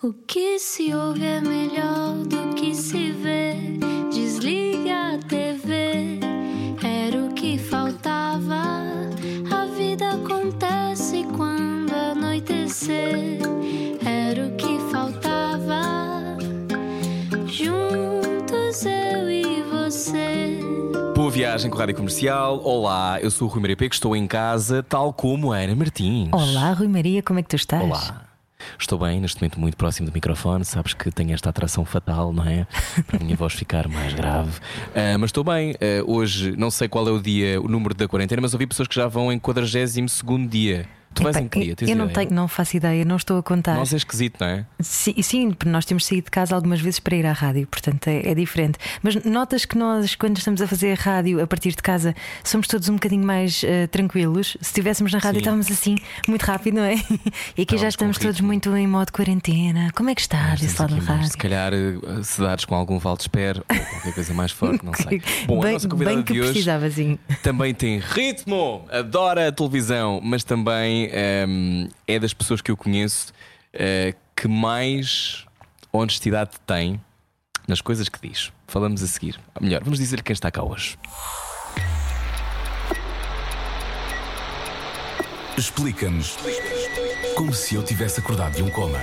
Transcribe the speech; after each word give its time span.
O 0.00 0.12
que 0.12 0.60
se 0.60 0.94
ouve 0.94 1.24
é 1.24 1.40
melhor 1.40 2.18
do 2.18 2.54
que 2.54 2.72
se 2.72 3.10
vê. 3.10 3.56
Desliga 4.12 5.14
a 5.14 5.18
TV, 5.18 6.20
era 6.80 7.24
o 7.24 7.34
que 7.34 7.58
faltava. 7.58 8.84
A 9.50 9.66
vida 9.76 10.10
acontece 10.10 11.26
quando 11.36 11.92
anoitecer, 11.92 13.40
era 14.06 14.46
o 14.46 14.54
que 14.54 14.78
faltava. 14.92 16.38
Juntos 17.46 18.86
eu 18.86 19.28
e 19.28 19.62
você. 19.64 20.60
Boa 21.16 21.28
viagem 21.28 21.68
com 21.68 21.76
a 21.76 21.80
Rádio 21.80 21.96
Comercial. 21.96 22.60
Olá, 22.62 23.18
eu 23.20 23.32
sou 23.32 23.48
o 23.48 23.50
Rui 23.50 23.62
Maria 23.62 23.76
Pego, 23.76 23.94
estou 23.94 24.14
em 24.14 24.28
casa, 24.28 24.80
tal 24.80 25.12
como 25.12 25.52
a 25.52 25.56
Ana 25.56 25.74
Martins. 25.74 26.28
Olá, 26.32 26.72
Rui 26.72 26.86
Maria, 26.86 27.20
como 27.20 27.40
é 27.40 27.42
que 27.42 27.48
tu 27.48 27.56
estás? 27.56 27.82
Olá. 27.82 28.28
Estou 28.78 28.98
bem, 28.98 29.20
neste 29.20 29.40
momento 29.40 29.58
muito 29.58 29.76
próximo 29.76 30.08
do 30.08 30.12
microfone. 30.12 30.64
Sabes 30.64 30.94
que 30.94 31.10
tenho 31.10 31.32
esta 31.32 31.50
atração 31.50 31.84
fatal, 31.84 32.32
não 32.32 32.44
é? 32.44 32.66
Para 33.06 33.18
a 33.20 33.24
minha 33.24 33.36
voz 33.36 33.52
ficar 33.52 33.88
mais 33.88 34.14
grave. 34.14 34.52
Ah, 34.94 35.18
mas 35.18 35.28
estou 35.28 35.42
bem. 35.42 35.74
Ah, 35.74 36.04
hoje, 36.06 36.54
não 36.56 36.70
sei 36.70 36.88
qual 36.88 37.06
é 37.08 37.10
o 37.10 37.20
dia, 37.20 37.60
o 37.60 37.68
número 37.68 37.94
da 37.94 38.06
quarentena, 38.06 38.40
mas 38.40 38.54
ouvi 38.54 38.66
pessoas 38.66 38.88
que 38.88 38.94
já 38.94 39.08
vão 39.08 39.32
em 39.32 39.38
42 39.38 40.22
dia. 40.48 40.97
Tu 41.14 41.22
vais 41.22 41.36
Epá, 41.36 41.44
em 41.44 41.48
que 41.48 41.60
dia? 41.60 41.76
Tens 41.76 41.90
eu 41.90 41.96
não, 41.96 42.04
ideia? 42.06 42.26
tenho, 42.26 42.36
não 42.36 42.48
faço 42.48 42.76
ideia, 42.76 43.04
não 43.04 43.16
estou 43.16 43.38
a 43.38 43.42
contar. 43.42 43.74
Nós 43.74 43.92
é 43.92 43.96
esquisito, 43.96 44.36
não 44.40 44.46
é? 44.46 44.66
Sim, 44.80 45.20
sim, 45.22 45.50
porque 45.50 45.68
nós 45.68 45.84
temos 45.84 46.06
saído 46.06 46.26
de 46.26 46.30
casa 46.30 46.54
algumas 46.54 46.80
vezes 46.80 47.00
para 47.00 47.16
ir 47.16 47.26
à 47.26 47.32
rádio, 47.32 47.66
portanto 47.66 48.08
é, 48.08 48.30
é 48.30 48.34
diferente. 48.34 48.78
Mas 49.02 49.16
notas 49.24 49.64
que 49.64 49.76
nós, 49.76 50.14
quando 50.14 50.38
estamos 50.38 50.60
a 50.60 50.66
fazer 50.66 50.96
rádio 50.96 51.42
a 51.42 51.46
partir 51.46 51.70
de 51.70 51.82
casa, 51.82 52.14
somos 52.44 52.66
todos 52.66 52.88
um 52.88 52.94
bocadinho 52.94 53.24
mais 53.24 53.62
eh, 53.64 53.86
tranquilos. 53.86 54.56
Se 54.60 54.68
estivéssemos 54.68 55.12
na 55.12 55.18
rádio, 55.18 55.38
Sim. 55.38 55.40
estávamos 55.40 55.70
assim, 55.70 55.96
muito 56.28 56.42
rápido, 56.42 56.74
não 56.76 56.84
é? 56.84 56.94
E 57.56 57.62
aqui 57.62 57.76
já 57.76 57.88
Estávamos 57.88 58.16
estamos 58.16 58.18
todos 58.18 58.40
muito 58.40 58.76
em 58.76 58.86
modo 58.86 59.12
quarentena. 59.12 59.90
Como 59.94 60.10
é 60.10 60.14
que 60.14 60.20
está 60.20 60.50
desse 60.52 60.66
Estamos 60.66 60.92
lado 60.92 61.04
da 61.06 61.12
rádio? 61.12 61.30
Se 61.30 61.36
calhar 61.36 61.72
eh, 61.72 62.22
sedados 62.22 62.64
com 62.64 62.74
algum 62.74 62.98
Valdespero 62.98 63.64
ou 63.68 63.76
qualquer 63.76 64.14
coisa 64.14 64.34
mais 64.34 64.52
forte, 64.52 64.84
não 64.84 64.92
sei. 64.94 65.22
Bom, 65.46 65.60
a 65.60 65.64
bem, 65.64 65.72
nossa 65.72 65.88
convidada 65.88 66.16
bem 66.16 66.24
que 66.24 66.32
de 66.34 66.40
hoje 66.40 66.50
precisava, 66.50 66.90
sim. 66.90 67.18
também 67.42 67.74
tem 67.74 67.98
ritmo, 67.98 68.84
adora 68.90 69.48
a 69.48 69.52
televisão, 69.52 70.20
mas 70.22 70.44
também 70.44 70.97
ehm, 71.06 71.88
é 72.06 72.18
das 72.18 72.34
pessoas 72.34 72.60
que 72.60 72.70
eu 72.70 72.76
conheço 72.76 73.32
eh, 73.72 74.14
que 74.34 74.48
mais 74.48 75.46
honestidade 75.92 76.52
tem 76.66 77.00
nas 77.66 77.80
coisas 77.80 78.08
que 78.08 78.18
diz. 78.26 78.52
Falamos 78.66 79.02
a 79.02 79.06
seguir. 79.06 79.38
Ou 79.54 79.62
melhor, 79.62 79.82
vamos 79.82 79.98
dizer 79.98 80.22
quem 80.22 80.32
está 80.32 80.50
cá 80.50 80.62
hoje. 80.62 80.98
Explica-nos 85.56 86.36
como 87.36 87.52
se 87.52 87.74
eu 87.74 87.82
tivesse 87.82 88.20
acordado 88.20 88.54
de 88.54 88.62
um 88.62 88.70
coma. 88.70 88.98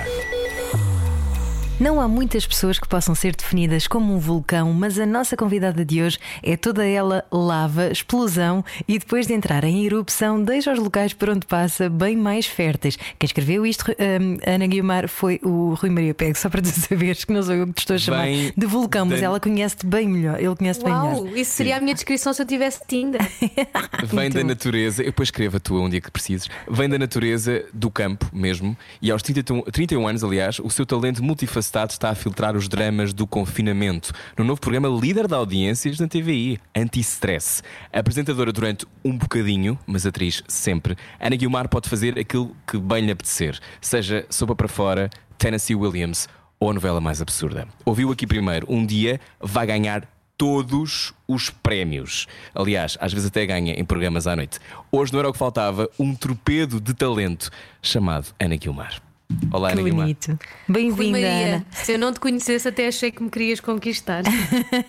Não 1.78 2.00
há 2.00 2.08
muitas 2.08 2.46
pessoas 2.46 2.78
que 2.78 2.88
possam 2.88 3.14
ser 3.14 3.36
definidas 3.36 3.86
como 3.86 4.14
um 4.14 4.18
vulcão, 4.18 4.72
mas 4.72 4.98
a 4.98 5.04
nossa 5.04 5.36
convidada 5.36 5.84
de 5.84 6.02
hoje 6.02 6.18
é 6.42 6.56
toda 6.56 6.86
ela 6.86 7.22
lava, 7.30 7.88
explosão 7.92 8.64
e 8.88 8.98
depois 8.98 9.26
de 9.26 9.34
entrar 9.34 9.62
em 9.62 9.84
erupção, 9.84 10.42
deixa 10.42 10.72
os 10.72 10.78
locais 10.78 11.12
por 11.12 11.28
onde 11.28 11.44
passa 11.44 11.90
bem 11.90 12.16
mais 12.16 12.46
férteis. 12.46 12.96
Quem 13.18 13.26
escreveu 13.26 13.66
isto, 13.66 13.90
hum, 13.90 14.38
Ana 14.46 14.66
Guiomar, 14.66 15.06
foi 15.06 15.38
o 15.42 15.74
Rui 15.74 15.90
Maria 15.90 16.14
Pego, 16.14 16.38
só 16.38 16.48
para 16.48 16.62
tu 16.62 16.68
saberes 16.80 17.24
que 17.24 17.32
não 17.34 17.42
sou 17.42 17.54
eu 17.54 17.66
que 17.66 17.74
te 17.74 17.80
estou 17.80 17.96
a 17.96 17.98
chamar 17.98 18.22
Bem 18.22 18.54
de 18.56 18.66
vulcão, 18.66 19.04
mas 19.04 19.20
ela 19.20 19.38
conhece-te 19.38 19.84
bem 19.84 20.08
melhor. 20.08 20.40
Ele 20.40 20.56
conhece-te 20.56 20.84
bem 20.84 20.94
melhor. 20.94 21.36
Isso 21.36 21.50
seria 21.50 21.76
a 21.76 21.80
minha 21.80 21.94
descrição 21.94 22.32
se 22.32 22.40
eu 22.40 22.46
tivesse 22.46 22.80
Tinder. 22.88 23.20
Vem 24.02 24.30
da 24.30 24.40
bom. 24.40 24.46
natureza, 24.46 25.02
eu 25.02 25.06
depois 25.06 25.26
escrevo 25.26 25.58
a 25.58 25.60
tua 25.60 25.82
um 25.82 25.90
dia 25.90 26.00
que 26.00 26.10
precises. 26.10 26.48
Vem 26.70 26.88
da 26.88 26.98
natureza, 26.98 27.66
do 27.74 27.90
campo 27.90 28.30
mesmo, 28.32 28.74
e 29.02 29.10
aos 29.10 29.22
31, 29.22 29.60
31 29.64 30.08
anos, 30.08 30.24
aliás, 30.24 30.58
o 30.58 30.70
seu 30.70 30.86
talento 30.86 31.22
multifacetado 31.66 31.92
está 31.92 32.10
a 32.10 32.14
filtrar 32.14 32.56
os 32.56 32.68
dramas 32.68 33.12
do 33.12 33.26
confinamento 33.26 34.12
no 34.36 34.44
novo 34.44 34.60
programa 34.60 34.88
líder 34.88 35.26
de 35.26 35.34
audiências 35.34 35.98
na 35.98 36.06
TVI, 36.06 36.58
Anti-Stress. 36.74 37.62
Apresentadora 37.92 38.52
durante 38.52 38.86
um 39.04 39.16
bocadinho, 39.16 39.78
mas 39.86 40.06
atriz 40.06 40.42
sempre, 40.46 40.96
Ana 41.20 41.36
Guiomar 41.36 41.68
pode 41.68 41.88
fazer 41.88 42.18
aquilo 42.18 42.56
que 42.66 42.78
bem 42.78 43.04
lhe 43.04 43.12
apetecer, 43.12 43.58
seja 43.80 44.24
sopa 44.30 44.54
para 44.54 44.68
fora, 44.68 45.10
Tennessee 45.38 45.74
Williams 45.74 46.28
ou 46.58 46.70
a 46.70 46.74
novela 46.74 47.00
mais 47.00 47.20
absurda. 47.20 47.66
Ouviu 47.84 48.10
aqui 48.10 48.26
primeiro, 48.26 48.66
um 48.70 48.84
dia 48.84 49.20
vai 49.40 49.66
ganhar 49.66 50.08
todos 50.38 51.14
os 51.26 51.50
prémios. 51.50 52.26
Aliás, 52.54 52.96
às 53.00 53.12
vezes 53.12 53.28
até 53.28 53.44
ganha 53.46 53.72
em 53.72 53.84
programas 53.84 54.26
à 54.26 54.36
noite. 54.36 54.58
Hoje 54.92 55.12
não 55.12 55.20
era 55.20 55.28
o 55.28 55.32
que 55.32 55.38
faltava, 55.38 55.88
um 55.98 56.14
torpedo 56.14 56.80
de 56.80 56.94
talento 56.94 57.50
chamado 57.82 58.28
Ana 58.38 58.56
Guilmar. 58.56 59.05
Olá, 59.52 59.68
Que 59.68 59.74
Ana 59.74 59.82
Guilmar. 59.82 60.04
bonito. 60.04 60.38
Bem-vinda, 60.68 61.18
Ana. 61.18 61.66
se 61.72 61.92
eu 61.92 61.98
não 61.98 62.12
te 62.12 62.20
conhecesse, 62.20 62.68
até 62.68 62.86
achei 62.86 63.10
que 63.10 63.22
me 63.22 63.28
querias 63.30 63.60
conquistar. 63.60 64.22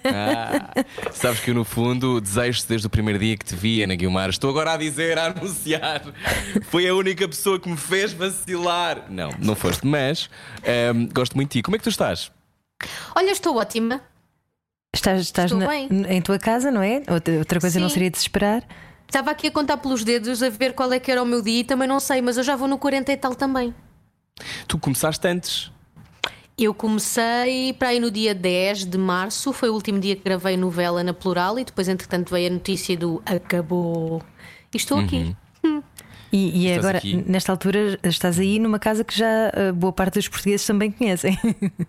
Ah, 0.05 0.71
sabes 1.11 1.39
que 1.41 1.51
eu, 1.51 1.55
no 1.55 1.63
fundo, 1.63 2.19
desejo-te 2.21 2.67
desde 2.67 2.87
o 2.87 2.89
primeiro 2.89 3.19
dia 3.19 3.35
que 3.37 3.45
te 3.45 3.55
vi, 3.55 3.83
Ana 3.83 3.95
Guilmar. 3.95 4.29
Estou 4.29 4.49
agora 4.49 4.73
a 4.73 4.77
dizer, 4.77 5.17
a 5.17 5.25
anunciar. 5.27 6.01
Foi 6.69 6.87
a 6.87 6.93
única 6.95 7.27
pessoa 7.27 7.59
que 7.59 7.69
me 7.69 7.77
fez 7.77 8.13
vacilar. 8.13 9.05
Não, 9.09 9.29
não 9.39 9.55
foste, 9.55 9.85
mas 9.85 10.29
ahm, 10.63 11.07
gosto 11.13 11.35
muito 11.35 11.49
de 11.49 11.59
ti. 11.59 11.61
Como 11.63 11.75
é 11.75 11.77
que 11.79 11.83
tu 11.83 11.89
estás? 11.89 12.31
Olha, 13.15 13.31
estou 13.31 13.57
ótima. 13.57 14.01
Estás, 14.95 15.21
estás 15.21 15.51
Estou 15.51 15.59
na- 15.59 15.67
bem. 15.67 15.87
em 16.09 16.21
tua 16.21 16.39
casa, 16.39 16.71
não 16.71 16.81
é? 16.81 17.01
Outra, 17.09 17.37
outra 17.39 17.59
coisa 17.59 17.79
não 17.79 17.89
Sim. 17.89 17.93
seria 17.95 18.09
de 18.11 18.17
se 18.17 18.23
esperar. 18.23 18.63
Estava 19.07 19.31
aqui 19.31 19.47
a 19.47 19.51
contar 19.51 19.77
pelos 19.77 20.03
dedos 20.03 20.41
a 20.43 20.49
ver 20.49 20.73
qual 20.73 20.91
é 20.91 20.99
que 20.99 21.11
era 21.11 21.21
o 21.21 21.25
meu 21.25 21.41
dia 21.41 21.59
e 21.59 21.63
também 21.63 21.87
não 21.87 21.99
sei, 21.99 22.21
mas 22.21 22.37
eu 22.37 22.43
já 22.43 22.55
vou 22.55 22.67
no 22.67 22.77
40 22.77 23.11
e 23.11 23.17
tal 23.17 23.35
também. 23.35 23.73
Tu 24.67 24.77
começaste 24.77 25.27
antes. 25.27 25.71
Eu 26.57 26.73
comecei 26.73 27.71
para 27.73 27.89
aí 27.89 27.99
no 27.99 28.09
dia 28.09 28.33
10 28.33 28.85
de 28.85 28.97
março, 28.97 29.53
foi 29.53 29.69
o 29.69 29.73
último 29.73 29.99
dia 29.99 30.15
que 30.15 30.23
gravei 30.23 30.57
novela 30.57 31.03
na 31.03 31.13
plural 31.13 31.59
e 31.59 31.63
depois, 31.63 31.87
entretanto, 31.87 32.31
veio 32.31 32.47
a 32.47 32.53
notícia 32.53 32.97
do 32.97 33.21
acabou. 33.25 34.23
E 34.73 34.77
estou 34.77 34.97
aqui. 34.97 35.35
E, 36.31 36.49
e 36.49 36.65
Estás 36.65 36.79
agora, 36.79 36.97
aqui. 36.97 37.23
nesta 37.25 37.51
altura, 37.51 37.99
estás 38.03 38.39
aí 38.39 38.59
numa 38.59 38.79
casa 38.79 39.03
que 39.03 39.17
já 39.17 39.25
uh, 39.25 39.73
boa 39.73 39.93
parte 39.93 40.15
dos 40.15 40.27
portugueses 40.27 40.65
também 40.65 40.91
conhecem. 40.91 41.37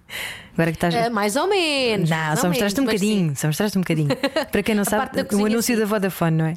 agora 0.54 0.70
que 0.70 0.76
estás. 0.76 0.94
Ah, 0.94 1.10
mais 1.10 1.34
ou 1.34 1.48
menos. 1.48 2.08
não, 2.08 2.36
só 2.36 2.46
mostraste 2.46 2.80
um 2.80 2.84
bocadinho, 2.84 3.36
só 3.36 3.48
mostraste 3.48 3.78
um 3.78 3.80
bocadinho. 3.80 4.10
Para 4.52 4.62
quem 4.62 4.74
não 4.74 4.84
sabe, 4.84 5.10
o 5.34 5.44
anúncio 5.44 5.74
sim. 5.74 5.80
da 5.80 5.86
Vodafone, 5.86 6.36
não 6.36 6.46
é? 6.46 6.54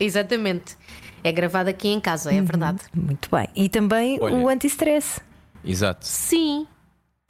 Exatamente. 0.00 0.76
É 1.22 1.30
gravado 1.30 1.68
aqui 1.68 1.88
em 1.88 2.00
casa, 2.00 2.32
é 2.32 2.40
verdade. 2.40 2.80
Muito 2.94 3.28
bem. 3.30 3.46
E 3.54 3.68
também 3.68 4.18
Olha. 4.20 4.34
o 4.34 4.48
anti-stress. 4.48 5.20
Exato. 5.62 6.06
Sim. 6.06 6.66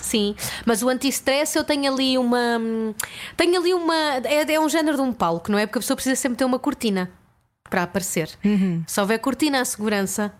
Sim, 0.00 0.34
mas 0.64 0.82
o 0.82 0.88
anti-stress 0.88 1.58
eu 1.58 1.62
tenho 1.62 1.92
ali 1.92 2.16
uma. 2.16 2.58
Tenho 3.36 3.60
ali 3.60 3.74
uma. 3.74 3.94
É, 4.24 4.50
é 4.50 4.58
um 4.58 4.66
género 4.66 4.96
de 4.96 5.02
um 5.02 5.12
palco, 5.12 5.52
não 5.52 5.58
é? 5.58 5.66
Porque 5.66 5.78
a 5.78 5.82
pessoa 5.82 5.94
precisa 5.94 6.16
sempre 6.16 6.38
ter 6.38 6.46
uma 6.46 6.58
cortina 6.58 7.10
para 7.68 7.82
aparecer. 7.82 8.30
Se 8.86 8.98
houver 9.00 9.18
cortina, 9.18 9.60
há 9.60 9.64
segurança. 9.66 10.32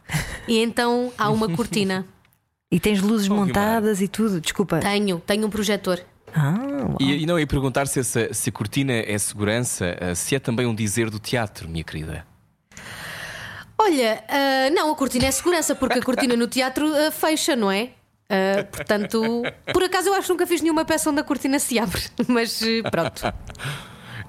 E 0.48 0.58
então 0.58 1.12
há 1.18 1.28
uma 1.30 1.48
cortina. 1.54 2.06
E 2.72 2.78
tens 2.78 3.02
luzes 3.02 3.28
Oh, 3.28 3.34
montadas 3.34 4.00
e 4.00 4.06
tudo. 4.06 4.40
Desculpa. 4.40 4.78
Tenho, 4.78 5.18
tenho 5.26 5.44
um 5.44 5.50
projetor. 5.50 6.00
Ah. 6.34 6.54
E, 6.98 7.22
e 7.22 7.26
não 7.26 7.38
ia 7.38 7.46
perguntar 7.46 7.86
se, 7.86 8.00
essa, 8.00 8.32
se 8.32 8.50
a 8.50 8.52
cortina 8.52 8.92
é 8.92 9.18
segurança, 9.18 9.96
ah, 10.00 10.14
se 10.14 10.34
é 10.34 10.38
também 10.38 10.66
um 10.66 10.74
dizer 10.74 11.10
do 11.10 11.18
teatro, 11.18 11.68
minha 11.68 11.84
querida. 11.84 12.26
Olha, 13.78 14.22
ah, 14.28 14.70
não, 14.70 14.92
a 14.92 14.96
cortina 14.96 15.26
é 15.26 15.30
segurança, 15.30 15.74
porque 15.74 15.98
a 15.98 16.02
cortina 16.02 16.36
no 16.36 16.46
teatro 16.46 16.86
ah, 16.94 17.10
fecha, 17.10 17.56
não 17.56 17.70
é? 17.70 17.90
Ah, 18.28 18.64
portanto, 18.70 19.42
por 19.72 19.82
acaso 19.82 20.08
eu 20.08 20.14
acho 20.14 20.26
que 20.26 20.32
nunca 20.32 20.46
fiz 20.46 20.60
nenhuma 20.60 20.84
peça 20.84 21.10
onde 21.10 21.20
a 21.20 21.24
cortina 21.24 21.58
se 21.58 21.78
abre, 21.78 22.00
mas 22.28 22.62
eh, 22.62 22.82
pronto. 22.88 23.22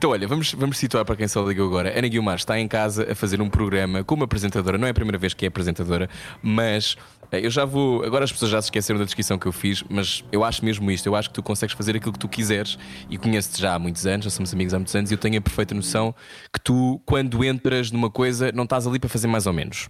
Então, 0.02 0.10
olha, 0.10 0.28
vamos, 0.28 0.56
vamos 0.56 0.80
situar 0.80 1.06
para 1.06 1.16
quem 1.16 1.28
só 1.28 1.48
ligou 1.48 1.68
agora. 1.68 1.96
Ana 1.96 2.08
Guilmar 2.08 2.36
está 2.36 2.60
em 2.60 2.68
casa 2.68 3.12
a 3.12 3.14
fazer 3.14 3.40
um 3.40 3.48
programa 3.48 4.04
como 4.04 4.24
apresentadora. 4.24 4.76
Não 4.76 4.88
é 4.88 4.90
a 4.90 4.94
primeira 4.96 5.20
vez 5.20 5.36
que 5.36 5.46
é 5.46 5.48
apresentadora, 5.48 6.10
mas 6.42 6.98
eh, 7.32 7.46
eu 7.46 7.52
já 7.52 7.66
vou. 7.66 8.04
Agora 8.04 8.26
as 8.26 8.32
pessoas 8.32 8.50
já 8.50 8.60
se 8.60 8.66
esqueceram 8.66 8.98
da 8.98 9.06
descrição 9.06 9.38
que 9.38 9.46
eu 9.46 9.52
fiz, 9.52 9.84
mas 9.88 10.24
eu 10.32 10.44
acho 10.44 10.66
mesmo 10.66 10.90
isto. 10.90 11.06
Eu 11.06 11.16
acho 11.16 11.30
que 11.30 11.36
tu 11.36 11.44
consegues 11.44 11.76
fazer 11.76 11.96
aquilo 11.96 12.14
que 12.14 12.18
tu 12.18 12.28
quiseres 12.28 12.80
e 13.12 13.18
conheço-te 13.20 13.62
já 13.62 13.76
há 13.76 13.78
muitos 13.78 14.08
anos, 14.08 14.24
já 14.24 14.32
somos 14.32 14.52
amigos 14.52 14.74
há 14.74 14.80
muitos 14.80 14.96
anos 14.96 15.12
e 15.12 15.14
eu 15.14 15.20
tenho 15.20 15.38
a 15.38 15.42
perfeita 15.42 15.76
noção 15.76 16.16
que 16.52 16.60
tu, 16.60 17.00
quando 17.06 17.46
entras 17.46 17.92
numa 17.92 18.10
coisa, 18.10 18.52
não 18.52 18.64
estás 18.64 18.88
ali 18.88 18.98
para 18.98 19.08
fazer 19.08 19.28
mais 19.28 19.46
ou 19.46 19.54
menos. 19.54 19.88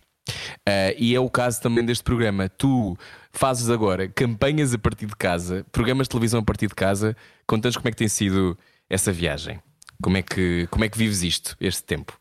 Ah, 0.67 0.93
e 0.97 1.15
é 1.15 1.19
o 1.21 1.29
caso 1.29 1.61
também 1.61 1.85
deste 1.85 2.03
programa. 2.03 2.49
Tu 2.49 2.97
fazes 3.31 3.69
agora 3.69 4.09
campanhas 4.09 4.73
a 4.73 4.77
partir 4.77 5.05
de 5.05 5.15
casa, 5.15 5.65
programas 5.71 6.07
de 6.07 6.09
televisão 6.09 6.41
a 6.41 6.43
partir 6.43 6.67
de 6.67 6.75
casa. 6.75 7.15
Contas 7.47 7.77
como 7.77 7.87
é 7.87 7.91
que 7.91 7.97
tem 7.97 8.09
sido 8.09 8.57
essa 8.89 9.09
viagem? 9.09 9.61
Como 10.01 10.17
é 10.17 10.23
que, 10.23 10.67
como 10.71 10.83
é 10.83 10.89
que 10.89 10.97
vives 10.97 11.21
isto, 11.23 11.55
este 11.59 11.83
tempo? 11.83 12.20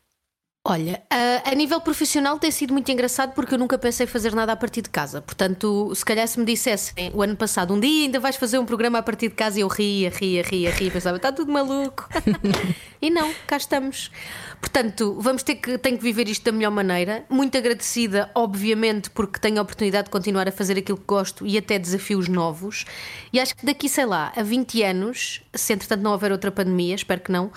Olha, 0.63 1.01
a, 1.09 1.49
a 1.49 1.55
nível 1.55 1.81
profissional 1.81 2.37
tem 2.37 2.51
sido 2.51 2.71
muito 2.71 2.91
engraçado 2.91 3.33
porque 3.33 3.55
eu 3.55 3.57
nunca 3.57 3.79
pensei 3.79 4.05
fazer 4.05 4.35
nada 4.35 4.53
a 4.53 4.55
partir 4.55 4.83
de 4.83 4.91
casa. 4.91 5.19
Portanto, 5.19 5.91
se 5.95 6.05
calhar 6.05 6.27
se 6.27 6.39
me 6.39 6.45
dissessem 6.45 7.11
o 7.15 7.23
ano 7.23 7.35
passado, 7.35 7.73
um 7.73 7.79
dia 7.79 8.05
ainda 8.05 8.19
vais 8.19 8.35
fazer 8.35 8.59
um 8.59 8.65
programa 8.65 8.99
a 8.99 9.01
partir 9.01 9.29
de 9.29 9.33
casa, 9.33 9.59
eu 9.59 9.67
ria, 9.67 10.11
ria, 10.11 10.43
ria, 10.43 10.69
ria, 10.69 10.91
pensava, 10.91 11.17
está 11.17 11.31
tudo 11.31 11.51
maluco. 11.51 12.07
e 13.01 13.09
não, 13.09 13.33
cá 13.47 13.57
estamos. 13.57 14.11
Portanto, 14.59 15.17
vamos 15.19 15.41
ter 15.41 15.55
que, 15.55 15.79
tenho 15.79 15.97
que 15.97 16.03
viver 16.03 16.29
isto 16.29 16.45
da 16.45 16.51
melhor 16.51 16.69
maneira. 16.69 17.25
Muito 17.27 17.57
agradecida, 17.57 18.29
obviamente, 18.35 19.09
porque 19.09 19.39
tenho 19.39 19.57
a 19.57 19.63
oportunidade 19.63 20.05
de 20.05 20.11
continuar 20.11 20.47
a 20.47 20.51
fazer 20.51 20.77
aquilo 20.77 20.99
que 20.99 21.07
gosto 21.07 21.43
e 21.43 21.57
até 21.57 21.79
desafios 21.79 22.27
novos. 22.27 22.85
E 23.33 23.39
acho 23.39 23.55
que 23.55 23.65
daqui, 23.65 23.89
sei 23.89 24.05
lá, 24.05 24.31
a 24.35 24.43
20 24.43 24.83
anos, 24.83 25.41
se 25.55 25.73
entretanto 25.73 26.03
não 26.03 26.11
houver 26.11 26.31
outra 26.31 26.51
pandemia, 26.51 26.93
espero 26.93 27.19
que 27.19 27.31
não, 27.31 27.47
uh, 27.47 27.51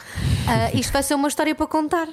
isto 0.73 0.91
vai 0.91 1.03
ser 1.03 1.15
uma 1.15 1.29
história 1.29 1.55
para 1.55 1.67
contar. 1.67 2.09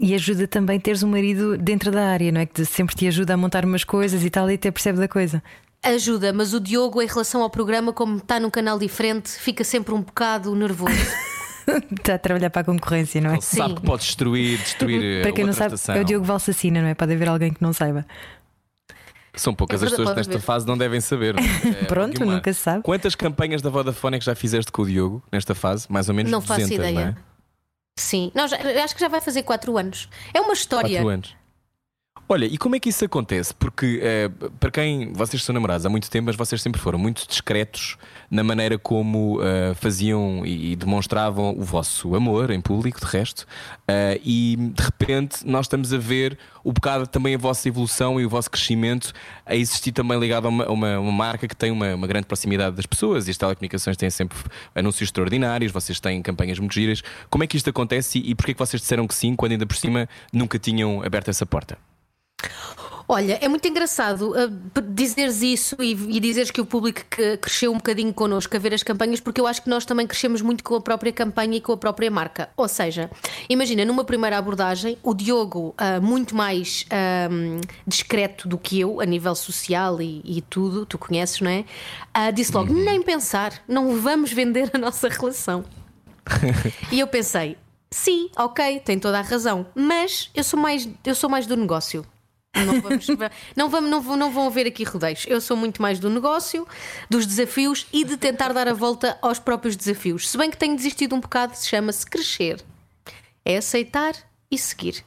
E 0.00 0.14
ajuda 0.14 0.48
também 0.48 0.80
teres 0.80 1.02
um 1.02 1.08
marido 1.08 1.56
dentro 1.56 1.90
da 1.92 2.06
área, 2.08 2.32
não 2.32 2.40
é? 2.40 2.46
Que 2.46 2.64
sempre 2.64 2.94
te 2.94 3.06
ajuda 3.06 3.34
a 3.34 3.36
montar 3.36 3.64
umas 3.64 3.84
coisas 3.84 4.24
e 4.24 4.30
tal, 4.30 4.50
e 4.50 4.54
até 4.54 4.70
percebe 4.70 4.98
da 4.98 5.06
coisa. 5.06 5.42
Ajuda, 5.82 6.32
mas 6.32 6.52
o 6.52 6.58
Diogo, 6.60 7.00
em 7.00 7.06
relação 7.06 7.42
ao 7.42 7.48
programa, 7.50 7.92
como 7.92 8.16
está 8.16 8.40
num 8.40 8.50
canal 8.50 8.78
diferente, 8.78 9.30
fica 9.30 9.62
sempre 9.62 9.94
um 9.94 10.02
bocado 10.02 10.52
nervoso. 10.56 10.92
está 11.96 12.14
a 12.14 12.18
trabalhar 12.18 12.50
para 12.50 12.62
a 12.62 12.64
concorrência, 12.64 13.20
não 13.20 13.30
é? 13.30 13.34
Ele 13.34 13.42
sabe 13.42 13.74
que 13.74 13.82
pode 13.82 14.02
destruir, 14.02 14.58
destruir 14.58 15.22
Para 15.22 15.32
quem 15.32 15.44
não 15.44 15.52
sabe, 15.52 15.70
prestação. 15.70 15.94
é 15.94 16.00
o 16.00 16.04
Diogo 16.04 16.24
Valsacina, 16.24 16.82
não 16.82 16.88
é? 16.88 16.94
Pode 16.94 17.12
haver 17.12 17.28
alguém 17.28 17.52
que 17.52 17.62
não 17.62 17.72
saiba. 17.72 18.04
São 19.36 19.54
poucas 19.54 19.82
É 19.82 19.84
as 19.84 19.90
pessoas 19.92 20.16
nesta 20.16 20.32
ver. 20.32 20.40
fase 20.40 20.66
não 20.66 20.76
devem 20.76 21.00
saber. 21.00 21.34
não 21.34 21.42
é? 21.42 21.46
É, 21.82 21.84
Pronto, 21.84 22.16
Guilmar, 22.18 22.36
nunca 22.36 22.52
se 22.52 22.58
sabe. 22.60 22.82
Quantas 22.82 23.14
campanhas 23.14 23.62
da 23.62 23.70
Vodafone 23.70 24.16
é 24.16 24.18
que 24.18 24.24
já 24.24 24.34
fizeste 24.34 24.72
com 24.72 24.82
o 24.82 24.86
Diogo 24.86 25.22
nesta 25.30 25.54
fase? 25.54 25.86
Mais 25.90 26.08
ou 26.08 26.14
menos 26.14 26.32
Não 26.32 26.40
200, 26.40 26.62
faço 26.62 26.74
ideia. 26.74 26.92
não 26.92 27.00
é? 27.12 27.16
Sim, 27.98 28.30
não, 28.34 28.46
já- 28.46 28.58
acho 28.84 28.94
que 28.94 29.00
já 29.00 29.08
vai 29.08 29.20
fazer 29.20 29.42
4 29.42 29.76
anos. 29.78 30.08
É 30.34 30.40
uma 30.40 30.52
história. 30.52 30.90
Quatro 30.98 31.08
anos. 31.08 31.34
Olha, 32.28 32.44
e 32.44 32.58
como 32.58 32.74
é 32.74 32.80
que 32.80 32.88
isso 32.88 33.04
acontece? 33.04 33.54
Porque 33.54 34.00
eh, 34.02 34.28
para 34.58 34.68
quem 34.72 35.12
vocês 35.12 35.44
são 35.44 35.52
namorados 35.52 35.86
há 35.86 35.88
muito 35.88 36.10
tempo, 36.10 36.26
mas 36.26 36.34
vocês 36.34 36.60
sempre 36.60 36.80
foram 36.80 36.98
muito 36.98 37.24
discretos 37.28 37.96
na 38.28 38.42
maneira 38.42 38.76
como 38.76 39.38
eh, 39.40 39.74
faziam 39.74 40.44
e, 40.44 40.74
demonstravam 40.74 41.56
o 41.56 41.62
vosso 41.62 42.16
amor 42.16 42.50
em 42.50 42.60
público, 42.60 42.98
de 42.98 43.06
resto, 43.06 43.46
Eh, 43.88 44.20
e 44.24 44.56
de 44.74 44.82
repente 44.82 45.46
nós 45.46 45.66
estamos 45.66 45.92
a 45.92 45.98
ver 45.98 46.36
o 46.64 46.72
bocado 46.72 47.06
também 47.06 47.36
a 47.36 47.38
vossa 47.38 47.68
evolução 47.68 48.20
e 48.20 48.26
o 48.26 48.28
vosso 48.28 48.50
crescimento 48.50 49.12
a 49.46 49.54
existir 49.54 49.92
também 49.92 50.18
ligado 50.18 50.46
a 50.46 50.48
uma, 50.48 50.68
uma- 50.68 50.98
uma 50.98 51.12
marca 51.12 51.46
que 51.46 51.54
tem 51.54 51.70
uma, 51.70 51.94
uma 51.94 52.08
grande 52.08 52.26
proximidade 52.26 52.74
das 52.74 52.86
pessoas 52.86 53.28
e 53.28 53.30
as 53.30 53.36
telecomunicações 53.36 53.96
têm 53.96 54.10
sempre 54.10 54.36
anúncios 54.74 55.02
extraordinários, 55.10 55.70
vocês 55.70 56.00
têm 56.00 56.20
campanhas 56.22 56.58
muito 56.58 56.74
giras. 56.74 57.02
Como 57.30 57.44
é 57.44 57.46
que 57.46 57.56
isto 57.56 57.70
acontece 57.70 58.18
e, 58.18 58.30
e 58.30 58.34
porquê 58.34 58.50
é 58.50 58.54
que 58.54 58.58
vocês 58.58 58.82
disseram 58.82 59.06
que 59.06 59.14
sim 59.14 59.36
quando 59.36 59.52
ainda 59.52 59.64
por 59.66 59.76
cima 59.76 60.08
nunca 60.32 60.58
tinham 60.58 61.00
aberto 61.04 61.28
essa 61.28 61.46
porta? 61.46 61.78
Olha, 63.08 63.38
é 63.40 63.46
muito 63.46 63.66
engraçado 63.68 64.32
uh, 64.32 64.82
dizeres 64.82 65.40
isso 65.40 65.76
e, 65.80 65.92
e 65.92 66.18
dizeres 66.18 66.50
que 66.50 66.60
o 66.60 66.66
público 66.66 67.02
que 67.08 67.36
cresceu 67.36 67.70
um 67.70 67.76
bocadinho 67.76 68.12
connosco 68.12 68.56
a 68.56 68.58
ver 68.58 68.74
as 68.74 68.82
campanhas, 68.82 69.20
porque 69.20 69.40
eu 69.40 69.46
acho 69.46 69.62
que 69.62 69.70
nós 69.70 69.84
também 69.84 70.08
crescemos 70.08 70.42
muito 70.42 70.64
com 70.64 70.74
a 70.74 70.80
própria 70.80 71.12
campanha 71.12 71.56
e 71.56 71.60
com 71.60 71.70
a 71.70 71.76
própria 71.76 72.10
marca. 72.10 72.48
Ou 72.56 72.66
seja, 72.66 73.08
imagina, 73.48 73.84
numa 73.84 74.02
primeira 74.02 74.36
abordagem, 74.36 74.98
o 75.04 75.14
Diogo, 75.14 75.72
uh, 75.80 76.02
muito 76.02 76.34
mais 76.34 76.84
um, 77.30 77.60
discreto 77.86 78.48
do 78.48 78.58
que 78.58 78.80
eu, 78.80 79.00
a 79.00 79.06
nível 79.06 79.36
social 79.36 80.02
e, 80.02 80.20
e 80.24 80.42
tudo, 80.42 80.84
tu 80.84 80.98
conheces, 80.98 81.40
não 81.40 81.50
é? 81.50 81.64
Uh, 82.16 82.32
disse 82.34 82.52
logo: 82.52 82.72
nem 82.72 83.00
pensar, 83.02 83.62
não 83.68 84.00
vamos 84.00 84.32
vender 84.32 84.68
a 84.72 84.78
nossa 84.78 85.08
relação. 85.08 85.64
E 86.90 86.98
eu 86.98 87.06
pensei, 87.06 87.56
sim, 87.88 88.28
ok, 88.36 88.80
tem 88.80 88.98
toda 88.98 89.20
a 89.20 89.22
razão, 89.22 89.64
mas 89.76 90.28
eu 90.34 90.42
sou 90.42 90.58
mais, 90.58 90.88
eu 91.04 91.14
sou 91.14 91.30
mais 91.30 91.46
do 91.46 91.56
negócio. 91.56 92.04
Não, 92.64 92.80
vamos, 92.80 93.06
não, 93.56 93.68
vamos, 93.68 94.18
não, 94.18 94.30
vão- 94.30 94.46
haver 94.46 94.66
aqui 94.66 94.84
rodeios. 94.84 95.24
Eu 95.28 95.40
sou 95.40 95.56
muito 95.56 95.82
mais 95.82 95.98
do 95.98 96.08
negócio, 96.08 96.66
dos 97.10 97.26
desafios 97.26 97.86
e 97.92 98.04
de 98.04 98.16
tentar 98.16 98.52
dar 98.52 98.68
a 98.68 98.72
volta 98.72 99.18
aos 99.20 99.38
próprios 99.38 99.76
desafios. 99.76 100.28
Se 100.28 100.38
bem 100.38 100.50
que 100.50 100.56
tenho 100.56 100.76
desistido 100.76 101.14
um 101.14 101.20
bocado, 101.20 101.56
se 101.56 101.68
chama-se 101.68 102.06
crescer. 102.06 102.64
É 103.44 103.58
aceitar 103.58 104.14
e 104.50 104.58
seguir. 104.58 105.04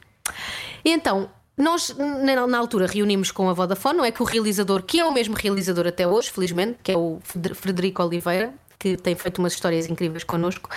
E 0.84 0.90
então, 0.90 1.30
nós 1.56 1.94
na, 1.96 2.58
altura 2.58 2.86
reunimos 2.86 3.30
com 3.30 3.48
a 3.48 3.52
Vodafone, 3.52 3.98
não 3.98 4.04
é 4.04 4.10
que 4.10 4.22
o 4.22 4.26
realizador, 4.26 4.82
que 4.82 4.98
é 4.98 5.04
o 5.04 5.12
mesmo 5.12 5.34
realizador 5.34 5.86
até 5.86 6.06
hoje, 6.06 6.30
felizmente, 6.30 6.78
que 6.82 6.92
é 6.92 6.96
o 6.96 7.20
Frederico 7.22 8.02
Oliveira, 8.02 8.54
que 8.80 8.96
tem 8.96 9.14
feito 9.14 9.38
umas 9.38 9.52
histórias 9.52 9.86
incríveis 9.86 10.24
connosco. 10.24 10.70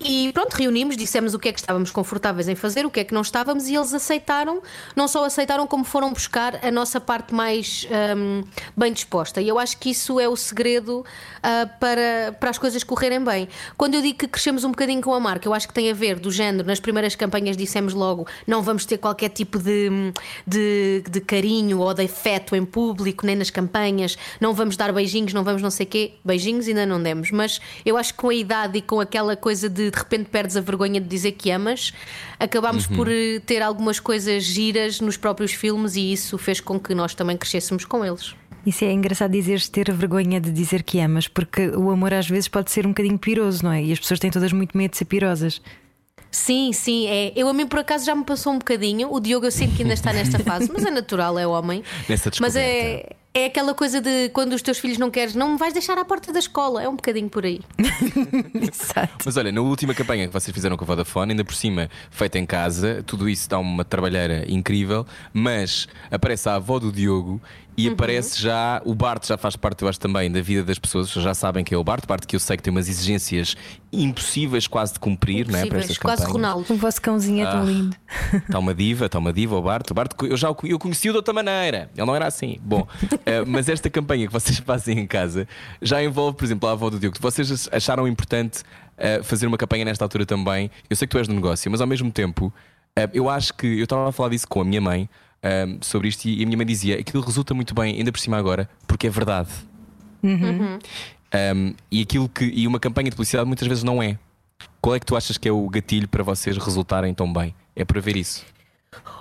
E 0.00 0.32
pronto, 0.32 0.54
reunimos, 0.54 0.96
dissemos 0.96 1.34
o 1.34 1.38
que 1.38 1.50
é 1.50 1.52
que 1.52 1.60
estávamos 1.60 1.90
confortáveis 1.90 2.48
em 2.48 2.54
fazer, 2.54 2.86
o 2.86 2.90
que 2.90 3.00
é 3.00 3.04
que 3.04 3.12
não 3.12 3.20
estávamos, 3.20 3.68
e 3.68 3.74
eles 3.74 3.92
aceitaram, 3.92 4.62
não 4.96 5.06
só 5.06 5.24
aceitaram, 5.26 5.66
como 5.66 5.84
foram 5.84 6.10
buscar 6.10 6.64
a 6.64 6.70
nossa 6.70 6.98
parte 6.98 7.34
mais 7.34 7.86
hum, 8.16 8.42
bem 8.74 8.94
disposta. 8.94 9.42
E 9.42 9.48
eu 9.48 9.58
acho 9.58 9.76
que 9.76 9.90
isso 9.90 10.18
é 10.18 10.26
o 10.26 10.34
segredo 10.34 11.04
ah, 11.42 11.68
para, 11.78 12.34
para 12.40 12.48
as 12.48 12.56
coisas 12.56 12.82
correrem 12.82 13.22
bem. 13.22 13.46
Quando 13.76 13.94
eu 13.94 14.00
digo 14.00 14.18
que 14.18 14.26
crescemos 14.26 14.64
um 14.64 14.70
bocadinho 14.70 15.02
com 15.02 15.12
a 15.12 15.20
marca, 15.20 15.46
eu 15.46 15.52
acho 15.52 15.68
que 15.68 15.74
tem 15.74 15.90
a 15.90 15.94
ver 15.94 16.18
do 16.18 16.30
género, 16.30 16.66
nas 16.66 16.80
primeiras 16.80 17.14
campanhas 17.14 17.58
dissemos 17.58 17.92
logo, 17.92 18.26
não 18.46 18.62
vamos 18.62 18.86
ter 18.86 18.96
qualquer 18.96 19.28
tipo 19.28 19.58
de, 19.58 19.90
de, 20.46 21.04
de 21.10 21.20
carinho 21.20 21.80
ou 21.80 21.92
de 21.92 22.04
afeto 22.04 22.56
em 22.56 22.64
público, 22.64 23.26
nem 23.26 23.36
nas 23.36 23.50
campanhas, 23.50 24.16
não 24.40 24.54
vamos 24.54 24.78
dar 24.78 24.90
beijinhos, 24.94 25.34
não 25.34 25.44
vamos 25.44 25.60
não 25.60 25.70
sei 25.70 25.84
quê. 25.84 26.12
Beijinhos 26.24 26.66
ainda 26.66 26.86
não 26.86 27.02
demos, 27.02 27.30
mas 27.34 27.60
eu 27.84 27.96
acho 27.96 28.14
que 28.14 28.20
com 28.20 28.28
a 28.28 28.34
idade 28.34 28.78
e 28.78 28.82
com 28.82 29.00
aquela 29.00 29.36
coisa 29.36 29.68
de 29.68 29.90
de 29.90 29.98
repente 29.98 30.30
perdes 30.30 30.56
a 30.56 30.60
vergonha 30.60 31.00
de 31.00 31.06
dizer 31.06 31.32
que 31.32 31.50
amas, 31.50 31.92
acabámos 32.38 32.86
por 32.86 33.08
eh, 33.10 33.40
ter 33.44 33.62
algumas 33.62 34.00
coisas 34.00 34.44
giras 34.44 35.00
nos 35.00 35.16
próprios 35.16 35.52
filmes 35.52 35.96
e 35.96 36.12
isso 36.12 36.38
fez 36.38 36.60
com 36.60 36.78
que 36.78 36.94
nós 36.94 37.14
também 37.14 37.36
crescêssemos 37.36 37.84
com 37.84 38.04
eles. 38.04 38.34
Isso 38.66 38.84
é 38.84 38.92
engraçado 38.92 39.32
dizeres 39.32 39.68
ter 39.68 39.90
a 39.90 39.94
vergonha 39.94 40.40
de 40.40 40.50
dizer 40.50 40.82
que 40.82 40.98
amas, 40.98 41.28
porque 41.28 41.68
o 41.68 41.90
amor 41.90 42.14
às 42.14 42.28
vezes 42.28 42.48
pode 42.48 42.70
ser 42.70 42.86
um 42.86 42.90
bocadinho 42.90 43.18
piroso, 43.18 43.62
não 43.62 43.72
é? 43.72 43.82
E 43.82 43.92
as 43.92 43.98
pessoas 43.98 44.18
têm 44.18 44.30
todas 44.30 44.52
muito 44.52 44.76
medo 44.76 44.92
de 44.92 44.96
ser 44.96 45.04
pirosas. 45.04 45.60
Sim, 46.30 46.72
sim, 46.72 47.06
é. 47.06 47.32
Eu 47.36 47.48
a 47.48 47.52
mim 47.52 47.66
por 47.66 47.78
acaso 47.78 48.06
já 48.06 48.14
me 48.14 48.24
passou 48.24 48.52
um 48.52 48.58
bocadinho. 48.58 49.12
O 49.12 49.20
Diogo 49.20 49.46
eu 49.46 49.52
sinto 49.52 49.76
que 49.76 49.82
ainda 49.82 49.94
está 49.94 50.12
nesta 50.12 50.38
fase, 50.42 50.70
mas 50.72 50.84
é 50.84 50.90
natural, 50.90 51.38
é 51.38 51.46
homem. 51.46 51.84
Nessa 52.08 52.30
mas 52.40 52.56
é, 52.56 52.62
descoberta. 52.62 53.16
É 53.36 53.46
aquela 53.46 53.74
coisa 53.74 54.00
de 54.00 54.28
quando 54.28 54.52
os 54.52 54.62
teus 54.62 54.78
filhos 54.78 54.96
não 54.96 55.10
queres, 55.10 55.34
não 55.34 55.54
me 55.54 55.58
vais 55.58 55.72
deixar 55.72 55.98
à 55.98 56.04
porta 56.04 56.32
da 56.32 56.38
escola. 56.38 56.80
É 56.80 56.88
um 56.88 56.94
bocadinho 56.94 57.28
por 57.28 57.44
aí. 57.44 57.60
Exato. 58.54 59.24
Mas 59.26 59.36
olha, 59.36 59.50
na 59.50 59.60
última 59.60 59.92
campanha 59.92 60.28
que 60.28 60.32
vocês 60.32 60.54
fizeram 60.54 60.76
com 60.76 60.84
a 60.84 60.86
Vodafone, 60.86 61.32
ainda 61.32 61.44
por 61.44 61.54
cima 61.54 61.90
feita 62.10 62.38
em 62.38 62.46
casa, 62.46 63.02
tudo 63.04 63.28
isso 63.28 63.50
dá 63.50 63.58
uma 63.58 63.84
trabalheira 63.84 64.44
incrível, 64.48 65.04
mas 65.32 65.88
aparece 66.12 66.48
a 66.48 66.54
avó 66.54 66.78
do 66.78 66.92
Diogo 66.92 67.42
e 67.76 67.86
Uhum. 67.88 67.94
aparece 67.94 68.40
já 68.40 68.80
o 68.84 68.94
Bart, 68.94 69.26
já 69.26 69.36
faz 69.36 69.56
parte, 69.56 69.82
eu 69.82 69.88
acho 69.88 69.98
também, 69.98 70.30
da 70.30 70.40
vida 70.40 70.62
das 70.62 70.78
pessoas, 70.78 71.10
já 71.10 71.34
sabem 71.34 71.64
que 71.64 71.74
é 71.74 71.78
o 71.78 71.82
Bart, 71.84 72.06
Bart 72.06 72.24
que 72.24 72.36
eu 72.36 72.40
sei 72.40 72.56
que 72.56 72.62
tem 72.62 72.70
umas 72.70 72.88
exigências 72.88 73.56
impossíveis 73.92 74.66
quase 74.66 74.94
de 74.94 75.00
cumprir, 75.00 75.48
não 75.48 75.58
é? 75.58 75.66
Para 75.66 75.78
estas 75.78 75.98
quase 75.98 76.22
campanhas. 76.22 76.52
Ronaldo. 76.52 76.74
O 76.74 76.76
vosso 76.76 77.00
cãozinho 77.00 77.46
é 77.46 77.50
tão 77.50 77.64
lindo. 77.64 77.96
Está 78.32 78.58
uma 78.58 78.74
diva, 78.74 79.06
está 79.06 79.18
uma 79.18 79.32
diva, 79.32 79.56
o 79.56 79.62
Bart. 79.62 79.90
O 79.90 79.94
Bart, 79.94 80.12
eu 80.22 80.36
já 80.36 80.50
o, 80.50 80.56
eu 80.64 80.78
conheci-o 80.78 81.12
de 81.12 81.16
outra 81.16 81.32
maneira. 81.32 81.90
Ele 81.96 82.06
não 82.06 82.14
era 82.14 82.26
assim. 82.26 82.58
Bom, 82.62 82.86
eh, 83.24 83.44
mas 83.46 83.68
esta 83.68 83.88
campanha 83.88 84.26
que 84.26 84.32
vocês 84.32 84.58
fazem 84.64 84.98
em 84.98 85.06
casa 85.06 85.46
já 85.80 86.02
envolve, 86.02 86.36
por 86.36 86.44
exemplo, 86.44 86.68
a 86.68 86.72
avó 86.72 86.90
do 86.90 86.98
Diogo. 86.98 87.16
Vocês 87.20 87.68
acharam 87.72 88.06
importante 88.08 88.62
eh, 88.96 89.22
fazer 89.22 89.46
uma 89.46 89.56
campanha 89.56 89.84
nesta 89.84 90.04
altura 90.04 90.26
também? 90.26 90.70
Eu 90.88 90.96
sei 90.96 91.06
que 91.06 91.12
tu 91.12 91.18
és 91.18 91.28
do 91.28 91.34
negócio, 91.34 91.70
mas 91.70 91.80
ao 91.80 91.86
mesmo 91.86 92.10
tempo, 92.10 92.52
eh, 92.96 93.08
eu 93.12 93.28
acho 93.28 93.54
que 93.54 93.66
eu 93.66 93.84
estava 93.84 94.08
a 94.08 94.12
falar 94.12 94.30
disso 94.30 94.46
com 94.48 94.60
a 94.60 94.64
minha 94.64 94.80
mãe 94.80 95.08
eh, 95.44 95.76
sobre 95.82 96.08
isto 96.08 96.24
e 96.26 96.42
a 96.42 96.46
minha 96.46 96.56
mãe 96.56 96.64
dizia 96.64 96.98
aquilo 96.98 97.22
resulta 97.22 97.52
muito 97.52 97.74
bem, 97.74 97.98
ainda 97.98 98.10
por 98.10 98.18
cima 98.18 98.38
agora, 98.38 98.66
porque 98.86 99.06
é 99.06 99.10
verdade. 99.10 99.50
Um, 101.52 101.74
e 101.90 102.00
aquilo 102.00 102.30
que 102.30 102.46
e 102.46 102.66
uma 102.66 102.80
campanha 102.80 103.10
de 103.10 103.16
publicidade 103.16 103.46
muitas 103.46 103.68
vezes 103.68 103.84
não 103.84 104.02
é. 104.02 104.18
Qual 104.80 104.96
é 104.96 105.00
que 105.00 105.04
tu 105.04 105.14
achas 105.14 105.36
que 105.36 105.46
é 105.46 105.52
o 105.52 105.68
gatilho 105.68 106.08
para 106.08 106.22
vocês 106.22 106.56
resultarem 106.56 107.12
tão 107.12 107.30
bem? 107.30 107.54
É 107.76 107.84
para 107.84 108.00
ver 108.00 108.16
isso. 108.16 108.46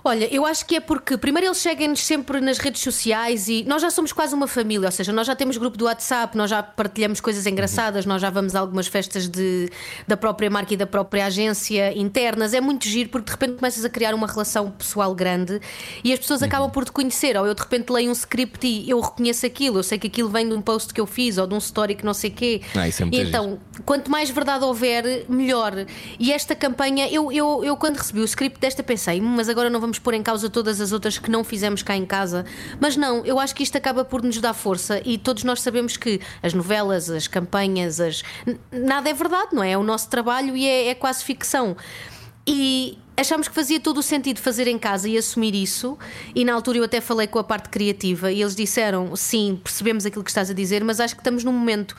Olha, 0.04 0.26
eu 0.34 0.46
acho 0.46 0.66
que 0.66 0.76
é 0.76 0.80
porque 0.80 1.18
primeiro 1.18 1.48
eles 1.48 1.58
seguem-nos 1.58 2.02
sempre 2.02 2.42
nas 2.42 2.58
redes 2.58 2.82
sociais 2.82 3.48
e 3.48 3.64
nós 3.64 3.82
já 3.82 3.90
somos 3.90 4.12
quase 4.12 4.36
uma 4.36 4.48
família, 4.48 4.88
ou 4.88 4.92
seja, 4.92 5.14
nós 5.14 5.26
já 5.26 5.36
temos 5.36 5.56
grupo 5.58 5.78
do 5.78 5.86
WhatsApp, 5.86 6.36
nós 6.38 6.50
já 6.50 6.62
partilhamos 6.62 7.22
coisas 7.22 7.46
engraçadas, 7.46 8.06
nós 8.06 8.22
já 8.22 8.30
vamos 8.30 8.54
a 8.56 8.60
algumas 8.60 8.88
festas 8.88 9.30
de, 9.30 9.70
da 10.08 10.18
própria 10.18 10.50
marca 10.50 10.74
e 10.74 10.78
da 10.78 10.86
própria 10.86 11.26
agência 11.26 11.98
internas. 11.98 12.54
É 12.54 12.60
muito 12.60 12.88
giro 12.88 13.10
porque 13.10 13.26
de 13.28 13.32
repente 13.32 13.58
começas 13.60 13.86
a 13.86 13.90
criar 13.90 14.14
uma 14.14 14.28
relação 14.28 14.70
pessoal 14.72 15.16
grande 15.16 15.62
e 16.04 16.12
as 16.12 16.20
pessoas 16.20 16.44
acabam 16.44 16.70
por 16.70 16.84
te 16.86 16.92
conhecer. 16.92 17.38
Ou 17.38 17.48
eu 17.48 17.54
de 17.54 17.62
repente 17.62 17.90
leio 17.90 18.10
um 18.10 18.14
script 18.14 18.68
e 18.68 18.90
eu 18.90 19.00
reconheço 19.00 19.46
aquilo, 19.46 19.80
eu 19.80 19.84
sei 19.84 19.98
que 19.98 20.08
aquilo 20.08 20.30
vem 20.30 20.48
de 20.48 20.54
um 20.54 20.62
post 20.62 20.94
que 20.94 21.00
eu 21.00 21.06
fiz 21.06 21.38
ou 21.38 21.48
de 21.48 21.54
um 21.54 21.58
story 21.60 21.96
que 21.96 22.06
não 22.06 22.14
sei 22.14 22.30
quê. 22.30 22.62
Ah, 22.76 22.88
isso 22.88 23.02
é 23.02 23.06
muito 23.06 23.18
E 23.18 23.22
então, 23.22 23.60
quanto 23.86 24.12
mais 24.12 24.30
verdade 24.30 24.66
houver, 24.66 25.26
melhor. 25.30 25.86
E 26.20 26.32
esta 26.32 26.56
campanha, 26.56 27.08
eu, 27.10 27.32
eu, 27.32 27.64
eu 27.64 27.78
quando 27.78 27.98
recebi 27.98 28.20
o 28.20 28.26
script 28.26 28.60
desta 28.60 28.84
pensei, 28.84 29.22
"Hum, 29.22 29.36
mas 29.38 29.48
agora 29.50 29.63
não 29.70 29.80
vamos 29.80 30.00
pôr 30.00 30.14
em 30.14 30.24
causa 30.24 30.50
todas 30.50 30.80
as 30.80 30.92
outras 30.92 31.18
que 31.18 31.30
não 31.30 31.44
fizemos 31.44 31.84
cá 31.84 31.96
em 31.96 32.06
casa. 32.06 32.46
Mas 32.80 32.96
não, 32.96 33.26
eu 33.26 33.40
acho 33.40 33.56
que 33.56 33.64
isto 33.64 33.78
acaba 33.78 34.06
por 34.06 34.22
nos 34.22 34.38
dar 34.40 34.54
força 34.54 35.02
e 35.06 35.18
todos 35.18 35.44
nós 35.44 35.62
sabemos 35.62 35.98
que 35.98 36.20
as 36.42 36.54
novelas, 36.54 37.10
as 37.10 37.28
campanhas, 37.28 38.00
as... 38.00 38.24
nada 38.72 39.10
é 39.10 39.14
verdade, 39.14 39.50
não 39.54 39.64
é? 39.64 39.72
É 39.72 39.78
o 39.78 39.84
nosso 39.84 40.10
trabalho 40.10 40.56
e 40.56 40.68
é, 40.68 40.88
é 40.90 40.96
quase 40.96 41.24
ficção. 41.24 41.76
E 42.46 42.98
achámos 43.16 43.48
que 43.48 43.56
fazia 43.56 43.80
todo 43.80 43.98
o 43.98 44.04
sentido 44.04 44.40
fazer 44.40 44.68
em 44.68 44.78
casa 44.78 45.08
e 45.08 45.18
assumir 45.18 45.56
isso. 45.56 45.98
E 46.36 46.44
na 46.44 46.54
altura 46.54 46.80
eu 46.80 46.84
até 46.84 47.00
falei 47.00 47.28
com 47.28 47.40
a 47.40 47.44
parte 47.44 47.70
criativa 47.70 48.32
e 48.32 48.42
eles 48.42 48.56
disseram: 48.56 49.16
sim, 49.16 49.60
percebemos 49.64 50.06
aquilo 50.06 50.24
que 50.24 50.30
estás 50.30 50.50
a 50.50 50.54
dizer, 50.54 50.84
mas 50.84 51.00
acho 51.00 51.16
que 51.16 51.22
estamos 51.22 51.44
num 51.44 51.54
momento 51.54 51.96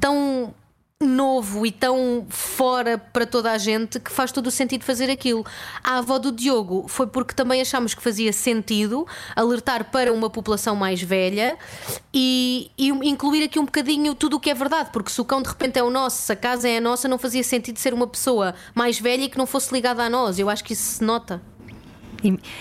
tão 0.00 0.54
novo 1.00 1.64
e 1.64 1.70
tão 1.70 2.26
fora 2.28 2.98
para 2.98 3.24
toda 3.24 3.52
a 3.52 3.58
gente 3.58 4.00
que 4.00 4.10
faz 4.10 4.32
todo 4.32 4.48
o 4.48 4.50
sentido 4.50 4.82
fazer 4.82 5.08
aquilo. 5.08 5.46
A 5.84 5.98
avó 5.98 6.18
do 6.18 6.32
Diogo 6.32 6.88
foi 6.88 7.06
porque 7.06 7.32
também 7.32 7.60
achámos 7.60 7.94
que 7.94 8.02
fazia 8.02 8.32
sentido 8.32 9.06
alertar 9.36 9.92
para 9.92 10.12
uma 10.12 10.28
população 10.28 10.74
mais 10.74 11.00
velha 11.00 11.56
e, 12.12 12.72
e 12.76 12.88
incluir 12.88 13.44
aqui 13.44 13.60
um 13.60 13.64
bocadinho 13.64 14.12
tudo 14.12 14.38
o 14.38 14.40
que 14.40 14.50
é 14.50 14.54
verdade, 14.54 14.90
porque 14.92 15.12
se 15.12 15.20
o 15.20 15.24
cão 15.24 15.40
de 15.40 15.48
repente 15.48 15.78
é 15.78 15.84
o 15.84 15.90
nosso, 15.90 16.20
se 16.20 16.32
a 16.32 16.36
casa 16.36 16.68
é 16.68 16.78
a 16.78 16.80
nossa, 16.80 17.06
não 17.06 17.16
fazia 17.16 17.44
sentido 17.44 17.78
ser 17.78 17.94
uma 17.94 18.08
pessoa 18.08 18.52
mais 18.74 18.98
velha 18.98 19.22
e 19.22 19.28
que 19.28 19.38
não 19.38 19.46
fosse 19.46 19.72
ligada 19.72 20.02
a 20.02 20.10
nós. 20.10 20.40
Eu 20.40 20.50
acho 20.50 20.64
que 20.64 20.72
isso 20.72 20.96
se 20.96 21.04
nota. 21.04 21.40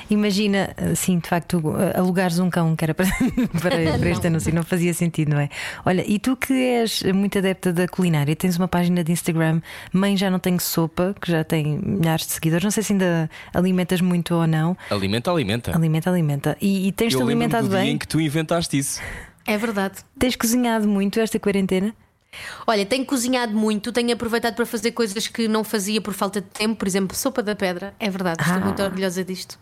Imagina, 0.09 0.75
sim, 0.95 1.19
de 1.19 1.27
facto, 1.27 1.61
alugares 1.95 2.39
um 2.39 2.49
cão 2.49 2.75
que 2.75 2.83
era 2.83 2.93
para, 2.93 3.07
para, 3.61 3.97
para 3.99 4.09
este 4.09 4.27
anúncio, 4.27 4.53
não 4.53 4.63
fazia 4.63 4.93
sentido, 4.93 5.29
não 5.29 5.39
é? 5.39 5.49
Olha, 5.85 6.03
e 6.07 6.19
tu 6.19 6.35
que 6.35 6.53
és 6.53 7.03
muito 7.03 7.37
adepta 7.37 7.73
da 7.73 7.87
culinária, 7.87 8.35
tens 8.35 8.57
uma 8.57 8.67
página 8.67 9.03
de 9.03 9.11
Instagram, 9.11 9.61
Mãe 9.91 10.15
Já 10.15 10.29
Não 10.29 10.39
Tenho 10.39 10.59
Sopa, 10.59 11.15
que 11.19 11.31
já 11.31 11.43
tem 11.43 11.79
milhares 11.79 12.25
de 12.25 12.33
seguidores, 12.33 12.63
não 12.63 12.71
sei 12.71 12.83
se 12.83 12.93
ainda 12.93 13.29
alimentas 13.53 14.01
muito 14.01 14.35
ou 14.35 14.47
não. 14.47 14.77
Alimenta, 14.89 15.31
alimenta. 15.31 15.75
Alimenta, 15.75 16.09
alimenta. 16.09 16.57
E, 16.61 16.87
e 16.87 16.91
tens-te 16.91 17.21
alimentado 17.21 17.67
do 17.67 17.73
bem? 17.73 17.83
Dia 17.83 17.91
em 17.93 17.97
que 17.97 18.07
tu 18.07 18.19
inventaste 18.19 18.77
isso. 18.77 19.01
É 19.45 19.57
verdade. 19.57 19.95
Tens 20.19 20.35
cozinhado 20.35 20.87
muito 20.87 21.19
esta 21.19 21.39
quarentena? 21.39 21.95
Olha, 22.65 22.85
tenho 22.85 23.05
cozinhado 23.05 23.53
muito, 23.55 23.91
tenho 23.91 24.13
aproveitado 24.13 24.55
para 24.55 24.65
fazer 24.65 24.91
coisas 24.91 25.27
que 25.27 25.47
não 25.47 25.63
fazia 25.63 26.01
por 26.01 26.13
falta 26.13 26.41
de 26.41 26.47
tempo, 26.47 26.75
por 26.75 26.87
exemplo, 26.87 27.15
sopa 27.15 27.41
da 27.41 27.55
pedra. 27.55 27.93
É 27.99 28.09
verdade, 28.09 28.41
estou 28.41 28.57
Ah. 28.57 28.59
muito 28.59 28.81
orgulhosa 28.83 29.23
disto. 29.23 29.57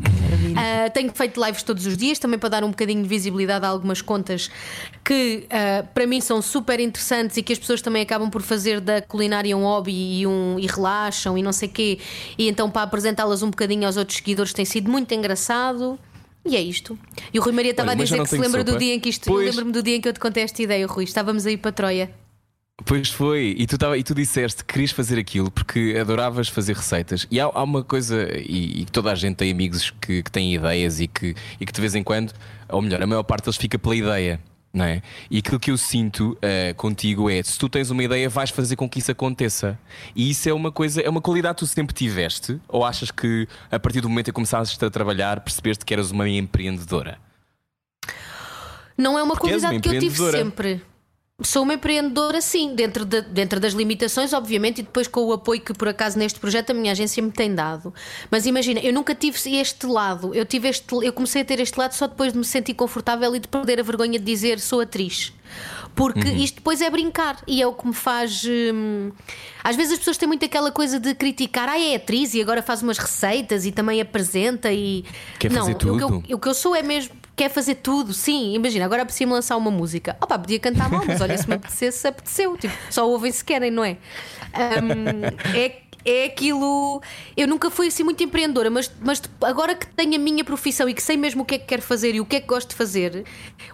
Uh, 0.00 0.90
tenho 0.92 1.12
feito 1.14 1.42
lives 1.42 1.62
todos 1.62 1.86
os 1.86 1.96
dias 1.96 2.18
também 2.18 2.38
para 2.38 2.48
dar 2.48 2.64
um 2.64 2.70
bocadinho 2.70 3.00
de 3.02 3.08
visibilidade 3.08 3.64
a 3.64 3.68
algumas 3.68 4.02
contas 4.02 4.50
que 5.04 5.46
uh, 5.46 5.86
para 5.94 6.06
mim 6.06 6.20
são 6.20 6.42
super 6.42 6.80
interessantes 6.80 7.36
e 7.36 7.42
que 7.42 7.52
as 7.52 7.58
pessoas 7.58 7.80
também 7.80 8.02
acabam 8.02 8.28
por 8.28 8.42
fazer 8.42 8.80
da 8.80 9.00
culinária 9.00 9.56
um 9.56 9.62
hobby 9.62 10.20
e, 10.20 10.26
um, 10.26 10.58
e 10.58 10.66
relaxam 10.66 11.38
e 11.38 11.42
não 11.42 11.52
sei 11.52 11.68
quê. 11.68 11.98
E 12.36 12.48
então 12.48 12.68
para 12.70 12.82
apresentá-las 12.82 13.42
um 13.42 13.50
bocadinho 13.50 13.86
aos 13.86 13.96
outros 13.96 14.18
seguidores 14.18 14.52
tem 14.52 14.64
sido 14.64 14.90
muito 14.90 15.12
engraçado. 15.14 15.98
E 16.44 16.56
é 16.56 16.60
isto. 16.60 16.98
E 17.32 17.38
o 17.38 17.42
Rui 17.42 17.52
Maria 17.52 17.70
estava 17.70 17.90
Olha, 17.90 18.00
a 18.00 18.04
dizer 18.04 18.20
que 18.20 18.28
se 18.28 18.38
lembra 18.38 18.62
do 18.62 18.72
sopa. 18.72 18.78
dia 18.84 18.94
em 18.94 19.00
que 19.00 19.08
isto. 19.08 19.28
Eu 19.28 19.32
Pois. 19.32 19.46
lembro-me 19.48 19.72
do 19.72 19.82
dia 19.82 19.96
em 19.96 20.00
que 20.00 20.08
eu 20.08 20.12
te 20.12 20.20
contei 20.20 20.42
esta 20.42 20.62
ideia, 20.62 20.86
Rui. 20.86 21.04
Estávamos 21.04 21.46
aí 21.46 21.56
para 21.56 21.72
Troia. 21.72 22.10
Pois 22.84 23.08
foi, 23.08 23.54
e 23.56 23.66
tu, 23.68 23.78
tava, 23.78 23.96
e 23.96 24.02
tu 24.02 24.12
disseste 24.14 24.64
que 24.64 24.72
querias 24.72 24.90
fazer 24.90 25.16
aquilo 25.16 25.48
porque 25.48 25.96
adoravas 25.98 26.48
fazer 26.48 26.74
receitas. 26.74 27.24
E 27.30 27.38
há, 27.38 27.44
há 27.44 27.62
uma 27.62 27.84
coisa, 27.84 28.28
e, 28.36 28.82
e 28.82 28.84
toda 28.86 29.12
a 29.12 29.14
gente 29.14 29.36
tem 29.36 29.50
amigos 29.50 29.90
que, 30.00 30.24
que 30.24 30.30
têm 30.30 30.52
ideias 30.54 31.00
e 31.00 31.06
que, 31.06 31.36
e 31.60 31.64
que 31.64 31.72
de 31.72 31.80
vez 31.80 31.94
em 31.94 32.02
quando, 32.02 32.32
ou 32.68 32.82
melhor, 32.82 33.00
a 33.00 33.06
maior 33.06 33.22
parte 33.22 33.44
deles 33.44 33.56
fica 33.56 33.78
pela 33.78 33.94
ideia. 33.94 34.40
Não 34.74 34.84
é? 34.84 35.02
E 35.30 35.38
aquilo 35.38 35.60
que 35.60 35.70
eu 35.70 35.78
sinto 35.78 36.36
eh, 36.42 36.74
contigo 36.76 37.30
é 37.30 37.40
se 37.44 37.56
tu 37.56 37.68
tens 37.68 37.90
uma 37.90 38.02
ideia, 38.02 38.28
vais 38.28 38.50
fazer 38.50 38.74
com 38.74 38.90
que 38.90 38.98
isso 38.98 39.12
aconteça. 39.12 39.78
E 40.16 40.28
isso 40.28 40.48
é 40.48 40.52
uma 40.52 40.72
coisa, 40.72 41.00
é 41.00 41.08
uma 41.08 41.20
qualidade 41.20 41.54
que 41.54 41.60
tu 41.60 41.66
sempre 41.66 41.94
tiveste, 41.94 42.60
ou 42.66 42.84
achas 42.84 43.12
que 43.12 43.46
a 43.70 43.78
partir 43.78 44.00
do 44.00 44.08
momento 44.08 44.28
em 44.28 44.32
que 44.32 44.34
começaste 44.34 44.84
a 44.84 44.90
trabalhar, 44.90 45.40
percebeste 45.40 45.84
que 45.84 45.94
eras 45.94 46.10
uma 46.10 46.28
empreendedora? 46.28 47.18
Não 48.98 49.16
é 49.16 49.22
uma 49.22 49.34
Porque 49.34 49.48
qualidade 49.48 49.74
uma 49.76 49.80
que 49.80 49.88
eu 49.88 50.00
tive 50.00 50.30
sempre. 50.32 50.82
Sou 51.42 51.64
uma 51.64 51.74
empreendedora, 51.74 52.40
sim, 52.40 52.76
dentro, 52.76 53.04
de- 53.04 53.20
dentro 53.22 53.58
das 53.58 53.72
limitações, 53.72 54.32
obviamente, 54.32 54.78
e 54.78 54.82
depois 54.84 55.08
com 55.08 55.20
o 55.24 55.32
apoio 55.32 55.60
que, 55.60 55.74
por 55.74 55.88
acaso, 55.88 56.16
neste 56.16 56.38
projeto 56.38 56.70
a 56.70 56.74
minha 56.74 56.92
agência 56.92 57.20
me 57.20 57.32
tem 57.32 57.52
dado. 57.52 57.92
Mas 58.30 58.46
imagina, 58.46 58.78
eu 58.78 58.92
nunca 58.92 59.16
tive 59.16 59.36
este 59.56 59.84
lado. 59.84 60.32
Eu, 60.32 60.46
tive 60.46 60.68
este, 60.68 60.86
eu 61.04 61.12
comecei 61.12 61.42
a 61.42 61.44
ter 61.44 61.58
este 61.58 61.76
lado 61.76 61.90
só 61.92 62.06
depois 62.06 62.32
de 62.32 62.38
me 62.38 62.44
sentir 62.44 62.74
confortável 62.74 63.34
e 63.34 63.40
de 63.40 63.48
perder 63.48 63.80
a 63.80 63.82
vergonha 63.82 64.16
de 64.16 64.24
dizer 64.24 64.60
sou 64.60 64.80
atriz. 64.80 65.32
Porque 65.96 66.20
isto 66.28 66.56
depois 66.56 66.80
é 66.80 66.88
brincar 66.88 67.42
e 67.48 67.60
é 67.60 67.66
o 67.66 67.72
que 67.72 67.84
me 67.84 67.94
faz. 67.94 68.44
hum, 68.46 69.10
Às 69.64 69.74
vezes 69.74 69.94
as 69.94 69.98
pessoas 69.98 70.16
têm 70.16 70.28
muito 70.28 70.44
aquela 70.44 70.70
coisa 70.70 71.00
de 71.00 71.16
criticar, 71.16 71.68
ah, 71.68 71.76
é 71.80 71.96
atriz 71.96 72.32
e 72.34 72.40
agora 72.40 72.62
faz 72.62 72.80
umas 72.80 72.96
receitas 72.98 73.66
e 73.66 73.72
também 73.72 74.00
apresenta 74.00 74.72
e. 74.72 75.04
Quer 75.40 75.50
Não, 75.50 75.62
fazer 75.62 75.72
o 75.72 75.78
que 75.78 75.86
eu- 75.88 75.98
tudo. 75.98 76.34
o 76.34 76.38
que 76.38 76.48
eu 76.48 76.54
sou 76.54 76.76
é 76.76 76.82
mesmo, 76.82 77.12
quer 77.36 77.50
fazer 77.50 77.76
tudo, 77.76 78.12
sim. 78.12 78.54
Imagina, 78.54 78.84
agora 78.84 79.02
apetecia-me 79.02 79.32
lançar 79.32 79.56
uma 79.56 79.70
música. 79.70 80.16
Opa, 80.20 80.38
podia 80.38 80.58
cantar 80.58 80.88
mal, 80.90 81.02
mas 81.06 81.20
olha, 81.20 81.36
se 81.38 81.48
me 81.48 81.54
apetecesse, 81.54 82.06
apeteceu. 82.06 82.56
Tipo, 82.56 82.74
só 82.90 83.08
ouvem 83.08 83.30
se 83.32 83.44
querem, 83.44 83.70
não 83.70 83.84
é? 83.84 83.96
Hum, 84.54 85.54
é, 85.56 85.80
é 86.04 86.24
aquilo. 86.26 87.02
Eu 87.36 87.48
nunca 87.48 87.70
fui 87.70 87.88
assim 87.88 88.02
muito 88.04 88.22
empreendedora, 88.22 88.70
mas, 88.70 88.90
mas 89.00 89.20
agora 89.42 89.74
que 89.74 89.86
tenho 89.86 90.14
a 90.14 90.18
minha 90.18 90.44
profissão 90.44 90.88
e 90.88 90.94
que 90.94 91.02
sei 91.02 91.16
mesmo 91.16 91.42
o 91.42 91.44
que 91.44 91.56
é 91.56 91.58
que 91.58 91.66
quero 91.66 91.82
fazer 91.82 92.14
e 92.14 92.20
o 92.20 92.26
que 92.26 92.36
é 92.36 92.40
que 92.40 92.46
gosto 92.46 92.70
de 92.70 92.74
fazer, 92.76 93.24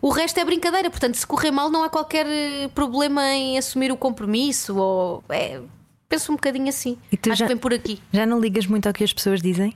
o 0.00 0.08
resto 0.10 0.38
é 0.38 0.44
brincadeira. 0.44 0.88
Portanto, 0.90 1.14
se 1.16 1.26
correr 1.26 1.50
mal, 1.50 1.70
não 1.70 1.82
há 1.82 1.90
qualquer 1.90 2.26
eh, 2.26 2.68
problema 2.74 3.22
em 3.34 3.58
assumir 3.58 3.90
o 3.92 3.96
compromisso. 3.96 4.76
Ou, 4.76 5.24
é, 5.28 5.60
penso 6.08 6.32
um 6.32 6.36
bocadinho 6.36 6.68
assim. 6.68 6.96
E 7.12 7.16
tu 7.16 7.30
Acho 7.30 7.40
já- 7.40 7.44
que 7.46 7.52
vem 7.52 7.58
por 7.60 7.74
aqui. 7.74 8.00
Já 8.12 8.24
não 8.24 8.40
ligas 8.40 8.66
muito 8.66 8.86
ao 8.86 8.92
que 8.92 9.04
as 9.04 9.12
pessoas 9.12 9.40
dizem? 9.42 9.74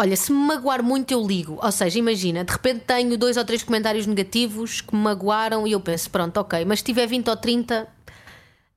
Olha, 0.00 0.16
se 0.16 0.32
me 0.32 0.38
magoar 0.38 0.82
muito, 0.82 1.10
eu 1.12 1.20
ligo. 1.26 1.58
Ou 1.62 1.70
seja, 1.70 1.98
imagina, 1.98 2.42
de 2.42 2.50
repente 2.50 2.84
tenho 2.86 3.18
dois 3.18 3.36
ou 3.36 3.44
três 3.44 3.62
comentários 3.62 4.06
negativos 4.06 4.80
que 4.80 4.94
me 4.96 5.02
magoaram 5.02 5.66
e 5.66 5.72
eu 5.72 5.80
penso, 5.80 6.08
pronto, 6.10 6.38
ok, 6.40 6.64
mas 6.64 6.78
se 6.78 6.86
tiver 6.86 7.06
20 7.06 7.28
ou 7.28 7.36
30, 7.36 7.86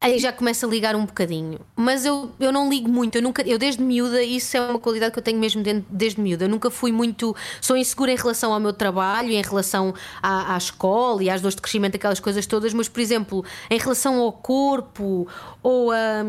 aí 0.01 0.19
já 0.19 0.33
começa 0.33 0.65
a 0.67 0.69
ligar 0.69 0.97
um 0.97 1.05
bocadinho. 1.05 1.61
Mas 1.77 2.03
eu, 2.03 2.29
eu 2.41 2.51
não 2.51 2.69
ligo 2.69 2.89
muito, 2.89 3.15
eu 3.15 3.21
nunca, 3.21 3.41
eu 3.47 3.57
desde 3.57 3.81
miúda, 3.81 4.21
isso 4.21 4.57
é 4.57 4.59
uma 4.69 4.77
qualidade 4.77 5.13
que 5.13 5.19
eu 5.19 5.23
tenho 5.23 5.39
mesmo 5.39 5.63
dentro- 5.63 5.85
desde 5.89 6.19
miúda. 6.19 6.43
Eu 6.43 6.49
nunca 6.49 6.69
fui 6.69 6.91
muito, 6.91 7.33
sou 7.61 7.77
insegura 7.77 8.11
em 8.11 8.17
relação 8.17 8.51
ao 8.51 8.59
meu 8.59 8.73
trabalho, 8.73 9.31
em 9.31 9.41
relação 9.41 9.93
à, 10.21 10.55
à 10.55 10.57
escola 10.57 11.23
e 11.23 11.29
às 11.29 11.39
dores 11.39 11.55
de 11.55 11.61
crescimento, 11.61 11.95
aquelas 11.95 12.19
coisas 12.19 12.45
todas, 12.45 12.73
mas 12.73 12.89
por 12.89 12.99
exemplo, 12.99 13.45
em 13.69 13.79
relação 13.79 14.19
ao 14.19 14.33
corpo 14.33 15.25
ou 15.63 15.89
a, 15.89 16.21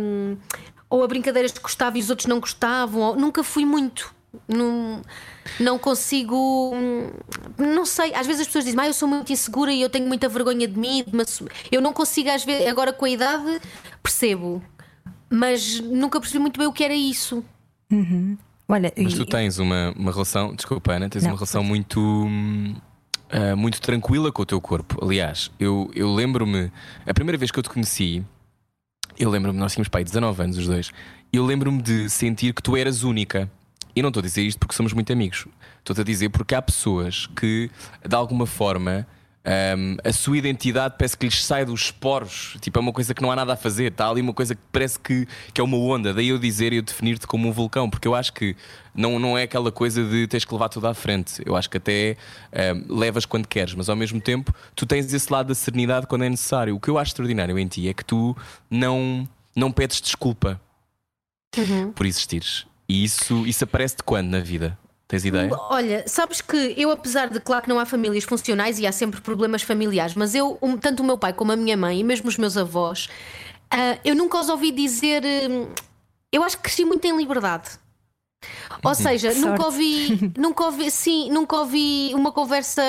ou 0.88 1.02
a 1.02 1.08
brincadeiras 1.08 1.50
que 1.50 1.58
gostava 1.60 1.98
e 1.98 2.00
os 2.00 2.10
outros 2.10 2.28
não 2.28 2.38
gostavam, 2.38 3.02
ou- 3.02 3.16
nunca 3.16 3.42
fui 3.42 3.64
muito. 3.64 4.13
Não, 4.48 5.02
não 5.60 5.78
consigo. 5.78 6.72
hum, 6.74 7.10
Não 7.58 7.84
sei. 7.86 8.14
Às 8.14 8.26
vezes 8.26 8.42
as 8.42 8.46
pessoas 8.46 8.64
dizem, 8.64 8.80
ah, 8.80 8.86
eu 8.86 8.94
sou 8.94 9.08
muito 9.08 9.32
insegura 9.32 9.72
e 9.72 9.80
eu 9.80 9.88
tenho 9.90 10.06
muita 10.06 10.28
vergonha 10.28 10.66
de 10.68 10.78
mim. 10.78 11.04
assumir." 11.20 11.50
Eu 11.70 11.80
não 11.80 11.92
consigo, 11.92 12.30
às 12.30 12.44
vezes, 12.44 12.66
agora 12.66 12.92
com 12.92 13.04
a 13.04 13.10
idade, 13.10 13.60
percebo. 14.02 14.62
Mas 15.30 15.80
nunca 15.80 16.20
percebi 16.20 16.38
muito 16.38 16.58
bem 16.58 16.66
o 16.68 16.72
que 16.72 16.84
era 16.84 16.94
isso. 16.94 17.44
Olha, 18.68 18.92
Mas 18.96 19.14
tu 19.14 19.26
tens 19.26 19.58
uma, 19.58 19.92
uma 19.96 20.10
relação, 20.10 20.54
desculpa 20.54 20.92
Ana, 20.92 21.08
tens 21.08 21.22
Não, 21.24 21.30
uma 21.30 21.36
relação 21.36 21.62
muito, 21.62 22.00
ah, 23.30 23.54
muito 23.56 23.80
tranquila 23.80 24.32
com 24.32 24.42
o 24.42 24.46
teu 24.46 24.60
corpo. 24.60 25.04
Aliás, 25.04 25.50
eu, 25.60 25.90
eu 25.94 26.12
lembro-me, 26.12 26.72
a 27.06 27.12
primeira 27.14 27.36
vez 27.38 27.50
que 27.50 27.58
eu 27.58 27.62
te 27.62 27.68
conheci, 27.68 28.24
eu 29.18 29.30
lembro-me, 29.30 29.58
nós 29.58 29.72
tínhamos 29.72 29.88
pai 29.88 30.02
19 30.02 30.42
anos 30.42 30.58
os 30.58 30.66
dois, 30.66 30.90
eu 31.32 31.44
lembro-me 31.44 31.82
de 31.82 32.08
sentir 32.08 32.54
que 32.54 32.62
tu 32.62 32.76
eras 32.76 33.02
única. 33.02 33.50
E 33.96 34.02
não 34.02 34.08
estou 34.08 34.20
a 34.20 34.24
dizer 34.24 34.42
isto 34.42 34.58
porque 34.58 34.74
somos 34.74 34.92
muito 34.92 35.12
amigos. 35.12 35.46
Estou-te 35.78 36.00
a 36.00 36.04
dizer 36.04 36.30
porque 36.30 36.54
há 36.54 36.62
pessoas 36.62 37.26
que, 37.26 37.70
de 38.06 38.16
alguma 38.16 38.46
forma, 38.46 39.06
hum, 39.76 39.96
a 40.02 40.12
sua 40.12 40.38
identidade 40.38 40.94
parece 40.98 41.16
que 41.16 41.26
lhes 41.26 41.44
sai 41.44 41.64
dos 41.64 41.90
poros. 41.90 42.56
Tipo, 42.60 42.78
é 42.78 42.80
uma 42.80 42.92
coisa 42.92 43.14
que 43.14 43.22
não 43.22 43.30
há 43.30 43.36
nada 43.36 43.52
a 43.52 43.56
fazer. 43.56 43.92
Está 43.92 44.08
ali 44.08 44.20
uma 44.20 44.32
coisa 44.32 44.54
que 44.54 44.60
parece 44.72 44.98
que, 44.98 45.28
que 45.52 45.60
é 45.60 45.64
uma 45.64 45.76
onda. 45.76 46.12
Daí 46.12 46.28
eu 46.28 46.38
dizer 46.38 46.72
e 46.72 46.76
eu 46.76 46.82
definir-te 46.82 47.26
como 47.26 47.48
um 47.48 47.52
vulcão. 47.52 47.88
Porque 47.88 48.08
eu 48.08 48.14
acho 48.14 48.32
que 48.32 48.56
não, 48.94 49.18
não 49.18 49.38
é 49.38 49.44
aquela 49.44 49.70
coisa 49.70 50.02
de 50.02 50.26
teres 50.26 50.44
que 50.44 50.52
levar 50.52 50.68
tudo 50.68 50.88
à 50.88 50.94
frente. 50.94 51.40
Eu 51.46 51.54
acho 51.54 51.70
que 51.70 51.76
até 51.76 52.16
hum, 52.74 52.96
levas 52.98 53.24
quando 53.24 53.46
queres, 53.46 53.74
mas 53.74 53.88
ao 53.88 53.94
mesmo 53.94 54.20
tempo 54.20 54.52
tu 54.74 54.86
tens 54.86 55.12
esse 55.12 55.32
lado 55.32 55.48
da 55.48 55.54
serenidade 55.54 56.06
quando 56.08 56.24
é 56.24 56.28
necessário. 56.28 56.74
O 56.74 56.80
que 56.80 56.88
eu 56.88 56.98
acho 56.98 57.10
extraordinário 57.10 57.56
em 57.58 57.66
ti 57.68 57.88
é 57.88 57.94
que 57.94 58.04
tu 58.04 58.36
não, 58.68 59.28
não 59.54 59.70
pedes 59.70 60.00
desculpa 60.00 60.60
por 61.94 62.06
existires. 62.06 62.66
E 62.88 63.04
isso, 63.04 63.46
isso 63.46 63.64
aparece 63.64 63.96
de 63.96 64.02
quando 64.02 64.28
na 64.28 64.40
vida? 64.40 64.78
Tens 65.06 65.24
ideia? 65.24 65.50
Olha, 65.70 66.02
sabes 66.06 66.40
que 66.40 66.74
eu, 66.76 66.90
apesar 66.90 67.28
de, 67.28 67.38
claro 67.40 67.62
que 67.62 67.68
não 67.68 67.78
há 67.78 67.84
famílias 67.86 68.24
funcionais 68.24 68.78
e 68.78 68.86
há 68.86 68.92
sempre 68.92 69.20
problemas 69.20 69.62
familiares, 69.62 70.14
mas 70.14 70.34
eu, 70.34 70.58
um, 70.62 70.76
tanto 70.76 71.02
o 71.02 71.06
meu 71.06 71.18
pai 71.18 71.32
como 71.32 71.52
a 71.52 71.56
minha 71.56 71.76
mãe 71.76 72.00
e 72.00 72.04
mesmo 72.04 72.28
os 72.28 72.38
meus 72.38 72.56
avós, 72.56 73.08
ah, 73.70 73.98
eu 74.04 74.14
nunca 74.14 74.38
os 74.38 74.48
ouvi 74.48 74.70
dizer. 74.72 75.22
hum, 75.50 75.68
eu 76.32 76.42
acho 76.42 76.56
que 76.56 76.64
cresci 76.64 76.84
muito 76.84 77.04
em 77.06 77.16
liberdade. 77.16 77.70
Ou 78.82 78.94
seja, 78.94 79.30
Que 79.30 79.36
nunca 79.36 79.48
sorte. 79.62 79.64
ouvi, 79.64 80.32
nunca 80.36 80.64
ouvi, 80.64 80.90
sim, 80.90 81.30
nunca 81.30 81.56
ouvi 81.56 82.10
uma 82.14 82.32
conversa 82.32 82.82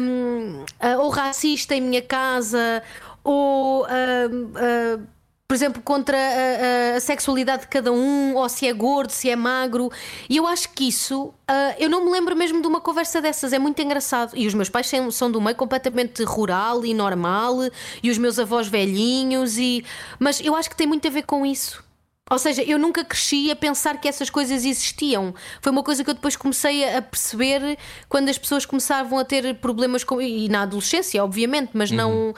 hum, 0.00 0.64
ah, 0.80 0.98
ou 0.98 1.10
racista 1.10 1.74
em 1.74 1.80
minha 1.80 2.02
casa, 2.02 2.82
ou 3.22 3.84
hum, 3.84 4.52
ah, 4.56 5.00
por 5.48 5.54
exemplo, 5.54 5.80
contra 5.82 6.16
a, 6.16 6.96
a- 6.96 7.00
sexualidade 7.00 7.62
de 7.62 7.68
cada 7.68 7.92
um, 7.92 8.34
ou 8.34 8.48
se 8.48 8.66
é 8.66 8.72
gordo, 8.72 9.10
se 9.10 9.30
é 9.30 9.36
magro. 9.36 9.90
E 10.28 10.36
eu 10.36 10.46
acho 10.46 10.70
que 10.70 10.88
isso, 10.88 11.32
ah, 11.46 11.74
eu 11.78 11.88
não 11.88 12.04
me 12.04 12.10
lembro 12.10 12.34
mesmo 12.34 12.60
de 12.60 12.66
uma 12.66 12.80
conversa 12.80 13.20
dessas, 13.22 13.52
é 13.52 13.58
muito 13.58 13.80
engraçado. 13.80 14.32
E 14.36 14.46
os 14.46 14.54
meus 14.54 14.68
pais 14.68 14.86
são, 14.88 15.10
são 15.10 15.30
do 15.30 15.40
meio 15.40 15.54
completamente 15.56 16.22
rural 16.24 16.84
e 16.84 16.92
normal, 16.92 17.56
e 18.02 18.10
os 18.10 18.18
meus 18.18 18.38
avós 18.38 18.66
velhinhos, 18.66 19.56
e... 19.56 19.84
mas 20.18 20.40
eu 20.40 20.56
acho 20.56 20.68
que 20.68 20.76
tem 20.76 20.86
muito 20.86 21.06
a 21.06 21.10
ver 21.10 21.22
com 21.22 21.46
isso. 21.46 21.84
Ou 22.28 22.40
seja, 22.40 22.60
eu 22.64 22.76
nunca 22.76 23.04
cresci 23.04 23.52
a 23.52 23.54
pensar 23.54 24.00
que 24.00 24.08
essas 24.08 24.28
coisas 24.28 24.64
existiam. 24.64 25.32
Foi 25.62 25.70
uma 25.70 25.84
coisa 25.84 26.02
que 26.02 26.10
eu 26.10 26.14
depois 26.14 26.34
comecei 26.34 26.82
a 26.96 27.00
perceber 27.00 27.78
quando 28.08 28.28
as 28.28 28.36
pessoas 28.36 28.66
começavam 28.66 29.16
a 29.16 29.24
ter 29.24 29.54
problemas 29.60 30.02
com. 30.02 30.20
E 30.20 30.48
na 30.48 30.62
adolescência, 30.62 31.22
obviamente, 31.22 31.70
mas 31.72 31.88
Uhum. 31.92 31.96
não. 31.96 32.34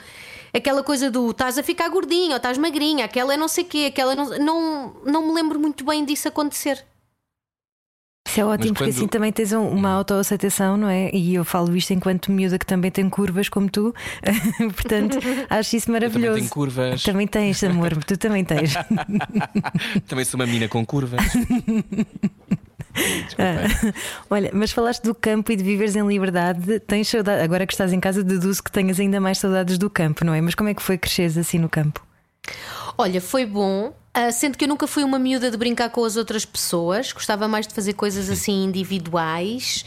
Aquela 0.53 0.83
coisa 0.83 1.09
do 1.11 1.29
estás 1.31 1.57
a 1.57 1.63
ficar 1.63 1.89
gordinho 1.89 2.31
ou 2.31 2.37
estás 2.37 2.57
magrinha, 2.57 3.05
aquela 3.05 3.33
é 3.33 3.37
não 3.37 3.47
sei 3.47 3.63
quê, 3.63 3.85
aquela 3.89 4.15
não, 4.15 4.25
não. 4.39 4.93
Não 5.05 5.27
me 5.27 5.33
lembro 5.33 5.59
muito 5.59 5.83
bem 5.85 6.03
disso 6.05 6.27
acontecer. 6.27 6.83
Isso 8.27 8.41
é 8.41 8.45
ótimo, 8.45 8.69
Mas 8.69 8.77
porque 8.77 8.83
quando- 8.91 8.95
assim 8.97 9.07
também 9.07 9.31
tens 9.31 9.51
um- 9.53 9.69
uma 9.69 9.89
autoaceitação, 9.89 10.77
não 10.77 10.87
é? 10.87 11.09
E 11.15 11.33
eu 11.33 11.43
falo 11.43 11.75
isto 11.75 11.93
enquanto 11.93 12.31
miúda 12.31 12.59
que 12.59 12.65
também 12.65 12.91
tem 12.91 13.09
curvas 13.09 13.49
como 13.49 13.67
tu, 13.71 13.91
portanto 14.75 15.17
acho 15.49 15.75
isso 15.75 15.89
Eu 15.89 15.93
também 15.95 16.09
maravilhoso. 16.09 16.37
tenho 16.39 16.49
curvas. 16.49 17.01
Também 17.01 17.25
tens, 17.25 17.63
amor, 17.63 18.03
tu 18.03 18.17
também 18.17 18.45
tens. 18.45 18.73
Também 20.07 20.25
sou 20.25 20.39
uma 20.39 20.45
mina 20.45 20.67
com 20.67 20.85
curvas. 20.85 21.21
Ah, 23.37 23.93
Olha, 24.29 24.51
mas 24.53 24.71
falaste 24.71 25.03
do 25.03 25.15
campo 25.15 25.51
e 25.51 25.55
de 25.55 25.63
viveres 25.63 25.95
em 25.95 26.05
liberdade. 26.07 26.79
Tens 26.81 27.07
saudade, 27.07 27.41
agora 27.43 27.65
que 27.65 27.73
estás 27.73 27.93
em 27.93 27.99
casa, 27.99 28.23
deduzo 28.23 28.63
que 28.63 28.71
tenhas 28.71 28.99
ainda 28.99 29.19
mais 29.19 29.37
saudades 29.37 29.77
do 29.77 29.89
campo, 29.89 30.25
não 30.25 30.33
é? 30.33 30.41
Mas 30.41 30.55
como 30.55 30.69
é 30.69 30.73
que 30.73 30.81
foi 30.81 30.97
cresceres 30.97 31.37
assim 31.37 31.57
no 31.57 31.69
campo? 31.69 32.05
Olha, 32.97 33.21
foi 33.21 33.45
bom. 33.45 33.93
Ah, 34.19 34.33
sendo 34.33 34.57
que 34.57 34.65
eu 34.65 34.67
nunca 34.67 34.85
fui 34.85 35.01
uma 35.01 35.17
miúda 35.17 35.49
de 35.49 35.55
brincar 35.55 35.89
com 35.89 36.03
as 36.03 36.17
outras 36.17 36.43
pessoas, 36.43 37.13
gostava 37.13 37.47
mais 37.47 37.65
de 37.65 37.73
fazer 37.73 37.93
coisas 37.93 38.29
assim 38.29 38.65
individuais 38.65 39.85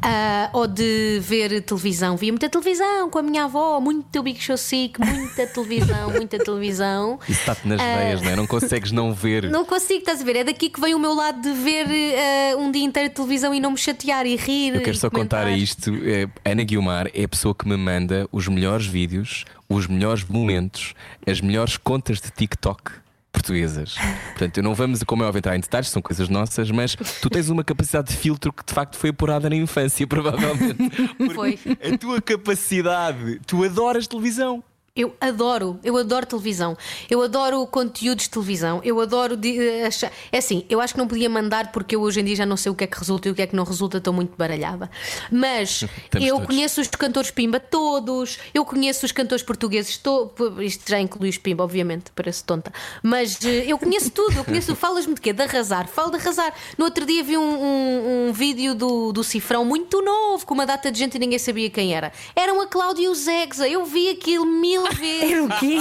ah, 0.00 0.48
ou 0.54 0.66
de 0.66 1.18
ver 1.20 1.60
televisão. 1.60 2.16
Via 2.16 2.32
muita 2.32 2.48
televisão 2.48 3.10
com 3.10 3.18
a 3.18 3.22
minha 3.22 3.44
avó, 3.44 3.78
muito 3.80 4.22
Big 4.22 4.40
Show 4.40 4.56
Sick, 4.56 4.98
muita 4.98 5.46
televisão, 5.46 6.08
muita 6.16 6.38
televisão. 6.38 7.20
Isso 7.28 7.40
está-te 7.40 7.68
nas 7.68 7.78
veias, 7.78 8.22
não 8.22 8.30
é? 8.30 8.36
Não 8.36 8.46
consegues 8.46 8.90
não 8.90 9.12
ver. 9.12 9.50
Não 9.50 9.66
consigo, 9.66 10.00
estás 10.00 10.22
a 10.22 10.24
ver? 10.24 10.36
É 10.36 10.44
daqui 10.44 10.70
que 10.70 10.80
vem 10.80 10.94
o 10.94 10.98
meu 10.98 11.12
lado 11.12 11.42
de 11.42 11.52
ver 11.52 11.86
ah, 11.86 12.56
um 12.56 12.72
dia 12.72 12.84
inteiro 12.84 13.10
de 13.10 13.14
televisão 13.14 13.52
e 13.52 13.60
não 13.60 13.72
me 13.72 13.78
chatear 13.78 14.24
e 14.24 14.34
rir. 14.34 14.76
Eu 14.76 14.80
quero 14.80 14.96
só 14.96 15.10
contar 15.10 15.40
a 15.40 15.50
comentar. 15.50 15.58
isto. 15.58 15.92
é, 16.06 16.26
Ana 16.50 16.64
Guilmar 16.64 17.10
é 17.12 17.24
a 17.24 17.28
pessoa 17.28 17.54
que 17.54 17.68
me 17.68 17.76
manda 17.76 18.26
os 18.32 18.48
melhores 18.48 18.86
vídeos, 18.86 19.44
os 19.68 19.86
melhores 19.86 20.24
momentos, 20.24 20.94
as 21.26 21.42
melhores 21.42 21.76
contas 21.76 22.18
de 22.18 22.30
TikTok 22.30 23.03
portuguesas. 23.34 23.96
Portanto, 24.30 24.58
eu 24.58 24.62
não 24.62 24.74
vamos, 24.74 25.02
como 25.02 25.24
é 25.24 25.26
óbvio, 25.26 25.40
entrar 25.40 25.56
em 25.56 25.60
detalhes, 25.60 25.90
são 25.90 26.00
coisas 26.00 26.28
nossas, 26.28 26.70
mas 26.70 26.94
tu 27.20 27.28
tens 27.28 27.50
uma 27.50 27.64
capacidade 27.64 28.08
de 28.08 28.16
filtro 28.16 28.52
que 28.52 28.64
de 28.64 28.72
facto 28.72 28.96
foi 28.96 29.10
apurada 29.10 29.50
na 29.50 29.56
infância, 29.56 30.06
provavelmente. 30.08 30.90
Foi. 31.34 31.58
A 31.82 31.98
tua 31.98 32.22
capacidade, 32.22 33.40
tu 33.46 33.64
adoras 33.64 34.06
televisão. 34.06 34.62
Eu 34.96 35.12
adoro, 35.20 35.80
eu 35.82 35.96
adoro 35.96 36.24
televisão. 36.24 36.78
Eu 37.10 37.20
adoro 37.20 37.66
conteúdos 37.66 38.26
de 38.26 38.30
televisão. 38.30 38.80
Eu 38.84 39.00
adoro. 39.00 39.36
de- 39.36 39.58
eh, 39.58 39.86
achar- 39.86 40.12
É 40.30 40.38
assim, 40.38 40.64
eu 40.70 40.80
acho 40.80 40.94
que 40.94 41.00
não 41.00 41.08
podia 41.08 41.28
mandar 41.28 41.72
porque 41.72 41.96
eu 41.96 42.00
hoje 42.00 42.20
em 42.20 42.24
dia 42.24 42.36
já 42.36 42.46
não 42.46 42.56
sei 42.56 42.70
o 42.70 42.76
que 42.76 42.84
é 42.84 42.86
que 42.86 42.96
resulta 42.96 43.26
e 43.26 43.32
o 43.32 43.34
que 43.34 43.42
é 43.42 43.46
que 43.48 43.56
não 43.56 43.64
resulta, 43.64 43.98
estou 43.98 44.12
muito 44.12 44.36
baralhada. 44.36 44.88
Mas 45.32 45.82
eu 46.14 46.34
todos. 46.36 46.46
conheço 46.46 46.80
os 46.80 46.86
cantores 46.88 47.32
Pimba 47.32 47.58
todos, 47.58 48.38
eu 48.54 48.64
conheço 48.64 49.04
os 49.04 49.10
cantores 49.10 49.42
portugueses 49.42 49.96
todos. 49.96 50.62
Isto 50.62 50.88
já 50.88 51.00
inclui 51.00 51.28
os 51.28 51.38
Pimba, 51.38 51.64
obviamente, 51.64 52.12
parece 52.14 52.44
tonta. 52.44 52.72
Mas 53.02 53.44
eh, 53.44 53.64
eu 53.66 53.76
conheço 53.78 54.12
tudo, 54.12 54.36
eu 54.38 54.44
conheço. 54.44 54.76
Falas-me 54.76 55.14
de 55.14 55.20
quê? 55.20 55.32
De 55.32 55.42
arrasar. 55.42 55.88
Falo 55.88 56.10
de 56.12 56.18
arrasar. 56.18 56.54
No 56.78 56.84
outro 56.84 57.04
dia 57.04 57.24
vi 57.24 57.36
um, 57.36 57.42
um- 57.42 58.28
um 58.28 58.32
vídeo 58.32 58.76
do, 58.76 59.12
do 59.12 59.24
Cifrão 59.24 59.64
muito 59.64 60.00
novo, 60.02 60.46
com 60.46 60.54
uma 60.54 60.64
data 60.66 60.92
de 60.92 60.96
gente 61.00 61.16
e 61.16 61.18
ninguém 61.18 61.38
sabia 61.40 61.68
quem 61.68 61.96
era. 61.96 62.12
Eram 62.36 62.60
a 62.60 62.66
Cláudia 62.68 63.06
e 63.06 63.08
o 63.08 63.14
Zegza. 63.16 63.66
Eu 63.66 63.84
vi 63.84 64.08
aquilo 64.10 64.46
mil 64.46 64.83
vezes. 64.92 65.30
Era 65.30 65.44
o 65.44 65.48
quê? 65.58 65.78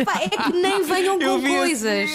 Epá, 0.00 0.20
é 0.22 0.28
que 0.28 0.52
nem 0.52 0.82
venham 0.82 1.20
Eu 1.20 1.40
com 1.40 1.48
coisas. 1.48 2.10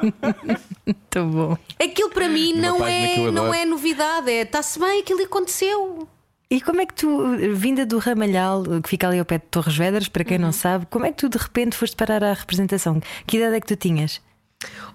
Muito 0.86 1.24
bom. 1.24 1.58
Aquilo 1.82 2.10
para 2.10 2.28
mim 2.28 2.52
Uma 2.54 2.62
não 2.62 2.78
eu 2.78 2.86
é, 2.86 3.30
não 3.30 3.54
é 3.54 3.64
novidade. 3.64 4.30
É, 4.30 4.42
está-se 4.42 4.78
bem, 4.78 5.00
aquilo 5.00 5.22
aconteceu. 5.22 6.08
E 6.50 6.62
como 6.62 6.80
é 6.80 6.86
que 6.86 6.94
tu, 6.94 7.36
vinda 7.54 7.84
do 7.84 7.98
Ramalhal, 7.98 8.62
que 8.82 8.88
fica 8.88 9.06
ali 9.06 9.18
ao 9.18 9.24
pé 9.24 9.36
de 9.36 9.44
Torres 9.50 9.76
Vedras, 9.76 10.08
para 10.08 10.24
quem 10.24 10.38
não 10.38 10.50
sabe, 10.50 10.86
como 10.86 11.04
é 11.04 11.10
que 11.10 11.18
tu 11.18 11.28
de 11.28 11.36
repente 11.36 11.76
foste 11.76 11.94
parar 11.94 12.24
à 12.24 12.32
representação? 12.32 13.02
Que 13.26 13.36
idade 13.36 13.56
é 13.56 13.60
que 13.60 13.66
tu 13.66 13.76
tinhas? 13.76 14.20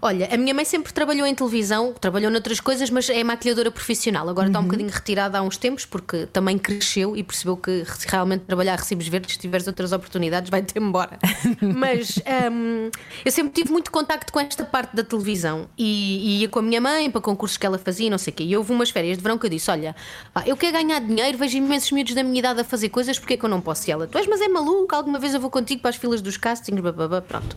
Olha, 0.02 0.28
a 0.30 0.36
minha 0.36 0.54
mãe 0.54 0.66
sempre 0.66 0.92
trabalhou 0.92 1.26
em 1.26 1.34
televisão, 1.34 1.94
trabalhou 1.94 2.30
noutras 2.30 2.60
coisas, 2.60 2.90
mas 2.90 3.10
é 3.10 3.24
maquilhadora 3.24 3.72
profissional. 3.72 4.28
Agora 4.28 4.48
está 4.48 4.60
um 4.60 4.64
bocadinho 4.64 4.90
retirada 4.90 5.38
há 5.38 5.42
uns 5.42 5.56
tempos, 5.56 5.86
porque 5.86 6.26
também 6.26 6.58
cresceu 6.58 7.16
e 7.16 7.24
percebeu 7.24 7.56
que 7.56 7.86
se 7.86 8.06
realmente 8.06 8.42
trabalhar 8.42 8.78
recibos 8.78 9.08
verdes, 9.08 9.36
se 9.36 9.40
tiveres 9.40 9.66
outras 9.66 9.94
oportunidades, 9.94 10.50
vai-te 10.50 10.78
embora. 10.78 11.18
mas 11.62 12.20
hum, 12.52 12.92
eu 13.24 13.32
sempre 13.32 13.54
tive 13.54 13.72
muito 13.72 13.90
contacto 13.92 14.34
com 14.34 14.42
esta 14.42 14.66
parte 14.66 14.94
da 14.94 15.06
televisão 15.06 15.70
e, 15.78 15.86
e 15.86 16.42
ia 16.42 16.50
com 16.50 16.60
a 16.60 16.62
minha 16.62 16.82
mãe 16.82 17.10
para 17.10 17.22
concursos 17.22 17.56
que 17.56 17.66
ela 17.66 17.78
fazia, 17.78 18.08
e 18.08 18.10
não 18.10 18.18
sei 18.18 18.34
o 18.34 18.36
quê. 18.36 18.44
E 18.44 18.58
houve 18.58 18.74
umas 18.74 18.90
férias 18.90 19.16
de 19.16 19.24
verão 19.24 19.38
que 19.38 19.46
eu 19.46 19.50
disse: 19.50 19.72
Olha, 19.72 19.96
pá, 20.34 20.44
eu 20.46 20.58
quero 20.58 20.74
ganhar 20.74 21.00
dinheiro, 21.00 21.38
vejo 21.38 21.58
imensos 21.58 21.90
miúdos 21.94 22.14
da 22.14 22.24
minha 22.24 22.40
idade 22.40 22.60
a 22.60 22.66
fazer 22.66 22.90
coisas, 22.90 23.18
porque 23.18 23.36
é 23.36 23.38
que 23.38 23.46
eu 23.46 23.50
não 23.50 23.62
posso? 23.62 23.90
E 23.90 23.94
ela, 23.94 24.06
tu 24.06 24.18
és, 24.18 24.28
mas 24.28 24.42
é 24.42 24.50
maluco, 24.50 24.94
alguma 24.94 25.18
vez 25.18 25.34
eu 25.34 25.40
vou 25.40 25.50
contigo 25.50 25.82
para 25.82 25.92
as 25.92 25.96
filas 25.96 26.22
dos 26.22 26.36
castings, 26.36 26.82
bababá, 26.82 27.22
pronto. 27.22 27.56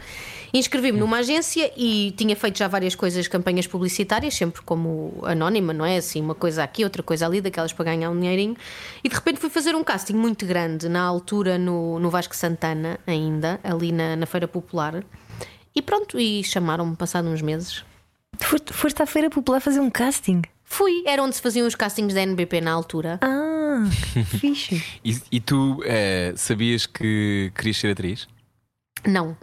Inscrevi-me 0.54 1.00
numa 1.00 1.18
agência 1.18 1.72
e 1.76 1.95
tinha 2.16 2.34
feito 2.34 2.58
já 2.58 2.68
várias 2.68 2.94
coisas, 2.94 3.28
campanhas 3.28 3.66
publicitárias, 3.66 4.34
sempre 4.34 4.62
como 4.62 5.20
anónima, 5.24 5.72
não 5.72 5.84
é? 5.84 5.96
Assim, 5.96 6.20
uma 6.20 6.34
coisa 6.34 6.62
aqui, 6.62 6.84
outra 6.84 7.02
coisa 7.02 7.26
ali, 7.26 7.40
daquelas 7.40 7.72
para 7.72 7.84
ganhar 7.86 8.10
um 8.10 8.18
dinheirinho. 8.18 8.56
E 9.02 9.08
de 9.08 9.14
repente 9.14 9.38
fui 9.38 9.50
fazer 9.50 9.74
um 9.74 9.84
casting 9.84 10.14
muito 10.14 10.46
grande, 10.46 10.88
na 10.88 11.02
altura 11.02 11.58
no, 11.58 11.98
no 11.98 12.10
Vasco 12.10 12.34
Santana, 12.34 12.98
ainda, 13.06 13.60
ali 13.62 13.92
na, 13.92 14.16
na 14.16 14.26
Feira 14.26 14.48
Popular. 14.48 15.04
E 15.74 15.82
pronto, 15.82 16.18
e 16.18 16.42
chamaram-me 16.42 16.96
passado 16.96 17.28
uns 17.28 17.42
meses. 17.42 17.84
Foste, 18.40 19.02
à 19.02 19.06
Feira 19.06 19.30
Popular 19.30 19.60
fazer 19.60 19.80
um 19.80 19.90
casting? 19.90 20.42
Fui, 20.64 21.02
era 21.06 21.22
onde 21.22 21.36
se 21.36 21.42
faziam 21.42 21.66
os 21.66 21.74
castings 21.74 22.14
da 22.14 22.22
NBP 22.22 22.60
na 22.60 22.72
altura. 22.72 23.18
Ah, 23.22 23.84
fixe. 24.40 24.82
E, 25.04 25.16
e 25.30 25.40
tu 25.40 25.80
eh, 25.84 26.32
sabias 26.36 26.86
que 26.86 27.52
querias 27.54 27.76
ser 27.76 27.92
atriz? 27.92 28.26
Não. 29.06 29.36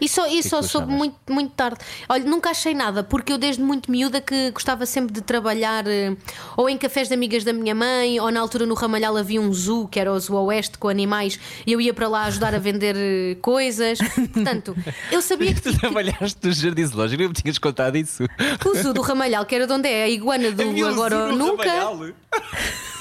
E 0.00 0.08
só, 0.08 0.26
e 0.26 0.42
que 0.42 0.48
só 0.48 0.60
soube 0.60 0.90
muito, 0.92 1.16
muito 1.30 1.52
tarde. 1.54 1.78
Olha, 2.08 2.24
nunca 2.24 2.50
achei 2.50 2.74
nada, 2.74 3.04
porque 3.04 3.32
eu 3.32 3.38
desde 3.38 3.62
muito 3.62 3.88
miúda 3.90 4.20
que 4.20 4.50
gostava 4.50 4.84
sempre 4.84 5.12
de 5.12 5.20
trabalhar 5.20 5.86
eh, 5.86 6.16
ou 6.56 6.68
em 6.68 6.76
cafés 6.76 7.06
de 7.06 7.14
amigas 7.14 7.44
da 7.44 7.52
minha 7.52 7.76
mãe, 7.76 8.18
ou 8.18 8.28
na 8.32 8.40
altura 8.40 8.66
no 8.66 8.74
Ramalhal 8.74 9.16
havia 9.16 9.40
um 9.40 9.52
zoo, 9.54 9.86
que 9.86 10.00
era 10.00 10.12
o 10.12 10.18
Zoo 10.18 10.36
Oeste, 10.46 10.78
com 10.78 10.88
animais, 10.88 11.38
e 11.64 11.72
eu 11.72 11.80
ia 11.80 11.94
para 11.94 12.08
lá 12.08 12.24
ajudar 12.24 12.56
a 12.56 12.58
vender 12.58 12.96
eh, 12.96 13.36
coisas. 13.40 13.98
Portanto, 14.32 14.76
eu 15.12 15.22
sabia 15.22 15.54
que 15.54 15.60
Tu 15.62 15.78
trabalhaste 15.78 16.38
no 16.42 16.52
Jardim 16.52 16.84
Zoológico, 16.84 17.22
não 17.22 17.28
me 17.28 17.34
tinhas 17.34 17.58
contado 17.58 17.96
isso. 17.96 18.24
o 18.66 18.74
zoo 18.82 18.92
do 18.92 19.00
Ramalhal, 19.00 19.46
que 19.46 19.54
era 19.54 19.66
de 19.66 19.72
onde 19.72 19.88
é 19.88 20.04
a 20.04 20.08
iguana 20.08 20.50
do 20.50 20.60
Havia 20.60 20.88
Agora 20.88 21.14
zoo 21.16 21.24
ou 21.26 21.32
no 21.32 21.46
Nunca. 21.46 21.62
Ramalhal. 21.70 22.14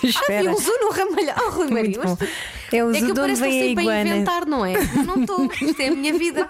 Espera. 0.04 0.40
Havia 0.40 0.52
um 0.52 0.58
zoo 0.62 0.78
no 0.80 0.92
Ramalhal. 0.92 1.36
Oh, 1.40 1.50
Rui 1.50 1.68
Maria, 1.72 1.84
Muito 1.84 2.02
bom. 2.02 2.18
mas 2.20 2.20
tu- 2.20 2.57
É 2.72 2.78
É 2.78 2.92
que 3.02 3.12
eu 3.12 3.16
pareço 3.16 3.42
que 3.44 3.50
estou 3.50 3.68
sempre 3.68 3.90
a 3.90 4.02
inventar, 4.02 4.46
não 4.46 4.66
é? 4.66 4.74
Mas 4.74 5.06
não 5.06 5.22
estou, 5.22 5.46
isto 5.62 5.82
é 5.82 5.88
a 5.88 5.92
minha 5.92 6.14
vida. 6.18 6.50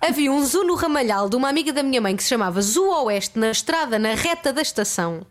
Havia 0.00 0.32
um 0.32 0.44
zoo 0.44 0.64
no 0.64 0.74
Ramalhal 0.74 1.28
de 1.28 1.36
uma 1.36 1.48
amiga 1.48 1.72
da 1.72 1.82
minha 1.82 2.00
mãe 2.00 2.16
que 2.16 2.22
se 2.22 2.28
chamava 2.30 2.60
Zoo 2.62 2.88
Oeste, 3.04 3.38
na 3.38 3.50
estrada, 3.50 3.98
na 3.98 4.14
reta 4.14 4.52
da 4.52 4.62
estação, 4.62 5.26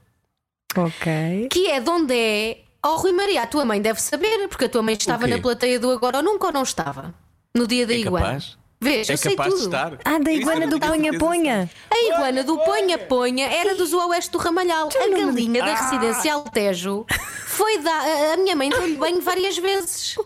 Ok. 0.76 1.48
que 1.52 1.68
é 1.68 1.80
de 1.80 1.90
onde 1.90 2.14
é. 2.16 2.58
Oh, 2.86 2.96
Rui 2.98 3.12
Maria, 3.12 3.42
a 3.42 3.48
tua 3.48 3.66
mãe 3.66 3.82
deve 3.82 4.00
saber, 4.02 4.48
porque 4.48 4.66
a 4.66 4.70
tua 4.70 4.82
mãe 4.84 4.94
estava 4.96 5.26
na 5.28 5.40
plateia 5.40 5.80
do 5.80 5.90
Agora 5.92 6.18
ou 6.18 6.24
Nunca 6.24 6.48
ou 6.48 6.54
não 6.54 6.64
estava? 6.64 7.14
No 7.56 7.66
dia 7.68 7.88
da 7.88 7.94
É 7.94 7.98
iguana. 7.98 8.26
capaz? 8.28 8.58
Vês, 8.80 9.10
É 9.10 9.14
eu 9.14 9.18
sei 9.18 9.36
tudo. 9.36 9.50
de 9.58 9.64
estar. 9.64 9.98
Ah, 10.06 10.20
da 10.20 10.32
iguana 10.32 10.66
eu 10.66 10.70
do 10.70 10.78
não 10.78 10.80
tinha 10.80 10.92
Ponha 10.92 11.12
certeza. 11.12 11.26
Ponha. 11.26 11.70
A 11.90 12.14
iguana 12.14 12.44
do 12.44 12.58
Ponha 12.60 12.98
Ponha 13.00 13.48
era 13.48 13.74
do 13.74 13.84
Zoo 13.88 14.08
Oeste 14.10 14.30
do 14.32 14.38
Ramalhal. 14.38 14.88
A 14.96 15.08
galinha 15.10 15.64
da 15.66 15.74
residencial 15.74 16.44
Tejo 16.44 17.04
foi 17.58 17.80
da. 17.80 17.92
a- 18.34 18.38
minha 18.38 18.56
mãe 18.56 18.70
deu-lhe 18.70 18.96
banho 18.96 19.22
várias 19.22 19.58
vezes. 19.58 20.16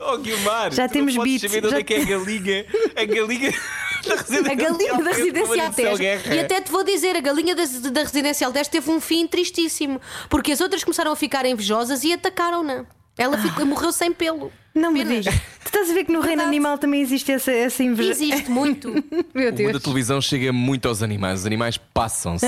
Oh, 0.00 0.18
Guilmar, 0.18 0.72
Já 0.72 0.88
tu 0.88 0.92
temos 0.92 1.16
beat, 1.16 1.40
saber 1.42 1.60
de 1.60 1.66
onde 1.66 1.70
já 1.70 1.78
é 1.78 1.82
que 1.82 1.94
é 1.94 2.02
a 2.02 2.04
galinha. 2.04 2.64
A 2.96 3.04
galinha 3.04 3.52
da 4.06 5.12
residencial. 5.12 5.52
A 5.52 5.70
galinha 5.70 5.70
da. 5.70 5.96
Guerra. 5.96 6.34
E 6.34 6.40
até 6.40 6.60
te 6.60 6.70
vou 6.70 6.84
dizer, 6.84 7.16
a 7.16 7.20
galinha 7.20 7.54
da, 7.54 7.64
da 7.90 8.02
residencial 8.02 8.52
Tejo 8.52 8.70
teve 8.70 8.90
um 8.90 9.00
fim 9.00 9.26
tristíssimo. 9.26 10.00
Porque 10.28 10.52
as 10.52 10.60
outras 10.60 10.82
começaram 10.84 11.12
a 11.12 11.16
ficar 11.16 11.46
invejosas 11.46 12.02
e 12.04 12.12
atacaram-na. 12.12 12.84
Ela 13.16 13.36
ficou- 13.38 13.64
morreu 13.66 13.92
sem 13.92 14.12
pelo. 14.12 14.50
Não 14.74 14.90
me 14.90 15.02
Apenas. 15.02 15.24
digas. 15.26 15.40
Tu 15.64 15.66
estás 15.66 15.90
a 15.90 15.92
ver 15.94 16.04
que 16.04 16.12
no 16.12 16.20
reino 16.20 16.38
Verdade. 16.38 16.48
animal 16.48 16.78
também 16.78 17.02
existe 17.02 17.30
essa, 17.30 17.52
essa 17.52 17.82
inveja. 17.82 18.10
Existe 18.10 18.50
muito. 18.50 18.88
Meu 19.34 19.50
O 19.50 19.52
mundo 19.52 19.72
da 19.74 19.80
televisão 19.80 20.20
chega 20.20 20.50
muito 20.52 20.88
aos 20.88 21.02
animais. 21.02 21.40
Os 21.40 21.46
animais 21.46 21.76
passam-se. 21.76 22.46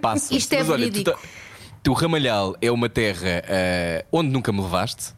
Passam 0.00 0.36
Isto 0.38 0.54
é 0.54 0.58
Mas 0.60 0.70
olha, 0.70 0.86
tu, 0.86 0.92
verídico. 0.92 1.18
Tu 1.86 1.92
Ramalhal 1.92 2.56
é 2.60 2.68
uma 2.68 2.88
terra 2.88 3.44
ah, 3.48 4.04
onde 4.10 4.28
nunca 4.28 4.50
me 4.50 4.60
levaste. 4.60 5.14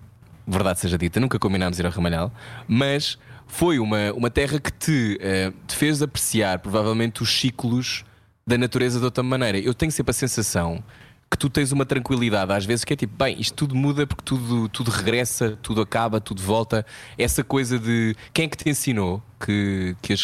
Verdade 0.46 0.78
seja 0.78 0.98
dita, 0.98 1.18
nunca 1.18 1.38
combinámos 1.38 1.78
ir 1.78 1.86
ao 1.86 1.90
Ramalhal. 1.90 2.30
Mas 2.68 3.18
foi 3.46 3.78
uma, 3.78 4.12
uma 4.12 4.28
terra 4.28 4.60
que 4.60 4.70
te, 4.70 5.18
ah, 5.22 5.50
te 5.66 5.74
fez 5.74 6.02
apreciar 6.02 6.58
provavelmente 6.58 7.22
os 7.22 7.30
ciclos 7.30 8.04
da 8.46 8.58
natureza 8.58 8.98
de 8.98 9.04
outra 9.06 9.24
maneira. 9.24 9.58
Eu 9.58 9.72
tenho 9.72 9.90
sempre 9.90 10.10
a 10.10 10.12
sensação 10.12 10.84
que 11.30 11.38
tu 11.38 11.48
tens 11.48 11.72
uma 11.72 11.86
tranquilidade 11.86 12.52
às 12.52 12.66
vezes 12.66 12.84
que 12.84 12.92
é 12.92 12.96
tipo, 12.96 13.16
bem, 13.16 13.40
isto 13.40 13.54
tudo 13.54 13.74
muda 13.74 14.06
porque 14.06 14.22
tudo, 14.22 14.68
tudo 14.68 14.90
regressa, 14.90 15.58
tudo 15.62 15.80
acaba, 15.80 16.20
tudo 16.20 16.42
volta. 16.42 16.84
Essa 17.16 17.42
coisa 17.42 17.78
de 17.78 18.14
quem 18.30 18.44
é 18.44 18.48
que 18.48 18.58
te 18.58 18.68
ensinou 18.68 19.22
que, 19.40 19.96
que, 20.02 20.14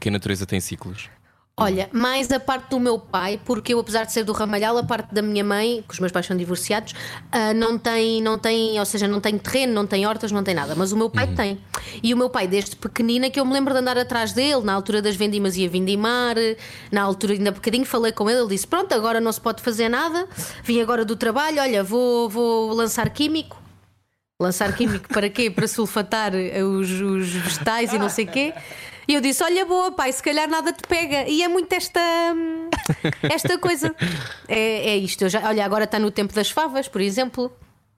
que 0.00 0.08
a 0.08 0.12
natureza 0.12 0.46
tem 0.46 0.58
ciclos? 0.58 1.08
Olha, 1.54 1.90
mais 1.92 2.32
a 2.32 2.40
parte 2.40 2.70
do 2.70 2.80
meu 2.80 2.98
pai, 2.98 3.38
porque 3.44 3.74
eu, 3.74 3.78
apesar 3.78 4.04
de 4.04 4.12
ser 4.12 4.24
do 4.24 4.32
Ramalhal, 4.32 4.78
a 4.78 4.82
parte 4.82 5.14
da 5.14 5.20
minha 5.20 5.44
mãe, 5.44 5.84
que 5.86 5.92
os 5.92 6.00
meus 6.00 6.10
pais 6.10 6.24
são 6.24 6.34
divorciados, 6.34 6.94
ah, 7.30 7.52
não 7.52 7.78
tem, 7.78 8.22
não 8.22 8.38
tem, 8.38 8.78
ou 8.80 8.86
seja, 8.86 9.06
não 9.06 9.20
tem 9.20 9.36
terreno, 9.36 9.74
não 9.74 9.86
tem 9.86 10.06
hortas, 10.06 10.32
não 10.32 10.42
tem 10.42 10.54
nada. 10.54 10.74
Mas 10.74 10.92
o 10.92 10.96
meu 10.96 11.10
pai 11.10 11.26
tem. 11.36 11.60
E 12.02 12.14
o 12.14 12.16
meu 12.16 12.30
pai, 12.30 12.48
desde 12.48 12.74
pequenina, 12.74 13.28
que 13.28 13.38
eu 13.38 13.44
me 13.44 13.52
lembro 13.52 13.74
de 13.74 13.80
andar 13.80 13.98
atrás 13.98 14.32
dele, 14.32 14.62
na 14.62 14.72
altura 14.72 15.02
das 15.02 15.14
vendimas 15.14 15.54
ia 15.58 15.68
vindimar, 15.68 16.36
na 16.90 17.02
altura, 17.02 17.34
ainda 17.34 17.50
bocadinho, 17.52 17.84
falei 17.84 18.12
com 18.12 18.30
ele, 18.30 18.40
ele 18.40 18.48
disse: 18.48 18.66
Pronto, 18.66 18.92
agora 18.94 19.20
não 19.20 19.30
se 19.30 19.40
pode 19.40 19.62
fazer 19.62 19.90
nada, 19.90 20.26
vim 20.64 20.80
agora 20.80 21.04
do 21.04 21.16
trabalho, 21.16 21.60
olha, 21.60 21.84
vou, 21.84 22.30
vou 22.30 22.72
lançar 22.72 23.10
químico. 23.10 23.60
Lançar 24.40 24.74
químico 24.74 25.06
para 25.08 25.28
quê? 25.28 25.50
Para 25.50 25.68
sulfatar 25.68 26.32
os, 26.34 26.90
os 26.90 27.28
vegetais 27.28 27.92
e 27.92 27.98
não 27.98 28.08
sei 28.08 28.26
quê. 28.26 28.54
E 29.06 29.14
eu 29.14 29.20
disse: 29.20 29.42
Olha, 29.42 29.64
boa, 29.64 29.92
pai, 29.92 30.12
se 30.12 30.22
calhar 30.22 30.48
nada 30.48 30.72
te 30.72 30.82
pega. 30.86 31.28
E 31.28 31.42
é 31.42 31.48
muito 31.48 31.72
esta, 31.72 32.00
hum, 32.34 32.68
esta 33.22 33.58
coisa. 33.58 33.94
É, 34.48 34.90
é 34.90 34.96
isto. 34.96 35.22
Eu 35.24 35.28
já, 35.28 35.46
olha, 35.48 35.64
agora 35.64 35.84
está 35.84 35.98
no 35.98 36.10
tempo 36.10 36.34
das 36.34 36.50
favas, 36.50 36.88
por 36.88 37.00
exemplo. 37.00 37.52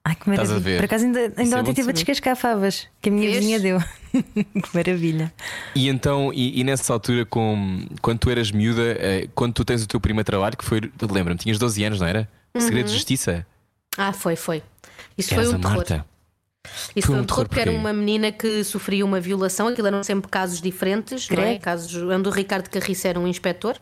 Ai, 0.07 0.15
que 0.15 0.29
a 0.29 0.33
maravilha. 0.35 0.61
ver? 0.61 0.77
Por 0.77 0.85
acaso 0.85 1.05
ainda, 1.07 1.33
ainda 1.37 1.57
é 1.57 1.61
ontem 1.61 1.71
estive 1.71 1.89
a 1.89 1.93
descascar 1.93 2.37
favas 2.37 2.89
que 3.01 3.09
a 3.09 3.13
minha 3.13 3.27
Vês? 3.27 3.39
vizinha 3.39 3.59
deu. 3.59 3.79
que 4.13 4.75
maravilha. 4.75 5.33
E 5.75 5.89
então, 5.89 6.31
e, 6.35 6.61
e 6.61 6.65
nessa 6.65 6.93
altura, 6.93 7.25
com, 7.25 7.87
quando 8.03 8.19
tu 8.19 8.29
eras 8.31 8.51
miúda, 8.51 8.83
eh, 8.83 9.29
quando 9.35 9.55
tu 9.55 9.65
tens 9.65 9.83
o 9.83 9.87
teu 9.87 9.99
primeiro 9.99 10.27
trabalho, 10.27 10.59
que 10.59 10.65
foi, 10.65 10.81
lembra-me, 11.11 11.39
tinhas 11.39 11.59
12 11.59 11.83
anos, 11.85 12.01
não 12.01 12.07
era? 12.07 12.29
Segredo 12.57 12.87
de 12.87 12.93
Justiça. 12.93 13.47
Ah, 13.97 14.13
foi, 14.13 14.37
foi. 14.37 14.63
Isso 15.17 15.33
Eras 15.33 15.47
foi 15.47 15.55
a 15.55 15.57
um 15.57 15.61
terror. 15.61 15.77
Marta. 15.77 16.07
Isso 16.97 17.09
Foi 17.09 17.17
um 17.17 17.25
terror 17.25 17.47
porque 17.49 17.61
era 17.61 17.71
uma 17.71 17.93
menina 17.93 18.33
que 18.33 18.65
sofria 18.65 19.05
uma 19.05 19.21
violação. 19.21 19.69
Aquilo 19.69 19.87
eram 19.89 20.03
sempre 20.03 20.31
casos 20.31 20.61
diferentes, 20.61 21.29
não 21.29 21.43
é? 21.43 21.59
Casos 21.59 21.95
onde 21.95 22.29
o 22.29 22.33
Ricardo 22.33 22.69
Carriço 22.69 23.07
era 23.07 23.19
um 23.19 23.27
inspetor. 23.27 23.77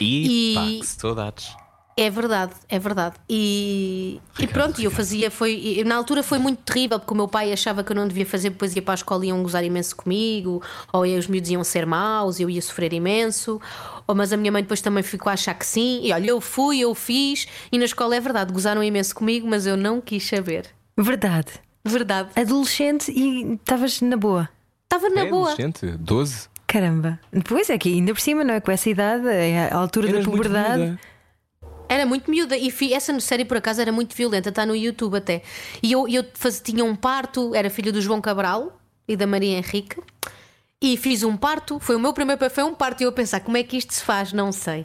E, 0.00 0.52
E- 0.52 0.54
pá, 0.54 0.66
que 0.80 0.86
saudades. 0.86 1.56
É 1.98 2.10
verdade, 2.10 2.52
é 2.68 2.78
verdade. 2.78 3.16
E, 3.26 4.20
e 4.38 4.46
pronto, 4.46 4.82
eu 4.82 4.90
fazia, 4.90 5.30
foi, 5.30 5.54
e 5.78 5.82
na 5.82 5.96
altura 5.96 6.22
foi 6.22 6.38
muito 6.38 6.58
terrível, 6.62 6.98
porque 7.00 7.14
o 7.14 7.16
meu 7.16 7.26
pai 7.26 7.50
achava 7.54 7.82
que 7.82 7.90
eu 7.90 7.96
não 7.96 8.06
devia 8.06 8.26
fazer, 8.26 8.50
depois 8.50 8.76
ia 8.76 8.82
para 8.82 8.92
a 8.92 8.96
escola 8.96 9.24
e 9.24 9.28
iam 9.28 9.42
gozar 9.42 9.64
imenso 9.64 9.96
comigo, 9.96 10.62
ou 10.92 11.04
os 11.04 11.26
miúdos 11.26 11.48
iam 11.48 11.64
ser 11.64 11.86
maus, 11.86 12.38
eu 12.38 12.50
ia 12.50 12.60
sofrer 12.60 12.92
imenso, 12.92 13.58
ou, 14.06 14.14
mas 14.14 14.30
a 14.30 14.36
minha 14.36 14.52
mãe 14.52 14.60
depois 14.60 14.82
também 14.82 15.02
ficou 15.02 15.30
a 15.30 15.32
achar 15.32 15.54
que 15.54 15.64
sim, 15.64 16.00
e 16.02 16.12
olha, 16.12 16.28
eu 16.28 16.38
fui, 16.38 16.80
eu 16.80 16.94
fiz, 16.94 17.48
e 17.72 17.78
na 17.78 17.86
escola 17.86 18.14
é 18.14 18.20
verdade, 18.20 18.52
gozaram 18.52 18.84
imenso 18.84 19.14
comigo, 19.14 19.48
mas 19.48 19.66
eu 19.66 19.74
não 19.74 19.98
quis 19.98 20.28
saber. 20.28 20.66
Verdade. 20.98 21.52
Verdade. 21.86 22.30
Adolescente 22.36 23.10
e 23.10 23.54
estavas 23.54 24.00
na 24.00 24.16
boa. 24.16 24.48
Estava 24.84 25.08
na 25.10 25.22
é, 25.22 25.30
boa. 25.30 25.52
adolescente, 25.52 25.86
12. 25.98 26.48
Caramba. 26.66 27.18
Pois 27.44 27.70
é 27.70 27.78
que 27.78 27.88
ainda 27.88 28.12
por 28.12 28.20
cima, 28.20 28.42
não 28.44 28.54
é? 28.54 28.60
Com 28.60 28.70
essa 28.72 28.88
idade, 28.90 29.26
é 29.28 29.68
a 29.72 29.76
altura 29.76 30.08
Eras 30.08 30.24
da 30.24 30.30
muito 30.30 30.42
puberdade. 30.48 30.82
miúda. 30.82 31.00
Era 31.88 32.04
muito 32.04 32.28
miúda 32.30 32.56
e 32.56 32.70
fi- 32.70 32.92
essa 32.92 33.18
série 33.20 33.44
por 33.44 33.56
acaso 33.56 33.80
era 33.80 33.92
muito 33.92 34.14
violenta, 34.16 34.48
está 34.48 34.66
no 34.66 34.74
YouTube 34.74 35.16
até. 35.16 35.42
E 35.82 35.92
eu, 35.92 36.08
eu 36.08 36.24
faz- 36.34 36.60
tinha 36.60 36.84
um 36.84 36.96
parto, 36.96 37.54
era 37.54 37.70
filho 37.70 37.92
do 37.92 38.00
João 38.00 38.20
Cabral 38.20 38.76
e 39.06 39.16
da 39.16 39.24
Maria 39.26 39.56
Henrique, 39.58 39.96
e 40.82 40.96
fiz 40.96 41.22
um 41.22 41.36
parto, 41.36 41.78
foi 41.78 41.94
o 41.94 42.00
meu 42.00 42.12
primeiro 42.12 42.50
foi 42.50 42.64
um 42.64 42.74
parto, 42.74 43.00
e 43.02 43.04
eu 43.04 43.10
a 43.10 43.12
pensar 43.12 43.38
como 43.40 43.56
é 43.56 43.62
que 43.62 43.76
isto 43.76 43.94
se 43.94 44.02
faz, 44.02 44.32
não 44.32 44.50
sei. 44.50 44.84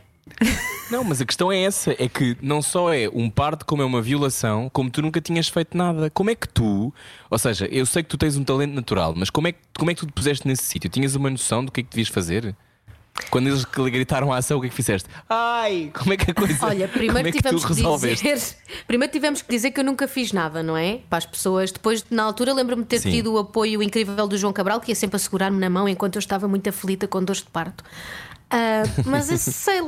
Não, 0.89 1.03
mas 1.03 1.21
a 1.21 1.25
questão 1.25 1.51
é 1.51 1.61
essa: 1.61 1.95
é 1.97 2.09
que 2.09 2.37
não 2.41 2.61
só 2.61 2.93
é 2.93 3.09
um 3.13 3.29
parto, 3.29 3.65
como 3.65 3.81
é 3.81 3.85
uma 3.85 4.01
violação, 4.01 4.69
como 4.73 4.89
tu 4.89 5.01
nunca 5.01 5.21
tinhas 5.21 5.47
feito 5.47 5.77
nada. 5.77 6.09
Como 6.09 6.29
é 6.29 6.35
que 6.35 6.47
tu, 6.47 6.93
ou 7.29 7.37
seja, 7.37 7.65
eu 7.67 7.85
sei 7.85 8.03
que 8.03 8.09
tu 8.09 8.17
tens 8.17 8.35
um 8.35 8.43
talento 8.43 8.73
natural, 8.73 9.13
mas 9.15 9.29
como 9.29 9.47
é 9.47 9.51
que, 9.53 9.59
como 9.77 9.89
é 9.89 9.93
que 9.93 10.01
tu 10.01 10.07
te 10.07 10.13
puseste 10.13 10.47
nesse 10.47 10.63
sítio? 10.63 10.89
Tinhas 10.89 11.15
uma 11.15 11.29
noção 11.29 11.63
do 11.63 11.71
que 11.71 11.79
é 11.79 11.83
que 11.83 11.89
devias 11.89 12.09
fazer? 12.09 12.55
Quando 13.29 13.47
eles 13.47 13.65
gritaram 13.65 14.31
a 14.31 14.37
ação, 14.37 14.57
o 14.57 14.61
que 14.61 14.67
é 14.67 14.69
que 14.69 14.75
fizeste? 14.75 15.07
Ai, 15.29 15.91
como 15.93 16.13
é 16.13 16.17
que 16.17 16.31
a 16.31 16.33
coisa. 16.33 16.65
Olha, 16.65 16.87
como 16.87 16.99
primeiro 16.99 17.27
é 17.27 17.31
que 17.31 17.37
tu 17.37 17.43
tivemos 17.43 17.65
que 17.65 17.73
dizer, 17.73 18.57
primeiro 18.87 19.11
tivemos 19.11 19.41
que 19.41 19.49
dizer 19.49 19.71
que 19.71 19.79
eu 19.79 19.83
nunca 19.83 20.07
fiz 20.07 20.31
nada, 20.31 20.63
não 20.63 20.77
é? 20.77 20.99
Para 21.09 21.17
as 21.17 21.25
pessoas. 21.25 21.71
Depois, 21.71 22.05
na 22.09 22.23
altura, 22.23 22.53
lembro-me 22.53 22.83
de 22.83 22.87
ter 22.87 22.99
Sim. 22.99 23.09
pedido 23.09 23.33
o 23.33 23.37
apoio 23.37 23.83
incrível 23.83 24.27
do 24.27 24.37
João 24.37 24.53
Cabral, 24.53 24.79
que 24.79 24.91
ia 24.91 24.95
sempre 24.95 25.17
a 25.17 25.19
segurar-me 25.19 25.59
na 25.59 25.69
mão 25.69 25.87
enquanto 25.87 26.15
eu 26.15 26.19
estava 26.19 26.47
muito 26.47 26.69
aflita 26.69 27.07
com 27.07 27.23
dores 27.23 27.41
de 27.41 27.49
parto. 27.49 27.83
Ah, 28.49 28.83
mas 29.05 29.25
sei, 29.39 29.81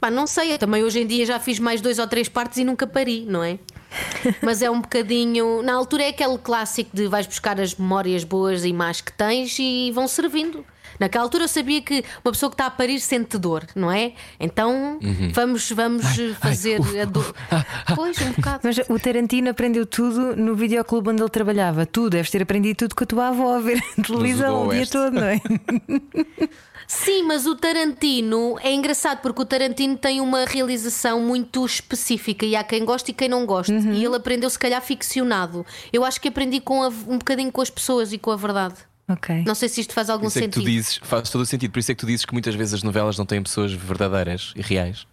pá, 0.00 0.10
não 0.10 0.26
sei, 0.26 0.52
eu 0.52 0.58
também 0.58 0.82
hoje 0.82 1.00
em 1.00 1.06
dia 1.06 1.24
já 1.26 1.38
fiz 1.40 1.58
mais 1.58 1.80
dois 1.80 1.98
ou 1.98 2.06
três 2.06 2.28
partos 2.28 2.58
e 2.58 2.64
nunca 2.64 2.86
pari, 2.86 3.24
não 3.26 3.42
é? 3.42 3.58
Mas 4.42 4.62
é 4.62 4.70
um 4.70 4.80
bocadinho. 4.80 5.62
Na 5.62 5.74
altura 5.74 6.04
é 6.04 6.08
aquele 6.08 6.38
clássico 6.38 6.90
de 6.94 7.06
vais 7.06 7.26
buscar 7.26 7.60
as 7.60 7.74
memórias 7.74 8.24
boas 8.24 8.64
e 8.64 8.72
más 8.72 9.00
que 9.00 9.12
tens 9.12 9.56
e 9.58 9.90
vão 9.92 10.06
servindo. 10.06 10.64
Naquela 11.00 11.24
altura 11.24 11.44
eu 11.44 11.48
sabia 11.48 11.80
que 11.82 12.04
uma 12.24 12.32
pessoa 12.32 12.50
que 12.50 12.54
está 12.54 12.66
a 12.66 12.70
parir 12.70 13.00
sente 13.00 13.38
dor, 13.38 13.64
não 13.74 13.90
é? 13.90 14.12
Então 14.40 14.98
vamos, 15.32 15.70
vamos 15.72 16.04
fazer 16.40 16.80
a 17.00 17.04
dor. 17.04 17.34
Pois, 17.94 18.20
um 18.20 18.32
bocado. 18.32 18.60
Mas 18.64 18.78
o 18.88 18.98
Tarantino 18.98 19.50
aprendeu 19.50 19.84
tudo 19.86 20.36
no 20.36 20.54
videoclube 20.54 21.10
onde 21.10 21.22
ele 21.22 21.30
trabalhava. 21.30 21.86
Tu 21.86 22.10
deves 22.10 22.30
ter 22.30 22.42
aprendido 22.42 22.76
tudo 22.76 22.94
com 22.94 23.04
a 23.04 23.06
tua 23.06 23.28
avó 23.28 23.56
a 23.56 23.60
ver 23.60 23.82
televisão 24.04 24.66
o 24.66 24.70
dia 24.72 24.86
todo, 24.86 25.12
não 25.14 25.24
é? 25.26 25.40
Sim, 26.86 27.24
mas 27.24 27.44
o 27.46 27.54
Tarantino 27.54 28.56
é 28.62 28.72
engraçado 28.72 29.20
porque 29.20 29.42
o 29.42 29.44
Tarantino 29.44 29.96
tem 29.96 30.20
uma 30.22 30.46
realização 30.46 31.20
muito 31.20 31.64
específica 31.66 32.46
e 32.46 32.56
há 32.56 32.64
quem 32.64 32.82
goste 32.84 33.10
e 33.10 33.14
quem 33.14 33.28
não 33.28 33.44
goste. 33.44 33.72
E 33.72 34.02
ele 34.04 34.16
aprendeu, 34.16 34.48
se 34.48 34.58
calhar, 34.58 34.80
ficcionado. 34.80 35.66
Eu 35.92 36.02
acho 36.02 36.18
que 36.20 36.28
aprendi 36.28 36.60
com 36.60 36.82
a- 36.82 36.88
um 36.88 37.18
bocadinho 37.18 37.52
com 37.52 37.60
as 37.60 37.68
pessoas 37.68 38.12
e 38.12 38.18
com 38.18 38.30
a 38.30 38.36
verdade. 38.36 38.76
Ok. 39.08 39.42
Não 39.46 39.54
sei 39.54 39.68
se 39.68 39.80
isto 39.80 39.94
faz 39.94 40.10
algum 40.10 40.26
é 40.26 40.28
que 40.28 40.34
tu 40.34 40.40
sentido. 40.40 40.64
dizes, 40.64 41.00
faz 41.02 41.30
todo 41.30 41.40
o 41.40 41.46
sentido, 41.46 41.70
por 41.72 41.78
isso 41.78 41.90
é 41.90 41.94
que 41.94 42.00
tu 42.00 42.06
dizes 42.06 42.24
que 42.26 42.32
muitas 42.32 42.54
vezes 42.54 42.74
as 42.74 42.82
novelas 42.82 43.16
não 43.16 43.24
têm 43.24 43.42
pessoas 43.42 43.72
verdadeiras 43.72 44.52
e 44.54 44.60
reais. 44.60 45.06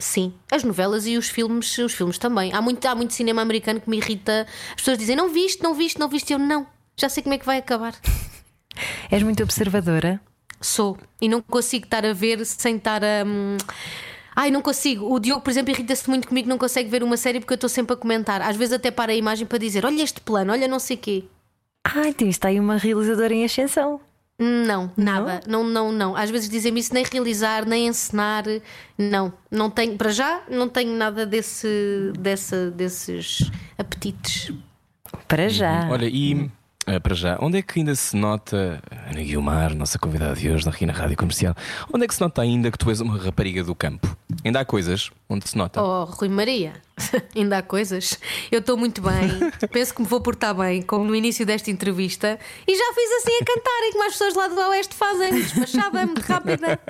Sim, 0.00 0.32
as 0.50 0.64
novelas 0.64 1.06
e 1.06 1.16
os 1.16 1.28
filmes, 1.28 1.76
os 1.78 1.94
filmes 1.94 2.18
também. 2.18 2.52
Há 2.52 2.60
muito, 2.60 2.84
há 2.86 2.94
muito 2.94 3.12
cinema 3.12 3.42
americano 3.42 3.80
que 3.80 3.88
me 3.88 3.98
irrita. 3.98 4.46
As 4.70 4.76
pessoas 4.76 4.98
dizem: 4.98 5.14
não 5.16 5.32
viste, 5.32 5.62
não 5.62 5.74
viste, 5.74 5.98
não 5.98 6.08
viste. 6.08 6.32
Eu 6.32 6.38
não, 6.38 6.66
já 6.96 7.08
sei 7.08 7.22
como 7.22 7.34
é 7.34 7.38
que 7.38 7.44
vai 7.46 7.58
acabar. 7.58 7.94
És 9.10 9.22
muito 9.22 9.42
observadora. 9.42 10.20
Sou. 10.60 10.96
E 11.20 11.28
não 11.28 11.42
consigo 11.42 11.84
estar 11.84 12.04
a 12.04 12.12
ver 12.12 12.44
sem 12.46 12.76
estar 12.76 13.02
a. 13.02 13.24
hum, 13.26 13.56
Ai, 14.34 14.50
não 14.50 14.62
consigo. 14.62 15.12
O 15.12 15.18
Diogo, 15.18 15.42
por 15.42 15.50
exemplo, 15.50 15.70
irrita-se 15.72 16.08
muito 16.08 16.28
comigo, 16.28 16.48
não 16.48 16.56
consegue 16.56 16.88
ver 16.88 17.02
uma 17.02 17.16
série 17.16 17.40
porque 17.40 17.52
eu 17.52 17.56
estou 17.56 17.68
sempre 17.68 17.94
a 17.94 17.96
comentar. 17.96 18.40
Às 18.40 18.56
vezes 18.56 18.72
até 18.72 18.90
para 18.90 19.12
a 19.12 19.14
imagem 19.14 19.46
para 19.46 19.58
dizer: 19.58 19.84
olha 19.84 20.02
este 20.02 20.20
plano, 20.20 20.52
olha 20.52 20.68
não 20.68 20.78
sei 20.78 20.96
quê. 20.96 21.24
Ai, 21.84 22.12
tem- 22.12 22.28
está 22.28 22.48
aí 22.48 22.60
uma 22.60 22.76
realizadora 22.76 23.32
em 23.34 23.44
ascensão. 23.44 24.00
Não, 24.38 24.90
nada. 24.96 25.40
Não, 25.46 25.62
não, 25.64 25.92
não. 25.92 26.16
Às 26.16 26.30
vezes 26.30 26.48
dizem-me 26.48 26.80
isso 26.80 26.94
nem 26.94 27.04
realizar, 27.04 27.66
nem 27.66 27.88
encenar. 27.88 28.44
Não, 28.96 29.30
não 29.50 29.68
tenho. 29.68 29.96
Para 29.98 30.10
já, 30.10 30.42
não 30.48 30.66
tenho 30.66 30.96
nada 30.96 31.26
desse, 31.26 32.10
dessa, 32.18 32.70
desses 32.70 33.50
apetites. 33.76 34.50
Para 35.28 35.46
já. 35.48 35.86
Olha, 35.90 36.06
e 36.06 36.50
para 36.98 37.14
já, 37.14 37.38
onde 37.40 37.58
é 37.58 37.62
que 37.62 37.78
ainda 37.78 37.94
se 37.94 38.16
nota, 38.16 38.82
Ana 39.08 39.22
Guilmar, 39.22 39.74
nossa 39.74 39.98
convidada 39.98 40.34
de 40.34 40.50
hoje 40.50 40.64
na 40.64 40.92
Rádio 40.92 41.16
Comercial, 41.16 41.54
onde 41.92 42.04
é 42.04 42.08
que 42.08 42.14
se 42.14 42.20
nota 42.20 42.42
ainda 42.42 42.70
que 42.70 42.78
tu 42.78 42.88
és 42.90 43.00
uma 43.00 43.18
rapariga 43.18 43.62
do 43.62 43.74
campo? 43.74 44.16
Ainda 44.44 44.60
há 44.60 44.64
coisas 44.64 45.10
onde 45.28 45.48
se 45.48 45.56
nota. 45.56 45.80
Oh, 45.82 46.04
Rui 46.04 46.28
Maria, 46.28 46.72
ainda 47.36 47.58
há 47.58 47.62
coisas. 47.62 48.18
Eu 48.50 48.60
estou 48.60 48.76
muito 48.76 49.02
bem, 49.02 49.50
penso 49.70 49.94
que 49.94 50.02
me 50.02 50.08
vou 50.08 50.20
portar 50.20 50.54
bem, 50.54 50.82
como 50.82 51.04
no 51.04 51.14
início 51.14 51.44
desta 51.44 51.70
entrevista, 51.70 52.38
e 52.66 52.76
já 52.76 52.94
fiz 52.94 53.10
assim 53.18 53.36
a 53.40 53.44
cantarem, 53.44 53.92
como 53.92 54.06
as 54.06 54.12
pessoas 54.12 54.34
lá 54.34 54.48
do 54.48 54.70
Oeste 54.70 54.94
fazem, 54.94 55.32
despachada, 55.34 56.06
muito 56.06 56.20
rápida. 56.22 56.80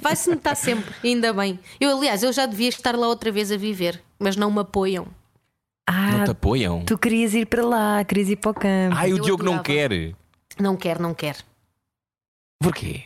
Vai-se 0.00 0.30
notar 0.30 0.56
sempre, 0.56 0.94
ainda 1.02 1.32
bem. 1.32 1.58
Eu, 1.80 1.96
aliás, 1.98 2.22
eu 2.22 2.32
já 2.32 2.46
devia 2.46 2.68
estar 2.68 2.96
lá 2.96 3.08
outra 3.08 3.30
vez 3.32 3.50
a 3.50 3.56
viver, 3.56 4.00
mas 4.18 4.36
não 4.36 4.50
me 4.50 4.60
apoiam. 4.60 5.06
Não 5.88 6.20
Ah, 6.22 6.24
te 6.24 6.30
apoiam? 6.30 6.84
tu 6.84 6.96
querias 6.96 7.34
ir 7.34 7.46
para 7.46 7.64
lá, 7.64 8.04
querias 8.04 8.28
ir 8.30 8.36
para 8.36 8.50
o 8.50 8.54
campo. 8.54 8.96
Ai, 8.96 9.12
o 9.12 9.18
eu 9.18 9.22
Diogo 9.22 9.42
não 9.42 9.54
adorava. 9.54 9.64
quer. 9.64 10.14
Não 10.58 10.76
quer, 10.76 10.98
não 10.98 11.12
quer. 11.14 11.36
Porquê? 12.60 13.04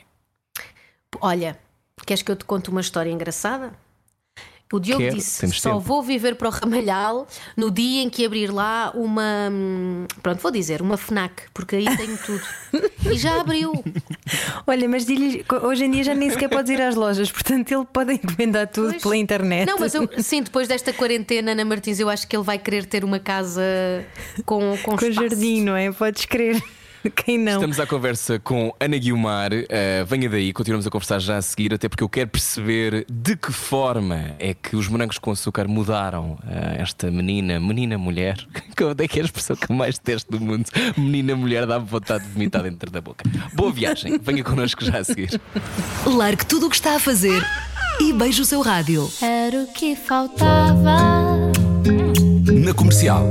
Olha, 1.21 1.59
queres 2.07 2.23
que 2.23 2.31
eu 2.31 2.37
te 2.37 2.45
conte 2.45 2.71
uma 2.71 2.81
história 2.81 3.11
engraçada? 3.11 3.73
O 4.71 4.79
Diogo 4.79 5.03
Quero, 5.03 5.17
disse: 5.17 5.49
só 5.53 5.71
tempo." 5.71 5.81
vou 5.81 6.03
viver 6.03 6.35
para 6.35 6.49
o 6.49 6.51
Ramalhal 6.51 7.27
no 7.57 7.71
dia 7.71 8.03
em 8.03 8.11
que 8.11 8.25
abrir 8.27 8.53
lá 8.53 8.93
uma. 8.95 9.51
Pronto, 10.23 10.41
vou 10.41 10.51
dizer, 10.51 10.83
uma 10.83 10.97
Fnac, 10.97 11.45
porque 11.55 11.77
aí 11.77 11.97
tenho 11.97 12.19
tudo. 12.19 12.43
e 13.11 13.17
já 13.17 13.41
abriu. 13.41 13.73
Olha, 14.67 14.89
mas 14.89 15.07
hoje 15.63 15.85
em 15.85 15.91
dia 15.91 16.05
já 16.05 16.15
nem 16.15 16.29
sequer 16.31 16.49
podes 16.49 16.71
ir 16.71 16.81
às 16.83 16.95
lojas, 16.95 17.31
portanto 17.33 17.73
ele 17.73 17.87
pode 17.91 18.13
encomendar 18.15 18.67
tudo 18.69 18.91
Pois. 18.91 19.03
pela 19.03 19.17
internet. 19.17 19.67
Não, 19.67 19.79
mas 19.79 19.95
eu, 19.95 20.09
sim, 20.19 20.43
depois 20.43 20.69
desta 20.69 20.93
quarentena, 20.93 21.53
Ana 21.53 21.65
Martins, 21.65 21.99
eu 21.99 22.09
acho 22.11 22.29
que 22.29 22.37
ele 22.37 22.45
vai 22.45 22.59
querer 22.59 22.85
ter 22.85 23.05
uma 23.05 23.19
casa 23.19 23.63
com, 24.45 24.77
com, 24.83 24.97
Com 24.99 25.07
espaço. 25.07 25.13
jardim, 25.13 25.63
não 25.63 25.75
é? 25.75 25.91
Podes 25.93 26.27
crer. 26.27 26.63
Quem 27.15 27.39
não? 27.39 27.55
Estamos 27.55 27.81
à 27.81 27.87
conversa 27.87 28.39
com 28.39 28.75
Ana 28.81 28.97
Guilmar. 28.97 29.53
Uh, 29.53 30.05
venha 30.07 30.29
daí, 30.29 30.53
continuamos 30.53 30.87
a 30.87 30.91
conversar 30.91 31.19
já 31.19 31.37
a 31.37 31.43
seguir, 31.43 31.73
até 31.75 31.89
porque 31.89 32.03
eu 32.03 32.09
quero 32.09 32.29
perceber 32.29 33.05
de 33.11 33.37
que 33.37 33.53
forma 33.53 34.35
é 34.39 34.55
que 34.55 34.77
os 34.77 34.89
morangos 34.89 35.19
com 35.19 35.31
açúcar 35.31 35.69
mudaram 35.69 36.33
uh, 36.33 36.39
esta 36.79 37.11
menina, 37.11 37.61
menina 37.61 37.99
mulher. 37.99 38.37
Onde 38.81 39.05
é 39.05 39.09
que 39.09 39.19
é 39.19 39.23
a 39.23 39.25
expressão 39.25 39.57
que 39.57 39.71
eu 39.71 39.77
mais 39.77 39.99
detesto 39.99 40.31
do 40.31 40.41
mundo? 40.41 40.69
Menina 40.97 41.35
mulher 41.35 41.67
dá-me 41.67 41.87
vontade 41.87 42.25
de 42.25 42.31
vomitar 42.31 42.63
dentro 42.63 42.91
da 42.91 43.01
boca. 43.01 43.25
Boa 43.55 43.73
viagem, 43.73 44.19
venha 44.19 44.43
connosco 44.43 44.85
já 44.85 44.99
a 44.99 45.05
seguir. 45.05 45.41
Largue 46.07 46.47
tudo 46.47 46.67
o 46.67 46.71
que 46.71 46.77
está 46.77 46.97
a 46.97 47.01
fazer 47.01 47.45
e 48.01 48.13
beije 48.13 48.43
o 48.43 48.45
seu 48.45 48.61
rádio. 48.61 49.11
Era 49.21 49.63
o 49.63 49.67
que 49.73 49.97
faltava. 49.97 50.99
Na 52.53 52.73
comercial. 52.75 53.29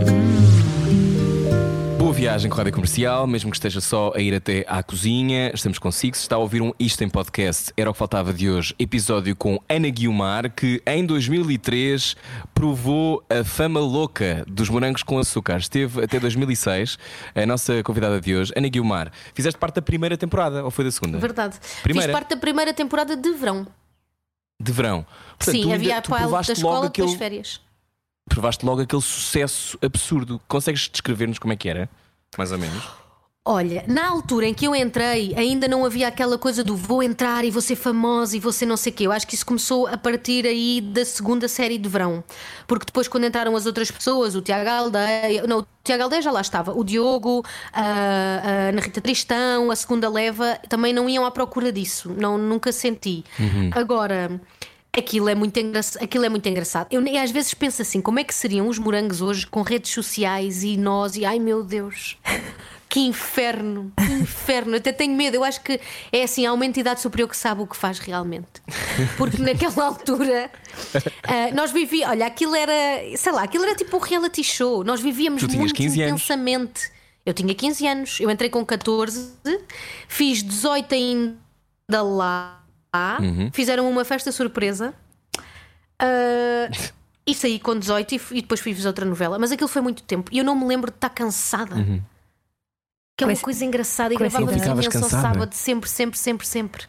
Viagem 2.18 2.50
com 2.50 2.56
a 2.56 2.58
Rádio 2.58 2.74
Comercial, 2.74 3.28
mesmo 3.28 3.52
que 3.52 3.58
esteja 3.58 3.80
só 3.80 4.12
a 4.16 4.20
ir 4.20 4.34
até 4.34 4.66
à 4.68 4.82
cozinha. 4.82 5.52
Estamos 5.54 5.78
consigo. 5.78 6.16
Se 6.16 6.24
está 6.24 6.36
a 6.36 6.40
ouvir 6.40 6.64
um 6.64 6.74
Isto 6.80 7.04
em 7.04 7.10
Podcast, 7.10 7.72
era 7.78 7.92
o 7.92 7.94
que 7.94 8.00
faltava 8.00 8.34
de 8.34 8.50
hoje. 8.50 8.74
Episódio 8.80 9.36
com 9.36 9.62
Ana 9.70 9.88
Guilmar, 9.88 10.52
que 10.52 10.82
em 10.88 11.06
2003 11.06 12.16
provou 12.56 13.24
a 13.30 13.44
fama 13.44 13.80
louca 13.80 14.44
dos 14.48 14.68
morangos 14.68 15.04
com 15.04 15.20
açúcar. 15.20 15.58
Esteve 15.58 16.04
até 16.04 16.20
2006. 16.20 16.98
A 17.36 17.46
nossa 17.46 17.84
convidada 17.84 18.20
de 18.20 18.36
hoje, 18.36 18.52
Ana 18.56 18.68
Guilmar. 18.68 19.12
Fizeste 19.36 19.60
parte 19.60 19.76
da 19.76 19.82
primeira 19.84 20.18
temporada 20.18 20.66
ou 20.66 20.72
foi 20.72 20.86
da 20.86 20.92
segunda? 20.92 21.20
Verdade. 21.20 21.60
Primeira. 21.84 22.08
Fiz 22.08 22.14
parte 22.20 22.30
da 22.32 22.38
primeira 22.38 22.74
temporada 22.74 23.16
de 23.16 23.32
verão. 23.34 23.68
De 24.60 24.72
verão. 24.72 25.06
Portanto, 25.38 25.54
Sim, 25.54 25.72
havia 25.72 26.00
a 26.00 26.02
pilot 26.02 26.48
da 26.48 26.54
escola 26.54 26.74
logo 26.78 26.90
depois 26.90 27.12
aquele, 27.12 27.18
férias. 27.20 27.62
provaste 28.28 28.66
logo 28.66 28.82
aquele 28.82 29.04
sucesso 29.04 29.78
absurdo. 29.84 30.42
Consegues 30.48 30.90
descrever-nos 30.92 31.38
como 31.38 31.54
é 31.54 31.56
que 31.56 31.70
era? 31.70 31.88
Mais 32.36 32.52
ou 32.52 32.58
menos. 32.58 33.08
Olha, 33.50 33.86
na 33.88 34.10
altura 34.10 34.46
em 34.46 34.54
que 34.54 34.68
eu 34.68 34.76
entrei, 34.76 35.34
ainda 35.38 35.70
não 35.70 35.86
havia 35.86 36.10
aquela 36.10 36.38
coisa 36.38 36.66
do 36.66 36.76
vou 36.76 37.02
entrar 37.02 37.46
e 37.46 37.50
vou 37.50 37.62
ser 37.62 37.78
famosa 37.78 38.36
e 38.36 38.42
vou 38.42 38.52
ser 38.52 38.66
não 38.66 38.76
sei 38.76 38.92
o 38.92 38.96
quê. 38.96 39.08
Eu 39.08 39.12
acho 39.14 39.26
que 39.26 39.36
isso 39.36 39.46
começou 39.46 39.88
a 39.88 39.98
partir 39.98 40.46
aí 40.46 40.82
da 40.82 41.06
segunda 41.06 41.48
série 41.48 41.78
de 41.78 41.88
verão. 41.88 42.22
Porque 42.68 42.86
depois, 42.86 43.08
quando 43.08 43.26
entraram 43.26 43.56
as 43.56 43.66
outras 43.66 43.90
pessoas, 43.90 44.36
o 44.36 44.42
Tiago 44.42 44.70
Aldeia, 44.70 45.48
não, 45.48 45.60
o 45.60 45.68
Tiago 45.82 46.04
Aldeia 46.04 46.22
já 46.22 46.30
lá 46.30 46.42
estava, 46.42 46.74
o 46.74 46.84
Diogo, 46.84 47.42
a, 47.72 47.84
a 47.84 48.52
Ana 48.68 48.82
Rita 48.82 49.00
Tristão, 49.00 49.72
a 49.72 49.78
segunda 49.78 50.10
leva, 50.10 50.60
também 50.68 50.92
não 50.92 51.08
iam 51.08 51.26
à 51.26 51.32
procura 51.32 51.72
disso. 51.72 52.14
Não, 52.18 52.38
nunca 52.38 52.74
senti. 52.74 53.24
Agora. 53.72 54.42
Aquilo 54.98 55.30
é, 55.30 55.36
muito 55.36 55.58
engraçado, 55.60 56.04
aquilo 56.04 56.26
é 56.26 56.30
muito 56.30 56.48
engraçado. 56.50 56.88
Eu 56.92 57.02
nem- 57.02 57.18
às 57.20 57.30
vezes 57.32 57.54
penso 57.54 57.82
assim: 57.82 58.02
como 58.02 58.20
é 58.20 58.24
que 58.24 58.34
seriam 58.34 58.68
os 58.68 58.80
morangos 58.80 59.22
hoje 59.22 59.46
com 59.46 59.62
redes 59.62 59.92
sociais 59.92 60.64
e 60.64 60.76
nós? 60.78 61.16
E 61.16 61.24
ai 61.26 61.38
meu 61.40 61.64
Deus, 61.64 62.18
que 62.90 63.02
inferno, 63.02 63.92
que 63.96 64.14
inferno. 64.14 64.72
Eu 64.74 64.78
até 64.78 64.92
tenho 64.92 65.14
medo. 65.16 65.36
Eu 65.36 65.44
acho 65.44 65.62
que 65.62 65.80
é 66.12 66.24
assim: 66.24 66.46
há 66.46 66.54
uma 66.54 66.66
entidade 66.66 67.00
superior 67.02 67.30
que 67.30 67.38
sabe 67.38 67.62
o 67.62 67.68
que 67.68 67.78
faz 67.78 68.00
realmente. 68.00 68.62
Porque 69.18 69.42
naquela 69.42 69.86
altura 69.86 70.50
ah, 71.24 71.52
nós 71.54 71.72
vivíamos, 71.72 72.12
olha, 72.16 72.26
aquilo 72.26 72.56
era, 72.56 72.74
sei 73.18 73.32
lá, 73.32 73.44
aquilo 73.44 73.66
era 73.66 73.76
tipo 73.76 73.96
um 73.98 74.00
reality 74.00 74.44
show. 74.44 74.84
Nós 74.84 75.00
vivíamos 75.00 75.44
muito 75.44 75.74
15 75.76 76.02
anos. 76.02 76.22
intensamente. 76.24 76.92
Eu 77.26 77.34
tinha 77.34 77.54
15 77.54 77.86
anos, 77.86 78.20
eu 78.22 78.32
entrei 78.32 78.50
com 78.50 78.66
14, 78.66 79.34
fiz 80.08 80.42
18 80.42 80.96
ainda 80.96 82.02
lá. 82.02 82.57
Uhum. 83.22 83.50
Fizeram 83.52 83.90
uma 83.90 84.04
festa 84.06 84.32
surpresa. 84.32 84.94
Ah, 86.00 86.70
e 87.26 87.34
saí 87.36 87.60
com 87.60 87.78
18 87.78 88.16
e, 88.16 88.22
e 88.32 88.42
depois 88.42 88.60
fiz 88.62 88.86
outra 88.86 89.06
novela. 89.06 89.38
Mas 89.38 89.52
aquilo 89.52 89.68
foi 89.68 89.82
muito 89.82 90.04
tempo 90.04 90.30
e 90.34 90.38
eu 90.38 90.46
não 90.46 90.56
me 90.56 90.66
lembro 90.66 90.92
de 90.92 90.98
estar 90.98 91.10
cansada. 91.10 91.76
Que 93.18 93.24
é 93.24 93.28
uma 93.28 93.36
coisa 93.38 93.66
engraçada 93.66 94.14
e 94.14 94.18
ficavas 94.18 94.84
imenso 94.84 94.98
ao 94.98 95.04
cansada? 95.04 95.22
sábado, 95.34 95.54
sempre, 95.54 95.90
sempre, 95.90 96.20
sempre, 96.20 96.48
sempre. 96.48 96.84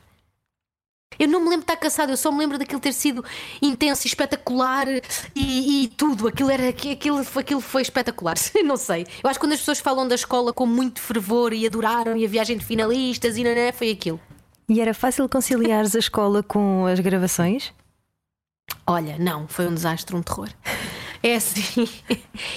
Eu 1.18 1.26
não 1.26 1.40
me 1.40 1.46
lembro 1.46 1.60
de 1.66 1.72
estar 1.72 1.76
cansada, 1.76 2.12
eu 2.12 2.16
só 2.18 2.30
me 2.30 2.38
lembro 2.38 2.58
daquilo 2.58 2.80
ter 2.80 2.92
sido 2.92 3.24
intenso 3.62 4.06
e 4.06 4.08
espetacular 4.08 4.86
e, 5.34 5.84
e 5.84 5.88
tudo. 5.88 6.28
Aquilo, 6.28 6.50
era, 6.50 6.68
aquilo, 6.68 7.24
foi- 7.24 7.42
aquilo 7.42 7.60
foi 7.62 7.82
espetacular. 7.82 8.36
não 8.64 8.76
sei. 8.76 9.06
Eu 9.24 9.28
acho 9.30 9.38
que 9.40 9.44
quando 9.44 9.52
as 9.54 9.58
pessoas 9.58 9.80
falam 9.80 10.06
da 10.06 10.14
escola 10.14 10.52
com 10.52 10.66
muito 10.66 11.00
fervor 11.00 11.52
e 11.54 11.66
adoraram 11.66 12.14
e 12.16 12.24
a 12.24 12.28
viagem 12.28 12.58
de 12.58 12.64
finalistas 12.64 13.36
e 13.38 13.42
não, 13.42 13.54
não, 13.54 13.72
foi 13.72 13.90
aquilo. 13.90 14.20
E 14.68 14.82
era 14.82 14.92
fácil 14.92 15.26
conciliares 15.30 15.96
a 15.96 15.98
escola 15.98 16.42
com 16.42 16.84
as 16.84 17.00
gravações? 17.00 17.72
Olha, 18.86 19.16
não, 19.18 19.48
foi 19.48 19.66
um 19.66 19.72
desastre, 19.74 20.14
um 20.14 20.22
terror. 20.22 20.48
É 21.20 21.34
assim, 21.34 21.88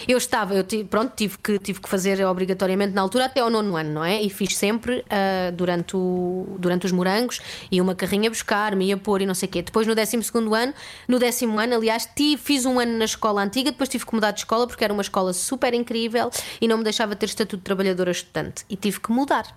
eu 0.07 0.19
estava, 0.19 0.53
eu 0.53 0.63
tive, 0.63 0.83
pronto, 0.83 1.13
tive 1.15 1.35
que, 1.39 1.57
tive 1.57 1.81
que 1.81 1.89
fazer 1.89 2.23
obrigatoriamente 2.23 2.93
na 2.93 3.01
altura 3.01 3.25
até 3.25 3.39
ao 3.39 3.49
nono 3.49 3.75
ano, 3.75 3.91
não 3.91 4.05
é? 4.05 4.21
E 4.21 4.29
fiz 4.29 4.55
sempre 4.55 5.03
ah, 5.09 5.49
durante, 5.51 5.97
o, 5.97 6.57
durante 6.59 6.85
os 6.85 6.91
morangos, 6.91 7.41
ia 7.71 7.81
uma 7.81 7.95
carrinha 7.95 8.29
buscar, 8.29 8.75
me 8.75 8.85
ia 8.85 8.97
pôr 8.97 9.19
e 9.19 9.25
não 9.25 9.33
sei 9.33 9.49
o 9.49 9.51
quê. 9.51 9.63
Depois 9.63 9.87
no 9.87 9.95
décimo 9.95 10.21
segundo 10.21 10.53
ano, 10.53 10.75
no 11.07 11.17
décimo 11.17 11.59
ano, 11.59 11.73
aliás, 11.73 12.07
tive, 12.15 12.39
fiz 12.39 12.63
um 12.63 12.79
ano 12.79 12.99
na 12.99 13.05
escola 13.05 13.41
antiga, 13.41 13.71
depois 13.71 13.89
tive 13.89 14.05
que 14.05 14.13
mudar 14.13 14.29
de 14.29 14.41
escola 14.41 14.67
porque 14.67 14.83
era 14.83 14.93
uma 14.93 15.01
escola 15.01 15.33
super 15.33 15.73
incrível 15.73 16.29
e 16.61 16.67
não 16.67 16.77
me 16.77 16.83
deixava 16.83 17.15
ter 17.15 17.25
estatuto 17.25 17.57
de 17.57 17.63
trabalhadora 17.63 18.11
estudante. 18.11 18.63
E 18.69 18.75
tive 18.75 18.99
que 18.99 19.11
mudar. 19.11 19.55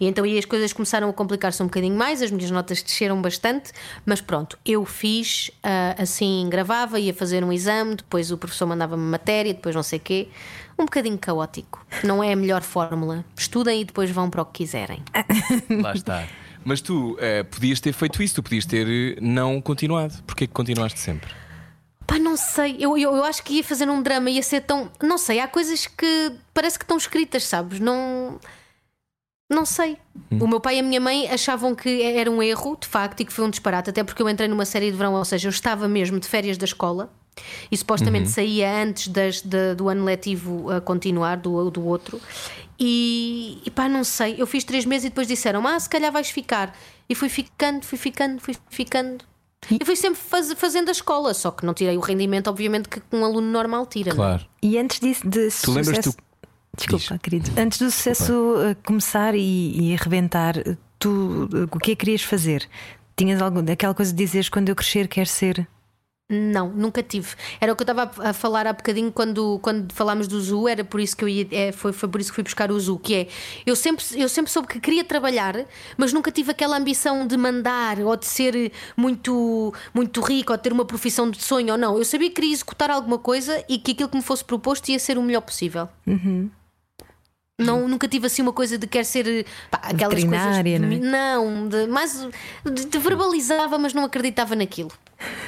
E 0.00 0.06
então 0.06 0.24
aí 0.24 0.38
as 0.38 0.44
coisas 0.44 0.72
começaram 0.72 1.08
a 1.08 1.12
complicar-se 1.12 1.62
um 1.62 1.66
bocadinho 1.66 1.96
mais, 1.96 2.22
as 2.22 2.30
minhas 2.30 2.50
notas 2.50 2.82
desceram 2.82 3.20
bastante, 3.20 3.72
mas 4.04 4.20
pronto, 4.20 4.58
eu 4.64 4.84
fiz 4.84 5.50
ah, 5.62 5.96
assim, 5.98 6.48
gravava, 6.50 6.98
ia 6.98 7.14
fazer 7.14 7.44
um 7.44 7.52
exame, 7.52 7.96
depois 7.96 8.30
o 8.30 8.38
professor 8.38 8.66
mandava-me 8.66 9.02
matéria, 9.02 9.54
depois 9.54 9.74
não 9.74 9.82
sei 9.82 9.98
o 9.98 10.02
quê. 10.02 10.28
Um 10.78 10.84
bocadinho 10.84 11.18
caótico. 11.18 11.84
Não 12.02 12.24
é 12.24 12.32
a 12.32 12.36
melhor 12.36 12.62
fórmula. 12.62 13.22
Estudem 13.36 13.82
e 13.82 13.84
depois 13.84 14.10
vão 14.10 14.30
para 14.30 14.40
o 14.40 14.46
que 14.46 14.64
quiserem. 14.64 15.02
Lá 15.82 15.92
está. 15.92 16.26
Mas 16.64 16.80
tu 16.80 17.16
eh, 17.20 17.42
podias 17.42 17.80
ter 17.80 17.92
feito 17.92 18.22
isso, 18.22 18.36
tu 18.36 18.42
podias 18.42 18.64
ter 18.64 18.86
eh, 18.88 19.18
não 19.20 19.60
continuado. 19.60 20.22
Porquê 20.26 20.46
que 20.46 20.52
continuaste 20.52 20.98
sempre? 20.98 21.30
Pá, 22.06 22.18
não 22.18 22.36
sei, 22.36 22.76
eu, 22.78 22.98
eu, 22.98 23.14
eu 23.14 23.24
acho 23.24 23.42
que 23.42 23.54
ia 23.54 23.64
fazer 23.64 23.88
um 23.88 24.02
drama, 24.02 24.28
ia 24.30 24.42
ser 24.42 24.62
tão. 24.62 24.90
Não 25.02 25.16
sei, 25.16 25.38
há 25.38 25.46
coisas 25.46 25.86
que 25.86 26.32
parece 26.52 26.78
que 26.78 26.84
estão 26.84 26.96
escritas, 26.96 27.44
sabes? 27.44 27.78
Não. 27.78 28.38
Não 29.50 29.66
sei. 29.66 29.98
O 30.40 30.46
meu 30.46 30.60
pai 30.60 30.76
e 30.76 30.78
a 30.78 30.82
minha 30.82 31.00
mãe 31.00 31.28
achavam 31.28 31.74
que 31.74 32.02
era 32.02 32.30
um 32.30 32.40
erro, 32.40 32.76
de 32.80 32.86
facto, 32.86 33.20
e 33.20 33.24
que 33.24 33.32
foi 33.32 33.44
um 33.44 33.50
disparate, 33.50 33.90
até 33.90 34.04
porque 34.04 34.22
eu 34.22 34.28
entrei 34.28 34.46
numa 34.48 34.64
série 34.64 34.90
de 34.92 34.96
verão, 34.96 35.14
ou 35.14 35.24
seja, 35.24 35.48
eu 35.48 35.50
estava 35.50 35.88
mesmo 35.88 36.20
de 36.20 36.28
férias 36.28 36.56
da 36.56 36.64
escola 36.64 37.12
e 37.70 37.76
supostamente 37.76 38.28
saía 38.28 38.82
antes 38.82 39.08
das, 39.08 39.40
da- 39.42 39.74
do 39.74 39.88
ano 39.88 40.04
letivo 40.04 40.70
a 40.70 40.80
continuar, 40.80 41.36
do, 41.38 41.68
do 41.70 41.84
outro. 41.84 42.20
E, 42.78 43.60
e 43.64 43.70
pá, 43.70 43.88
não 43.88 44.04
sei. 44.04 44.36
Eu 44.38 44.46
fiz 44.46 44.64
três 44.64 44.84
meses 44.84 45.06
e 45.06 45.08
depois 45.10 45.26
disseram: 45.26 45.66
Ah, 45.66 45.78
se 45.78 45.88
calhar 45.88 46.10
vais 46.12 46.30
ficar. 46.30 46.74
E 47.08 47.14
fui 47.14 47.28
ficando, 47.28 47.84
fui 47.84 47.98
ficando, 47.98 48.40
fui 48.40 48.56
ficando. 48.70 49.24
E 49.70 49.84
fui 49.84 49.96
sempre 49.96 50.18
faz- 50.20 50.52
fazendo 50.54 50.88
a 50.88 50.92
escola, 50.92 51.34
só 51.34 51.50
que 51.50 51.66
não 51.66 51.74
tirei 51.74 51.96
o 51.96 52.00
rendimento, 52.00 52.48
obviamente, 52.48 52.88
que 52.88 53.02
um 53.12 53.24
aluno 53.24 53.50
normal 53.50 53.84
tira. 53.84 54.14
não 54.14 54.24
é? 54.24 54.28
Claro. 54.28 54.46
E 54.62 54.78
antes 54.78 54.98
disso, 55.00 55.28
de 55.28 55.48
Tu 55.50 55.70
lembras 55.72 55.96
sucesso... 55.96 56.12
tu- 56.16 56.22
Desculpa, 56.80 57.14
Diz. 57.14 57.22
querido. 57.22 57.50
Antes 57.60 57.78
do 57.78 57.90
sucesso 57.90 58.32
uh, 58.32 58.76
começar 58.84 59.34
e, 59.34 59.90
e 59.90 59.94
arrebentar, 59.94 60.54
tu 60.98 61.48
uh, 61.52 61.64
o 61.70 61.78
que 61.78 61.92
é 61.92 61.94
que 61.94 61.96
querias 61.96 62.22
fazer? 62.22 62.68
Tinhas 63.16 63.42
algum, 63.42 63.60
aquela 63.70 63.94
coisa 63.94 64.12
de 64.12 64.18
dizeres 64.18 64.48
quando 64.48 64.70
eu 64.70 64.74
crescer 64.74 65.06
quero 65.06 65.28
ser. 65.28 65.68
Não, 66.32 66.68
nunca 66.68 67.02
tive. 67.02 67.34
Era 67.60 67.72
o 67.72 67.76
que 67.76 67.82
eu 67.82 67.90
estava 67.90 68.08
a 68.28 68.32
falar 68.32 68.64
há 68.64 68.72
bocadinho 68.72 69.10
quando, 69.10 69.58
quando 69.58 69.92
falámos 69.92 70.28
do 70.28 70.40
Zoo, 70.40 70.68
era 70.68 70.84
por 70.84 71.00
isso 71.00 71.16
que 71.16 71.24
eu 71.24 71.28
ia, 71.28 71.46
é, 71.50 71.72
foi, 71.72 71.92
foi 71.92 72.08
por 72.08 72.20
isso 72.20 72.30
que 72.30 72.36
fui 72.36 72.44
buscar 72.44 72.70
o 72.70 72.78
Zoo, 72.78 73.00
que 73.00 73.14
é 73.14 73.28
eu 73.66 73.74
sempre, 73.74 74.04
eu 74.14 74.28
sempre 74.28 74.50
soube 74.50 74.68
que 74.68 74.78
queria 74.78 75.02
trabalhar, 75.02 75.66
mas 75.96 76.12
nunca 76.12 76.30
tive 76.30 76.52
aquela 76.52 76.78
ambição 76.78 77.26
de 77.26 77.36
mandar 77.36 77.98
ou 77.98 78.16
de 78.16 78.26
ser 78.26 78.70
muito, 78.96 79.74
muito 79.92 80.20
rico 80.20 80.52
ou 80.52 80.56
de 80.56 80.62
ter 80.62 80.72
uma 80.72 80.84
profissão 80.84 81.28
de 81.28 81.42
sonho 81.42 81.72
ou 81.72 81.78
não. 81.78 81.98
Eu 81.98 82.04
sabia 82.04 82.28
que 82.28 82.36
queria 82.36 82.52
executar 82.52 82.90
alguma 82.90 83.18
coisa 83.18 83.64
e 83.68 83.76
que 83.76 83.90
aquilo 83.90 84.08
que 84.08 84.16
me 84.16 84.22
fosse 84.22 84.44
proposto 84.44 84.88
ia 84.88 85.00
ser 85.00 85.18
o 85.18 85.22
melhor 85.22 85.40
possível. 85.40 85.88
Não, 87.60 87.88
nunca 87.88 88.06
tive 88.08 88.26
assim 88.26 88.42
uma 88.42 88.52
coisa 88.52 88.76
de 88.78 88.86
quer 88.86 89.04
ser 89.04 89.46
pá, 89.70 89.78
aquelas 89.84 90.22
coisas. 90.24 90.64
De- 90.64 90.78
não 90.78 90.88
é? 90.88 90.98
não, 90.98 91.68
de, 91.68 91.86
mais 91.86 92.26
de, 92.64 92.84
de 92.86 92.98
verbalizava, 92.98 93.78
mas 93.78 93.92
não 93.94 94.04
acreditava 94.04 94.54
naquilo. 94.56 94.90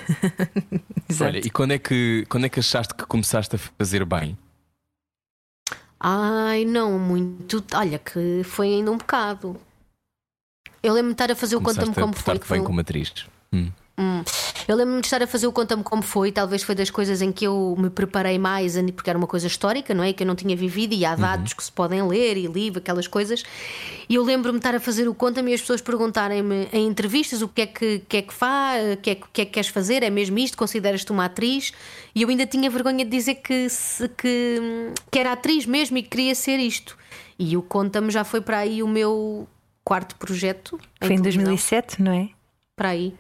Exato. 1.09 1.25
Olha, 1.31 1.39
e 1.45 1.51
quando 1.51 1.73
é, 1.73 1.79
que, 1.79 2.27
quando 2.29 2.47
é 2.47 2.49
que 2.49 2.61
achaste 2.61 2.95
que 2.95 3.05
começaste 3.07 3.57
a 3.57 3.59
fazer 3.59 4.05
bem? 4.05 4.37
Ai, 5.99 6.65
não, 6.65 6.99
muito. 6.99 7.65
Olha, 7.75 7.99
que 7.99 8.43
foi 8.45 8.69
ainda 8.69 8.91
um 8.91 8.97
bocado. 8.99 9.57
Eu 10.83 10.93
lembro-me 10.95 11.15
de 11.15 11.23
estar 11.23 11.31
a 11.31 11.37
fazer 11.37 11.55
o 11.57 11.61
conta-me 11.61 11.95
como 11.95 12.13
foi. 12.13 12.39
foi 12.41 12.57
bem 12.57 12.61
um- 12.63 12.67
como 12.67 12.81
atriz. 12.81 13.13
Hum. 13.53 13.71
Hum. 13.99 14.23
Eu 14.67 14.77
lembro-me 14.77 15.01
de 15.01 15.07
estar 15.07 15.23
a 15.23 15.27
fazer 15.27 15.47
o 15.47 15.53
conta-me 15.53 15.83
como 15.83 16.03
foi, 16.03 16.33
talvez 16.33 16.63
foi 16.63 16.75
das 16.75 16.89
coisas 16.89 17.21
em 17.21 17.31
que 17.33 17.45
eu 17.47 17.75
me 17.79 17.91
preparei 17.91 18.39
mais, 18.39 18.75
porque 18.95 19.11
era 19.11 19.19
uma 19.19 19.27
coisa 19.27 19.47
histórica, 19.47 19.93
não 19.93 20.03
é? 20.05 20.13
Que 20.13 20.23
eu 20.23 20.27
não 20.27 20.35
tinha 20.35 20.57
vivido 20.57 20.95
e 20.95 21.05
há 21.05 21.15
dados 21.15 21.53
que 21.53 21.63
se 21.63 21.71
podem 21.71 22.01
ler 22.07 22.37
e 22.39 22.47
livro, 22.47 22.79
aquelas 22.79 23.07
coisas. 23.07 23.43
E 24.09 24.15
eu 24.15 24.23
lembro-me 24.25 24.59
de 24.59 24.65
estar 24.67 24.75
a 24.75 24.81
fazer 24.81 25.09
o 25.09 25.15
conta-me 25.15 25.51
e 25.51 25.55
as 25.55 25.61
pessoas 25.61 25.81
perguntarem-me 25.83 26.69
em 26.73 26.87
entrevistas 26.87 27.43
o 27.43 27.49
que 27.49 27.63
é 27.63 27.67
que, 27.67 27.99
que 28.09 28.17
é 28.19 28.23
que 28.23 28.33
faz, 28.33 28.95
o 28.95 28.97
que 28.99 29.11
é, 29.11 29.15
que- 29.17 29.43
é 29.43 29.45
que 29.45 29.51
queres 29.53 29.69
fazer, 29.69 30.03
é 30.03 30.11
mesmo 30.11 30.39
isto, 30.39 30.57
consideras-te 30.57 31.11
uma 31.13 31.25
atriz? 31.27 31.73
E 32.15 32.23
eu 32.23 32.29
ainda 32.29 32.47
tinha 32.47 32.71
vergonha 32.71 33.05
de 33.05 33.11
dizer 33.11 33.35
que, 33.37 33.69
se- 33.69 34.09
que, 34.09 34.93
que 35.11 35.19
era 35.19 35.33
atriz 35.33 35.67
mesmo 35.67 35.99
e 35.99 36.03
que 36.03 36.09
queria 36.09 36.35
ser 36.35 36.59
isto. 36.59 36.97
E 37.39 37.57
o 37.57 37.63
Conta-me 37.63 38.11
já 38.11 38.23
foi 38.25 38.41
para 38.41 38.59
aí 38.59 38.83
o 38.83 38.89
meu 38.89 39.47
quarto 39.85 40.15
projeto. 40.17 40.79
Foi 41.01 41.15
em 41.15 41.17
televisão. 41.21 41.45
2007, 41.45 42.01
não 42.01 42.13
é? 42.13 42.29
Para 42.77 42.91
aí. 42.91 43.15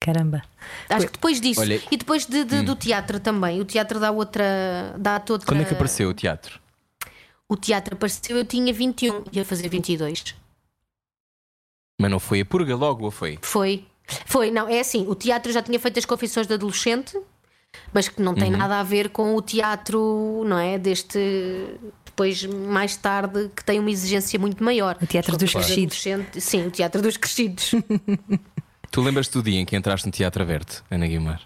Caramba. 0.00 0.42
Acho 0.88 1.06
que 1.06 1.12
depois 1.14 1.40
disso. 1.40 1.60
Olha- 1.60 1.80
E 1.90 1.96
depois 1.96 2.26
de- 2.26 2.44
de- 2.44 2.62
do 2.62 2.76
teatro 2.76 3.18
também. 3.18 3.60
O 3.60 3.64
teatro 3.64 3.98
dá 3.98 4.10
outra. 4.10 4.94
Dá 4.98 5.14
outra... 5.28 5.46
Quando 5.46 5.62
é 5.62 5.64
que 5.64 5.74
apareceu 5.74 6.08
o 6.10 6.14
teatro? 6.14 6.60
O 7.48 7.56
teatro 7.56 7.94
apareceu, 7.94 8.36
eu 8.36 8.44
tinha 8.44 8.72
21, 8.72 9.24
ia 9.32 9.44
fazer 9.44 9.68
22. 9.68 10.34
Mas 12.00 12.10
não 12.10 12.18
foi 12.20 12.40
a 12.40 12.44
purga 12.44 12.74
logo, 12.76 13.04
ou 13.04 13.10
foi? 13.10 13.38
Foi. 13.42 13.84
Foi, 14.26 14.50
não, 14.50 14.68
é 14.68 14.80
assim, 14.80 15.06
o 15.08 15.14
teatro 15.14 15.50
já 15.52 15.62
tinha 15.62 15.78
feito 15.80 15.98
as 15.98 16.04
confissões 16.04 16.46
de 16.46 16.54
adolescente, 16.54 17.18
mas 17.92 18.08
que 18.08 18.20
não 18.22 18.34
tem 18.34 18.52
Uhum. 18.52 18.58
nada 18.58 18.78
a 18.78 18.82
ver 18.82 19.10
com 19.10 19.34
o 19.34 19.42
teatro, 19.42 20.44
não 20.46 20.58
é? 20.58 20.78
Deste. 20.78 21.18
Depois, 22.04 22.44
mais 22.44 22.96
tarde, 22.96 23.50
que 23.54 23.62
tem 23.64 23.78
uma 23.78 23.90
exigência 23.90 24.38
muito 24.38 24.62
maior. 24.62 24.96
O 25.02 25.06
teatro 25.06 25.36
dos 25.36 25.52
crescidos. 25.52 26.02
Sim, 26.38 26.66
o 26.66 26.70
teatro 26.70 27.02
dos 27.02 27.16
crescidos. 27.16 27.72
Tu 28.90 29.00
lembras-te 29.02 29.32
do 29.32 29.42
dia 29.42 29.60
em 29.60 29.64
que 29.64 29.76
entraste 29.76 30.06
no 30.06 30.12
Teatro 30.12 30.42
Aberto, 30.42 30.84
Ana 30.90 31.06
Guimar? 31.06 31.40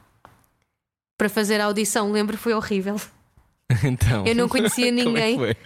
Para 1.19 1.29
fazer 1.29 1.61
a 1.61 1.67
audição, 1.67 2.11
lembro, 2.13 2.37
foi 2.39 2.55
horrível. 2.55 3.01
então. 3.85 4.27
Eu 4.27 4.35
não 4.35 4.49
conhecia 4.49 4.87
como 5.05 5.17
é 5.19 5.27
ninguém. 5.33 5.57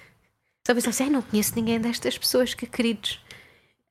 Só 0.66 0.74
pensava 0.74 0.90
assim, 0.90 1.04
"Ai, 1.04 1.10
não 1.10 1.22
conheço 1.22 1.52
ninguém 1.56 1.78
destas 1.80 2.16
pessoas, 2.16 2.54
que 2.54 2.66
queridos. 2.66 3.20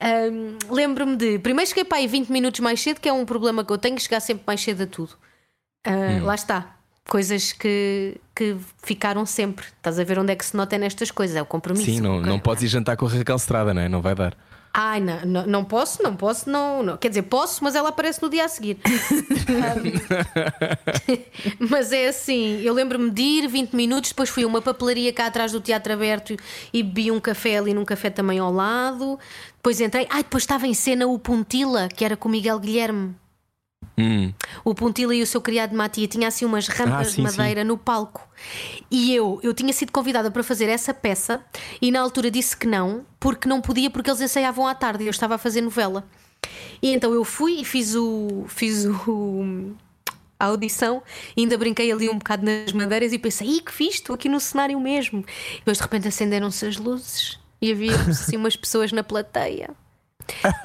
Ahm, 0.02 0.58
Lembro-me 0.69 1.15
de. 1.15 1.39
Primeiro 1.39 1.69
cheguei 1.69 1.86
para 1.86 2.00
aí 2.00 2.08
20 2.08 2.30
minutos 2.30 2.60
mais 2.60 2.82
cedo, 2.82 3.00
que 3.00 3.08
é 3.08 3.13
um 3.13 3.26
problema 3.26 3.63
que 3.63 3.72
eu 3.72 3.78
tenho, 3.78 4.00
chegar 4.00 4.19
sempre 4.19 4.43
mais 4.46 4.60
cedo 4.62 4.84
a 4.84 4.88
tudo. 4.88 5.13
Ah, 5.86 6.19
Lá 6.24 6.36
está. 6.36 6.76
Coisas 7.08 7.52
que, 7.52 8.17
que 8.34 8.56
ficaram 8.82 9.26
sempre. 9.26 9.65
Estás 9.65 10.00
a 10.00 10.04
ver 10.06 10.17
onde 10.19 10.32
é 10.32 10.36
que 10.36 10.46
se 10.46 10.56
nota 10.56 10.78
nestas 10.78 11.12
coisas? 11.12 11.36
É 11.36 11.41
o 11.41 11.46
compromisso. 11.46 11.86
Sim, 11.86 12.00
não, 12.00 12.19
não 12.22 12.39
podes 12.39 12.63
ir 12.63 12.67
jantar 12.67 12.96
com 12.96 13.06
a 13.06 13.10
Raquel 13.10 13.36
Estrada, 13.36 13.74
não 13.74 13.82
é? 13.82 13.89
Não 13.89 14.02
vai 14.02 14.15
dar. 14.15 14.36
Ai, 14.76 15.00
não, 15.00 15.22
não, 15.24 15.46
não 15.46 15.64
posso, 15.64 16.02
não 16.02 16.16
posso, 16.16 16.50
não, 16.50 16.82
não. 16.82 16.98
Quer 16.98 17.10
dizer, 17.10 17.22
posso, 17.24 17.64
mas 17.64 17.76
ela 17.76 17.90
aparece 17.90 18.20
no 18.24 18.28
dia 18.28 18.46
a 18.46 18.48
seguir. 18.48 18.80
Mas 21.60 21.92
é 21.92 22.08
assim, 22.08 22.60
eu 22.62 22.74
lembro-me 22.74 23.12
de 23.12 23.22
ir 23.22 23.48
20 23.48 23.74
minutos, 23.74 24.10
depois 24.10 24.30
fui 24.30 24.44
a 24.44 24.48
uma 24.48 24.62
papelaria 24.62 25.14
cá 25.14 25.28
atrás 25.28 25.52
do 25.52 25.62
Teatro 25.62 25.94
Aberto 25.94 26.36
e 26.74 26.82
bebi 26.82 27.12
um 27.12 27.20
café 27.20 27.58
ali 27.58 27.74
num 27.74 27.86
café 27.86 28.10
também 28.10 28.40
ao 28.40 28.52
lado. 28.52 29.20
Depois 29.58 29.80
entrei. 29.80 30.08
Ai, 30.10 30.24
depois 30.24 30.44
estava 30.44 30.66
em 30.66 30.74
cena 30.74 31.06
o 31.06 31.20
Puntila, 31.20 31.88
que 31.88 32.04
era 32.04 32.18
com 32.18 32.28
o 32.28 32.32
Miguel 32.32 32.60
Guilherme. 32.60 33.16
Hum. 33.97 34.34
O 34.63 34.73
Puntila 34.73 35.13
e 35.13 35.21
o 35.21 35.27
seu 35.27 35.39
criado 35.39 35.75
Matia 35.75 36.08
tinha 36.08 36.27
assim 36.27 36.45
umas 36.45 36.67
rampas 36.67 37.08
Ah, 37.08 37.12
sim, 37.12 37.15
de 37.17 37.21
madeira 37.21 37.63
no 37.63 37.77
palco. 37.77 38.27
E 38.89 39.13
eu, 39.13 39.39
eu 39.43 39.53
tinha 39.53 39.71
sido 39.71 39.91
convidada 39.91 40.32
para 40.32 40.43
fazer 40.43 40.67
essa 40.67 40.93
peça 40.93 41.43
e 41.82 41.91
na 41.91 42.01
altura 42.01 42.32
disse 42.32 42.58
que 42.58 42.65
não, 42.65 43.06
porque 43.19 43.47
não 43.47 43.62
podia, 43.62 43.89
porque 43.89 44.10
eles 44.10 44.21
ensaiavam 44.21 44.67
à 44.67 44.73
tarde 44.73 45.03
e 45.03 45.08
eu 45.08 45.12
estava 45.12 45.36
a 45.36 45.38
fazer 45.38 45.62
novela. 45.62 46.08
E 46.82 46.93
então 46.93 47.13
eu 47.13 47.23
fui 47.23 47.62
e 47.62 47.65
fiz 47.65 47.95
o. 47.95 48.45
fiz 48.47 48.86
o. 48.86 49.73
A 50.39 50.47
audição, 50.47 51.01
ainda 51.38 51.58
brinquei 51.58 51.89
ali 51.89 52.10
um 52.10 52.17
bocado 52.17 52.43
nas 52.45 52.73
madeiras 52.73 53.13
e 53.13 53.19
pensei, 53.19 53.47
ih, 53.47 53.62
que 53.62 53.71
fiz, 53.71 53.95
estou 53.95 54.13
aqui 54.13 54.27
no 54.27 54.41
cenário 54.41 54.77
mesmo. 54.77 55.23
E 55.53 55.58
depois 55.60 55.77
de 55.77 55.84
repente 55.84 56.08
acenderam-se 56.10 56.65
as 56.65 56.75
luzes 56.75 57.39
e 57.62 57.71
havia 57.71 57.95
assim 58.10 58.36
umas 58.36 58.56
pessoas 58.58 58.91
na 58.91 59.03
plateia. 59.06 59.69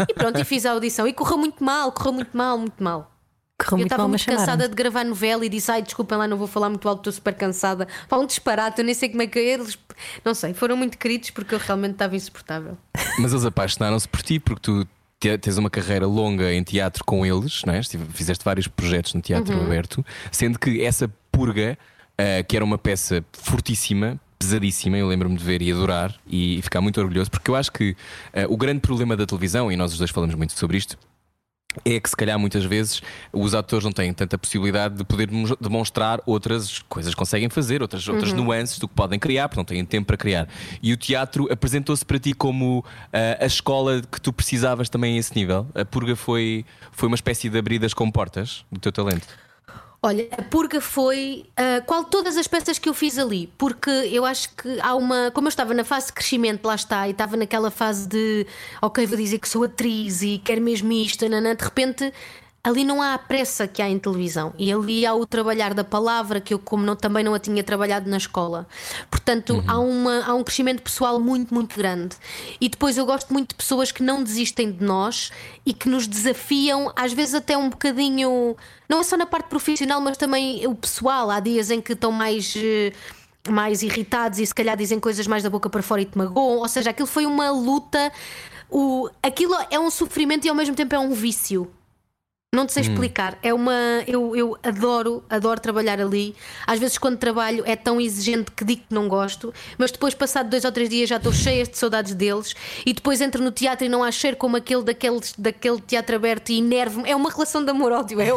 E 0.08 0.14
pronto, 0.14 0.40
e 0.40 0.44
fiz 0.44 0.66
a 0.66 0.72
audição. 0.72 1.06
E 1.06 1.12
correu 1.12 1.38
muito 1.38 1.62
mal, 1.62 1.92
correu 1.92 2.12
muito 2.12 2.36
mal, 2.36 2.58
muito 2.58 2.82
mal. 2.82 3.17
Correu 3.58 3.72
eu 3.72 3.78
muito 3.78 3.86
estava 3.86 4.02
mal, 4.04 4.08
muito 4.10 4.20
chamaram. 4.22 4.40
cansada 4.46 4.68
de 4.68 4.74
gravar 4.74 5.04
novela 5.04 5.44
e 5.44 5.48
disse: 5.48 5.70
Ai, 5.70 5.82
desculpem 5.82 6.16
lá, 6.16 6.28
não 6.28 6.36
vou 6.36 6.46
falar 6.46 6.68
muito 6.68 6.88
alto, 6.88 7.00
estou 7.00 7.12
super 7.12 7.34
cansada. 7.34 7.88
Pá, 8.08 8.16
um 8.16 8.24
disparate, 8.26 8.78
eu 8.78 8.84
nem 8.84 8.94
sei 8.94 9.08
como 9.08 9.22
é 9.22 9.26
que 9.26 9.38
eles. 9.38 9.76
Não 10.24 10.32
sei, 10.34 10.54
foram 10.54 10.76
muito 10.76 10.96
queridos 10.96 11.30
porque 11.30 11.54
eu 11.54 11.58
realmente 11.58 11.92
estava 11.92 12.14
insuportável. 12.14 12.78
Mas 13.18 13.32
eles 13.32 13.44
apaixonaram-se 13.44 14.06
por 14.08 14.22
ti 14.22 14.38
porque 14.38 14.60
tu 14.62 14.86
te- 15.18 15.36
tens 15.38 15.58
uma 15.58 15.68
carreira 15.68 16.06
longa 16.06 16.52
em 16.52 16.62
teatro 16.62 17.04
com 17.04 17.26
eles, 17.26 17.62
não 17.66 17.74
é? 17.74 17.82
Fizeste 17.82 18.44
vários 18.44 18.68
projetos 18.68 19.12
no 19.14 19.20
Teatro 19.20 19.56
Uhum. 19.56 19.64
Aberto, 19.64 20.06
sendo 20.30 20.56
que 20.56 20.84
essa 20.84 21.10
purga, 21.32 21.76
ah, 22.16 22.42
que 22.46 22.54
era 22.54 22.64
uma 22.64 22.78
peça 22.78 23.24
fortíssima. 23.32 24.20
Pesadíssima, 24.40 24.96
eu 24.96 25.08
lembro-me 25.08 25.36
de 25.36 25.42
ver 25.42 25.60
e 25.62 25.72
adorar 25.72 26.14
e 26.24 26.60
ficar 26.62 26.80
muito 26.80 27.00
orgulhoso, 27.00 27.28
porque 27.28 27.50
eu 27.50 27.56
acho 27.56 27.72
que 27.72 27.96
ah, 28.32 28.46
o 28.48 28.56
grande 28.56 28.78
problema 28.78 29.16
da 29.16 29.26
televisão, 29.26 29.72
e 29.72 29.76
nós 29.76 29.90
os 29.90 29.98
dois 29.98 30.12
falamos 30.12 30.36
muito 30.36 30.52
sobre 30.56 30.76
isto, 30.76 30.96
é 31.84 32.00
que 32.00 32.08
se 32.08 32.16
calhar 32.16 32.38
muitas 32.38 32.64
vezes 32.64 33.02
os 33.32 33.54
atores 33.54 33.84
não 33.84 33.92
têm 33.92 34.12
tanta 34.12 34.36
possibilidade 34.38 34.96
de 34.96 35.04
poder 35.04 35.26
demo- 35.28 35.56
demonstrar 35.60 36.20
outras 36.26 36.80
coisas 36.88 37.14
que 37.14 37.18
conseguem 37.18 37.48
fazer, 37.48 37.82
outras, 37.82 38.08
outras 38.08 38.32
nuances 38.32 38.78
do 38.78 38.88
que 38.88 38.94
podem 38.94 39.18
criar, 39.18 39.48
porque 39.48 39.60
não 39.60 39.64
têm 39.64 39.84
tempo 39.84 40.06
para 40.06 40.16
criar. 40.16 40.48
E 40.82 40.92
o 40.92 40.96
teatro 40.96 41.48
apresentou-se 41.52 42.04
para 42.04 42.18
ti 42.18 42.32
como 42.32 42.84
ah, 43.12 43.38
a 43.40 43.46
escola 43.46 44.02
que 44.02 44.20
tu 44.20 44.32
precisavas 44.32 44.88
também 44.88 45.16
a 45.16 45.18
esse 45.18 45.34
nível. 45.34 45.66
A 45.74 45.84
purga 45.84 46.14
foi, 46.16 46.64
foi 46.92 47.08
uma 47.08 47.14
espécie 47.16 47.48
de 47.48 47.58
abridas 47.58 47.94
com 47.94 48.10
portas 48.10 48.64
do 48.70 48.80
teu 48.80 48.92
talento. 48.92 49.26
Olha, 50.00 50.28
a 50.30 50.42
purga 50.42 50.80
foi 50.80 51.46
ah, 51.56 51.82
qual 51.84 52.04
todas 52.04 52.36
as 52.36 52.46
peças 52.46 52.78
que 52.78 52.88
eu 52.88 52.94
fiz 52.94 53.18
ali, 53.18 53.52
porque 53.58 53.90
eu 53.90 54.24
acho 54.24 54.54
que 54.54 54.80
há 54.80 54.94
uma. 54.94 55.32
Como 55.32 55.48
eu 55.48 55.50
estava 55.50 55.74
na 55.74 55.82
fase 55.82 56.06
de 56.06 56.12
crescimento, 56.12 56.64
lá 56.64 56.76
está, 56.76 57.08
e 57.08 57.10
estava 57.10 57.36
naquela 57.36 57.68
fase 57.70 58.06
de 58.06 58.46
ok, 58.80 59.04
vou 59.06 59.16
dizer 59.16 59.38
que 59.40 59.48
sou 59.48 59.64
atriz 59.64 60.22
e 60.22 60.38
quero 60.38 60.60
mesmo 60.62 60.92
isto, 60.92 61.28
nanã, 61.28 61.54
de 61.54 61.64
repente. 61.64 62.12
Ali 62.62 62.84
não 62.84 63.00
há 63.00 63.14
a 63.14 63.18
pressa 63.18 63.66
que 63.68 63.80
há 63.80 63.88
em 63.88 63.98
televisão 63.98 64.52
e 64.58 64.70
ali 64.72 65.06
há 65.06 65.14
o 65.14 65.24
trabalhar 65.24 65.72
da 65.72 65.84
palavra 65.84 66.40
que 66.40 66.52
eu, 66.52 66.58
como 66.58 66.84
não- 66.84 66.96
também 66.96 67.22
não 67.24 67.32
a 67.32 67.38
tinha 67.38 67.62
trabalhado 67.62 68.10
na 68.10 68.16
escola. 68.16 68.66
Portanto, 69.10 69.62
há, 69.66 69.78
uma, 69.78 70.24
há 70.26 70.34
um 70.34 70.42
crescimento 70.44 70.82
pessoal 70.82 71.18
muito, 71.20 71.54
muito 71.54 71.76
grande. 71.76 72.16
E 72.60 72.68
depois 72.68 72.98
eu 72.98 73.06
gosto 73.06 73.32
muito 73.32 73.50
de 73.50 73.54
pessoas 73.54 73.90
que 73.92 74.02
não 74.02 74.22
desistem 74.22 74.70
de 74.72 74.84
nós 74.84 75.30
e 75.64 75.72
que 75.72 75.88
nos 75.88 76.06
desafiam, 76.06 76.92
às 76.96 77.12
vezes 77.12 77.34
até 77.36 77.56
um 77.56 77.70
bocadinho, 77.70 78.56
não 78.88 79.00
é 79.00 79.04
só 79.04 79.16
na 79.16 79.24
parte 79.24 79.48
profissional, 79.48 80.00
mas 80.00 80.16
também 80.18 80.66
o 80.66 80.74
pessoal. 80.74 81.30
Há 81.30 81.40
dias 81.40 81.70
em 81.70 81.80
que 81.80 81.92
estão 81.92 82.12
mais. 82.12 82.54
eh, 82.56 82.92
mais 83.48 83.82
irritados 83.82 84.38
e 84.40 84.44
se 84.44 84.54
calhar 84.54 84.76
dizem 84.76 85.00
coisas 85.00 85.26
mais 85.26 85.42
da 85.42 85.48
boca 85.48 85.70
para 85.70 85.80
fora 85.82 86.02
e 86.02 86.04
te 86.04 86.18
magoam, 86.18 86.58
ou 86.58 86.68
seja, 86.68 86.90
aquilo 86.90 87.06
foi 87.06 87.24
uma 87.24 87.50
luta, 87.50 88.12
o, 88.68 89.08
aquilo 89.22 89.54
é 89.70 89.78
um 89.78 89.88
sofrimento 89.90 90.44
e 90.44 90.50
ao 90.50 90.54
mesmo 90.54 90.74
tempo 90.74 90.94
é 90.94 90.98
um 90.98 91.12
vício. 91.14 91.70
Não 92.54 92.64
te 92.64 92.72
sei 92.72 92.82
explicar. 92.84 93.38
É 93.42 93.52
uma. 93.52 93.74
Eu, 94.06 94.34
eu 94.34 94.56
adoro, 94.62 95.22
adoro 95.28 95.60
trabalhar 95.60 96.00
ali. 96.00 96.34
Às 96.66 96.78
vezes, 96.78 96.96
quando 96.96 97.18
trabalho, 97.18 97.62
é 97.66 97.76
tão 97.76 98.00
exigente 98.00 98.50
que 98.52 98.64
digo 98.64 98.80
que 98.88 98.94
não 98.94 99.06
gosto, 99.06 99.52
mas 99.76 99.92
depois, 99.92 100.14
passado 100.14 100.48
dois 100.48 100.64
ou 100.64 100.72
três 100.72 100.88
dias, 100.88 101.10
já 101.10 101.16
estou 101.18 101.30
cheia 101.30 101.64
de 101.66 101.76
saudades 101.76 102.14
deles. 102.14 102.54
E 102.86 102.94
depois 102.94 103.20
entro 103.20 103.44
no 103.44 103.50
teatro 103.50 103.84
e 103.84 103.88
não 103.90 104.02
há 104.02 104.10
cheiro 104.10 104.34
como 104.38 104.56
aquele 104.56 104.82
daquele, 104.82 105.20
daquele 105.36 105.78
teatro 105.82 106.16
aberto 106.16 106.48
e 106.48 106.56
enervo-me. 106.58 107.10
É 107.10 107.14
uma 107.14 107.28
relação 107.30 107.62
de 107.62 107.70
amor-ódio. 107.70 108.18
É, 108.18 108.28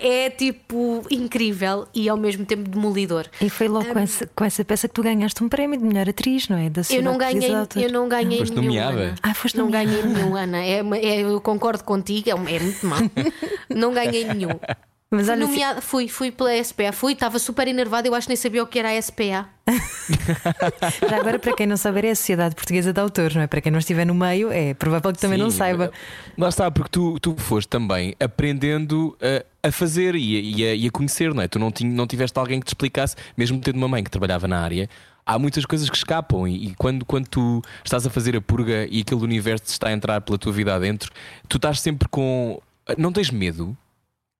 é, 0.00 0.24
é 0.26 0.30
tipo 0.30 1.04
incrível 1.08 1.86
e 1.94 2.08
ao 2.08 2.16
mesmo 2.16 2.44
tempo 2.44 2.68
demolidor. 2.68 3.26
E 3.40 3.48
foi 3.48 3.68
logo 3.68 3.84
com, 3.86 4.00
essa, 4.00 4.26
com 4.34 4.44
essa 4.44 4.64
peça 4.64 4.88
que 4.88 4.94
tu 4.94 5.02
ganhaste 5.04 5.44
um 5.44 5.48
prémio 5.48 5.78
de 5.78 5.84
melhor 5.84 6.08
atriz, 6.08 6.48
não 6.48 6.58
é? 6.58 6.68
Da 6.68 6.82
Eu 6.90 7.00
não 7.04 7.16
ganhei, 7.16 7.52
eu 7.76 7.92
não 7.92 8.08
ganhei 8.08 8.38
Foste 8.40 8.56
nenhum, 8.56 8.66
nomeada? 8.74 9.14
Ah, 9.22 9.32
foste 9.32 9.56
não 9.58 9.70
ganhei 9.70 10.02
nenhum, 10.02 10.34
Ana. 10.34 10.58
É, 10.58 10.80
é- 10.80 11.20
eu 11.20 11.40
concordo 11.40 11.84
contigo, 11.84 12.28
é, 12.28 12.34
um- 12.34 12.48
é 12.48 12.58
muito 12.58 12.84
mal. 12.84 13.11
não 13.68 13.92
ganhei 13.92 14.24
nenhum. 14.24 14.58
Mas 15.14 15.26
Fui 15.26 15.34
olha, 15.34 15.44
nomeada- 15.46 15.80
fui, 15.82 16.08
fui 16.08 16.30
pela 16.32 16.64
SPA, 16.64 16.90
fui, 16.90 17.12
estava 17.12 17.38
super 17.38 17.68
enervada, 17.68 18.08
eu 18.08 18.14
acho 18.14 18.26
que 18.26 18.30
nem 18.30 18.36
sabia 18.36 18.62
o 18.62 18.66
que 18.66 18.78
era 18.78 18.88
a 18.90 19.02
SPA. 19.02 19.46
já 21.08 21.16
agora, 21.18 21.38
para 21.38 21.54
quem 21.54 21.66
não 21.66 21.76
saber, 21.76 22.04
é 22.06 22.10
a 22.10 22.14
Sociedade 22.16 22.54
Portuguesa 22.54 22.92
de 22.92 23.00
Autores, 23.00 23.34
não 23.36 23.42
é? 23.42 23.46
Para 23.46 23.60
quem 23.60 23.70
não 23.70 23.78
estiver 23.78 24.06
no 24.06 24.14
meio, 24.14 24.50
é 24.50 24.74
provável 24.74 25.12
que 25.12 25.18
também 25.18 25.38
não 25.38 25.50
Sim, 25.50 25.58
saiba. 25.58 25.92
Lá 26.36 26.48
está, 26.48 26.70
porque 26.70 26.88
tu, 26.90 27.18
tu 27.20 27.36
foste 27.36 27.68
também 27.68 28.14
aprendendo 28.18 29.16
a, 29.62 29.68
a 29.68 29.70
fazer 29.72 30.14
e 30.14 30.36
a, 30.36 30.40
e 30.40 30.64
a- 30.70 30.74
e 30.74 30.86
a 30.86 30.90
conhecer, 30.90 31.32
não 31.34 31.42
é? 31.42 31.48
Tu 31.48 31.58
não, 31.58 31.70
tinha, 31.70 31.90
não 31.92 32.06
tiveste 32.06 32.38
alguém 32.38 32.58
que 32.58 32.64
te 32.66 32.70
explicasse, 32.70 33.14
mesmo 33.36 33.60
tendo 33.60 33.76
uma 33.76 33.88
mãe 33.88 34.02
que 34.02 34.10
trabalhava 34.10 34.48
na 34.48 34.60
área. 34.60 34.88
Há 35.26 35.38
muitas 35.38 35.64
coisas 35.64 35.88
que 35.88 35.96
escapam, 35.96 36.48
e, 36.48 36.68
e 36.68 36.74
quando, 36.74 37.04
quando 37.04 37.28
tu 37.28 37.62
estás 37.84 38.04
a 38.06 38.10
fazer 38.10 38.34
a 38.36 38.40
purga 38.40 38.88
e 38.90 39.02
aquele 39.02 39.22
universo 39.22 39.64
está 39.68 39.88
a 39.88 39.92
entrar 39.92 40.20
pela 40.22 40.36
tua 40.38 40.52
vida 40.52 40.74
adentro, 40.74 41.12
tu 41.48 41.58
estás 41.58 41.80
sempre 41.80 42.08
com. 42.08 42.60
Não 42.98 43.12
tens 43.12 43.30
medo? 43.30 43.76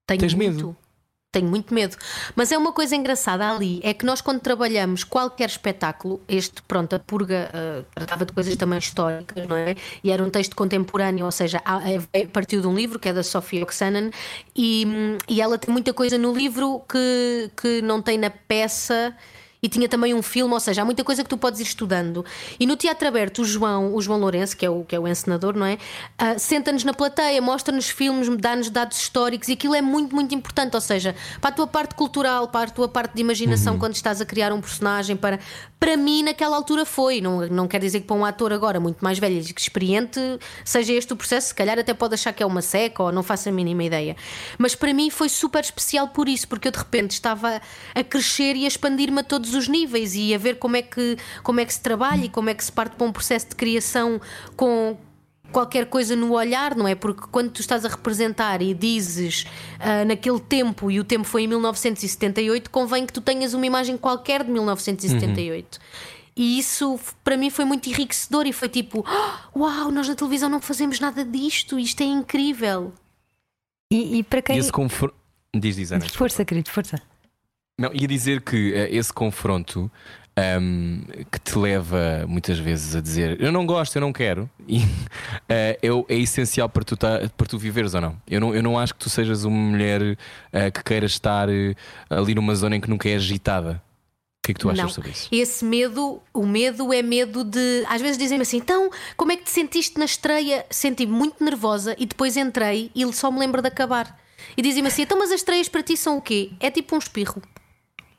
Tenho 0.06 0.20
Tens 0.20 0.34
muito. 0.34 0.50
medo? 0.56 0.76
Tenho 1.32 1.46
muito 1.48 1.72
medo. 1.72 1.96
Mas 2.36 2.52
é 2.52 2.58
uma 2.58 2.72
coisa 2.72 2.94
engraçada 2.94 3.48
ali: 3.48 3.80
é 3.82 3.94
que 3.94 4.04
nós, 4.04 4.20
quando 4.20 4.40
trabalhamos 4.40 5.02
qualquer 5.02 5.48
espetáculo, 5.48 6.20
este, 6.28 6.60
pronto, 6.62 6.94
a 6.94 6.98
Purga 6.98 7.48
eh, 7.54 7.84
tratava 7.94 8.26
de 8.26 8.32
coisas 8.34 8.54
também 8.56 8.78
históricas, 8.78 9.48
não 9.48 9.56
é? 9.56 9.74
E 10.04 10.10
era 10.10 10.22
um 10.22 10.28
texto 10.28 10.54
contemporâneo, 10.54 11.24
ou 11.24 11.32
seja, 11.32 11.62
há- 11.64 11.80
é- 11.90 12.02
é- 12.12 12.26
partiu 12.26 12.60
de 12.60 12.66
um 12.66 12.74
livro 12.74 12.98
que 12.98 13.08
é 13.08 13.14
da 13.14 13.22
Sofia 13.22 13.62
Oksanen, 13.62 14.10
e, 14.54 14.86
e 15.26 15.40
ela 15.40 15.56
tem 15.56 15.72
muita 15.72 15.94
coisa 15.94 16.18
no 16.18 16.34
livro 16.34 16.82
que, 16.86 17.50
que 17.56 17.80
não 17.80 18.02
tem 18.02 18.18
na 18.18 18.28
peça. 18.28 19.16
E 19.64 19.68
tinha 19.68 19.88
também 19.88 20.12
um 20.12 20.22
filme, 20.22 20.52
ou 20.52 20.58
seja, 20.58 20.82
há 20.82 20.84
muita 20.84 21.04
coisa 21.04 21.22
que 21.22 21.30
tu 21.30 21.38
podes 21.38 21.60
ir 21.60 21.62
estudando. 21.62 22.24
E 22.58 22.66
no 22.66 22.74
Teatro 22.74 23.06
Aberto, 23.06 23.42
o 23.42 23.44
João, 23.44 23.94
o 23.94 24.02
João 24.02 24.18
Lourenço, 24.18 24.56
que 24.56 24.66
é 24.66 24.70
o, 24.70 24.82
que 24.82 24.96
é 24.96 24.98
o 24.98 25.06
encenador, 25.06 25.56
não 25.56 25.64
é? 25.64 25.74
Uh, 26.20 26.36
Senta-nos 26.36 26.82
na 26.82 26.92
plateia, 26.92 27.40
mostra-nos 27.40 27.88
filmes, 27.88 28.28
dá-nos 28.40 28.68
dados 28.68 28.98
históricos 28.98 29.48
e 29.48 29.52
aquilo 29.52 29.76
é 29.76 29.80
muito, 29.80 30.12
muito 30.16 30.34
importante. 30.34 30.74
Ou 30.74 30.80
seja, 30.80 31.14
para 31.40 31.50
a 31.50 31.52
tua 31.52 31.68
parte 31.68 31.94
cultural, 31.94 32.48
para 32.48 32.70
a 32.70 32.72
tua 32.72 32.88
parte 32.88 33.14
de 33.14 33.20
imaginação, 33.20 33.78
quando 33.78 33.94
estás 33.94 34.20
a 34.20 34.26
criar 34.26 34.52
um 34.52 34.60
personagem, 34.60 35.16
para, 35.16 35.38
para 35.78 35.96
mim, 35.96 36.24
naquela 36.24 36.56
altura 36.56 36.84
foi. 36.84 37.20
Não, 37.20 37.46
não 37.46 37.68
quer 37.68 37.78
dizer 37.78 38.00
que 38.00 38.06
para 38.08 38.16
um 38.16 38.24
ator 38.24 38.52
agora 38.52 38.80
muito 38.80 38.98
mais 39.00 39.20
velho 39.20 39.36
e 39.36 39.38
experiente 39.38 40.18
seja 40.64 40.92
este 40.92 41.12
o 41.12 41.16
processo, 41.16 41.48
se 41.48 41.54
calhar 41.54 41.78
até 41.78 41.94
pode 41.94 42.14
achar 42.14 42.32
que 42.32 42.42
é 42.42 42.46
uma 42.46 42.62
seca 42.62 43.04
ou 43.04 43.12
não 43.12 43.22
faço 43.22 43.48
a 43.48 43.52
mínima 43.52 43.84
ideia. 43.84 44.16
Mas 44.58 44.74
para 44.74 44.92
mim 44.92 45.08
foi 45.08 45.28
super 45.28 45.62
especial 45.62 46.08
por 46.08 46.28
isso, 46.28 46.48
porque 46.48 46.66
eu 46.66 46.72
de 46.72 46.78
repente 46.78 47.12
estava 47.12 47.62
a 47.94 48.02
crescer 48.02 48.56
e 48.56 48.64
a 48.64 48.68
expandir-me 48.68 49.20
a 49.20 49.22
todos 49.22 49.51
os 49.54 49.68
níveis 49.68 50.14
e 50.14 50.34
a 50.34 50.38
ver 50.38 50.58
como 50.58 50.76
é 50.76 50.82
que, 50.82 51.16
como 51.42 51.60
é 51.60 51.64
que 51.64 51.72
se 51.72 51.80
trabalha 51.80 52.24
e 52.24 52.28
como 52.28 52.50
é 52.50 52.54
que 52.54 52.64
se 52.64 52.72
parte 52.72 52.96
para 52.96 53.06
um 53.06 53.12
processo 53.12 53.48
de 53.50 53.56
criação 53.56 54.20
com 54.56 54.96
qualquer 55.52 55.86
coisa 55.86 56.16
no 56.16 56.32
olhar, 56.32 56.74
não 56.74 56.88
é? 56.88 56.94
Porque 56.94 57.22
quando 57.30 57.50
tu 57.50 57.60
estás 57.60 57.84
a 57.84 57.88
representar 57.88 58.62
e 58.62 58.74
dizes 58.74 59.44
uh, 59.78 60.04
naquele 60.06 60.40
tempo, 60.40 60.90
e 60.90 60.98
o 60.98 61.04
tempo 61.04 61.24
foi 61.24 61.42
em 61.42 61.46
1978, 61.46 62.70
convém 62.70 63.06
que 63.06 63.12
tu 63.12 63.20
tenhas 63.20 63.54
uma 63.54 63.66
imagem 63.66 63.96
qualquer 63.96 64.42
de 64.42 64.50
1978. 64.50 65.78
E 66.34 66.58
isso 66.58 66.98
para 67.22 67.36
mim 67.36 67.50
foi 67.50 67.66
muito 67.66 67.88
enriquecedor 67.88 68.46
e 68.46 68.52
foi 68.52 68.68
tipo: 68.68 69.04
"Oh, 69.54 69.60
Uau, 69.60 69.90
nós 69.90 70.08
na 70.08 70.14
televisão 70.14 70.48
não 70.48 70.60
fazemos 70.60 70.98
nada 70.98 71.24
disto, 71.24 71.78
isto 71.78 72.02
é 72.02 72.06
incrível. 72.06 72.92
E, 73.92 74.18
e 74.18 74.22
para 74.22 74.40
quem. 74.40 74.56
E 74.56 74.58
esse. 74.58 74.72
Diz, 75.54 75.76
diz, 75.76 75.92
Ana. 75.92 76.08
Força, 76.08 76.44
querido, 76.46 76.70
força. 76.70 77.00
Não, 77.78 77.90
ia 77.92 78.06
dizer 78.06 78.40
que 78.42 78.72
eh, 78.74 78.94
esse 78.94 79.12
confronto 79.12 79.90
ahm, 80.36 81.02
que 81.30 81.38
te 81.40 81.58
leva 81.58 82.24
muitas 82.28 82.58
vezes 82.58 82.94
a 82.94 83.00
dizer 83.00 83.40
eu 83.40 83.50
não 83.50 83.66
gosto, 83.66 83.96
eu 83.96 84.00
não 84.00 84.12
quero, 84.12 84.48
e, 84.68 84.80
é, 85.48 85.78
o- 85.90 86.04
é 86.08 86.16
essencial 86.16 86.68
para 86.68 86.84
tu, 86.84 86.96
ta- 86.96 87.20
para 87.36 87.46
tu 87.46 87.58
viveres 87.58 87.94
ou 87.94 88.00
não. 88.00 88.16
Eu, 88.28 88.40
não. 88.40 88.54
eu 88.54 88.62
não 88.62 88.78
acho 88.78 88.94
que 88.94 89.00
tu 89.00 89.10
sejas 89.10 89.44
uma 89.44 89.56
mulher 89.56 90.16
eh, 90.52 90.70
que 90.70 90.82
queira 90.84 91.06
estar 91.06 91.48
ali 92.10 92.34
numa 92.34 92.54
zona 92.54 92.76
em 92.76 92.80
que 92.80 92.88
nunca 92.90 93.08
é 93.08 93.14
agitada. 93.16 93.82
O 93.82 94.44
que 94.44 94.50
é 94.50 94.54
que 94.54 94.60
tu 94.60 94.68
achas 94.70 94.82
não. 94.82 94.88
sobre 94.90 95.10
isso? 95.12 95.28
Esse 95.30 95.64
medo, 95.64 96.20
o 96.34 96.44
medo 96.44 96.92
é 96.92 97.00
medo 97.00 97.44
de. 97.44 97.84
Às 97.88 98.00
vezes 98.02 98.18
dizem-me 98.18 98.42
assim: 98.42 98.56
então, 98.56 98.90
como 99.16 99.30
é 99.30 99.36
que 99.36 99.44
te 99.44 99.50
sentiste 99.50 99.96
na 99.98 100.04
estreia? 100.04 100.66
Senti-me 100.68 101.12
muito 101.12 101.42
nervosa 101.44 101.94
e 101.96 102.04
depois 102.06 102.36
entrei 102.36 102.90
e 102.92 103.10
só 103.12 103.30
me 103.30 103.38
lembro 103.38 103.62
de 103.62 103.68
acabar. 103.68 104.18
E 104.56 104.60
dizem-me 104.62 104.88
assim: 104.88 105.02
então, 105.02 105.16
mas 105.16 105.30
as 105.30 105.36
estreias 105.40 105.68
para 105.68 105.80
ti 105.84 105.96
são 105.96 106.16
o 106.16 106.20
quê? 106.20 106.50
É 106.58 106.72
tipo 106.72 106.96
um 106.96 106.98
espirro. 106.98 107.40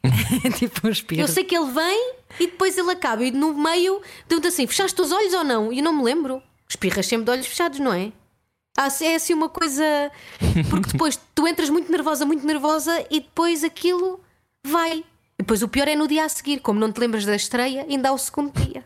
Tipo 0.57 0.87
um 0.87 0.89
espirro. 0.91 1.21
Eu 1.21 1.27
sei 1.27 1.43
que 1.43 1.55
ele 1.55 1.71
vem 1.71 2.13
e 2.39 2.47
depois 2.47 2.77
ele 2.77 2.91
acaba. 2.91 3.23
E 3.23 3.31
no 3.31 3.53
meio, 3.53 4.01
deu-te 4.27 4.47
assim: 4.47 4.67
fechaste 4.67 5.01
os 5.01 5.11
olhos 5.11 5.33
ou 5.33 5.43
não? 5.43 5.71
E 5.71 5.79
eu 5.79 5.83
não 5.83 5.93
me 5.93 6.03
lembro. 6.03 6.41
Espirras 6.67 7.05
sempre 7.05 7.25
de 7.25 7.31
olhos 7.31 7.47
fechados, 7.47 7.79
não 7.79 7.93
é? 7.93 8.11
Ah, 8.77 8.87
É 9.01 9.15
assim 9.15 9.33
uma 9.33 9.49
coisa. 9.49 10.11
Porque 10.69 10.91
depois 10.91 11.19
tu 11.35 11.47
entras 11.47 11.69
muito 11.69 11.91
nervosa, 11.91 12.25
muito 12.25 12.45
nervosa 12.45 13.05
e 13.09 13.19
depois 13.19 13.63
aquilo 13.63 14.19
vai. 14.65 14.99
E 14.99 15.43
depois 15.43 15.61
o 15.61 15.67
pior 15.67 15.87
é 15.87 15.95
no 15.95 16.07
dia 16.07 16.25
a 16.25 16.29
seguir, 16.29 16.59
como 16.59 16.79
não 16.79 16.91
te 16.91 16.99
lembras 16.99 17.25
da 17.25 17.35
estreia, 17.35 17.85
ainda 17.89 18.09
há 18.09 18.11
o 18.11 18.17
segundo 18.17 18.51
dia. 18.59 18.83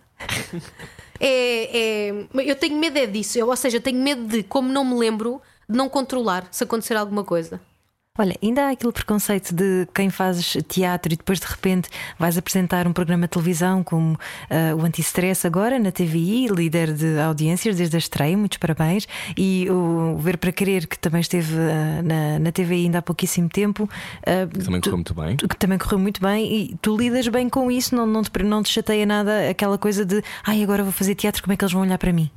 É, 1.20 2.10
é- 2.10 2.26
eu 2.34 2.56
tenho 2.56 2.78
medo 2.78 2.98
é 2.98 3.06
disso, 3.06 3.38
eu, 3.40 3.48
ou 3.48 3.56
seja, 3.56 3.78
eu 3.78 3.82
tenho 3.82 4.00
medo 4.02 4.26
de, 4.28 4.44
como 4.44 4.70
não 4.72 4.86
me 4.86 4.96
lembro, 4.96 5.42
de 5.68 5.76
não 5.78 5.90
controlar 5.90 6.48
se 6.52 6.64
acontecer 6.64 6.96
alguma 6.96 7.24
coisa. 7.24 7.60
Olha, 8.18 8.36
ainda 8.44 8.66
há 8.68 8.72
aquele 8.72 8.92
preconceito 8.92 9.54
de 9.54 9.88
quem 9.94 10.10
fazes 10.10 10.58
teatro 10.68 11.14
e 11.14 11.16
depois 11.16 11.40
de 11.40 11.46
repente 11.46 11.90
vais 12.18 12.38
apresentar 12.38 12.88
um 12.88 12.94
programa 12.94 13.24
de 13.28 13.30
televisão 13.30 13.84
como 13.84 14.18
ah, 14.50 14.76
o 14.76 14.82
Anti-Stress 14.84 15.46
agora 15.46 15.78
na 15.78 15.92
TVI, 15.92 16.48
líder 16.48 16.94
de 16.94 17.20
audiências 17.20 17.76
desde 17.78 17.96
a 17.96 18.00
estreia, 18.00 18.36
muitos 18.38 18.58
parabéns. 18.58 19.08
E 19.38 19.70
o 19.70 20.18
Ver 20.18 20.38
para 20.38 20.52
Querer, 20.52 20.88
que 20.88 20.98
também 20.98 21.22
esteve 21.22 21.56
ah, 21.58 22.02
na, 22.02 22.40
na 22.40 22.52
TVI 22.52 22.86
ainda 22.86 22.98
há 23.00 23.02
pouquíssimo 23.02 23.50
tempo. 23.50 23.90
ah, 24.26 24.48
Que 24.52 24.64
também 24.66 24.82
tu- 24.82 24.86
correu 24.90 24.98
muito 24.98 25.14
bem. 25.14 25.38
que 25.38 25.58
também 25.58 25.78
correu 25.78 26.00
muito 26.00 26.22
bem 26.22 26.54
e 26.72 26.76
tu 26.82 26.98
lidas 26.98 27.28
bem 27.28 27.48
com 27.50 27.70
isso, 27.70 27.96
não, 27.96 28.06
não, 28.08 28.24
te, 28.24 28.32
não 28.44 28.64
te 28.64 28.70
chateia 28.70 29.06
nada 29.06 29.50
aquela 29.50 29.78
coisa 29.78 30.04
de 30.06 30.24
ai, 30.46 30.64
agora 30.64 30.82
vou 30.84 30.92
fazer 30.92 31.14
teatro, 31.16 31.42
como 31.44 31.54
é 31.54 31.58
que 31.58 31.64
eles 31.64 31.72
vão 31.74 31.84
olhar 31.84 31.98
para 31.98 32.12
mim? 32.12 32.30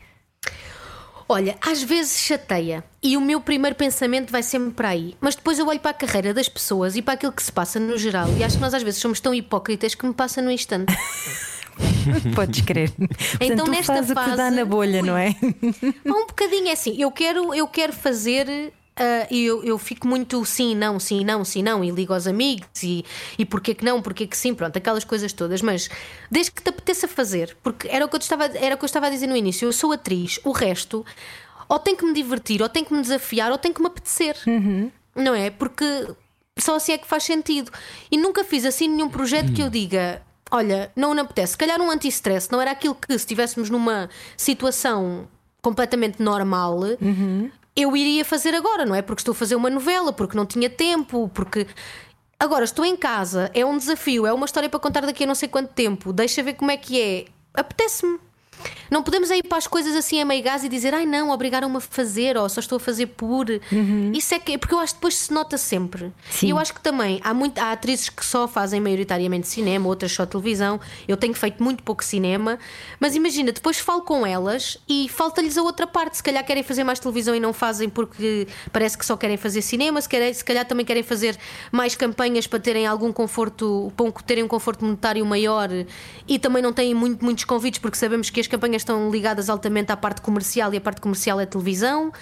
Olha, 1.32 1.56
às 1.60 1.80
vezes 1.80 2.18
chateia 2.18 2.82
e 3.00 3.16
o 3.16 3.20
meu 3.20 3.40
primeiro 3.40 3.76
pensamento 3.76 4.32
vai 4.32 4.42
sempre 4.42 4.72
para 4.72 4.88
aí, 4.88 5.14
mas 5.20 5.36
depois 5.36 5.60
eu 5.60 5.68
olho 5.68 5.78
para 5.78 5.92
a 5.92 5.94
carreira 5.94 6.34
das 6.34 6.48
pessoas 6.48 6.96
e 6.96 7.02
para 7.02 7.14
aquilo 7.14 7.30
que 7.30 7.40
se 7.40 7.52
passa 7.52 7.78
no 7.78 7.96
geral 7.96 8.26
e 8.36 8.42
acho 8.42 8.56
que 8.56 8.60
nós 8.60 8.74
às 8.74 8.82
vezes 8.82 9.00
somos 9.00 9.20
tão 9.20 9.32
hipócritas 9.32 9.94
que 9.94 10.04
me 10.04 10.12
passa 10.12 10.42
no 10.42 10.50
instante. 10.50 10.92
Podes 12.34 12.62
crer. 12.62 12.92
Então, 12.98 13.16
Portanto, 13.38 13.64
tu 13.64 13.70
nesta 13.70 13.94
fazes 13.94 14.10
o 14.10 14.14
que 14.14 14.30
dá 14.30 14.36
fase, 14.36 14.56
na 14.56 14.64
bolha, 14.64 15.02
ui. 15.02 15.06
não 15.06 15.16
é? 15.16 15.36
Um 16.04 16.26
bocadinho 16.26 16.66
é 16.68 16.72
assim, 16.72 17.00
eu 17.00 17.12
quero, 17.12 17.54
eu 17.54 17.68
quero 17.68 17.92
fazer. 17.92 18.72
E 19.30 19.44
eu, 19.44 19.64
eu 19.64 19.78
fico 19.78 20.06
muito 20.06 20.44
sim, 20.44 20.74
não, 20.74 21.00
sim, 21.00 21.24
não, 21.24 21.44
sim, 21.44 21.62
não, 21.62 21.82
e 21.82 21.90
ligo 21.90 22.12
aos 22.12 22.26
amigos 22.26 22.82
e, 22.82 23.04
e 23.38 23.46
porquê 23.46 23.74
que 23.74 23.84
não, 23.84 24.02
porquê 24.02 24.26
que 24.26 24.36
sim, 24.36 24.54
pronto, 24.54 24.76
aquelas 24.76 25.04
coisas 25.04 25.32
todas, 25.32 25.62
mas 25.62 25.88
desde 26.30 26.52
que 26.52 26.62
te 26.62 26.68
apeteça 26.68 27.08
fazer, 27.08 27.56
porque 27.62 27.88
era 27.88 28.04
o 28.04 28.08
que 28.08 28.16
eu, 28.16 28.20
estava, 28.20 28.44
era 28.46 28.74
o 28.74 28.78
que 28.78 28.84
eu 28.84 28.86
estava 28.86 29.06
a 29.06 29.10
dizer 29.10 29.26
no 29.26 29.36
início, 29.36 29.66
eu 29.66 29.72
sou 29.72 29.92
atriz, 29.92 30.38
o 30.44 30.52
resto 30.52 31.04
ou 31.68 31.78
tem 31.78 31.94
que 31.94 32.04
me 32.04 32.12
divertir, 32.12 32.60
ou 32.60 32.68
tem 32.68 32.84
que 32.84 32.92
me 32.92 33.00
desafiar, 33.00 33.52
ou 33.52 33.56
tem 33.56 33.72
que 33.72 33.80
me 33.80 33.86
apetecer, 33.86 34.36
não 35.14 35.34
é? 35.34 35.50
Porque 35.50 35.84
só 36.58 36.74
assim 36.74 36.92
é 36.92 36.98
que 36.98 37.06
faz 37.06 37.22
sentido. 37.22 37.70
E 38.10 38.16
nunca 38.18 38.42
fiz 38.42 38.64
assim 38.64 38.88
nenhum 38.88 39.08
projeto 39.08 39.52
que 39.52 39.62
eu 39.62 39.70
diga. 39.70 40.20
Olha, 40.50 40.90
não 40.96 41.14
me 41.14 41.20
apetece. 41.20 41.52
Se 41.52 41.58
calhar 41.58 41.80
um 41.80 41.88
anti-stress 41.88 42.50
não 42.50 42.60
era 42.60 42.72
aquilo 42.72 42.96
que, 42.96 43.12
se 43.12 43.18
estivéssemos 43.18 43.70
numa 43.70 44.10
situação 44.36 45.28
completamente 45.62 46.20
normal, 46.20 46.80
eu 47.76 47.96
iria 47.96 48.24
fazer 48.24 48.54
agora, 48.54 48.84
não 48.84 48.94
é? 48.94 49.02
Porque 49.02 49.20
estou 49.20 49.32
a 49.32 49.34
fazer 49.34 49.54
uma 49.54 49.70
novela, 49.70 50.12
porque 50.12 50.36
não 50.36 50.46
tinha 50.46 50.68
tempo, 50.70 51.30
porque. 51.34 51.66
Agora 52.38 52.64
estou 52.64 52.86
em 52.86 52.96
casa, 52.96 53.50
é 53.52 53.66
um 53.66 53.76
desafio, 53.76 54.26
é 54.26 54.32
uma 54.32 54.46
história 54.46 54.68
para 54.68 54.80
contar 54.80 55.02
daqui 55.02 55.24
a 55.24 55.26
não 55.26 55.34
sei 55.34 55.46
quanto 55.46 55.74
tempo, 55.74 56.10
deixa 56.10 56.42
ver 56.42 56.54
como 56.54 56.70
é 56.70 56.76
que 56.76 56.98
é. 56.98 57.26
Apetece-me. 57.52 58.18
Não 58.90 59.02
podemos 59.02 59.30
ir 59.30 59.42
para 59.44 59.58
as 59.58 59.66
coisas 59.66 59.94
assim 59.94 60.20
a 60.20 60.24
meio 60.24 60.42
gás 60.42 60.64
e 60.64 60.68
dizer 60.68 60.94
ai 60.94 61.06
não, 61.06 61.30
obrigaram-me 61.30 61.76
a 61.76 61.80
fazer 61.80 62.36
ou 62.36 62.48
só 62.48 62.60
estou 62.60 62.76
a 62.76 62.80
fazer 62.80 63.06
por. 63.06 63.46
Isso 64.14 64.34
é 64.34 64.38
que. 64.38 64.58
Porque 64.58 64.74
eu 64.74 64.78
acho 64.78 64.94
que 64.94 64.98
depois 64.98 65.16
se 65.16 65.32
nota 65.32 65.56
sempre. 65.56 66.12
Sim. 66.30 66.46
E 66.48 66.50
eu 66.50 66.58
acho 66.58 66.74
que 66.74 66.80
também 66.80 67.20
há, 67.22 67.32
muito, 67.32 67.58
há 67.58 67.72
atrizes 67.72 68.08
que 68.08 68.24
só 68.24 68.48
fazem 68.48 68.80
maioritariamente 68.80 69.46
cinema, 69.46 69.88
outras 69.88 70.12
só 70.12 70.26
televisão. 70.26 70.80
Eu 71.06 71.16
tenho 71.16 71.34
feito 71.34 71.62
muito 71.62 71.82
pouco 71.82 72.04
cinema, 72.04 72.58
mas 72.98 73.14
imagina, 73.14 73.52
depois 73.52 73.78
falo 73.78 74.02
com 74.02 74.26
elas 74.26 74.78
e 74.88 75.08
falta-lhes 75.08 75.56
a 75.56 75.62
outra 75.62 75.86
parte. 75.86 76.16
Se 76.16 76.22
calhar 76.22 76.44
querem 76.44 76.62
fazer 76.62 76.84
mais 76.84 76.98
televisão 76.98 77.34
e 77.34 77.40
não 77.40 77.52
fazem 77.52 77.88
porque 77.88 78.46
parece 78.72 78.98
que 78.98 79.06
só 79.06 79.16
querem 79.16 79.36
fazer 79.36 79.62
cinema, 79.62 80.00
se 80.00 80.08
calhar, 80.08 80.32
se 80.34 80.44
calhar 80.44 80.64
também 80.64 80.84
querem 80.84 81.02
fazer 81.02 81.36
mais 81.70 81.94
campanhas 81.94 82.46
para 82.46 82.58
terem 82.58 82.86
algum 82.86 83.12
conforto, 83.12 83.92
para 83.96 84.06
um- 84.06 84.10
terem 84.10 84.44
um 84.44 84.48
conforto 84.48 84.84
monetário 84.84 85.24
maior 85.24 85.68
e 86.26 86.38
também 86.38 86.62
não 86.62 86.72
têm 86.72 86.94
muito, 86.94 87.24
muitos 87.24 87.44
convites 87.44 87.78
porque 87.80 87.96
sabemos 87.96 88.30
que 88.30 88.40
as 88.40 88.46
campanhas 88.50 88.82
estão 88.82 89.10
ligadas 89.10 89.48
altamente 89.48 89.90
à 89.92 89.96
parte 89.96 90.20
comercial 90.20 90.74
e 90.74 90.76
a 90.76 90.80
parte 90.80 91.00
comercial 91.00 91.40
é 91.40 91.46
televisão. 91.46 92.12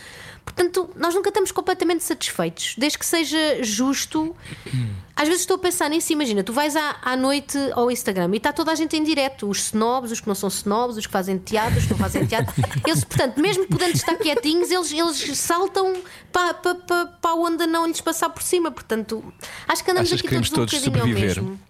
Portanto, 0.44 0.88
nós 0.96 1.14
nunca 1.14 1.28
estamos 1.28 1.52
completamente 1.52 2.02
satisfeitos, 2.02 2.74
desde 2.78 2.98
que 2.98 3.04
seja 3.04 3.62
justo. 3.62 4.34
Às 5.14 5.28
vezes 5.28 5.42
estou 5.42 5.56
a 5.56 5.58
pensar 5.58 5.90
nisso, 5.90 6.10
imagina, 6.12 6.42
tu 6.42 6.54
vais 6.54 6.74
à, 6.74 6.96
à 7.02 7.16
noite 7.16 7.58
ao 7.74 7.90
Instagram 7.90 8.30
e 8.32 8.38
está 8.38 8.50
toda 8.50 8.72
a 8.72 8.74
gente 8.74 8.96
em 8.96 9.02
direto, 9.02 9.46
os 9.48 9.66
snobs, 9.66 10.10
os 10.10 10.20
que 10.20 10.26
não 10.26 10.34
são 10.34 10.48
snobs, 10.48 10.96
os 10.96 11.06
que 11.06 11.12
fazem 11.12 11.36
teatro, 11.38 11.78
os 11.78 11.84
que 11.84 11.90
não 11.90 11.98
fazem 11.98 12.24
teatro. 12.24 12.54
Eles, 12.86 13.04
portanto, 13.04 13.38
mesmo 13.38 13.66
podendo 13.66 13.94
estar 13.94 14.14
quietinhos, 14.16 14.70
eles, 14.70 14.90
eles 14.90 15.38
saltam 15.38 16.00
para, 16.32 16.54
para, 16.54 16.74
para, 16.76 17.06
para 17.06 17.34
onde 17.34 17.66
não 17.66 17.86
lhes 17.86 18.00
passar 18.00 18.30
por 18.30 18.42
cima. 18.42 18.70
Portanto, 18.70 19.22
acho 19.66 19.84
que 19.84 19.90
andamos 19.90 20.08
Achas 20.08 20.20
aqui 20.20 20.22
que 20.22 20.28
queremos 20.28 20.48
todos 20.50 20.72
um 20.72 20.76
todos 20.76 20.88
bocadinho 20.88 21.02
ao 21.02 21.08
sobreviver? 21.08 21.42
mesmo. 21.44 21.60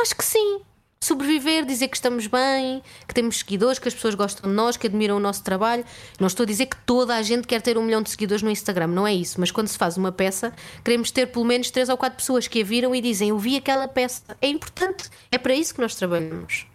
Acho 0.00 0.16
que 0.16 0.24
sim. 0.24 0.60
Sobreviver, 1.00 1.64
dizer 1.64 1.86
que 1.86 1.96
estamos 1.96 2.26
bem, 2.26 2.82
que 3.06 3.14
temos 3.14 3.38
seguidores, 3.38 3.78
que 3.78 3.86
as 3.86 3.94
pessoas 3.94 4.16
gostam 4.16 4.50
de 4.50 4.56
nós, 4.56 4.76
que 4.76 4.88
admiram 4.88 5.16
o 5.16 5.20
nosso 5.20 5.44
trabalho. 5.44 5.84
Não 6.18 6.26
estou 6.26 6.42
a 6.42 6.46
dizer 6.46 6.66
que 6.66 6.76
toda 6.84 7.14
a 7.14 7.22
gente 7.22 7.46
quer 7.46 7.62
ter 7.62 7.78
um 7.78 7.82
milhão 7.84 8.02
de 8.02 8.10
seguidores 8.10 8.42
no 8.42 8.50
Instagram, 8.50 8.88
não 8.88 9.06
é 9.06 9.14
isso. 9.14 9.38
Mas 9.38 9.52
quando 9.52 9.68
se 9.68 9.78
faz 9.78 9.96
uma 9.96 10.10
peça, 10.10 10.52
queremos 10.84 11.12
ter 11.12 11.26
pelo 11.26 11.44
menos 11.44 11.70
três 11.70 11.88
ou 11.88 11.96
quatro 11.96 12.16
pessoas 12.16 12.48
que 12.48 12.60
a 12.60 12.64
viram 12.64 12.92
e 12.96 13.00
dizem: 13.00 13.28
Eu 13.28 13.38
vi 13.38 13.56
aquela 13.56 13.86
peça. 13.86 14.22
É 14.42 14.48
importante, 14.48 15.08
é 15.30 15.38
para 15.38 15.54
isso 15.54 15.72
que 15.72 15.80
nós 15.80 15.94
trabalhamos. 15.94 16.66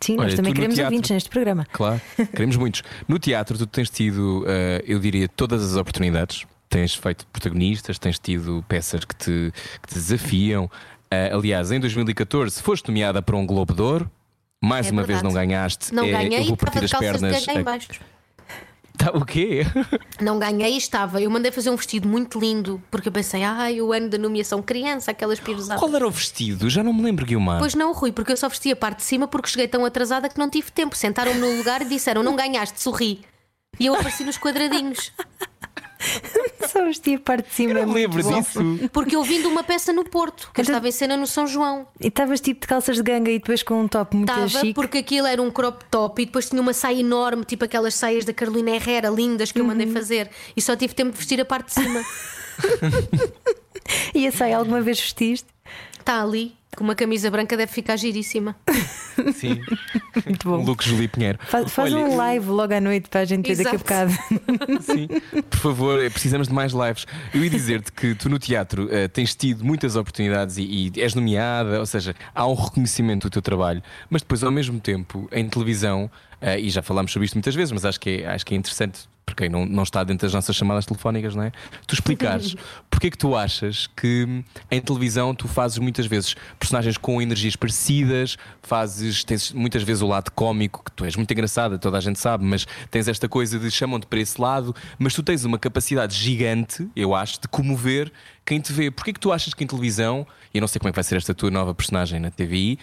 Sim, 0.00 0.14
Olha, 0.18 0.22
nós 0.28 0.34
também 0.34 0.54
queremos 0.54 0.74
teatro- 0.76 0.94
ouvintes 0.94 1.10
neste 1.10 1.28
programa. 1.28 1.66
Claro, 1.70 2.00
queremos 2.34 2.56
muitos. 2.56 2.82
No 3.06 3.18
teatro, 3.18 3.58
tu 3.58 3.66
tens 3.66 3.90
tido, 3.90 4.42
eh, 4.48 4.82
eu 4.86 4.98
diria, 4.98 5.28
todas 5.28 5.62
as 5.62 5.76
oportunidades. 5.76 6.46
Tens 6.68 6.94
feito 6.94 7.24
protagonistas, 7.28 7.98
tens 7.98 8.18
tido 8.18 8.64
peças 8.66 9.04
que 9.04 9.14
te, 9.14 9.52
que 9.82 9.88
te 9.88 9.94
desafiam. 9.94 10.68
Eh, 11.10 11.30
aliás, 11.32 11.70
em 11.70 11.80
2014 11.80 12.60
foste 12.62 12.88
nomeada 12.88 13.22
para 13.22 13.36
um 13.36 13.46
Globo 13.46 13.74
de 13.74 13.82
Ouro. 13.82 14.10
Mais 14.62 14.86
É 14.88 14.90
uma 14.90 15.02
vez 15.02 15.20
verdade. 15.20 15.24
não 15.24 15.32
ganhaste. 15.32 15.94
Não 15.94 16.04
Eh, 16.04 16.10
ganhei 16.10 16.40
eu 16.40 16.44
vou 16.44 16.54
e 16.54 16.56
partir 16.56 16.84
as 16.84 16.90
pernas. 16.90 17.46
Tá, 18.96 19.10
o 19.12 19.26
quê? 19.26 19.60
Não 20.22 20.38
ganhei, 20.38 20.74
estava. 20.74 21.20
Eu 21.20 21.30
mandei 21.30 21.52
fazer 21.52 21.68
um 21.68 21.76
vestido 21.76 22.08
muito 22.08 22.40
lindo, 22.40 22.82
porque 22.90 23.08
eu 23.08 23.12
pensei, 23.12 23.42
ai, 23.42 23.78
o 23.82 23.92
ano 23.92 24.08
da 24.08 24.16
nomeação 24.16 24.62
criança, 24.62 25.10
aquelas 25.10 25.38
piruzadas. 25.38 25.78
Qual 25.78 25.94
era 25.94 26.08
o 26.08 26.10
vestido? 26.10 26.70
Já 26.70 26.82
não 26.82 26.94
me 26.94 27.02
lembro, 27.02 27.26
Guilmar. 27.26 27.58
Pois 27.58 27.74
não, 27.74 27.92
Rui, 27.92 28.10
porque 28.10 28.32
eu 28.32 28.36
só 28.38 28.48
vesti 28.48 28.72
a 28.72 28.76
parte 28.76 29.00
de 29.00 29.04
cima 29.04 29.28
porque 29.28 29.50
cheguei 29.50 29.68
tão 29.68 29.84
atrasada 29.84 30.30
que 30.30 30.38
não 30.38 30.48
tive 30.48 30.70
tempo. 30.70 30.96
Sentaram-me 30.96 31.38
no 31.38 31.58
lugar 31.58 31.82
e 31.82 31.84
disseram: 31.84 32.22
Não 32.22 32.34
ganhaste, 32.34 32.80
sorri. 32.80 33.20
E 33.78 33.84
eu 33.84 33.94
apareci 33.94 34.24
nos 34.24 34.38
quadradinhos. 34.38 35.12
Só 36.68 36.84
vestia 36.84 37.16
a 37.16 37.20
parte 37.20 37.48
de 37.48 37.54
cima. 37.54 37.72
Eu 37.72 37.82
é 37.82 37.86
lembro 37.86 38.22
bom. 38.22 38.40
disso. 38.40 38.60
Porque 38.92 39.16
eu 39.16 39.22
vim 39.22 39.40
de 39.40 39.46
uma 39.46 39.62
peça 39.64 39.92
no 39.92 40.04
Porto, 40.04 40.50
que 40.52 40.60
eu 40.60 40.62
Então- 40.62 40.74
estava 40.74 40.88
em 40.88 40.92
cena 40.92 41.16
no 41.16 41.26
São 41.26 41.46
João. 41.46 41.86
E 42.00 42.08
estavas 42.08 42.40
tipo 42.40 42.60
de 42.60 42.66
calças 42.66 42.96
de 42.96 43.02
ganga 43.02 43.30
e 43.30 43.38
depois 43.38 43.62
com 43.62 43.80
um 43.80 43.88
top 43.88 44.16
muito 44.16 44.28
Estava 44.30 44.48
chique. 44.48 44.74
porque 44.74 44.98
aquilo 44.98 45.26
era 45.26 45.40
um 45.40 45.50
crop 45.50 45.84
top 45.90 46.20
e 46.22 46.26
depois 46.26 46.48
tinha 46.48 46.60
uma 46.60 46.72
saia 46.74 47.00
enorme, 47.00 47.44
tipo 47.44 47.64
aquelas 47.64 47.94
saias 47.94 48.24
da 48.24 48.32
Carolina 48.34 48.70
Herrera, 48.70 49.08
lindas, 49.08 49.52
que 49.52 49.58
eu 49.58 49.62
Uhum. 49.64 49.68
mandei 49.70 49.86
fazer. 49.86 50.28
E 50.56 50.60
só 50.60 50.76
tive 50.76 50.94
tempo 50.94 51.12
de 51.12 51.18
vestir 51.18 51.40
a 51.40 51.44
parte 51.44 51.66
de 51.68 51.72
cima. 51.74 52.02
E 54.14 54.26
a 54.26 54.32
saia 54.32 54.56
alguma 54.58 54.80
vez 54.80 54.98
vestiste? 55.00 55.46
Está 55.98 56.22
ali, 56.22 56.55
com 56.74 56.84
uma 56.84 56.94
camisa 56.94 57.30
branca, 57.30 57.56
deve 57.56 57.72
ficar 57.72 57.96
giríssima. 57.96 58.56
Sim. 59.34 59.60
Muito 60.26 60.48
bom. 60.48 60.62
Luke 60.62 60.86
Julie 60.86 61.08
Pinheiro. 61.08 61.38
Faz, 61.42 61.72
faz 61.72 61.92
Olha, 61.92 62.04
um 62.04 62.16
live 62.16 62.48
logo 62.48 62.74
à 62.74 62.80
noite 62.80 63.08
para 63.08 63.20
a 63.20 63.24
gente 63.24 63.46
ver 63.54 63.64
daqui 63.64 63.76
a 63.76 63.78
bocado. 63.78 64.12
Sim, 64.82 65.08
por 65.48 65.58
favor, 65.58 66.02
eh, 66.02 66.10
precisamos 66.10 66.48
de 66.48 66.54
mais 66.54 66.72
lives. 66.72 67.06
Eu 67.32 67.42
ia 67.42 67.50
dizer-te 67.50 67.92
que 67.92 68.14
tu 68.14 68.28
no 68.28 68.38
teatro 68.38 68.88
eh, 68.90 69.08
tens 69.08 69.34
tido 69.34 69.64
muitas 69.64 69.96
oportunidades 69.96 70.58
e, 70.58 70.92
e 70.94 71.00
és 71.00 71.14
nomeada, 71.14 71.80
ou 71.80 71.86
seja, 71.86 72.14
há 72.34 72.46
um 72.46 72.54
reconhecimento 72.54 73.28
do 73.28 73.30
teu 73.30 73.42
trabalho, 73.42 73.82
mas 74.10 74.22
depois, 74.22 74.42
ao 74.42 74.50
mesmo 74.50 74.78
tempo, 74.78 75.28
em 75.32 75.48
televisão, 75.48 76.10
eh, 76.40 76.60
e 76.60 76.70
já 76.70 76.82
falámos 76.82 77.12
sobre 77.12 77.24
isto 77.24 77.34
muitas 77.34 77.54
vezes, 77.54 77.72
mas 77.72 77.84
acho 77.84 77.98
que 77.98 78.22
é, 78.22 78.26
acho 78.28 78.44
que 78.44 78.54
é 78.54 78.56
interessante 78.56 79.08
para 79.26 79.34
quem 79.34 79.48
não, 79.48 79.66
não 79.66 79.82
está 79.82 80.04
dentro 80.04 80.24
das 80.24 80.32
nossas 80.32 80.54
chamadas 80.54 80.86
telefónicas, 80.86 81.34
não 81.34 81.42
é? 81.42 81.52
Tu 81.86 81.94
explicares 81.94 82.54
porque 82.88 83.08
é 83.08 83.10
que 83.10 83.18
tu 83.18 83.36
achas 83.36 83.88
que 83.88 84.42
em 84.70 84.80
televisão 84.80 85.34
tu 85.34 85.48
fazes 85.48 85.78
muitas 85.78 86.06
vezes 86.06 86.36
personagens 86.58 86.96
com 86.96 87.20
energias 87.20 87.56
parecidas, 87.56 88.38
fazes, 88.62 89.24
tens 89.24 89.52
muitas 89.52 89.82
vezes 89.82 90.00
o 90.02 90.06
lado 90.06 90.30
cómico, 90.30 90.82
que 90.84 90.92
tu 90.92 91.04
és 91.04 91.16
muito 91.16 91.30
engraçada, 91.30 91.78
toda 91.78 91.98
a 91.98 92.00
gente 92.00 92.18
sabe, 92.18 92.44
mas 92.44 92.66
tens 92.90 93.08
esta 93.08 93.28
coisa 93.28 93.58
de 93.58 93.70
chamam-te 93.70 94.06
para 94.06 94.20
esse 94.20 94.40
lado, 94.40 94.74
mas 94.98 95.12
tu 95.12 95.22
tens 95.22 95.44
uma 95.44 95.58
capacidade 95.58 96.16
gigante, 96.16 96.88
eu 96.94 97.14
acho, 97.14 97.40
de 97.40 97.48
comover 97.48 98.10
quem 98.46 98.60
te 98.60 98.72
vê. 98.72 98.90
Porquê 98.90 99.12
que 99.12 99.20
tu 99.20 99.32
achas 99.32 99.52
que 99.52 99.64
em 99.64 99.66
televisão, 99.66 100.26
e 100.54 100.58
eu 100.58 100.60
não 100.60 100.68
sei 100.68 100.78
como 100.78 100.88
é 100.88 100.92
que 100.92 100.96
vai 100.96 101.04
ser 101.04 101.16
esta 101.16 101.34
tua 101.34 101.50
nova 101.50 101.74
personagem 101.74 102.20
na 102.20 102.30
TVI, 102.30 102.78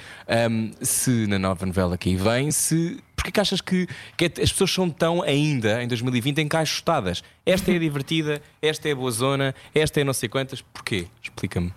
hum, 0.51 0.71
se 0.81 1.25
na 1.25 1.39
nova 1.39 1.65
novela 1.65 1.97
que 1.97 2.09
aí 2.09 2.15
vem, 2.15 2.51
se. 2.51 3.01
Porquê 3.23 3.31
que 3.31 3.39
achas 3.39 3.61
que, 3.61 3.87
que 4.17 4.25
as 4.25 4.51
pessoas 4.51 4.71
são 4.71 4.89
tão 4.89 5.21
ainda 5.21 5.81
em 5.81 5.87
2020 5.87 6.41
encaixotadas? 6.41 7.23
Esta 7.45 7.71
é 7.71 7.79
divertida, 7.79 8.41
esta 8.61 8.89
é 8.89 8.93
boa 8.93 9.11
zona, 9.11 9.55
esta 9.73 10.01
é 10.01 10.03
não 10.03 10.11
sei 10.11 10.27
quantas. 10.27 10.61
Porquê? 10.61 11.07
Explica-me. 11.21 11.73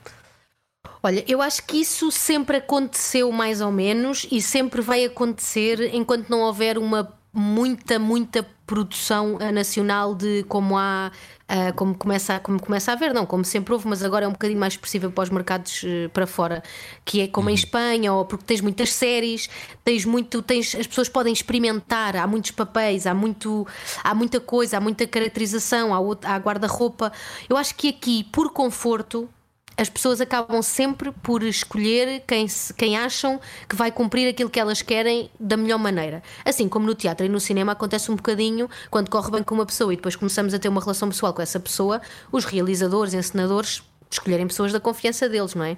Olha, 1.00 1.24
eu 1.28 1.40
acho 1.40 1.64
que 1.64 1.76
isso 1.76 2.10
sempre 2.10 2.56
aconteceu 2.56 3.30
mais 3.30 3.60
ou 3.60 3.70
menos 3.70 4.26
e 4.28 4.42
sempre 4.42 4.82
vai 4.82 5.04
acontecer 5.04 5.94
enquanto 5.94 6.28
não 6.28 6.40
houver 6.40 6.78
uma 6.78 7.16
muita, 7.36 7.98
muita 7.98 8.42
produção 8.66 9.36
eh, 9.40 9.52
nacional 9.52 10.14
de 10.14 10.42
como 10.48 10.76
há. 10.78 11.10
eh, 11.48 11.70
como, 11.72 11.94
começa, 11.94 12.34
a- 12.34 12.40
como 12.40 12.60
começa 12.60 12.90
a 12.90 12.94
haver, 12.94 13.14
não, 13.14 13.24
como 13.24 13.44
sempre 13.44 13.72
houve, 13.72 13.86
mas 13.86 14.02
agora 14.02 14.24
é 14.24 14.28
um 14.28 14.32
bocadinho 14.32 14.58
mais 14.58 14.72
expressiva 14.72 15.08
para 15.10 15.22
os 15.22 15.30
mercados 15.30 15.82
eh, 15.84 16.08
para 16.08 16.26
fora, 16.26 16.62
que 17.04 17.20
é 17.20 17.28
como 17.28 17.48
em 17.50 17.54
Espanha, 17.54 18.12
ou 18.12 18.24
porque 18.24 18.44
tens 18.44 18.60
muitas 18.60 18.92
séries, 18.92 19.48
tens 19.84 20.04
muito, 20.04 20.42
tens, 20.42 20.74
as 20.74 20.86
pessoas 20.88 21.08
podem 21.08 21.32
experimentar, 21.32 22.16
há 22.16 22.26
muitos 22.26 22.50
papéis, 22.50 23.06
há, 23.06 23.14
muito, 23.14 23.64
há 24.02 24.12
muita 24.14 24.40
coisa, 24.40 24.78
há 24.78 24.80
muita 24.80 25.06
caracterização, 25.06 25.94
há, 25.94 25.98
há 26.34 26.36
guarda-roupa. 26.38 27.12
Eu 27.48 27.56
acho 27.56 27.74
que 27.76 27.88
aqui, 27.90 28.24
por 28.24 28.50
conforto, 28.52 29.28
as 29.76 29.88
pessoas 29.88 30.20
acabam 30.20 30.62
sempre 30.62 31.12
por 31.22 31.42
escolher 31.42 32.22
quem, 32.26 32.46
quem 32.76 32.96
acham 32.96 33.38
que 33.68 33.76
vai 33.76 33.92
cumprir 33.92 34.28
aquilo 34.28 34.48
que 34.48 34.58
elas 34.58 34.80
querem 34.80 35.30
da 35.38 35.56
melhor 35.56 35.78
maneira. 35.78 36.22
Assim 36.44 36.68
como 36.68 36.86
no 36.86 36.94
teatro 36.94 37.26
e 37.26 37.28
no 37.28 37.38
cinema 37.38 37.72
acontece 37.72 38.10
um 38.10 38.16
bocadinho 38.16 38.68
quando 38.90 39.10
corre 39.10 39.30
bem 39.30 39.42
com 39.42 39.54
uma 39.54 39.66
pessoa 39.66 39.92
e 39.92 39.96
depois 39.96 40.16
começamos 40.16 40.54
a 40.54 40.58
ter 40.58 40.68
uma 40.68 40.80
relação 40.80 41.08
pessoal 41.08 41.34
com 41.34 41.42
essa 41.42 41.60
pessoa, 41.60 42.00
os 42.32 42.44
realizadores, 42.44 43.12
encenadores 43.12 43.82
escolherem 44.10 44.46
pessoas 44.46 44.72
da 44.72 44.80
confiança 44.80 45.28
deles, 45.28 45.54
não 45.54 45.64
é? 45.64 45.76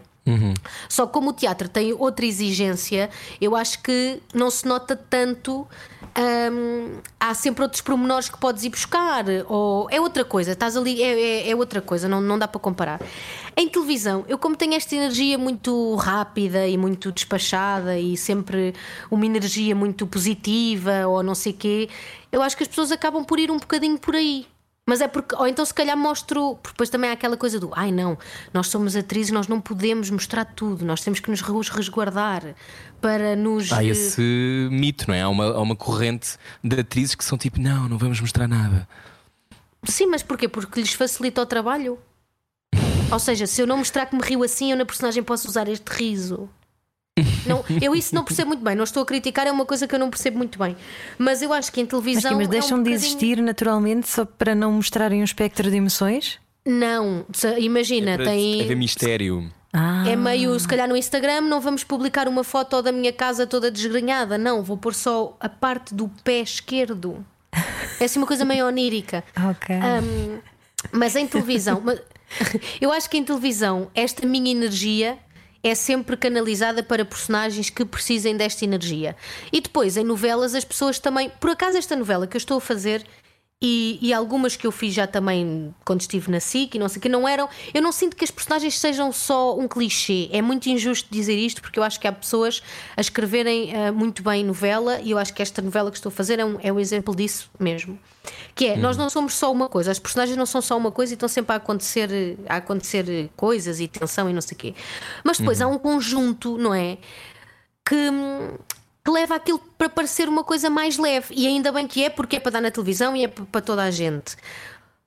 Só 0.90 1.06
que 1.06 1.12
como 1.14 1.30
o 1.30 1.32
teatro 1.32 1.70
tem 1.70 1.90
outra 1.94 2.26
exigência, 2.26 3.08
eu 3.40 3.56
acho 3.56 3.82
que 3.82 4.20
não 4.34 4.50
se 4.50 4.66
nota 4.66 4.94
tanto. 4.94 5.66
hum, 6.52 6.98
há 7.18 7.32
sempre 7.34 7.62
outros 7.62 7.80
pormenores 7.80 8.28
que 8.28 8.36
podes 8.38 8.64
ir 8.64 8.70
buscar, 8.70 9.24
ou 9.46 9.88
é 9.90 10.00
outra 10.00 10.24
coisa, 10.24 10.52
estás 10.52 10.76
ali, 10.76 11.02
é, 11.02 11.46
é- 11.46 11.50
é 11.50 11.56
outra 11.56 11.80
coisa, 11.80 12.08
não, 12.08 12.20
não 12.20 12.38
dá 12.38 12.46
para 12.48 12.60
comparar. 12.60 13.00
Em 13.56 13.68
televisão, 13.68 14.24
eu, 14.28 14.36
como 14.36 14.56
tenho 14.56 14.74
esta 14.74 14.94
energia 14.96 15.38
muito 15.38 15.94
rápida 15.96 16.66
e 16.66 16.76
muito 16.76 17.10
despachada 17.12 17.98
e 17.98 18.16
sempre 18.16 18.74
uma 19.10 19.24
energia 19.26 19.74
muito 19.74 20.06
positiva, 20.06 21.06
ou 21.06 21.22
não 21.22 21.34
sei 21.34 21.52
quê, 21.52 21.88
eu 22.32 22.42
acho 22.42 22.56
que 22.56 22.62
as 22.64 22.68
pessoas 22.68 22.90
acabam 22.92 23.24
por 23.24 23.38
ir 23.38 23.50
um 23.50 23.56
bocadinho 23.58 23.98
por 23.98 24.14
aí. 24.16 24.46
Mas 24.88 25.02
é 25.02 25.06
porque, 25.06 25.36
ou 25.36 25.46
então 25.46 25.62
se 25.66 25.74
calhar 25.74 25.94
mostro, 25.98 26.56
porque 26.62 26.72
depois 26.72 26.88
também 26.88 27.10
há 27.10 27.12
aquela 27.12 27.36
coisa 27.36 27.60
do 27.60 27.70
ai 27.74 27.92
não, 27.92 28.16
nós 28.54 28.68
somos 28.68 28.96
atrizes, 28.96 29.30
nós 29.30 29.46
não 29.46 29.60
podemos 29.60 30.08
mostrar 30.08 30.46
tudo, 30.46 30.82
nós 30.82 31.02
temos 31.02 31.20
que 31.20 31.30
nos 31.30 31.42
res- 31.42 31.68
resguardar 31.68 32.54
para 32.98 33.36
nos. 33.36 33.70
Há 33.70 33.84
esse 33.84 34.66
mito, 34.70 35.04
não 35.06 35.14
é? 35.14 35.20
Há 35.20 35.28
uma, 35.28 35.44
há 35.44 35.60
uma 35.60 35.76
corrente 35.76 36.38
de 36.64 36.80
atrizes 36.80 37.14
que 37.14 37.22
são 37.22 37.36
tipo, 37.36 37.60
não, 37.60 37.86
não 37.86 37.98
vamos 37.98 38.18
mostrar 38.18 38.48
nada. 38.48 38.88
Sim, 39.84 40.06
mas 40.06 40.22
porquê? 40.22 40.48
Porque 40.48 40.80
lhes 40.80 40.94
facilita 40.94 41.42
o 41.42 41.46
trabalho. 41.46 41.98
Ou 43.12 43.18
seja, 43.18 43.46
se 43.46 43.60
eu 43.60 43.66
não 43.66 43.76
mostrar 43.76 44.06
que 44.06 44.16
me 44.16 44.22
rio 44.22 44.42
assim, 44.42 44.70
eu 44.70 44.76
na 44.78 44.86
personagem 44.86 45.22
posso 45.22 45.46
usar 45.48 45.68
este 45.68 45.86
riso. 45.90 46.48
Não, 47.46 47.64
eu 47.80 47.94
isso 47.94 48.14
não 48.14 48.24
percebo 48.24 48.48
muito 48.48 48.62
bem, 48.64 48.74
não 48.74 48.84
estou 48.84 49.02
a 49.02 49.06
criticar, 49.06 49.46
é 49.46 49.52
uma 49.52 49.64
coisa 49.66 49.86
que 49.86 49.94
eu 49.94 49.98
não 49.98 50.10
percebo 50.10 50.38
muito 50.38 50.58
bem. 50.58 50.76
Mas 51.18 51.42
eu 51.42 51.52
acho 51.52 51.72
que 51.72 51.80
em 51.80 51.84
Mas, 51.84 51.90
televisão. 51.90 52.30
quê, 52.30 52.36
mas 52.36 52.44
é 52.44 52.48
um 52.48 52.50
deixam 52.50 52.78
de 52.82 52.90
bocadinho- 52.90 52.94
existir 53.08 53.42
naturalmente 53.42 54.08
só 54.08 54.24
para 54.24 54.54
não 54.54 54.72
mostrarem 54.72 55.20
um 55.20 55.24
espectro 55.24 55.70
de 55.70 55.76
emoções? 55.76 56.38
Não, 56.66 57.24
se- 57.32 57.58
imagina, 57.60 58.16
Para 58.16 58.26
tem. 58.26 58.60
haver 58.62 58.76
mistério. 58.76 59.50
Ah, 59.72 60.04
É 60.08 60.16
meio, 60.16 60.58
se 60.58 60.66
calhar 60.66 60.88
no 60.88 60.96
Instagram 60.96 61.42
não 61.42 61.60
vamos 61.60 61.84
publicar 61.84 62.26
uma 62.26 62.42
foto 62.42 62.80
da 62.82 62.90
minha 62.90 63.12
casa 63.12 63.46
toda 63.46 63.70
desgrenhada, 63.70 64.38
não, 64.38 64.62
vou 64.62 64.76
pôr 64.78 64.94
só 64.94 65.36
a 65.38 65.48
parte 65.48 65.94
do 65.94 66.08
pé 66.24 66.40
esquerdo. 66.40 67.24
É 68.00 68.04
assim 68.04 68.18
uma 68.18 68.26
coisa 68.26 68.44
meio 68.44 68.66
onírica. 68.66 69.22
ok. 69.50 69.76
Hum, 69.76 70.38
mas 70.92 71.14
em 71.16 71.26
televisão, 71.26 71.82
mas- 71.84 72.00
eu 72.80 72.92
acho 72.92 73.08
que 73.10 73.16
em 73.18 73.24
televisão 73.24 73.90
esta 73.94 74.26
minha 74.26 74.50
energia 74.50 75.18
é 75.62 75.74
sempre 75.74 76.16
canalizada 76.16 76.82
para 76.82 77.04
personagens 77.04 77.70
que 77.70 77.84
precisem 77.84 78.36
desta 78.36 78.64
energia. 78.64 79.16
E 79.52 79.60
depois 79.60 79.96
em 79.96 80.04
novelas 80.04 80.54
as 80.54 80.64
pessoas 80.64 80.98
também. 80.98 81.30
Por 81.40 81.50
acaso, 81.50 81.76
esta 81.76 81.96
novela 81.96 82.26
que 82.26 82.36
eu 82.36 82.38
estou 82.38 82.58
a 82.58 82.60
fazer. 82.60 83.04
E, 83.60 83.98
e 84.00 84.12
algumas 84.12 84.54
que 84.54 84.68
eu 84.68 84.70
fiz 84.70 84.94
já 84.94 85.04
também 85.04 85.74
quando 85.84 86.00
estive 86.00 86.30
na 86.30 86.38
SIC 86.38 86.76
e 86.76 86.78
não 86.78 86.88
sei 86.88 86.98
o 86.98 87.02
que 87.02 87.08
não 87.08 87.26
eram. 87.26 87.48
Eu 87.74 87.82
não 87.82 87.90
sinto 87.90 88.14
que 88.14 88.22
as 88.22 88.30
personagens 88.30 88.78
sejam 88.78 89.10
só 89.10 89.58
um 89.58 89.66
clichê. 89.66 90.28
É 90.30 90.40
muito 90.40 90.68
injusto 90.68 91.08
dizer 91.10 91.36
isto 91.36 91.60
porque 91.60 91.76
eu 91.76 91.82
acho 91.82 91.98
que 91.98 92.06
há 92.06 92.12
pessoas 92.12 92.62
a 92.96 93.00
escreverem 93.00 93.74
ah, 93.74 93.90
muito 93.90 94.22
bem 94.22 94.44
novela 94.44 95.00
e 95.00 95.10
eu 95.10 95.18
acho 95.18 95.34
que 95.34 95.42
esta 95.42 95.60
novela 95.60 95.90
que 95.90 95.96
estou 95.96 96.10
a 96.10 96.12
fazer 96.12 96.38
é 96.38 96.44
um, 96.44 96.56
é 96.62 96.72
um 96.72 96.78
exemplo 96.78 97.16
disso 97.16 97.50
mesmo. 97.58 97.98
Que 98.54 98.66
é, 98.66 98.76
nós 98.76 98.96
não 98.96 99.10
somos 99.10 99.34
só 99.34 99.50
uma 99.50 99.68
coisa, 99.68 99.90
as 99.90 99.98
personagens 99.98 100.36
não 100.36 100.46
são 100.46 100.62
só 100.62 100.76
uma 100.76 100.92
coisa 100.92 101.12
e 101.12 101.14
estão 101.14 101.28
sempre 101.28 101.52
a 101.52 101.56
acontecer, 101.56 102.38
a 102.48 102.56
acontecer 102.56 103.28
coisas 103.36 103.80
e 103.80 103.88
tensão 103.88 104.30
e 104.30 104.32
não 104.32 104.40
sei 104.40 104.54
o 104.54 104.58
quê. 104.58 104.74
Mas 105.24 105.38
depois 105.38 105.60
há 105.60 105.66
um 105.66 105.78
conjunto, 105.78 106.56
não 106.58 106.72
é? 106.72 106.98
Que, 107.84 108.10
que 109.08 109.10
leva 109.10 109.36
aquilo 109.36 109.58
para 109.78 109.88
parecer 109.88 110.28
uma 110.28 110.44
coisa 110.44 110.68
mais 110.68 110.98
leve. 110.98 111.34
E 111.34 111.46
ainda 111.46 111.72
bem 111.72 111.86
que 111.86 112.04
é, 112.04 112.10
porque 112.10 112.36
é 112.36 112.40
para 112.40 112.52
dar 112.52 112.60
na 112.60 112.70
televisão 112.70 113.16
e 113.16 113.24
é 113.24 113.28
para 113.28 113.60
toda 113.62 113.82
a 113.82 113.90
gente. 113.90 114.36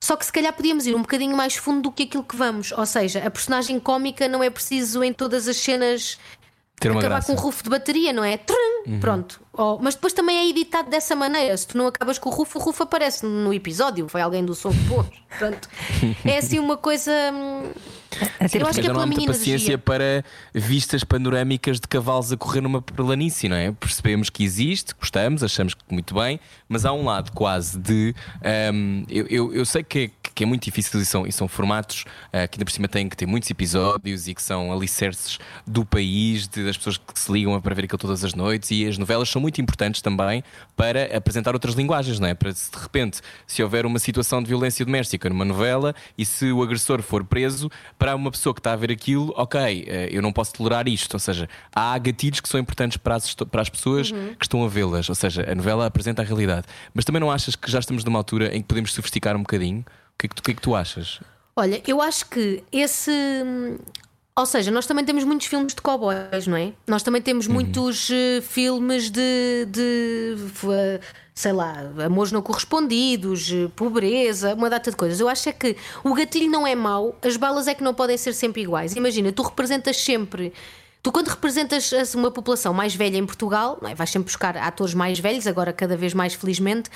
Só 0.00 0.16
que 0.16 0.26
se 0.26 0.32
calhar 0.32 0.52
podíamos 0.52 0.86
ir 0.88 0.96
um 0.96 1.02
bocadinho 1.02 1.36
mais 1.36 1.54
fundo 1.54 1.82
do 1.82 1.92
que 1.92 2.02
aquilo 2.02 2.24
que 2.24 2.34
vamos. 2.34 2.72
Ou 2.72 2.84
seja, 2.84 3.24
a 3.24 3.30
personagem 3.30 3.78
cómica 3.78 4.26
não 4.26 4.42
é 4.42 4.50
preciso 4.50 5.04
em 5.04 5.12
todas 5.12 5.46
as 5.46 5.56
cenas 5.56 6.18
Ter 6.80 6.90
uma 6.90 6.98
acabar 6.98 7.16
graça. 7.16 7.30
Uhum. 7.30 7.36
com 7.36 7.42
um 7.42 7.44
rufo 7.44 7.62
de 7.62 7.70
bateria, 7.70 8.12
não 8.12 8.24
é? 8.24 8.36
Trum, 8.36 8.98
Pronto. 9.00 9.40
Oh, 9.52 9.78
mas 9.80 9.94
depois 9.94 10.12
também 10.12 10.36
é 10.36 10.48
editado 10.48 10.90
dessa 10.90 11.14
maneira. 11.14 11.56
Se 11.56 11.68
tu 11.68 11.78
não 11.78 11.86
acabas 11.86 12.18
com 12.18 12.28
o 12.28 12.32
rufo, 12.32 12.58
o 12.58 12.62
rufo 12.62 12.82
aparece 12.82 13.24
no 13.24 13.54
episódio. 13.54 14.08
Foi 14.08 14.20
alguém 14.20 14.44
do 14.44 14.56
som 14.56 14.72
que 14.72 14.88
pôs. 14.88 15.06
Pronto. 15.38 15.68
É 16.26 16.38
assim 16.38 16.58
uma 16.58 16.76
coisa. 16.76 17.12
Até 18.38 18.60
eu 18.60 18.66
acho 18.66 18.80
que 18.80 18.86
é 18.86 18.92
não 18.92 19.00
há 19.00 19.04
pela 19.04 19.06
muita 19.06 19.26
paciência 19.32 19.72
energia. 19.72 19.78
para 19.78 20.24
vistas 20.54 21.04
panorâmicas 21.04 21.80
de 21.80 21.88
cavalos 21.88 22.32
a 22.32 22.36
correr 22.36 22.60
numa 22.60 22.82
planície, 22.82 23.48
não 23.48 23.56
é? 23.56 23.72
Percebemos 23.72 24.30
que 24.30 24.44
existe, 24.44 24.94
gostamos, 24.98 25.42
achamos 25.42 25.74
que 25.74 25.82
muito 25.90 26.14
bem, 26.14 26.38
mas 26.68 26.84
há 26.84 26.92
um 26.92 27.04
lado 27.04 27.32
quase 27.32 27.78
de. 27.78 28.14
hum, 28.72 29.04
eu, 29.08 29.26
eu, 29.28 29.54
eu 29.54 29.64
sei 29.64 29.82
que, 29.82 30.10
que 30.34 30.44
é 30.44 30.46
muito 30.46 30.64
difícil 30.64 31.00
e 31.00 31.04
são, 31.04 31.26
e 31.26 31.32
são 31.32 31.46
formatos 31.48 32.04
uh, 32.28 32.48
que 32.48 32.56
ainda 32.56 32.64
por 32.64 32.70
cima 32.70 32.88
têm 32.88 33.08
que 33.08 33.16
ter 33.16 33.26
muitos 33.26 33.50
episódios 33.50 34.28
e 34.28 34.34
que 34.34 34.42
são 34.42 34.72
alicerces 34.72 35.38
do 35.66 35.84
país, 35.84 36.48
de, 36.48 36.64
das 36.64 36.76
pessoas 36.76 36.96
que 36.96 37.18
se 37.18 37.30
ligam 37.30 37.60
para 37.60 37.74
ver 37.74 37.84
aquilo 37.84 37.98
todas 37.98 38.24
as 38.24 38.34
noites. 38.34 38.70
E 38.70 38.86
as 38.86 38.98
novelas 38.98 39.28
são 39.28 39.40
muito 39.40 39.60
importantes 39.60 40.00
também 40.00 40.42
para 40.76 41.16
apresentar 41.16 41.54
outras 41.54 41.74
linguagens, 41.74 42.18
não 42.18 42.28
é? 42.28 42.34
Para 42.34 42.52
se 42.52 42.70
de 42.70 42.78
repente, 42.78 43.20
se 43.46 43.62
houver 43.62 43.86
uma 43.86 43.98
situação 43.98 44.42
de 44.42 44.48
violência 44.48 44.84
doméstica 44.84 45.28
numa 45.28 45.44
novela 45.44 45.94
e 46.16 46.24
se 46.24 46.50
o 46.52 46.62
agressor 46.62 47.02
for 47.02 47.24
preso, 47.24 47.70
para 47.98 48.14
uma 48.14 48.30
pessoa 48.30 48.54
que 48.54 48.60
está 48.60 48.72
a 48.72 48.76
ver 48.76 48.90
aquilo, 48.90 49.32
ok, 49.36 49.60
uh, 49.60 49.92
eu 50.10 50.22
não 50.22 50.32
posso 50.32 50.52
tolerar 50.52 50.88
isto. 50.88 51.14
Ou 51.14 51.20
seja, 51.20 51.48
há 51.74 51.96
gatilhos 51.98 52.40
que 52.40 52.48
são 52.48 52.58
importantes 52.58 52.96
para 52.96 53.16
as, 53.16 53.34
para 53.34 53.62
as 53.62 53.68
pessoas 53.68 54.10
uhum. 54.10 54.34
que 54.34 54.44
estão 54.44 54.64
a 54.64 54.68
vê-las. 54.68 55.08
Ou 55.08 55.14
seja, 55.14 55.50
a 55.50 55.54
novela 55.54 55.86
apresenta 55.86 56.22
a 56.22 56.24
realidade. 56.24 56.66
Mas 56.94 57.04
também 57.04 57.20
não 57.20 57.30
achas 57.30 57.56
que 57.56 57.70
já 57.70 57.78
estamos 57.78 58.04
numa 58.04 58.18
altura 58.18 58.54
em 58.54 58.60
que 58.60 58.68
podemos 58.68 58.92
sofisticar 58.92 59.36
um 59.36 59.40
bocadinho? 59.40 59.84
Que, 60.22 60.26
é 60.26 60.28
que, 60.28 60.34
tu, 60.34 60.42
que 60.42 60.50
é 60.52 60.54
que 60.54 60.62
tu 60.62 60.74
achas? 60.74 61.20
Olha, 61.56 61.82
eu 61.86 62.00
acho 62.00 62.26
que 62.26 62.62
esse. 62.72 63.10
Ou 64.34 64.46
seja, 64.46 64.70
nós 64.70 64.86
também 64.86 65.04
temos 65.04 65.24
muitos 65.24 65.46
filmes 65.46 65.74
de 65.74 65.82
cowboys, 65.82 66.46
não 66.46 66.56
é? 66.56 66.72
Nós 66.86 67.02
também 67.02 67.20
temos 67.20 67.46
uhum. 67.46 67.52
muitos 67.52 68.08
uh, 68.08 68.40
filmes 68.40 69.10
de, 69.10 69.66
de 69.68 70.34
uh, 70.64 71.00
sei 71.34 71.52
lá, 71.52 71.74
amores 72.06 72.32
não 72.32 72.40
correspondidos, 72.40 73.50
uh, 73.52 73.70
pobreza, 73.76 74.54
uma 74.54 74.70
data 74.70 74.90
de 74.90 74.96
coisas. 74.96 75.20
Eu 75.20 75.28
acho 75.28 75.50
é 75.50 75.52
que 75.52 75.76
o 76.02 76.14
gatilho 76.14 76.50
não 76.50 76.66
é 76.66 76.74
mau, 76.74 77.14
as 77.20 77.36
balas 77.36 77.68
é 77.68 77.74
que 77.74 77.84
não 77.84 77.92
podem 77.92 78.16
ser 78.16 78.32
sempre 78.32 78.62
iguais. 78.62 78.96
Imagina, 78.96 79.30
tu 79.32 79.42
representas 79.42 79.98
sempre 79.98 80.50
Tu, 81.02 81.10
quando 81.10 81.26
representas 81.26 82.14
uma 82.14 82.30
população 82.30 82.72
mais 82.72 82.94
velha 82.94 83.16
em 83.16 83.26
Portugal, 83.26 83.76
não 83.82 83.90
é? 83.90 83.94
vais 83.94 84.08
sempre 84.08 84.26
buscar 84.26 84.56
atores 84.56 84.94
mais 84.94 85.18
velhos, 85.18 85.48
agora 85.48 85.72
cada 85.72 85.96
vez 85.96 86.14
mais 86.14 86.34
felizmente, 86.34 86.88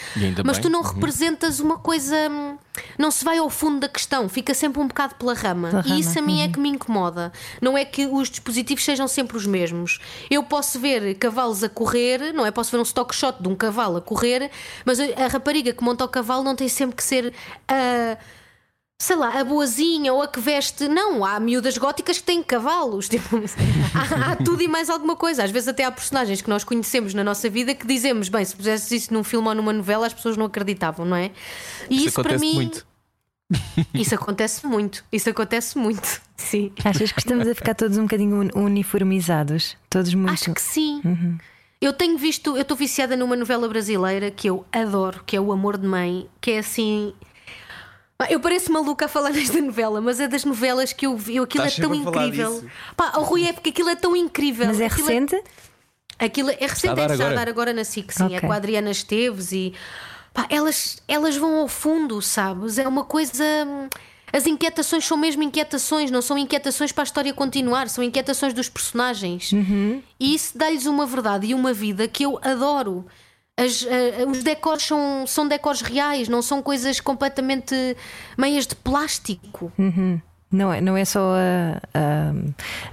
mas 0.45 0.59
bem. 0.59 0.63
tu 0.63 0.71
não 0.71 0.81
uhum. 0.81 0.87
representas 0.87 1.59
uma 1.59 1.77
coisa. 1.77 2.15
Hum, 2.31 2.57
não 2.97 3.11
se 3.11 3.25
vai 3.25 3.39
ao 3.39 3.51
fundo 3.51 3.81
da 3.81 3.89
questão, 3.89 4.29
fica 4.29 4.55
sempre 4.55 4.81
um 4.81 4.87
bocado 4.87 5.17
pela 5.17 5.35
rama. 5.35 5.71
Pela 5.71 5.83
e 5.83 5.89
rama. 5.89 6.01
isso 6.01 6.19
a 6.21 6.23
mim 6.23 6.41
é 6.41 6.45
uhum. 6.45 6.53
que 6.53 6.61
me 6.61 6.69
incomoda. 6.69 7.33
Não 7.61 7.77
é 7.77 7.85
que 7.85 8.07
os 8.07 8.31
dispositivos 8.31 8.85
sejam 8.85 9.09
sempre 9.09 9.37
os 9.37 9.45
mesmos. 9.45 9.99
Eu 10.31 10.45
posso 10.45 10.79
ver 10.79 11.15
cavalos 11.15 11.65
a 11.65 11.69
correr, 11.69 12.33
não 12.33 12.47
é? 12.47 12.53
Posso 12.53 12.71
ver 12.71 12.79
um 12.79 12.83
stock 12.83 13.13
shot 13.13 13.43
de 13.43 13.49
um 13.49 13.57
cavalo 13.57 13.97
a 13.97 14.01
correr, 14.01 14.53
mas 14.85 15.01
a 15.01 15.27
rapariga 15.27 15.73
que 15.73 15.83
monta 15.83 16.05
o 16.05 16.09
cavalo 16.09 16.45
não 16.45 16.55
tem 16.55 16.69
sempre 16.69 16.95
que 16.95 17.03
ser 17.03 17.33
a 17.67 18.17
sei 18.99 19.17
lá, 19.17 19.39
a 19.39 19.45
boazinha 19.45 20.13
ou 20.13 20.23
a 20.23 20.29
que 20.29 20.41
veste. 20.41 20.89
Não, 20.89 21.25
há 21.25 21.39
miúdas 21.39 21.77
góticas 21.77 22.19
que 22.19 22.25
têm 22.25 22.43
cavalos. 22.43 23.09
Tipo, 23.17 23.37
há, 23.95 24.33
há, 24.33 24.37
tudo 24.37 24.63
e 24.63 24.69
mais 24.69 24.91
alguma 24.91 25.17
coisa. 25.17 25.45
Às 25.45 25.51
vezes 25.51 25.69
até 25.69 25.85
há 25.85 25.91
personagens 25.91 26.41
que 26.41 26.49
nós 26.49 26.65
conhecemos 26.65 27.15
na 27.15 27.23
nossa 27.23 27.49
vida 27.49 27.75
que 27.75 27.87
dizemos, 27.87 28.29
bem, 28.29 28.45
se 28.45 28.55
pusesses 28.55 28.91
isso 28.91 29.15
num 29.15 29.25
filme 29.25 29.49
ou 29.49 29.55
numa 29.55 29.73
novela, 29.73 30.07
as 30.07 30.15
pessoas 30.15 30.37
não 30.37 30.47
acreditavam, 30.47 31.05
não 31.05 31.17
é? 31.17 31.31
E 31.91 31.97
isso, 31.97 32.09
isso 32.09 32.23
para 32.23 32.39
mim. 32.39 32.55
Muito. 32.55 32.87
Isso 33.95 34.13
acontece 34.13 34.67
muito, 34.67 35.05
isso 35.13 35.31
acontece 35.31 35.79
muito. 35.79 36.21
Sim. 36.37 36.73
Achas 36.85 37.13
que 37.13 37.21
estamos 37.21 37.47
a 37.47 37.55
ficar 37.55 37.77
todos 37.77 37.97
um 37.97 38.03
bocadinho 38.03 38.51
uniformizados? 38.57 39.77
Todos 39.89 40.13
muito. 40.15 40.33
Acho 40.33 40.53
que 40.53 40.61
sim. 40.61 41.01
Uhum. 41.05 41.39
Eu 41.81 41.93
tenho 41.93 42.19
visto, 42.19 42.57
eu 42.57 42.63
estou 42.63 42.77
viciada 42.77 43.17
numa 43.17 43.37
novela 43.37 43.69
brasileira 43.69 44.33
que 44.33 44.51
eu 44.51 44.67
adoro, 44.73 45.23
que 45.25 45.37
é 45.37 45.41
O 45.41 45.53
Amor 45.53 45.79
de 45.79 45.87
Mãe, 45.87 46.29
que 46.41 46.51
é 46.51 46.59
assim 46.59 47.15
eu 48.31 48.41
pareço 48.41 48.73
maluca 48.73 49.05
a 49.05 49.09
falar 49.09 49.31
desta 49.33 49.61
novela, 49.61 50.01
mas 50.01 50.21
é 50.21 50.29
das 50.29 50.45
novelas 50.45 50.93
que 50.93 51.07
eu 51.07 51.17
vi. 51.17 51.39
Aquilo 51.39 51.65
Estás 51.65 51.79
é 51.79 51.83
tão 51.83 51.95
incrível. 51.95 52.65
Pá, 52.97 53.13
o 53.17 53.23
Rui 53.23 53.47
é 53.47 53.53
porque 53.53 53.71
aquilo 53.71 53.89
é 53.89 53.97
tão 53.97 54.17
incrível. 54.17 54.67
Mas 54.67 54.81
é 54.81 54.87
aquilo 54.87 55.07
recente? 55.07 55.35
É... 55.35 56.25
Aquilo 56.25 56.51
é 56.51 56.57
recente, 56.61 56.99
é 56.99 57.07
está 57.07 57.29
a 57.29 57.35
dar 57.35 57.49
agora 57.49 57.75
na 57.75 57.85
SIC, 57.85 58.11
sim. 58.11 58.25
Okay. 58.25 58.37
É 58.39 58.41
com 58.41 58.51
a 58.51 58.57
Adriana 58.57 58.91
Esteves 58.91 59.53
e. 59.53 59.75
Pá, 60.33 60.47
elas, 60.51 61.03
elas 61.07 61.37
vão 61.37 61.57
ao 61.57 61.69
fundo, 61.69 62.21
sabes? 62.23 62.79
É 62.79 62.89
uma 62.89 63.05
coisa. 63.05 63.45
As 64.33 64.47
inquietações 64.47 65.05
são 65.05 65.17
mesmo 65.17 65.43
inquietações, 65.43 66.11
não 66.11 66.21
são 66.21 66.37
inquietações 66.37 66.93
para 66.93 67.03
a 67.03 67.05
história 67.05 67.33
continuar, 67.33 67.89
são 67.89 68.03
inquietações 68.03 68.53
dos 68.53 68.69
personagens. 68.69 69.53
Uhum. 69.53 70.03
E 70.19 70.35
isso 70.35 70.57
dá-lhes 70.57 70.87
uma 70.87 71.07
verdade 71.07 71.47
e 71.47 71.55
uma 71.55 71.73
vida 71.73 72.09
que 72.09 72.25
eu 72.25 72.39
adoro. 72.43 73.07
As, 73.57 73.83
uh, 73.83 74.31
os 74.31 74.43
decors 74.43 74.83
são, 74.85 75.27
são 75.27 75.49
decors 75.49 75.81
reais, 75.81 76.29
não 76.29 76.43
são 76.43 76.63
coisas 76.63 77.01
completamente 77.01 77.97
meias 78.37 78.67
de 78.67 78.75
plástico. 78.77 79.73
Uhum. 79.79 80.21
Não 80.53 80.73
é, 80.73 80.81
não 80.81 80.97
é 80.97 81.05
só 81.05 81.35
a, 81.35 81.81
a, 81.93 82.31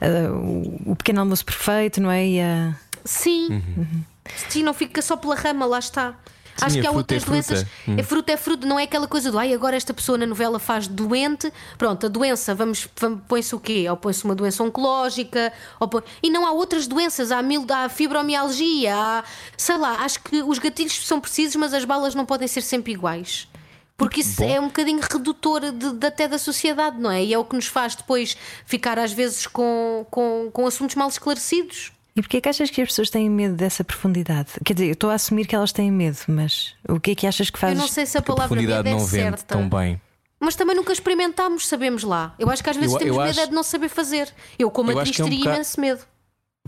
a, 0.05 0.89
o 0.89 0.95
pequeno 0.95 1.19
almoço 1.19 1.45
perfeito, 1.45 2.01
não 2.01 2.09
é? 2.09 2.73
Sim. 3.03 3.49
Uhum. 3.49 4.03
Sim, 4.49 4.63
não 4.63 4.73
fica 4.73 5.01
só 5.01 5.17
pela 5.17 5.35
rama, 5.35 5.65
lá 5.65 5.79
está. 5.79 6.15
Sim, 6.55 6.65
Acho 6.65 6.81
que 6.81 6.87
há 6.87 6.91
outras 6.91 7.23
é 7.23 7.25
doenças. 7.25 7.65
Hum. 7.87 7.95
É 7.97 8.03
fruta, 8.03 8.31
é 8.31 8.37
fruto, 8.37 8.67
não 8.67 8.79
é 8.79 8.83
aquela 8.83 9.07
coisa 9.07 9.31
do 9.31 9.39
ai, 9.39 9.53
agora 9.53 9.75
esta 9.75 9.93
pessoa 9.93 10.17
na 10.17 10.25
novela 10.25 10.59
faz 10.59 10.87
doente. 10.87 11.51
Pronto, 11.77 12.05
a 12.05 12.09
doença, 12.09 12.53
vamos, 12.53 12.87
vamos 12.99 13.21
põe-se 13.27 13.55
o 13.55 13.59
quê? 13.59 13.85
Ou 13.89 13.97
põe-se 13.97 14.23
uma 14.23 14.35
doença 14.35 14.63
oncológica, 14.63 15.51
põe... 15.89 16.01
e 16.21 16.29
não 16.29 16.45
há 16.45 16.51
outras 16.51 16.87
doenças, 16.87 17.31
há, 17.31 17.41
mil, 17.41 17.65
há 17.69 17.89
fibromialgia, 17.89 18.95
há 18.95 19.23
sei 19.57 19.77
lá, 19.77 20.03
acho 20.03 20.21
que 20.21 20.41
os 20.43 20.59
gatilhos 20.59 21.05
são 21.05 21.19
precisos, 21.19 21.55
mas 21.55 21.73
as 21.73 21.85
balas 21.85 22.15
não 22.15 22.25
podem 22.25 22.47
ser 22.47 22.61
sempre 22.61 22.93
iguais. 22.93 23.47
Porque 23.95 24.21
isso 24.21 24.41
Bom. 24.41 24.49
é 24.49 24.59
um 24.59 24.67
bocadinho 24.67 24.99
redutor 25.01 25.71
de, 25.71 25.93
de, 25.93 26.07
até 26.07 26.27
da 26.27 26.37
sociedade, 26.37 26.99
não 26.99 27.11
é? 27.11 27.23
E 27.23 27.33
é 27.33 27.37
o 27.37 27.45
que 27.45 27.55
nos 27.55 27.67
faz 27.67 27.95
depois 27.95 28.35
ficar 28.65 28.97
às 28.97 29.13
vezes 29.13 29.45
com, 29.45 30.05
com, 30.09 30.49
com 30.51 30.65
assuntos 30.65 30.95
mal 30.95 31.07
esclarecidos. 31.07 31.91
E 32.15 32.21
porquê 32.21 32.37
é 32.37 32.41
que 32.41 32.49
achas 32.49 32.69
que 32.69 32.81
as 32.81 32.89
pessoas 32.89 33.09
têm 33.09 33.29
medo 33.29 33.55
dessa 33.55 33.83
profundidade? 33.83 34.51
Quer 34.63 34.73
dizer, 34.73 34.87
eu 34.87 34.93
estou 34.93 35.09
a 35.09 35.15
assumir 35.15 35.47
que 35.47 35.55
elas 35.55 35.71
têm 35.71 35.91
medo, 35.91 36.17
mas 36.27 36.75
o 36.87 36.99
que 36.99 37.11
é 37.11 37.15
que 37.15 37.25
achas 37.25 37.49
que 37.49 37.57
faz? 37.57 37.73
Eu 37.73 37.79
não 37.79 37.87
sei 37.87 38.05
se 38.05 38.17
a 38.17 38.21
palavra 38.21 38.45
a 38.45 38.47
profundidade 38.49 38.83
medo 38.83 38.97
não 38.97 39.05
é 39.05 39.09
vende 39.09 39.39
certa. 39.39 39.45
tão 39.45 39.67
bem. 39.67 39.99
Mas 40.39 40.55
também 40.55 40.75
nunca 40.75 40.91
experimentámos, 40.91 41.67
sabemos 41.67 42.03
lá. 42.03 42.35
Eu 42.37 42.49
acho 42.49 42.63
que 42.63 42.69
às 42.69 42.75
vezes 42.75 42.91
eu, 42.91 42.99
temos 42.99 43.15
eu 43.15 43.23
medo 43.23 43.31
acho... 43.31 43.39
é 43.39 43.47
de 43.47 43.53
não 43.53 43.63
saber 43.63 43.89
fazer. 43.89 44.29
Eu, 44.59 44.69
como 44.69 44.91
eu 44.91 44.99
atriz, 44.99 45.17
é 45.17 45.23
um 45.23 45.25
teria 45.25 45.39
bocado... 45.39 45.55
imenso 45.55 45.81
medo. 45.81 46.01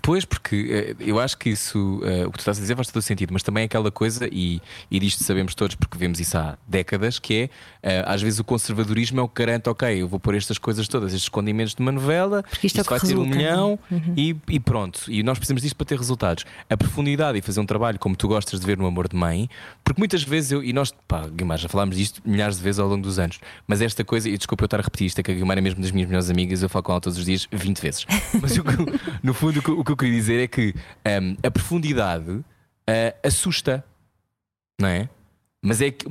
Pois, 0.01 0.25
porque 0.25 0.95
uh, 0.99 1.03
eu 1.03 1.19
acho 1.19 1.37
que 1.37 1.49
isso, 1.49 1.79
uh, 1.79 2.27
o 2.27 2.31
que 2.31 2.37
tu 2.37 2.41
estás 2.41 2.57
a 2.57 2.61
dizer 2.61 2.75
faz 2.75 2.89
todo 2.89 3.01
sentido, 3.01 3.31
mas 3.31 3.41
também 3.41 3.63
é 3.63 3.65
aquela 3.65 3.89
coisa, 3.89 4.27
e, 4.31 4.61
e 4.91 4.99
disto 4.99 5.23
sabemos 5.23 5.55
todos 5.55 5.75
porque 5.75 5.97
vemos 5.97 6.19
isso 6.19 6.37
há 6.37 6.57
décadas, 6.67 7.17
que 7.17 7.49
é 7.83 8.03
uh, 8.03 8.09
às 8.09 8.21
vezes 8.21 8.37
o 8.39 8.43
conservadorismo 8.43 9.21
é 9.21 9.23
o 9.23 9.27
que 9.27 9.41
garante, 9.41 9.69
ok, 9.69 10.01
eu 10.01 10.07
vou 10.07 10.19
pôr 10.19 10.35
estas 10.35 10.57
coisas 10.57 10.87
todas, 10.87 11.13
estes 11.13 11.29
condimentos 11.29 11.73
de 11.73 11.81
uma 11.81 11.93
novela, 11.93 12.43
porque 12.43 12.67
isto, 12.67 12.77
isto 12.79 12.87
é 12.87 12.89
vai 12.89 12.99
resulta, 12.99 13.23
ter 13.23 13.35
um 13.35 13.37
milhão 13.37 13.79
uhum. 13.89 14.13
e, 14.17 14.35
e, 14.49 14.59
pronto. 14.59 15.01
E 15.07 15.23
nós 15.23 15.39
precisamos 15.39 15.63
disto 15.63 15.75
para 15.75 15.85
ter 15.85 15.97
resultados. 15.97 16.45
A 16.69 16.75
profundidade 16.75 17.37
e 17.37 17.41
fazer 17.41 17.61
um 17.61 17.65
trabalho 17.65 17.97
como 17.97 18.17
tu 18.17 18.27
gostas 18.27 18.59
de 18.59 18.65
ver 18.65 18.77
no 18.77 18.85
Amor 18.85 19.07
de 19.07 19.15
Mãe, 19.15 19.49
porque 19.83 19.99
muitas 19.99 20.23
vezes 20.23 20.51
eu, 20.51 20.61
e 20.61 20.73
nós, 20.73 20.93
pá, 21.07 21.25
Guimar, 21.27 21.57
já 21.57 21.69
falámos 21.69 21.95
disto 21.95 22.21
milhares 22.25 22.57
de 22.57 22.63
vezes 22.63 22.79
ao 22.79 22.87
longo 22.87 23.01
dos 23.01 23.17
anos, 23.17 23.39
mas 23.65 23.81
esta 23.81 24.03
coisa, 24.03 24.29
e 24.29 24.37
desculpa 24.37 24.65
eu 24.65 24.65
estar 24.65 24.79
a 24.79 24.83
repetir 24.83 25.07
isto, 25.07 25.19
é 25.19 25.23
que 25.23 25.31
a 25.31 25.33
Guimar 25.33 25.57
é 25.57 25.61
mesmo 25.61 25.81
das 25.81 25.91
minhas 25.91 26.09
melhores 26.09 26.29
amigas, 26.29 26.61
eu 26.61 26.67
falo 26.67 26.83
com 26.83 26.91
ela 26.91 27.01
todos 27.01 27.17
os 27.17 27.25
dias 27.25 27.47
20 27.51 27.79
vezes. 27.79 28.05
Mas 28.41 28.55
no 29.23 29.33
fundo 29.33 29.61
o 29.71 29.84
que, 29.85 29.91
eu 29.91 29.97
queria 29.97 30.15
dizer 30.15 30.43
é 30.43 30.47
que 30.47 30.73
um, 31.21 31.37
a 31.45 31.51
profundidade 31.51 32.31
uh, 32.31 32.43
assusta, 33.23 33.83
não 34.79 34.89
é? 34.89 35.09
Mas 35.61 35.81
é 35.81 35.91
que 35.91 36.05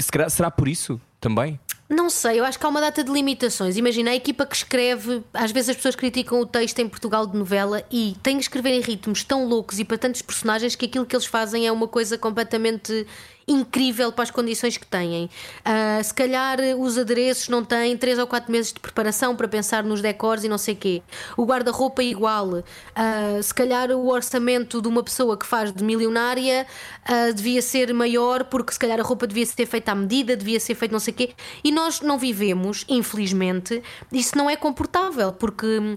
será, 0.00 0.28
será 0.28 0.50
por 0.50 0.68
isso 0.68 1.00
também? 1.20 1.58
Não 1.88 2.08
sei, 2.08 2.40
eu 2.40 2.44
acho 2.44 2.58
que 2.58 2.64
há 2.64 2.68
uma 2.68 2.80
data 2.80 3.04
de 3.04 3.10
limitações. 3.10 3.76
Imagina 3.76 4.12
a 4.12 4.14
equipa 4.14 4.46
que 4.46 4.56
escreve, 4.56 5.22
às 5.34 5.52
vezes 5.52 5.70
as 5.70 5.76
pessoas 5.76 5.94
criticam 5.94 6.40
o 6.40 6.46
texto 6.46 6.78
em 6.78 6.88
Portugal 6.88 7.26
de 7.26 7.36
novela 7.36 7.84
e 7.90 8.16
têm 8.22 8.36
que 8.36 8.42
escrever 8.42 8.70
em 8.70 8.80
ritmos 8.80 9.22
tão 9.24 9.46
loucos 9.46 9.78
e 9.78 9.84
para 9.84 9.98
tantos 9.98 10.22
personagens 10.22 10.74
que 10.74 10.86
aquilo 10.86 11.04
que 11.04 11.14
eles 11.14 11.26
fazem 11.26 11.66
é 11.66 11.72
uma 11.72 11.86
coisa 11.86 12.16
completamente 12.16 13.06
incrível 13.52 14.12
para 14.12 14.24
as 14.24 14.30
condições 14.30 14.76
que 14.76 14.86
têm. 14.86 15.26
Uh, 15.26 16.02
se 16.02 16.12
calhar 16.12 16.58
os 16.78 16.98
adereços 16.98 17.48
não 17.48 17.64
têm 17.64 17.96
3 17.96 18.18
ou 18.18 18.26
4 18.26 18.50
meses 18.50 18.72
de 18.72 18.80
preparação 18.80 19.36
para 19.36 19.48
pensar 19.48 19.84
nos 19.84 20.00
decors 20.00 20.44
e 20.44 20.48
não 20.48 20.58
sei 20.58 20.74
o 20.74 20.76
quê. 20.76 21.02
O 21.36 21.44
guarda-roupa 21.44 22.02
é 22.02 22.06
igual. 22.06 22.48
Uh, 22.48 23.42
se 23.42 23.52
calhar 23.54 23.90
o 23.90 24.08
orçamento 24.08 24.80
de 24.80 24.88
uma 24.88 25.02
pessoa 25.02 25.36
que 25.36 25.46
faz 25.46 25.72
de 25.72 25.82
milionária 25.84 26.66
uh, 27.08 27.32
devia 27.34 27.62
ser 27.62 27.92
maior 27.92 28.44
porque 28.44 28.72
se 28.72 28.78
calhar 28.78 28.98
a 28.98 29.02
roupa 29.02 29.26
devia 29.26 29.46
ser 29.46 29.66
feita 29.66 29.92
à 29.92 29.94
medida, 29.94 30.36
devia 30.36 30.58
ser 30.58 30.74
feita 30.74 30.92
não 30.92 31.00
sei 31.00 31.12
o 31.12 31.16
quê. 31.16 31.30
E 31.62 31.70
nós 31.70 32.00
não 32.00 32.18
vivemos, 32.18 32.84
infelizmente, 32.88 33.82
isso 34.12 34.36
não 34.36 34.48
é 34.48 34.56
comportável 34.56 35.32
porque 35.32 35.96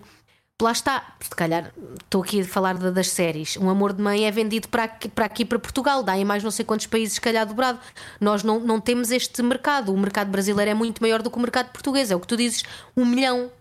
lá 0.62 0.72
está, 0.72 1.16
se 1.20 1.30
calhar 1.32 1.72
estou 2.02 2.24
aqui 2.24 2.42
a 2.42 2.46
falar 2.46 2.78
das 2.78 3.10
séries. 3.10 3.58
Um 3.58 3.70
amor 3.70 3.92
de 3.92 4.02
mãe 4.02 4.26
é 4.26 4.32
vendido 4.32 4.70
para 4.70 4.86
aqui, 4.86 5.10
para 5.10 5.26
aqui 5.26 5.44
para 5.44 5.60
Portugal, 5.60 6.02
dá 6.02 6.18
em 6.18 6.24
mais 6.24 6.44
não 6.44 6.52
sei 6.52 6.64
quantos 6.64 6.88
países, 6.88 7.16
se 7.16 7.22
calhar 7.22 7.46
dobrado. 7.46 7.80
Nós 8.22 8.42
não, 8.42 8.60
não 8.60 8.80
temos 8.80 9.12
este 9.12 9.42
mercado. 9.44 9.94
O 9.94 9.98
mercado 9.98 10.30
brasileiro 10.30 10.72
é 10.72 10.74
muito 10.74 11.02
maior 11.02 11.22
do 11.22 11.30
que 11.30 11.38
o 11.38 11.42
mercado 11.42 11.72
português. 11.72 12.10
É 12.10 12.16
o 12.16 12.20
que 12.20 12.28
tu 12.28 12.38
dizes, 12.38 12.64
um 12.96 13.06
milhão. 13.06 13.52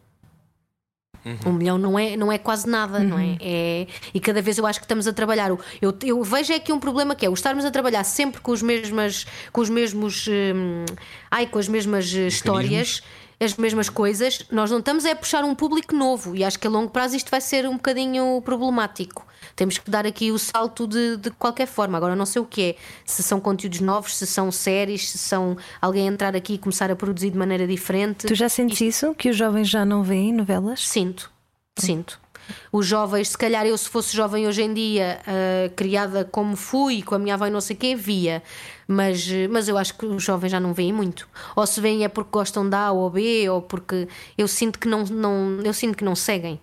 Uhum. 1.25 1.39
Um 1.47 1.53
milhão 1.55 1.79
não 1.79 1.99
é, 1.99 2.17
não 2.17 2.31
é 2.31 2.39
quase 2.39 2.69
nada, 2.69 2.99
uhum. 2.99 3.09
não 3.09 3.19
é? 3.19 3.39
é? 3.41 3.87
E 4.13 4.21
cada 4.21 4.41
vez 4.41 4.59
eu 4.59 4.67
acho 4.67 4.79
que 4.79 4.85
estamos 4.85 5.09
a 5.09 5.13
trabalhar. 5.13 5.51
Eu, 5.81 5.99
eu 6.05 6.23
vejo 6.23 6.55
aqui 6.55 6.73
um 6.73 6.79
problema 6.79 7.17
que 7.17 7.27
é 7.27 7.29
o 7.29 7.35
estarmos 7.35 7.65
a 7.65 7.73
trabalhar 7.73 8.05
sempre 8.05 8.41
com 8.41 8.53
os 8.53 8.63
mesmas, 8.63 9.27
com 9.51 9.61
os 9.61 9.71
mesmos, 9.71 10.29
hum, 10.29 10.85
ai, 11.29 11.47
com 11.47 11.59
as 11.59 11.67
mesmas 11.67 12.07
histórias 12.07 13.03
as 13.45 13.57
mesmas 13.57 13.89
coisas, 13.89 14.45
nós 14.51 14.71
não 14.71 14.79
estamos 14.79 15.05
a 15.05 15.15
puxar 15.15 15.45
um 15.45 15.55
público 15.55 15.95
novo 15.95 16.35
e 16.35 16.43
acho 16.43 16.59
que 16.59 16.67
a 16.67 16.71
longo 16.71 16.91
prazo 16.91 17.17
isto 17.17 17.31
vai 17.31 17.41
ser 17.41 17.69
um 17.69 17.75
bocadinho 17.75 18.41
problemático. 18.43 19.27
Temos 19.55 19.79
que 19.79 19.91
dar 19.91 20.07
aqui 20.07 20.33
o 20.33 20.39
salto 20.39 20.87
de, 20.87 21.17
de 21.17 21.31
qualquer 21.31 21.67
forma. 21.67 21.97
Agora, 21.97 22.17
não 22.17 22.27
sei 22.27 22.43
o 22.43 22.45
que 22.45 22.63
é, 22.63 22.77
se 23.05 23.23
são 23.23 23.39
conteúdos 23.39 23.81
novos, 23.81 24.17
se 24.17 24.27
são 24.27 24.51
séries, 24.51 25.11
se 25.11 25.19
são 25.19 25.57
alguém 25.81 26.07
entrar 26.07 26.35
aqui 26.35 26.55
e 26.55 26.59
começar 26.59 26.91
a 26.91 26.97
produzir 26.97 27.31
de 27.31 27.39
maneira 27.39 27.67
diferente. 27.67 28.27
Tu 28.27 28.35
já 28.35 28.49
sentes 28.49 28.81
isso? 28.81 29.15
Que 29.15 29.29
os 29.29 29.37
jovens 29.37 29.69
já 29.69 29.85
não 29.85 30.03
veem 30.03 30.33
novelas? 30.33 30.87
Sinto, 30.89 31.31
sinto. 31.77 32.24
Os 32.73 32.87
jovens, 32.87 33.29
se 33.29 33.39
calhar 33.39 33.67
eu, 33.67 33.77
se 33.77 33.89
fosse 33.89 34.15
jovem 34.15 34.47
hoje 34.47 34.63
em 34.63 34.73
dia, 34.75 35.21
uh, 35.27 35.75
criada 35.75 36.25
como 36.25 36.57
fui, 36.57 37.03
com 37.03 37.15
a 37.15 37.19
minha 37.19 37.35
avó 37.35 37.47
e 37.47 37.51
não 37.51 37.61
sei 37.61 37.77
o 37.77 37.79
quê, 37.79 37.95
via. 37.95 38.43
Mas, 38.87 39.27
mas 39.51 39.69
eu 39.69 39.79
acho 39.79 39.95
que 39.95 40.05
os 40.05 40.23
jovens 40.23 40.51
já 40.51 40.61
não 40.61 40.75
veem 40.75 40.93
muito. 40.93 41.29
Ou 41.57 41.67
se 41.67 41.81
veem 41.81 42.05
é 42.05 42.09
porque 42.09 42.31
gostam 42.31 42.69
da 42.69 42.87
A 42.87 42.93
ou 42.93 43.09
B, 43.11 43.49
ou 43.49 43.63
porque 43.63 44.09
eu 44.37 44.47
sinto 44.49 44.79
que 44.79 44.89
não, 44.89 45.05
não, 45.05 45.61
eu 45.65 45.73
sinto 45.73 45.97
que 45.97 46.05
não 46.05 46.15
seguem. 46.15 46.61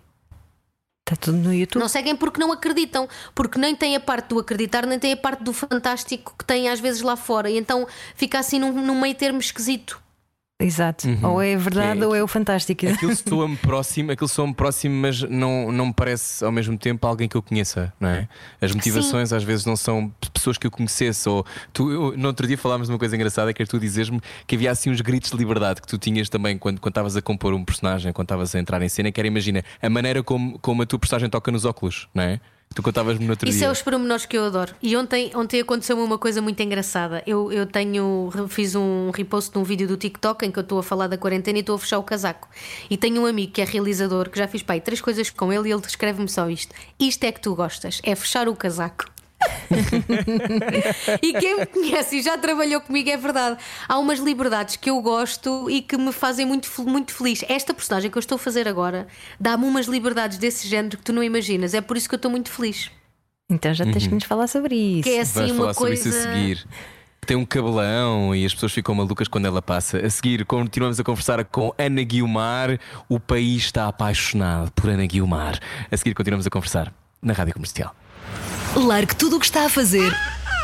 Está 1.07 1.15
tudo 1.15 1.37
no 1.37 1.53
YouTube. 1.53 1.81
Não 1.81 1.89
seguem 1.89 2.15
porque 2.15 2.39
não 2.39 2.51
acreditam, 2.51 3.07
porque 3.35 3.59
nem 3.59 3.75
tem 3.75 3.95
a 3.95 3.99
parte 3.99 4.29
do 4.29 4.39
acreditar, 4.39 4.85
nem 4.85 4.99
tem 4.99 5.13
a 5.13 5.17
parte 5.17 5.43
do 5.43 5.51
fantástico 5.51 6.35
que 6.37 6.45
tem 6.45 6.69
às 6.69 6.79
vezes 6.79 7.01
lá 7.01 7.15
fora. 7.15 7.49
E 7.49 7.57
então 7.57 7.87
fica 8.15 8.39
assim 8.39 8.59
num, 8.59 8.71
num 8.71 8.99
meio 8.99 9.15
termo 9.15 9.39
esquisito. 9.39 10.01
Exato. 10.61 11.07
Ou 11.23 11.41
é 11.41 11.55
verdade 11.57 12.01
É- 12.01 12.05
ou 12.07 12.15
é 12.15 12.23
o 12.23 12.27
fantástico. 12.27 12.85
Aquilo 12.87 13.13
soa-me 13.15 13.57
próximo, 13.57 14.11
aquilo 14.11 14.27
soa-me 14.27 14.53
próximo, 14.53 14.95
mas 14.95 15.21
não, 15.23 15.71
não 15.71 15.87
me 15.87 15.93
parece 15.93 16.43
ao 16.45 16.51
mesmo 16.51 16.77
tempo 16.77 17.05
alguém 17.07 17.27
que 17.27 17.35
eu 17.35 17.41
conheça, 17.41 17.91
não 17.99 18.09
é? 18.09 18.27
As 18.61 18.73
motivações 18.73 19.33
às 19.33 19.43
vezes 19.43 19.65
não 19.65 19.75
são 19.75 20.11
pessoas 20.33 20.57
que 20.57 20.67
eu 20.67 20.71
conhecesse. 20.71 21.27
Ou 21.27 21.45
tu, 21.73 21.91
eu- 21.91 22.17
no 22.17 22.27
outro 22.27 22.45
dia 22.47 22.57
falámos 22.57 22.87
de 22.87 22.93
uma 22.93 22.99
coisa 22.99 23.15
engraçada 23.15 23.53
que 23.53 23.61
é 23.63 23.65
tu 23.65 23.79
dizes-me 23.79 24.19
que 24.45 24.55
havia 24.55 24.71
assim 24.71 24.89
uns 24.91 25.01
gritos 25.01 25.31
de 25.31 25.37
liberdade 25.37 25.81
que 25.81 25.87
tu 25.87 25.97
tinhas 25.97 26.29
também 26.29 26.57
quando 26.57 26.79
quando 26.79 26.91
estavas 26.91 27.15
a 27.15 27.21
compor 27.21 27.53
um 27.53 27.63
personagem, 27.65 28.11
quando 28.13 28.25
estavas 28.25 28.53
a 28.55 28.59
entrar 28.59 28.81
em 28.81 28.89
cena, 28.89 29.11
que 29.11 29.19
era 29.19 29.27
imagina 29.27 29.63
a 29.81 29.89
maneira 29.89 30.21
como, 30.23 30.57
como 30.59 30.81
a 30.81 30.85
tua 30.85 30.99
personagem 30.99 31.29
toca 31.29 31.51
nos 31.51 31.65
óculos, 31.65 32.07
não 32.13 32.23
é? 32.23 32.39
Tu 32.73 32.81
contavas-me 32.81 33.25
no 33.25 33.31
outro 33.31 33.49
Isso 33.49 33.59
dia. 33.59 33.67
é 33.67 33.71
os 33.71 33.81
pormenores 33.81 34.25
que 34.25 34.37
eu 34.37 34.45
adoro. 34.45 34.73
E 34.81 34.95
ontem, 34.95 35.29
ontem 35.35 35.59
aconteceu-me 35.59 36.01
uma 36.01 36.17
coisa 36.17 36.41
muito 36.41 36.61
engraçada. 36.61 37.21
Eu, 37.27 37.51
eu 37.51 37.65
tenho, 37.65 38.29
fiz 38.47 38.75
um 38.75 39.11
repost 39.11 39.51
de 39.51 39.57
um 39.57 39.63
vídeo 39.63 39.87
do 39.87 39.97
TikTok 39.97 40.45
em 40.45 40.51
que 40.51 40.57
eu 40.57 40.63
estou 40.63 40.79
a 40.79 40.83
falar 40.83 41.07
da 41.07 41.17
quarentena 41.17 41.57
e 41.57 41.61
estou 41.61 41.75
a 41.75 41.79
fechar 41.79 41.99
o 41.99 42.03
casaco. 42.03 42.47
E 42.89 42.95
tenho 42.95 43.21
um 43.21 43.25
amigo 43.25 43.51
que 43.51 43.61
é 43.61 43.65
realizador 43.65 44.29
que 44.29 44.37
já 44.37 44.47
fiz 44.47 44.63
pai, 44.63 44.79
três 44.79 45.01
coisas 45.01 45.29
com 45.29 45.51
ele 45.51 45.67
e 45.67 45.71
ele 45.73 45.81
descreve-me 45.81 46.29
só 46.29 46.49
isto. 46.49 46.73
Isto 46.97 47.25
é 47.25 47.31
que 47.31 47.41
tu 47.41 47.53
gostas, 47.55 47.99
é 48.03 48.15
fechar 48.15 48.47
o 48.47 48.55
casaco. 48.55 49.05
e 51.21 51.33
quem 51.33 51.59
me 51.59 51.65
conhece 51.65 52.17
e 52.17 52.21
já 52.21 52.37
trabalhou 52.37 52.81
comigo 52.81 53.09
é 53.09 53.17
verdade. 53.17 53.57
Há 53.87 53.97
umas 53.97 54.19
liberdades 54.19 54.75
que 54.75 54.89
eu 54.89 55.01
gosto 55.01 55.69
e 55.69 55.81
que 55.81 55.97
me 55.97 56.11
fazem 56.11 56.45
muito, 56.45 56.69
muito 56.83 57.13
feliz. 57.13 57.43
Esta 57.47 57.73
personagem 57.73 58.09
que 58.09 58.17
eu 58.17 58.19
estou 58.19 58.35
a 58.35 58.39
fazer 58.39 58.67
agora 58.67 59.07
dá-me 59.39 59.65
umas 59.65 59.85
liberdades 59.85 60.37
desse 60.37 60.67
género 60.67 60.97
que 60.97 61.03
tu 61.03 61.13
não 61.13 61.23
imaginas. 61.23 61.73
É 61.73 61.81
por 61.81 61.97
isso 61.97 62.07
que 62.07 62.15
eu 62.15 62.17
estou 62.17 62.31
muito 62.31 62.49
feliz. 62.49 62.91
Então 63.49 63.73
já 63.73 63.83
tens 63.85 64.07
que 64.07 64.13
nos 64.13 64.23
falar 64.23 64.47
sobre 64.47 64.75
isso. 64.75 65.03
Que 65.03 65.09
é 65.09 65.23
Vais 65.23 65.37
assim 65.37 65.47
falar 65.55 65.67
uma 65.67 65.73
sobre 65.73 65.89
coisa. 65.89 66.09
isso 66.09 66.17
a 66.17 66.21
seguir. 66.21 66.67
Tem 67.25 67.37
um 67.37 67.45
cabelão 67.45 68.35
e 68.35 68.45
as 68.45 68.53
pessoas 68.53 68.71
ficam 68.71 68.95
malucas 68.95 69.27
quando 69.27 69.45
ela 69.45 69.61
passa. 69.61 69.99
A 69.99 70.09
seguir, 70.09 70.43
continuamos 70.45 70.99
a 70.99 71.03
conversar 71.03 71.43
com 71.45 71.71
Ana 71.77 72.01
Guiomar. 72.01 72.79
O 73.07 73.19
país 73.19 73.65
está 73.65 73.87
apaixonado 73.87 74.71
por 74.71 74.89
Ana 74.89 75.05
Guiomar. 75.05 75.59
A 75.91 75.97
seguir, 75.97 76.15
continuamos 76.15 76.47
a 76.47 76.49
conversar 76.49 76.91
na 77.21 77.33
Rádio 77.33 77.53
Comercial. 77.53 77.93
Largue 78.75 79.15
tudo 79.15 79.35
o 79.35 79.39
que 79.39 79.45
está 79.45 79.65
a 79.65 79.69
fazer 79.69 80.15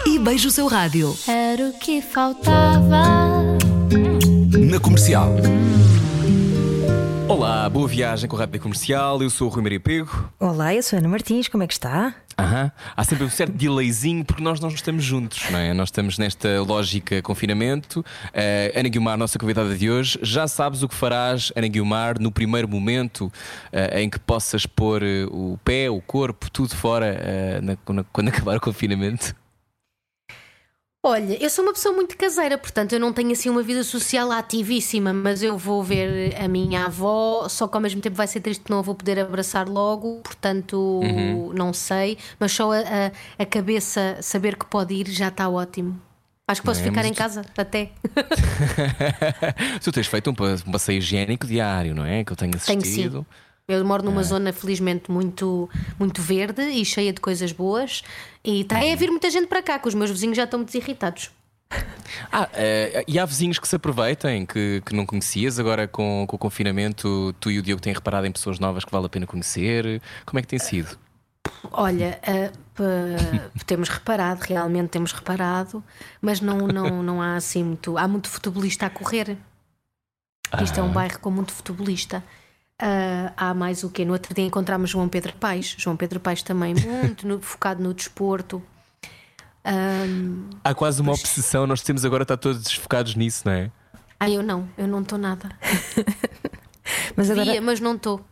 e 0.06 0.18
beije 0.18 0.48
o 0.48 0.52
seu 0.52 0.68
rádio. 0.68 1.16
Era 1.28 1.70
o 1.70 1.74
que 1.74 2.02
faltava. 2.02 3.04
Na 4.58 4.80
comercial. 4.80 5.34
Olá, 7.28 7.70
boa 7.70 7.88
viagem 7.88 8.30
com 8.30 8.36
a 8.38 8.40
Rádio 8.40 8.62
Comercial. 8.62 9.22
Eu 9.22 9.30
sou 9.30 9.48
o 9.48 9.52
Rui 9.52 9.62
Maria 9.62 9.80
Pego. 9.80 10.30
Olá, 10.40 10.74
eu 10.74 10.82
sou 10.82 10.96
a 10.98 11.00
Ana 11.00 11.10
Martins, 11.10 11.48
como 11.48 11.62
é 11.64 11.68
que 11.68 11.74
está? 11.74 12.16
Aham. 12.40 12.72
Há 12.96 13.04
sempre 13.04 13.26
um 13.26 13.30
certo 13.30 13.52
delayzinho 13.54 14.24
porque 14.24 14.42
nós 14.42 14.60
não 14.60 14.70
estamos 14.70 15.04
juntos, 15.04 15.44
não 15.50 15.58
é? 15.60 15.74
Nós 15.74 15.90
estamos 15.90 16.18
nesta 16.18 16.62
lógica 16.62 17.22
confinamento. 17.22 18.06
Eh, 18.34 18.72
Ana 18.76 18.88
Guilmar, 18.90 19.18
nossa 19.18 19.38
convidada 19.40 19.76
de 19.76 19.90
hoje, 19.90 20.20
já 20.22 20.48
sabes 20.48 20.84
o 20.84 20.88
que 20.88 20.96
farás, 20.96 21.52
Ana 21.56 21.68
Guilmar, 21.68 22.20
no 22.20 22.32
primeiro 22.32 22.68
momento 22.68 23.32
eh, 23.72 24.02
em 24.02 24.10
que 24.10 24.20
possas 24.20 24.66
pôr 24.66 25.02
eh, 25.04 25.26
o 25.30 25.58
pé, 25.64 25.90
o 25.90 26.00
corpo, 26.00 26.50
tudo 26.52 26.76
fora 26.76 27.60
na- 27.62 27.94
na- 27.94 28.04
quando 28.14 28.30
acabar 28.30 28.56
o 28.58 28.62
confinamento? 28.62 29.36
Olha, 31.08 31.42
eu 31.42 31.50
sou 31.50 31.64
uma 31.64 31.72
pessoa 31.74 31.96
muito 31.96 32.18
caseira, 32.18 32.58
portanto 32.58 32.92
eu 32.94 33.00
não 33.00 33.14
tenho 33.14 33.32
assim 33.32 33.50
uma 33.50 33.64
vida 33.64 33.82
social 33.84 34.30
ativíssima, 34.32 35.14
mas 35.14 35.42
eu 35.42 35.58
vou 35.58 35.82
ver 35.84 36.36
a 36.42 36.48
minha 36.48 36.86
avó, 36.86 37.48
só 37.48 37.66
que 37.68 37.76
ao 37.78 37.82
mesmo 37.82 38.02
tempo 38.02 38.16
vai 38.16 38.28
ser 38.28 38.42
triste 38.42 38.64
que 38.64 38.70
não 38.72 38.80
a 38.80 38.82
vou 38.82 38.94
poder 38.94 39.18
abraçar 39.20 39.68
logo, 39.70 40.18
portanto 40.24 41.02
não 41.54 41.72
sei, 41.72 42.18
mas 42.40 42.52
só 42.52 42.72
a, 42.74 42.80
a- 42.80 43.12
a 43.40 43.46
cabeça 43.46 44.18
saber 44.22 44.58
que 44.58 44.66
pode 44.66 44.94
ir 44.94 45.08
já 45.10 45.30
está 45.30 45.48
ótimo. 45.48 46.00
Acho 46.50 46.62
que 46.62 46.66
posso 46.68 46.80
é? 46.82 46.84
ficar 46.84 47.06
em 47.06 47.12
tu- 47.14 47.18
casa 47.18 47.42
até. 47.58 47.90
tu 49.84 49.92
tens 49.92 50.08
feito 50.08 50.30
um, 50.30 50.34
pa- 50.34 50.56
passeio 50.72 50.98
higiênico 51.00 51.46
diário, 51.46 51.94
não 51.96 52.06
é? 52.06 52.24
Que 52.24 52.32
eu 52.32 52.36
tenho 52.38 52.52
Tenho 52.60 52.80
assistido. 52.82 53.20
sim. 53.20 53.47
Eu 53.70 53.84
moro 53.84 54.02
É. 54.02 54.06
numa 54.06 54.24
zona 54.24 54.54
felizmente 54.54 55.12
muito, 55.12 55.70
muito 56.00 56.22
verde 56.22 56.62
e 56.62 56.86
cheia 56.86 57.12
de 57.12 57.20
coisas 57.20 57.52
boas. 57.52 58.02
E 58.42 58.62
está 58.62 58.78
a 58.80 58.96
vir 58.96 59.10
muita 59.12 59.30
gente 59.30 59.48
para 59.48 59.62
cá, 59.62 59.78
que 59.78 59.90
os 59.90 59.94
meus 59.94 60.10
vizinhos 60.10 60.38
já 60.38 60.46
estão 60.46 60.60
muito 60.60 60.74
irritados. 60.76 61.30
Ah, 62.32 62.50
eh, 62.54 63.04
e 63.06 63.20
há 63.20 63.26
vizinhos 63.26 63.60
que 63.60 63.68
se 63.68 63.76
aproveitem, 63.76 64.46
que, 64.46 64.82
que 64.86 64.96
não 64.96 65.06
conhecias, 65.06 65.60
agora 65.60 65.88
com, 65.88 66.26
com 66.28 66.36
o 66.38 66.40
confinamento, 66.40 67.36
tu 67.40 67.52
e 67.52 67.60
o 67.60 67.62
Diogo 67.62 67.82
têm 67.82 67.94
reparado 67.94 68.26
em 68.26 68.32
pessoas 68.32 68.58
novas 68.60 68.86
que 68.86 68.92
vale 68.92 69.06
a 69.06 69.10
pena 69.10 69.28
conhecer. 69.28 70.02
Como 70.26 70.40
é 70.40 70.42
que 70.42 70.48
tem 70.48 70.58
sido? 70.58 70.98
Olha, 71.70 72.20
ah, 72.24 72.52
p- 72.74 73.62
temos 73.68 73.90
reparado, 73.90 74.40
realmente 74.42 74.90
temos 74.90 75.12
reparado, 75.12 75.84
mas 76.22 76.40
não, 76.40 76.60
não, 76.68 77.04
não 77.04 77.22
há 77.22 77.36
assim 77.36 77.64
muito. 77.64 77.98
Há 77.98 78.08
muito 78.08 78.30
futebolista 78.30 78.86
a 78.86 78.90
correr. 78.90 79.38
Isto 80.64 80.80
é 80.80 80.84
um 80.84 80.92
bairro 80.94 81.20
com 81.20 81.30
muito 81.30 81.52
futebolista. 81.52 82.24
Ah, 82.80 83.34
há 83.36 83.54
mais 83.54 83.84
o 83.84 83.90
quê? 83.90 84.06
No 84.06 84.14
outro 84.14 84.34
dia 84.34 84.46
encontramos 84.46 84.90
João 84.90 85.10
Pedro 85.10 85.34
Paes. 85.34 85.76
João 85.78 85.98
Pedro 85.98 86.20
Paes 86.20 86.44
também 86.44 86.74
muito 87.04 87.28
no- 87.28 87.42
focado 87.42 87.82
no 87.82 87.94
desporto. 87.94 88.62
Ahm, 89.66 90.50
Há 90.64 90.74
quase 90.74 91.02
uma 91.02 91.12
obsessão, 91.12 91.66
nós 91.68 91.82
temos 91.82 92.06
agora 92.06 92.24
estar 92.24 92.38
todos 92.38 92.72
focados 92.74 93.16
nisso, 93.16 93.44
não 93.46 93.52
é? 93.52 93.72
ah, 94.20 94.30
eu 94.30 94.42
não, 94.42 94.68
eu 94.78 94.88
não 94.88 95.02
estou 95.02 95.18
nada. 95.18 95.50
Mas 97.18 97.30
agora, 97.30 97.52
Via, 97.52 97.62
mas 97.62 97.80
não 97.82 97.96
estou. 97.96 98.24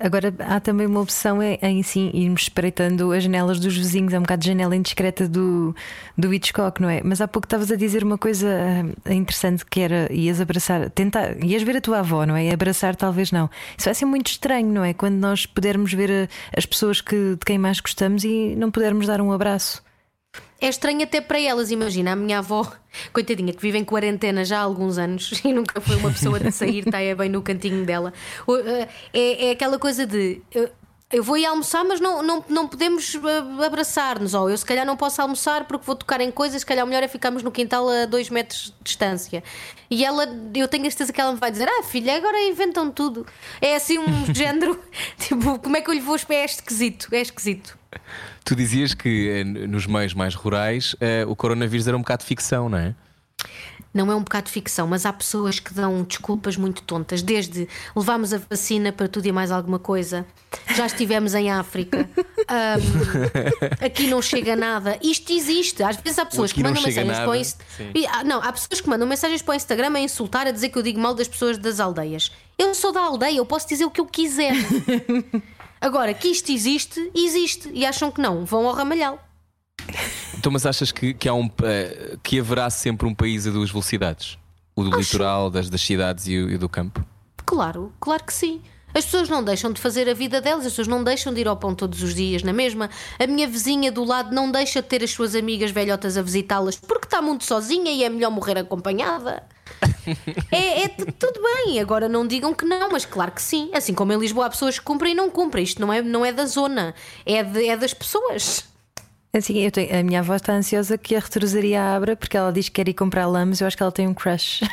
Agora 0.00 0.32
há 0.38 0.60
também 0.60 0.86
uma 0.86 1.00
opção 1.00 1.40
em 1.42 1.82
sim 1.82 2.10
irmos 2.14 2.42
espreitando 2.42 3.12
as 3.12 3.24
janelas 3.24 3.58
dos 3.58 3.76
vizinhos. 3.76 4.12
É 4.12 4.18
um 4.18 4.22
bocado 4.22 4.42
de 4.42 4.48
janela 4.48 4.76
indiscreta 4.76 5.28
do, 5.28 5.74
do 6.16 6.32
Hitchcock, 6.32 6.80
não 6.80 6.88
é? 6.88 7.00
Mas 7.04 7.20
há 7.20 7.28
pouco 7.28 7.46
estavas 7.46 7.70
a 7.70 7.76
dizer 7.76 8.02
uma 8.04 8.16
coisa 8.18 8.48
ah, 9.04 9.12
interessante 9.12 9.64
que 9.66 9.80
era 9.80 10.12
ias 10.12 10.40
abraçar, 10.40 10.88
tentar, 10.90 11.42
ias 11.44 11.62
ver 11.62 11.76
a 11.76 11.80
tua 11.80 11.98
avó, 12.00 12.24
não 12.24 12.36
é? 12.36 12.52
Abraçar 12.52 12.94
talvez 12.96 13.32
não. 13.32 13.50
Isso 13.76 13.86
vai 13.86 13.94
ser 13.94 14.04
muito 14.04 14.28
estranho, 14.28 14.68
não 14.72 14.84
é? 14.84 14.94
Quando 14.94 15.14
nós 15.14 15.46
pudermos 15.46 15.92
ver 15.92 16.10
a- 16.10 16.28
as 16.56 16.66
pessoas 16.66 17.00
que, 17.00 17.30
de 17.32 17.44
quem 17.44 17.58
mais 17.58 17.80
gostamos 17.80 18.24
e 18.24 18.54
não 18.56 18.70
pudermos 18.70 19.06
dar 19.06 19.20
um 19.20 19.32
abraço. 19.32 19.82
É 20.60 20.68
estranho 20.68 21.02
até 21.02 21.20
para 21.20 21.40
elas, 21.40 21.70
imagina, 21.70 22.12
a 22.12 22.16
minha 22.16 22.38
avó, 22.38 22.72
coitadinha, 23.12 23.52
que 23.52 23.60
vive 23.60 23.78
em 23.78 23.84
quarentena 23.84 24.44
já 24.44 24.58
há 24.58 24.62
alguns 24.62 24.96
anos 24.96 25.32
e 25.44 25.52
nunca 25.52 25.80
foi 25.80 25.96
uma 25.96 26.10
pessoa 26.10 26.40
de 26.40 26.50
sair, 26.50 26.86
está 26.86 27.00
é 27.00 27.14
bem 27.14 27.28
no 27.28 27.42
cantinho 27.42 27.84
dela. 27.84 28.12
Eh, 28.48 28.88
É, 29.12 29.46
é 29.48 29.50
aquela 29.50 29.78
coisa 29.78 30.06
de. 30.06 30.40
Eu 31.14 31.22
vou 31.22 31.36
ir 31.36 31.46
almoçar, 31.46 31.84
mas 31.84 32.00
não, 32.00 32.24
não, 32.24 32.44
não 32.48 32.66
podemos 32.66 33.14
eh, 33.14 33.64
abraçar-nos. 33.64 34.34
Ou 34.34 34.50
eu, 34.50 34.58
se 34.58 34.66
calhar, 34.66 34.84
não 34.84 34.96
posso 34.96 35.22
almoçar 35.22 35.64
porque 35.64 35.86
vou 35.86 35.94
tocar 35.94 36.20
em 36.20 36.28
coisas. 36.28 36.62
Se 36.62 36.66
calhar, 36.66 36.84
o 36.84 36.88
melhor 36.88 37.04
é 37.04 37.08
ficarmos 37.08 37.40
no 37.40 37.52
quintal 37.52 37.88
a 37.88 38.04
dois 38.04 38.28
metros 38.28 38.64
de 38.64 38.74
distância. 38.82 39.44
E 39.88 40.04
ela, 40.04 40.26
eu 40.52 40.66
tenho 40.66 40.84
a 40.88 40.90
certeza 40.90 41.12
que 41.12 41.20
ela 41.20 41.32
me 41.32 41.38
vai 41.38 41.52
dizer: 41.52 41.68
Ah, 41.68 41.84
filha, 41.84 42.16
agora 42.16 42.36
inventam 42.42 42.90
tudo. 42.90 43.24
É 43.60 43.76
assim 43.76 43.96
um 43.96 44.26
género. 44.34 44.76
Tipo, 45.16 45.56
como 45.60 45.76
é 45.76 45.80
que 45.80 45.88
eu 45.88 45.94
lhe 45.94 46.00
vou 46.00 46.18
pés? 46.18 46.30
É 46.30 46.44
esquisito, 46.56 47.08
é 47.12 47.20
esquisito. 47.20 47.78
Tu 48.44 48.56
dizias 48.56 48.92
que 48.92 49.28
eh, 49.28 49.44
nos 49.44 49.86
meios 49.86 50.14
mais 50.14 50.34
rurais 50.34 50.96
eh, 51.00 51.24
o 51.28 51.36
coronavírus 51.36 51.86
era 51.86 51.96
um 51.96 52.00
bocado 52.00 52.22
de 52.22 52.26
ficção, 52.26 52.68
não 52.68 52.78
é? 52.78 52.92
Não 53.94 54.10
é 54.10 54.14
um 54.16 54.22
bocado 54.24 54.46
de 54.46 54.52
ficção, 54.52 54.88
mas 54.88 55.06
há 55.06 55.12
pessoas 55.12 55.60
que 55.60 55.72
dão 55.72 56.02
desculpas 56.02 56.56
muito 56.56 56.82
tontas. 56.82 57.22
Desde 57.22 57.68
levámos 57.94 58.34
a 58.34 58.38
vacina 58.50 58.90
para 58.92 59.06
tudo 59.06 59.26
e 59.26 59.30
mais 59.32 59.52
alguma 59.52 59.78
coisa, 59.78 60.26
já 60.74 60.84
estivemos 60.84 61.32
em 61.32 61.48
África, 61.48 62.10
ahm, 62.48 63.84
aqui 63.84 64.08
não 64.08 64.20
chega 64.20 64.56
nada. 64.56 64.98
Isto 65.00 65.32
existe. 65.32 65.80
Às 65.84 65.96
vezes 65.96 66.18
há 66.18 66.26
pessoas 66.26 66.52
que 66.52 66.60
mandam 66.60 66.82
mensagens 66.82 67.06
nada. 67.06 67.22
para 67.24 67.30
o 67.30 67.34
Inst- 67.36 67.60
Sim. 67.76 67.90
E, 67.94 68.04
ah, 68.08 68.24
Não, 68.24 68.42
há 68.42 68.52
pessoas 68.52 68.80
que 68.80 68.88
mandam 68.88 69.06
mensagens 69.06 69.40
para 69.42 69.52
o 69.52 69.54
Instagram 69.54 69.92
a 69.94 70.00
insultar, 70.00 70.46
a 70.46 70.50
dizer 70.50 70.70
que 70.70 70.76
eu 70.78 70.82
digo 70.82 70.98
mal 70.98 71.14
das 71.14 71.28
pessoas 71.28 71.56
das 71.56 71.78
aldeias. 71.78 72.32
Eu 72.58 72.74
sou 72.74 72.90
da 72.92 73.00
aldeia, 73.00 73.36
eu 73.38 73.46
posso 73.46 73.68
dizer 73.68 73.84
o 73.84 73.90
que 73.90 74.00
eu 74.00 74.06
quiser. 74.06 74.54
Agora, 75.80 76.14
que 76.14 76.28
isto 76.28 76.50
existe, 76.50 77.10
existe. 77.14 77.70
E 77.72 77.84
acham 77.84 78.10
que 78.10 78.20
não, 78.20 78.44
vão 78.44 78.66
ao 78.66 78.74
ramalhal. 78.74 79.22
Então, 80.38 80.52
mas 80.52 80.66
achas 80.66 80.92
que, 80.92 81.14
que, 81.14 81.28
há 81.28 81.34
um, 81.34 81.48
eh, 81.62 82.16
que 82.22 82.38
haverá 82.38 82.68
sempre 82.70 83.06
um 83.06 83.14
país 83.14 83.46
a 83.46 83.50
duas 83.50 83.70
velocidades? 83.70 84.38
O 84.76 84.82
do 84.82 84.96
litoral, 84.98 85.50
das, 85.50 85.70
das 85.70 85.80
cidades 85.80 86.26
e 86.26 86.36
o, 86.36 86.50
e 86.50 86.58
do 86.58 86.68
campo? 86.68 87.04
Claro, 87.46 87.92
claro 88.00 88.24
que 88.24 88.32
sim. 88.32 88.60
As 88.92 89.04
pessoas 89.04 89.28
não 89.28 89.42
deixam 89.42 89.72
de 89.72 89.80
fazer 89.80 90.08
a 90.08 90.14
vida 90.14 90.40
delas, 90.40 90.64
as 90.66 90.72
pessoas 90.72 90.86
não 90.86 91.02
deixam 91.02 91.34
de 91.34 91.40
ir 91.40 91.48
ao 91.48 91.56
pão 91.56 91.74
todos 91.74 92.00
os 92.02 92.14
dias, 92.14 92.42
na 92.44 92.52
mesma. 92.52 92.88
A 93.18 93.26
minha 93.26 93.46
vizinha 93.48 93.90
do 93.90 94.04
lado 94.04 94.32
não 94.34 94.50
deixa 94.52 94.80
de 94.80 94.86
ter 94.88 95.02
as 95.02 95.10
suas 95.10 95.34
amigas 95.34 95.72
velhotas 95.72 96.16
a 96.16 96.22
visitá-las 96.22 96.76
porque 96.76 97.06
está 97.06 97.20
muito 97.20 97.44
sozinha 97.44 97.90
e 97.90 98.04
é 98.04 98.08
melhor 98.08 98.30
morrer 98.30 98.58
acompanhada. 98.58 99.42
É, 100.52 100.82
é 100.84 100.88
tudo 100.88 101.40
bem, 101.42 101.80
agora 101.80 102.10
não 102.10 102.26
digam 102.26 102.52
que 102.52 102.66
não, 102.66 102.90
mas 102.90 103.06
claro 103.06 103.32
que 103.32 103.40
sim. 103.40 103.70
Assim 103.72 103.94
como 103.94 104.12
em 104.12 104.18
Lisboa 104.18 104.46
há 104.46 104.50
pessoas 104.50 104.78
que 104.78 104.84
cumprem 104.84 105.12
e 105.12 105.14
não 105.14 105.30
cumprem. 105.30 105.64
Isto 105.64 105.80
não 105.80 105.90
é, 105.90 106.02
não 106.02 106.22
é 106.26 106.30
da 106.30 106.44
zona, 106.44 106.94
é, 107.24 107.42
de- 107.42 107.66
é 107.68 107.74
das 107.74 107.94
pessoas. 107.94 108.64
Assim, 109.36 109.58
eu 109.60 109.70
tenho- 109.70 109.98
a 109.98 110.02
minha 110.02 110.20
avó 110.20 110.34
está 110.36 110.52
ansiosa 110.52 110.96
que 110.96 111.14
a 111.16 111.18
retrosaria 111.20 111.82
abra 111.82 112.14
porque 112.16 112.36
ela 112.36 112.52
diz 112.52 112.68
que 112.68 112.74
quer 112.76 112.88
ir 112.88 112.94
comprar 112.94 113.26
lãmes. 113.26 113.60
Eu 113.60 113.66
acho 113.66 113.76
que 113.76 113.82
ela 113.82 113.92
tem 113.92 114.06
um 114.06 114.14
crush. 114.14 114.60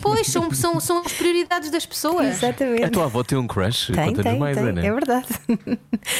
Pois, 0.00 0.28
são, 0.28 0.52
são, 0.52 0.78
são 0.78 0.98
as 1.04 1.12
prioridades 1.12 1.68
das 1.68 1.84
pessoas. 1.84 2.26
Exatamente. 2.36 2.84
A 2.84 2.90
tua 2.90 3.04
avó 3.06 3.24
tem 3.24 3.36
um 3.36 3.46
crush? 3.46 3.90
Tem, 3.92 4.14
tem, 4.14 4.38
mais, 4.38 4.56
tem. 4.56 4.68
Ana. 4.68 4.86
É 4.86 4.92
verdade. 4.92 5.26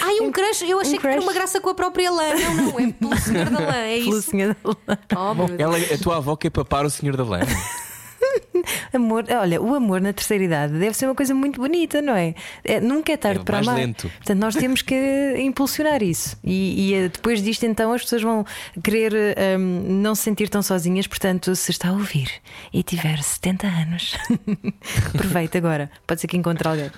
Ai, 0.03 0.19
um 0.23 0.33
crush, 0.33 0.63
eu 0.69 0.81
achei 0.81 0.95
Um 0.97 1.01
que 1.01 1.07
era 1.07 1.21
uma 1.21 1.33
graça 1.33 1.61
com 1.61 1.69
a 1.71 1.75
própria 1.75 2.11
lã. 2.11 2.35
Não, 2.35 2.55
não, 2.73 2.81
é 2.81 2.91
pelo 2.93 3.17
senhor 3.17 3.49
da 3.51 3.61
lã, 3.61 3.77
é 3.77 3.99
Pelo 4.01 4.19
isso. 4.19 4.31
senhor 4.31 4.57
da 4.65 4.71
lã. 4.71 4.99
Oh, 5.15 5.47
Deus. 5.47 5.61
Ela, 5.61 5.77
a 5.79 5.99
tua 5.99 6.17
avó 6.17 6.35
quer 6.35 6.51
papar 6.51 6.85
o 6.85 6.91
senhor 6.91 7.17
da 7.17 7.23
lã. 7.23 7.41
Amor, 8.93 9.25
olha, 9.31 9.61
o 9.61 9.75
amor 9.75 10.01
na 10.01 10.13
terceira 10.13 10.45
idade 10.45 10.73
deve 10.79 10.97
ser 10.97 11.07
uma 11.07 11.15
coisa 11.15 11.35
muito 11.35 11.61
bonita, 11.61 12.01
não 12.03 12.15
é? 12.15 12.35
É, 12.65 12.81
nunca 12.81 13.13
é 13.13 13.17
tarde 13.17 13.41
É 13.41 13.45
para 13.45 13.59
amar. 13.59 13.77
lento. 13.77 14.09
Portanto, 14.17 14.39
nós 14.39 14.55
temos 14.55 14.83
que 14.83 14.95
impulsionar 15.39 16.03
isso. 16.03 16.37
E, 16.43 16.91
e, 16.91 16.95
eh, 16.95 17.09
depois 17.09 17.43
disto, 17.43 17.65
então, 17.67 17.93
as 17.93 18.03
pessoas 18.03 18.23
vão 18.23 18.45
querer 18.83 19.13
eh, 19.15 19.57
hum, 19.59 20.01
não 20.03 20.15
se 20.15 20.23
sentir 20.23 20.49
tão 20.49 20.63
sozinhas. 20.63 21.07
Portanto, 21.07 21.55
se 21.55 21.71
está 21.71 21.89
a 21.91 21.93
ouvir 21.93 22.31
e 22.73 22.83
tiver 22.83 23.23
70 23.23 23.67
anos, 23.67 24.17
aproveita 25.15 25.59
agora. 25.59 25.91
Pode 26.07 26.21
ser 26.21 26.27
que 26.27 26.37
encontre 26.37 26.67
alguém. 26.67 26.91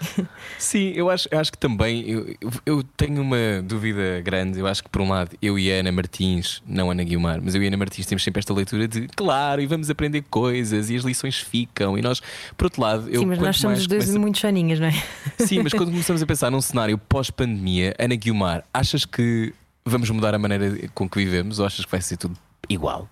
Sim, 0.58 0.92
eu 0.94 1.10
acho, 1.10 1.28
eu 1.30 1.38
acho 1.38 1.52
que 1.52 1.58
também 1.58 2.08
eu, 2.08 2.26
eu- 2.40 2.50
eu 2.66 2.82
tenho 2.96 3.20
uma 3.22 3.62
dúvida 3.62 4.20
grande. 4.22 4.58
Eu 4.58 4.66
acho 4.66 4.82
que, 4.82 4.88
por 4.88 5.00
um 5.02 5.08
lado, 5.10 5.36
eu 5.42 5.58
e 5.58 5.70
a 5.72 5.76
Ana 5.76 5.92
Martins, 5.92 6.62
não 6.66 6.88
a 6.88 6.92
Ana 6.92 7.04
Guilmar, 7.04 7.40
mas 7.42 7.54
eu 7.54 7.62
e 7.62 7.64
a 7.66 7.68
Ana 7.68 7.76
Martins 7.76 8.06
temos 8.06 8.22
sempre 8.22 8.38
esta 8.40 8.52
leitura 8.52 8.86
de 8.88 9.08
claro, 9.08 9.60
e 9.60 9.66
vamos 9.66 9.90
aprender 9.90 10.22
coisas 10.30 10.90
e 10.90 10.96
as 10.96 11.04
lições 11.08 11.38
ficam. 11.38 11.98
E 11.98 12.02
nós, 12.02 12.20
por 12.56 12.66
outro 12.66 12.80
lado, 12.80 13.08
eu 13.08 13.20
Sim, 13.20 13.26
mas 13.26 13.38
nós 13.38 13.56
somos 13.58 13.86
dois 13.86 14.14
muito 14.16 14.38
soninhas, 14.38 14.78
não 14.78 14.86
é? 14.86 14.94
Sim, 15.38 15.62
mas 15.62 15.72
quando 15.72 15.90
começamos 15.92 16.22
a 16.22 16.26
pensar 16.26 16.50
num 16.50 16.60
cenário 16.60 16.96
pós-pandemia, 16.96 17.94
Ana 17.98 18.14
Guilmar, 18.14 18.64
achas 18.72 19.04
que 19.04 19.52
vamos 19.84 20.08
mudar 20.10 20.34
a 20.34 20.38
maneira 20.38 20.88
com 20.94 21.08
que 21.08 21.18
vivemos 21.18 21.58
ou 21.58 21.66
achas 21.66 21.84
que 21.84 21.90
vai 21.90 22.00
ser 22.00 22.16
tudo 22.16 22.36
igual? 22.68 23.08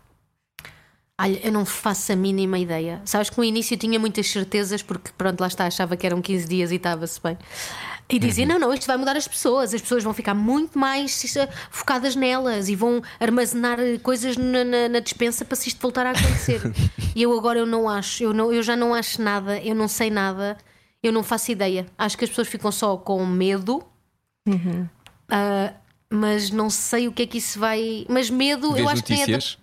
Olha, 1.19 1.41
eu 1.43 1.51
não 1.51 1.65
faço 1.65 2.13
a 2.13 2.17
mínima 2.17 2.59
ideia. 2.59 3.01
Sabes 3.07 3.31
que 3.31 3.39
no 3.39 3.45
início 3.45 3.75
eu 3.75 3.79
tinha 3.79 3.99
muitas 3.99 4.27
certezas, 4.27 4.83
porque 4.83 5.11
pronto, 5.17 5.41
lá 5.41 5.47
está, 5.47 5.67
achava 5.67 5.97
que 5.97 6.07
eram 6.07 6.21
15 6.21 6.47
dias 6.47 6.71
e 6.71 6.77
estava-se 6.77 7.19
bem. 7.23 7.39
E 8.09 8.19
dizia: 8.21 8.45
Uhum. 8.45 8.53
não, 8.53 8.59
não, 8.69 8.73
isto 8.75 8.87
vai 8.87 8.97
mudar 8.97 9.17
as 9.17 9.27
pessoas, 9.27 9.75
as 9.75 9.81
pessoas 9.81 10.05
vão 10.05 10.15
ficar 10.15 10.33
muito 10.35 10.79
mais 10.79 11.25
focadas 11.71 12.15
nelas 12.15 12.69
e 12.69 12.77
vão 12.77 13.03
armazenar 13.19 13.81
eh, 13.81 13.99
coisas 13.99 14.37
na, 14.37 14.63
na, 14.65 14.89
na 14.89 15.01
despensa 15.01 15.45
para 15.45 15.57
se 15.57 15.69
isto 15.69 15.81
voltar 15.81 16.07
a 16.07 16.11
acontecer. 16.11 16.61
e 17.17 17.23
eu 17.23 17.37
agora 17.37 17.59
eu 17.59 17.67
não 17.67 17.89
acho, 17.89 18.23
eu, 18.23 18.33
não, 18.33 18.53
eu 18.53 18.63
já 18.63 18.77
não 18.77 18.95
acho 18.95 19.21
nada, 19.21 19.59
eu 19.61 19.75
não 19.75 19.89
sei 19.89 20.09
nada, 20.09 20.57
eu 21.03 21.13
não 21.13 21.25
faço 21.25 21.51
ideia. 21.51 21.87
Acho 21.99 22.17
que 22.17 22.25
as 22.25 22.31
pessoas 22.31 22.47
ficam 22.47 22.71
só 22.71 22.97
com 22.97 23.27
medo. 23.27 23.83
Ah, 25.29 25.73
mas 26.09 26.51
não 26.51 26.71
sei 26.71 27.09
o 27.09 27.13
que 27.13 27.23
é 27.23 27.27
que 27.27 27.39
isso 27.39 27.59
vai. 27.59 28.07
Mas 28.09 28.31
medo, 28.31 28.73
Vês 28.73 28.85
eu 28.85 28.89
acho 28.89 29.03
que 29.03 29.13
nem 29.13 29.23
é 29.23 29.27
da- 29.27 29.33
notícias? 29.33 29.59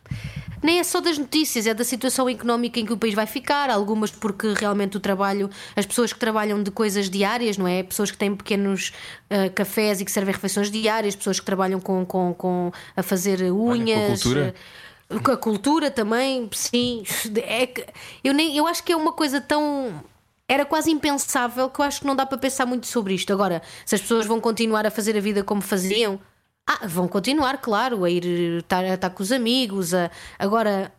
Nem 0.64 0.80
é 0.80 0.84
só 0.84 1.01
das 1.01 1.18
notícias, 1.18 1.68
é 1.68 1.74
da 1.74 1.84
situação 1.84 2.28
económica 2.30 2.80
em 2.80 2.86
que 2.86 2.93
o 2.93 2.97
país 2.97 3.14
vai 3.14 3.26
ficar, 3.26 3.70
algumas 3.70 4.09
porque 4.11 4.53
realmente 4.53 4.97
o 4.97 4.99
trabalho, 4.99 5.49
as 5.76 5.86
pessoas 5.86 6.14
que 6.14 6.20
trabalham 6.20 6.64
de 6.64 6.72
coisas 6.72 7.09
diárias, 7.09 7.57
não 7.57 7.68
é? 7.68 7.84
Pessoas 7.84 8.09
que 8.09 8.18
têm 8.18 8.36
pequenos 8.36 8.93
ah, 9.30 9.49
cafés 9.49 9.99
e 10.01 10.05
que 10.05 10.11
servem 10.11 10.34
refeições 10.34 10.72
diárias, 10.72 11.16
pessoas 11.16 11.39
que 11.39 11.45
trabalham 11.45 11.80
com, 11.80 12.05
com, 12.05 12.34
com 12.34 12.72
a 12.95 13.03
fazer 13.03 13.41
unhas. 13.51 14.24
cultura. 14.24 14.55
ah, 15.09 15.20
Com 15.20 15.32
a 15.32 15.38
cultura 15.38 15.91
também, 15.91 16.49
sim. 16.53 17.03
É 17.43 17.68
que 17.68 17.86
eu, 18.24 18.34
nem, 18.34 18.55
eu 18.57 18.66
acho 18.66 18.84
que 18.84 18.91
é 18.91 18.95
uma 18.95 19.11
coisa 19.11 19.41
tão. 19.41 20.03
Era 20.47 20.66
quase 20.66 20.91
impensável 20.91 21.70
que 21.70 21.80
eu 21.80 21.86
acho 21.86 22.01
que 22.01 22.07
não 22.07 22.16
dá 22.16 22.26
para 22.26 22.38
pensar 22.38 22.66
muito 22.66 22.86
sobre 22.88 23.14
isto. 23.14 23.32
Agora, 23.32 23.61
se 23.86 23.95
as 23.95 24.01
pessoas 24.01 24.26
vão 24.26 24.39
continuar 24.41 24.86
a 24.86 24.91
fazer 24.91 25.16
a 25.18 25.22
vida 25.22 25.43
como 25.43 25.61
faziam, 25.61 26.20
ah, 26.68 26.88
vão 26.88 27.07
continuar, 27.07 27.57
claro, 27.57 28.03
a 28.05 28.09
ir 28.09 28.26
estar, 28.59 28.84
a 28.84 28.93
estar 28.93 29.09
com 29.09 29.22
os 29.24 29.32
amigos. 29.32 29.93
A... 29.93 30.09
Agora, 30.39 30.91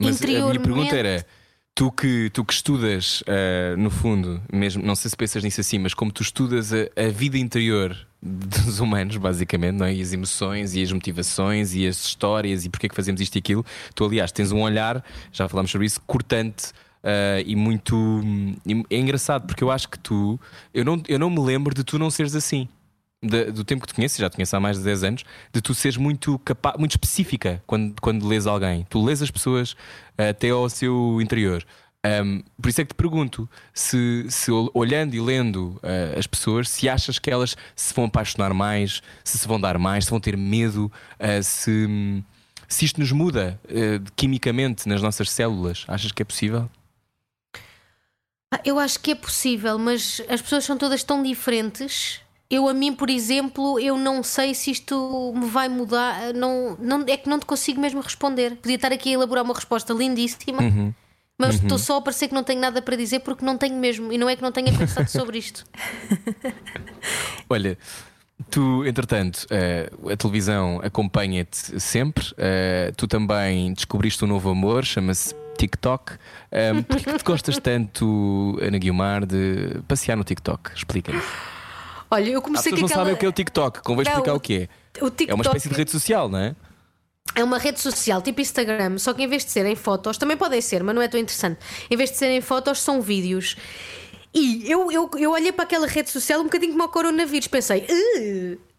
Mas 0.00 0.20
a 0.22 0.26
minha 0.26 0.38
interiormente. 0.38 0.62
pergunta 0.62 0.96
era: 0.96 1.26
tu 1.74 1.92
que, 1.92 2.30
tu 2.30 2.44
que 2.44 2.52
estudas, 2.52 3.22
ah, 3.26 3.76
no 3.76 3.90
fundo, 3.90 4.42
mesmo, 4.52 4.82
não 4.84 4.94
sei 4.96 5.10
se 5.10 5.16
pensas 5.16 5.44
nisso 5.44 5.60
assim, 5.60 5.78
mas 5.78 5.94
como 5.94 6.10
tu 6.10 6.22
estudas 6.22 6.72
a, 6.72 6.88
a 6.96 7.08
vida 7.08 7.38
interior 7.38 7.96
dos 8.20 8.80
humanos, 8.80 9.16
basicamente, 9.18 9.76
não 9.76 9.86
é? 9.86 9.94
e 9.94 10.02
as 10.02 10.12
emoções 10.12 10.74
e 10.74 10.82
as 10.82 10.90
motivações 10.90 11.74
e 11.74 11.86
as 11.86 12.04
histórias 12.04 12.64
e 12.64 12.68
porque 12.68 12.86
é 12.86 12.88
que 12.88 12.94
fazemos 12.94 13.20
isto 13.20 13.36
e 13.36 13.38
aquilo, 13.38 13.64
tu, 13.94 14.04
aliás, 14.04 14.32
tens 14.32 14.50
um 14.50 14.62
olhar, 14.62 15.04
já 15.30 15.48
falámos 15.48 15.70
sobre 15.70 15.86
isso, 15.86 16.00
cortante. 16.06 16.72
ah, 17.04 17.40
e 17.46 17.54
muito. 17.54 17.94
e 18.66 18.84
é 18.90 18.98
engraçado 18.98 19.46
porque 19.46 19.62
eu 19.62 19.70
acho 19.70 19.88
que 19.88 19.98
tu. 19.98 20.40
Eu 20.74 20.84
não, 20.84 21.00
eu 21.06 21.18
não 21.18 21.30
me 21.30 21.40
lembro 21.40 21.72
de 21.74 21.84
tu 21.84 21.98
não 21.98 22.10
seres 22.10 22.34
assim. 22.34 22.68
Da- 23.22 23.44
do 23.50 23.64
tempo 23.64 23.82
que 23.82 23.88
te 23.88 23.94
conheço, 23.94 24.20
já 24.20 24.28
te 24.28 24.36
conheço 24.36 24.54
há 24.54 24.60
mais 24.60 24.76
de 24.78 24.84
10 24.84 25.02
anos, 25.02 25.24
de 25.52 25.60
tu 25.60 25.74
seres 25.74 25.96
muito 25.96 26.38
capaz, 26.40 26.76
muito 26.78 26.92
específica 26.92 27.62
quando, 27.66 28.00
quando 28.00 28.26
lês 28.28 28.46
alguém. 28.46 28.86
Tu 28.90 29.02
lês 29.02 29.22
as 29.22 29.30
pessoas 29.30 29.74
ah, 30.18 30.28
até 30.28 30.50
ao 30.50 30.68
seu 30.68 31.18
interior. 31.20 31.64
Ahm, 32.04 32.42
por 32.60 32.68
isso 32.68 32.80
é 32.80 32.84
que 32.84 32.92
te 32.92 32.96
pergunto 32.96 33.48
se, 33.74 34.26
se 34.28 34.52
ol- 34.52 34.70
olhando 34.74 35.14
e 35.14 35.20
lendo 35.20 35.80
ah, 35.82 36.18
as 36.18 36.26
pessoas, 36.26 36.68
se 36.68 36.88
achas 36.88 37.18
que 37.18 37.30
elas 37.30 37.56
se 37.74 37.92
vão 37.94 38.04
apaixonar 38.04 38.52
mais, 38.54 39.02
se 39.24 39.38
se 39.38 39.48
vão 39.48 39.58
dar 39.60 39.76
mais, 39.78 40.04
se 40.04 40.10
vão 40.10 40.20
ter 40.20 40.36
medo, 40.36 40.92
ah, 41.18 41.42
se, 41.42 42.22
se 42.68 42.84
isto 42.84 43.00
nos 43.00 43.10
muda 43.12 43.58
ah, 43.66 44.10
quimicamente 44.14 44.86
nas 44.88 45.00
nossas 45.02 45.30
células. 45.30 45.84
Achas 45.88 46.12
que 46.12 46.20
é 46.22 46.24
possível? 46.24 46.70
Ah, 48.54 48.60
Eu 48.64 48.78
acho 48.78 49.00
que 49.00 49.10
é 49.12 49.14
possível, 49.14 49.78
mas 49.78 50.20
as 50.28 50.40
pessoas 50.42 50.64
são 50.64 50.76
todas 50.78 51.02
tão 51.02 51.22
diferentes. 51.22 52.20
Eu, 52.48 52.68
a 52.68 52.74
mim, 52.74 52.94
por 52.94 53.10
exemplo, 53.10 53.78
eu 53.80 53.96
não 53.98 54.22
sei 54.22 54.54
se 54.54 54.70
isto 54.70 55.32
me 55.34 55.46
vai 55.46 55.68
mudar. 55.68 56.32
Não, 56.32 56.76
não, 56.80 57.04
é 57.06 57.16
que 57.16 57.28
não 57.28 57.38
te 57.38 57.46
consigo 57.46 57.80
mesmo 57.80 58.00
responder. 58.00 58.56
Podia 58.56 58.76
estar 58.76 58.92
aqui 58.92 59.10
a 59.10 59.12
elaborar 59.14 59.44
uma 59.44 59.54
resposta 59.54 59.92
lindíssima, 59.92 60.60
mas 61.36 61.56
estou 61.56 61.78
só 61.78 61.96
a 61.96 62.02
parecer 62.02 62.28
que 62.28 62.34
não 62.34 62.44
tenho 62.44 62.60
nada 62.60 62.80
para 62.80 62.96
dizer 62.96 63.20
porque 63.20 63.44
não 63.44 63.58
tenho 63.58 63.76
mesmo. 63.76 64.12
E 64.12 64.18
não 64.18 64.28
é 64.28 64.36
que 64.36 64.42
não 64.42 64.52
tenha 64.52 64.72
pensado 64.72 65.10
sobre 65.10 65.38
isto. 65.38 65.64
Olha, 67.50 67.76
tu, 68.50 68.84
entretanto, 68.86 69.44
eh, 69.50 69.90
a 70.12 70.16
televisão 70.16 70.80
acompanha-te 70.84 71.80
sempre. 71.80 72.24
eh, 72.38 72.92
tu 72.96 73.08
também 73.08 73.72
descobriste 73.72 74.24
um 74.24 74.28
novo 74.28 74.50
amor, 74.50 74.84
chama-se 74.84 75.34
TikTok. 75.58 76.12
Um, 76.52 76.82
Porquê 76.82 77.10
que 77.12 77.18
te 77.18 77.24
gostas 77.24 77.58
tanto, 77.58 78.56
Ana 78.60 78.78
Guilmar, 78.78 79.26
de 79.26 79.80
passear 79.88 80.16
no 80.16 80.22
TikTok? 80.22 80.70
Explica-me. 80.74 81.20
Olha, 82.16 82.30
eu 82.30 82.38
As 82.38 82.44
comecei 82.44 82.72
pessoas 82.72 82.80
com 82.80 82.80
não 82.80 82.86
aquela. 82.86 83.00
sabem 83.04 83.14
o 83.14 83.16
que 83.18 83.26
é 83.26 83.28
o 83.28 83.32
TikTok, 83.32 83.82
convém 83.82 84.04
Não, 84.04 84.12
explicar 84.12 84.32
o- 84.32 84.36
o 84.36 84.40
que 84.40 84.54
é. 84.54 85.04
o 85.04 85.10
TikTok 85.10 85.30
É 85.30 85.34
uma 85.34 85.42
espécie 85.44 85.68
de 85.68 85.74
rede 85.74 85.90
social, 85.90 86.28
não 86.28 86.38
é? 86.38 86.56
É 87.34 87.44
uma 87.44 87.58
rede 87.58 87.80
social, 87.80 88.22
tipo 88.22 88.40
Instagram, 88.40 88.98
só 88.98 89.12
que 89.12 89.22
em 89.22 89.26
vez 89.26 89.44
de 89.44 89.50
serem 89.50 89.74
fotos, 89.76 90.16
também 90.16 90.36
podem 90.36 90.60
ser, 90.60 90.82
mas 90.82 90.94
não 90.94 91.02
é 91.02 91.08
tão 91.08 91.20
interessante. 91.20 91.58
Em 91.90 91.96
vez 91.96 92.10
de 92.10 92.16
serem 92.16 92.40
fotos, 92.40 92.80
são 92.80 93.02
vídeos. 93.02 93.56
E 94.32 94.70
eu, 94.70 94.90
eu, 94.92 95.10
eu 95.18 95.30
olhei 95.32 95.50
para 95.52 95.64
aquela 95.64 95.86
rede 95.86 96.10
social 96.10 96.40
um 96.40 96.44
bocadinho 96.44 96.72
como 96.72 96.82
ao 96.84 96.88
coronavírus, 96.88 97.48
pensei, 97.48 97.86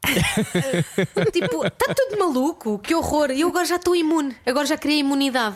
tipo, 1.31 1.65
está 1.65 1.93
tudo 1.93 2.19
maluco, 2.19 2.79
que 2.79 2.93
horror. 2.95 3.31
Eu 3.31 3.47
agora 3.49 3.65
já 3.65 3.75
estou 3.75 3.95
imune, 3.95 4.35
agora 4.45 4.65
já 4.65 4.77
criei 4.77 4.99
imunidade. 4.99 5.55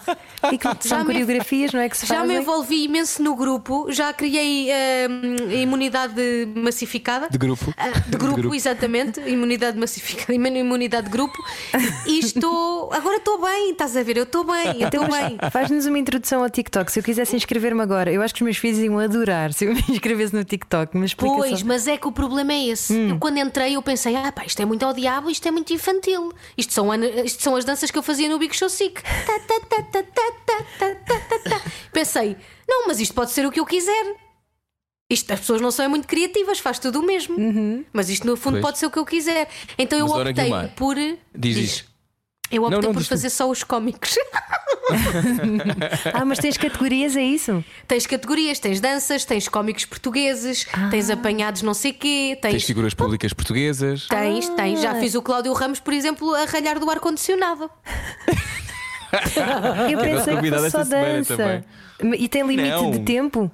E 0.52 0.58
que 0.58 0.64
Já 0.64 0.76
são 0.80 1.00
me- 1.00 1.06
coreografias, 1.06 1.72
não 1.72 1.80
é? 1.80 1.90
Que 1.90 1.98
se 1.98 2.06
Já 2.06 2.16
me 2.22 2.28
fazem? 2.28 2.38
envolvi 2.42 2.84
imenso 2.86 3.22
no 3.24 3.36
grupo, 3.36 3.88
já 3.92 4.12
criei 4.14 4.70
hum, 5.10 5.52
imunidade 5.52 6.22
massificada. 6.56 7.28
De 7.30 7.38
grupo. 7.38 7.74
Ah, 7.78 7.90
de 8.08 8.18
grupo, 8.18 8.54
exatamente. 8.56 9.20
Imunidade 9.22 9.78
massificada, 9.78 10.34
imun- 10.34 10.56
imunidade 10.58 11.06
de 11.06 11.12
grupo. 11.12 11.38
E 12.06 12.20
estou. 12.20 12.92
Agora 12.94 13.18
estou 13.18 13.42
bem, 13.42 13.72
estás 13.72 13.96
a 13.96 14.04
ver? 14.04 14.18
Eu 14.18 14.24
estou 14.24 14.44
bem, 14.44 14.82
eu 14.82 14.88
Então, 14.88 15.04
estou 15.04 15.08
mas 15.10 15.28
bem. 15.30 15.38
Faz-nos 15.52 15.86
uma 15.86 16.00
introdução 16.00 16.44
ao 16.44 16.50
TikTok. 16.50 16.92
Se 16.92 17.00
eu 17.00 17.04
quisesse 17.04 17.36
inscrever-me 17.36 17.82
agora, 17.82 18.12
eu 18.12 18.22
acho 18.22 18.34
que 18.34 18.42
os 18.42 18.46
meus 18.46 18.58
filhos 18.58 18.80
iam 18.80 18.98
adorar 19.00 19.54
se 19.54 19.66
eu 19.66 19.74
me 19.74 19.84
inscrevesse 19.90 20.36
no 20.36 20.44
TikTok. 20.44 20.98
Mas 20.98 21.14
Pois, 21.14 21.60
só. 21.60 21.66
mas 21.66 21.88
é 21.88 21.98
que 21.98 22.08
o 22.08 22.12
problema 22.12 22.54
é 22.54 22.68
esse. 22.68 22.94
Eu 22.94 23.18
quando 23.20 23.38
entrei 23.38 23.76
eu 23.76 23.82
pensei, 23.82 24.16
ah 24.16 24.32
pá, 24.32 24.41
pá, 24.42 24.46
isto 24.46 24.60
é 24.62 24.66
muito 24.66 24.84
ao 24.84 24.94
diabo, 24.94 25.30
isto 25.30 25.48
é 25.48 25.52
muito 25.52 25.72
infantil. 25.72 26.34
Isto 26.58 26.74
são, 26.74 26.88
isto 27.24 27.44
são 27.44 27.56
as 27.56 27.64
danças 27.64 27.92
que 27.92 27.98
eu 27.98 28.04
fazia 28.04 28.28
no 28.28 28.40
Big 28.40 28.56
Show 28.56 28.70
Sick. 28.70 29.02
Pensei, 31.94 32.36
não, 32.68 32.88
mas 32.88 33.00
isto 33.00 33.14
pode 33.14 33.32
ser 33.32 33.46
o 33.46 33.52
que 33.52 33.60
eu 33.60 33.66
quiser. 33.66 34.16
Isto, 35.10 35.32
as 35.34 35.40
pessoas 35.42 35.62
não 35.62 35.72
são 35.72 35.90
muito 35.90 36.08
criativas, 36.08 36.60
faz 36.60 36.80
tudo 36.80 37.00
o 37.00 37.04
mesmo. 37.04 37.38
Uhum. 37.38 37.86
Mas 37.92 38.10
isto 38.10 38.26
no 38.26 38.38
fundo 38.38 38.54
pois. 38.54 38.62
pode 38.64 38.80
ser 38.80 38.86
o 38.86 38.92
que 38.92 39.00
eu 39.00 39.06
quiser. 39.06 39.50
Então 39.78 40.00
mas 40.00 40.10
eu 40.10 40.18
optei 40.18 40.52
por. 40.76 40.96
Diz, 41.36 41.56
diz. 41.56 41.91
Eu 42.52 42.64
optei 42.64 42.80
Não, 42.82 42.88
não, 42.90 42.94
por 42.94 43.04
fazer 43.04 43.30
só 43.30 43.50
os 43.50 43.64
cómicos. 43.64 44.16
Ah, 46.14 46.26
mas 46.26 46.38
tens 46.40 46.58
categorias, 46.58 47.16
é 47.16 47.24
isso? 47.24 47.64
Tens 47.88 48.06
categorias, 48.06 48.60
tens 48.60 48.82
danças, 48.82 49.24
tens 49.24 49.48
cómicos 49.48 49.86
portugueses, 49.86 50.68
tens 50.90 51.10
apanhados 51.10 51.62
não 51.62 51.74
sei 51.74 51.94
quê, 51.94 52.38
Tens 52.42 52.52
tens. 52.52 52.64
figuras 52.66 52.94
públicas 52.94 53.32
portuguesas. 53.32 54.08
Tens, 54.08 54.50
tens. 54.50 54.82
Já 54.82 54.96
fiz 54.96 55.16
o 55.16 55.22
Cláudio 55.22 55.54
Ramos, 55.54 55.80
por 55.80 55.94
exemplo, 55.94 56.34
a 56.36 56.44
ralhar 56.44 56.78
do 56.78 56.90
ar-condicionado. 56.90 57.70
Eu 59.90 60.00
pensei 60.00 60.38
que 60.38 60.50
fosse 60.50 60.70
só 60.72 60.84
dança. 60.84 61.64
E 62.18 62.28
tem 62.28 62.46
limite 62.46 62.70
Não. 62.70 62.92
de 62.92 63.00
tempo? 63.00 63.50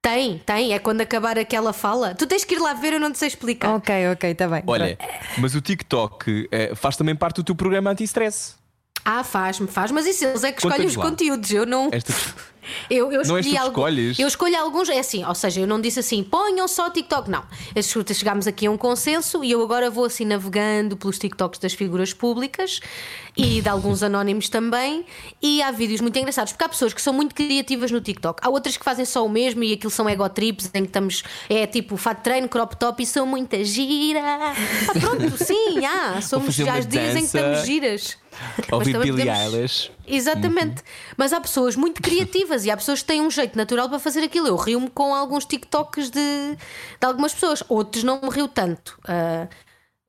Tem, 0.00 0.38
tem. 0.38 0.72
É 0.72 0.78
quando 0.78 1.00
acabar 1.00 1.38
aquela 1.38 1.72
fala. 1.72 2.14
Tu 2.14 2.26
tens 2.26 2.44
que 2.44 2.54
ir 2.54 2.58
lá 2.58 2.72
ver, 2.72 2.94
eu 2.94 3.00
não 3.00 3.10
te 3.12 3.18
sei 3.18 3.28
explicar. 3.28 3.74
Ok, 3.74 4.12
ok, 4.12 4.30
está 4.30 4.48
bem. 4.48 4.62
Olha, 4.66 4.96
mas 5.38 5.54
o 5.54 5.60
TikTok 5.60 6.48
eh, 6.50 6.74
faz 6.74 6.96
também 6.96 7.16
parte 7.16 7.36
do 7.36 7.44
teu 7.44 7.54
programa 7.54 7.90
anti-stress. 7.90 8.56
Ah, 9.04 9.24
faz-me, 9.24 9.66
faz, 9.66 9.90
mas 9.90 10.06
isso 10.06 10.24
eles 10.24 10.44
é 10.44 10.52
que 10.52 10.58
escolhem 10.64 10.86
os 10.86 10.96
lá. 10.96 11.04
conteúdos. 11.04 11.50
Eu 11.50 11.64
não. 11.66 11.88
Esta... 11.92 12.12
Eu, 12.90 13.10
eu 13.10 13.22
tu 13.22 13.24
escolhi 13.24 13.50
que 13.50 13.56
algu- 13.56 13.70
escolhes? 13.70 14.18
Eu 14.18 14.28
escolho 14.28 14.58
alguns, 14.58 14.90
é 14.90 14.98
assim, 14.98 15.24
ou 15.24 15.34
seja, 15.34 15.60
eu 15.62 15.66
não 15.66 15.80
disse 15.80 16.00
assim, 16.00 16.22
ponham 16.22 16.68
só 16.68 16.90
TikTok, 16.90 17.30
não. 17.30 17.42
Chegámos 18.14 18.46
aqui 18.46 18.66
a 18.66 18.70
um 18.70 18.76
consenso 18.76 19.42
e 19.42 19.50
eu 19.50 19.62
agora 19.62 19.88
vou 19.88 20.04
assim 20.04 20.26
navegando 20.26 20.94
pelos 20.94 21.18
TikToks 21.18 21.58
das 21.60 21.72
figuras 21.72 22.12
públicas 22.12 22.80
e 23.34 23.62
de 23.62 23.68
alguns 23.70 24.02
anónimos 24.02 24.50
também. 24.50 25.06
E 25.40 25.62
há 25.62 25.70
vídeos 25.70 26.02
muito 26.02 26.18
engraçados, 26.18 26.52
porque 26.52 26.64
há 26.64 26.68
pessoas 26.68 26.92
que 26.92 27.00
são 27.00 27.14
muito 27.14 27.34
criativas 27.34 27.90
no 27.90 28.02
TikTok, 28.02 28.40
há 28.44 28.50
outras 28.50 28.76
que 28.76 28.84
fazem 28.84 29.06
só 29.06 29.24
o 29.24 29.30
mesmo 29.30 29.64
e 29.64 29.72
aquilo 29.72 29.90
são 29.90 30.06
ego 30.06 30.28
trips 30.28 30.66
em 30.74 30.82
que 30.82 30.88
estamos, 30.88 31.22
é 31.48 31.66
tipo 31.66 31.96
fato 31.96 32.22
treino, 32.22 32.50
crop 32.50 32.74
top 32.76 33.02
e 33.02 33.06
sou 33.06 33.24
muita 33.24 33.64
gira. 33.64 34.20
Ah, 34.20 34.54
pronto, 35.00 35.36
sim, 35.42 35.86
há, 35.86 36.20
somos, 36.20 36.54
já 36.54 36.64
uma 36.74 36.80
dizem 36.82 37.26
que 37.26 37.32
dança. 37.32 37.38
estamos 37.38 37.64
giras. 37.66 38.18
Ouvir 38.72 38.98
Billie 38.98 39.12
podemos- 39.26 39.54
Eilish. 39.54 39.90
Exatamente. 40.06 40.82
Mas 41.16 41.32
há 41.32 41.40
pessoas 41.40 41.76
muito 41.76 42.00
criativas 42.02 42.64
e 42.64 42.70
há 42.70 42.76
pessoas 42.76 43.00
que 43.00 43.06
têm 43.06 43.20
um 43.20 43.30
jeito 43.30 43.56
natural 43.56 43.88
para 43.88 43.98
fazer 43.98 44.20
aquilo. 44.22 44.46
Eu 44.48 44.56
rio-me 44.56 44.88
com 44.90 45.14
alguns 45.14 45.44
TikToks 45.44 46.10
de, 46.10 46.20
de 46.20 47.06
algumas 47.06 47.32
pessoas, 47.34 47.62
outros 47.68 48.02
não 48.04 48.20
me 48.22 48.30
rio 48.30 48.48
tanto. 48.48 48.98
Ah, 49.06 49.48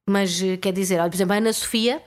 mas 0.10 0.42
eh, 0.42 0.58
quer 0.58 0.74
dizer, 0.74 1.00
olha, 1.00 1.10
por 1.10 1.16
exemplo, 1.16 1.34
a 1.34 1.38
Ana 1.38 1.54
Sofia 1.54 2.02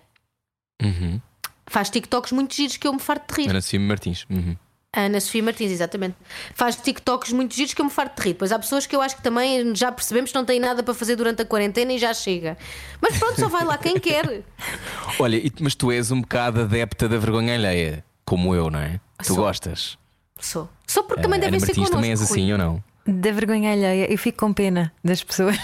Uhum. 0.83 1.21
faz 1.69 1.89
TikToks 1.91 2.33
muito 2.33 2.55
giros 2.55 2.77
que 2.77 2.87
eu 2.89 2.93
me 2.93 2.99
farto 3.01 3.33
de 3.35 3.43
rir. 3.43 3.51
Ana 3.51 3.61
Sofia 3.61 3.81
Martins. 3.81 4.27
Uhum. 4.29 4.57
A 4.95 5.07
Ana 5.07 5.19
Sofia 5.23 5.43
Martins, 5.43 5.71
exatamente. 5.71 6.17
Faz 6.55 6.77
TikToks 6.77 7.33
muito 7.33 7.55
giros 7.55 7.73
que 7.73 7.81
eu 7.81 7.85
me 7.87 7.91
farto 7.91 8.21
de 8.21 8.29
rir. 8.29 8.35
Pois 8.35 8.53
há 8.53 8.59
pessoas 8.59 8.87
que 8.87 8.95
eu 8.95 9.01
acho 9.01 9.17
que 9.17 9.23
também 9.23 9.75
já 9.75 9.91
percebemos 9.91 10.31
que 10.31 10.37
não 10.37 10.45
têm 10.45 10.61
nada 10.61 10.83
para 10.83 10.93
fazer 10.93 11.17
durante 11.17 11.41
a 11.41 11.47
quarentena 11.47 11.95
e 11.95 11.99
já 11.99 12.13
chega. 12.13 12.59
Mas 13.01 13.19
pronto, 13.19 13.41
só 13.41 13.49
vai 13.49 13.65
lá 13.65 13.79
quem 13.79 13.97
quer. 13.99 14.43
Olha, 15.19 15.41
mas 15.61 15.75
tu 15.75 15.91
és 15.91 16.11
um 16.11 16.21
bocado 16.21 16.61
adepta 16.61 17.09
da 17.09 17.17
vergonha 17.17 17.55
alheia, 17.55 18.05
como 18.27 18.55
eu, 18.55 18.71
não 18.71 18.81
é? 18.81 19.01
Tu 19.23 19.29
Sou. 19.29 19.37
gostas. 19.37 19.97
Sou. 20.39 20.69
Só 20.87 21.03
porque 21.03 21.23
também 21.23 21.39
Eh, 21.39 21.41
devem 21.41 21.57
Ana 21.57 21.61
ser 21.61 21.73
Martins 21.73 21.77
connosco. 21.89 21.97
também 21.97 22.11
és 22.11 22.21
Rui. 22.21 22.29
assim 22.29 22.53
ou 22.53 22.59
não? 22.59 22.85
Da 23.07 23.33
vergonha 23.33 23.73
alheia, 23.73 24.13
eu 24.13 24.19
fico 24.19 24.39
com 24.47 24.53
pena 24.53 24.93
das 25.03 25.25
pessoas. 25.25 25.57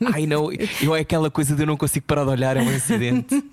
Ai 0.12 0.26
não, 0.26 0.50
eu 0.82 0.94
é 0.94 1.00
aquela 1.00 1.30
coisa 1.30 1.54
de 1.54 1.62
eu 1.62 1.66
não 1.66 1.76
consigo 1.76 2.04
parar 2.06 2.24
de 2.24 2.30
olhar, 2.30 2.56
é 2.56 2.60
um 2.62 2.72
incidente. 2.72 3.34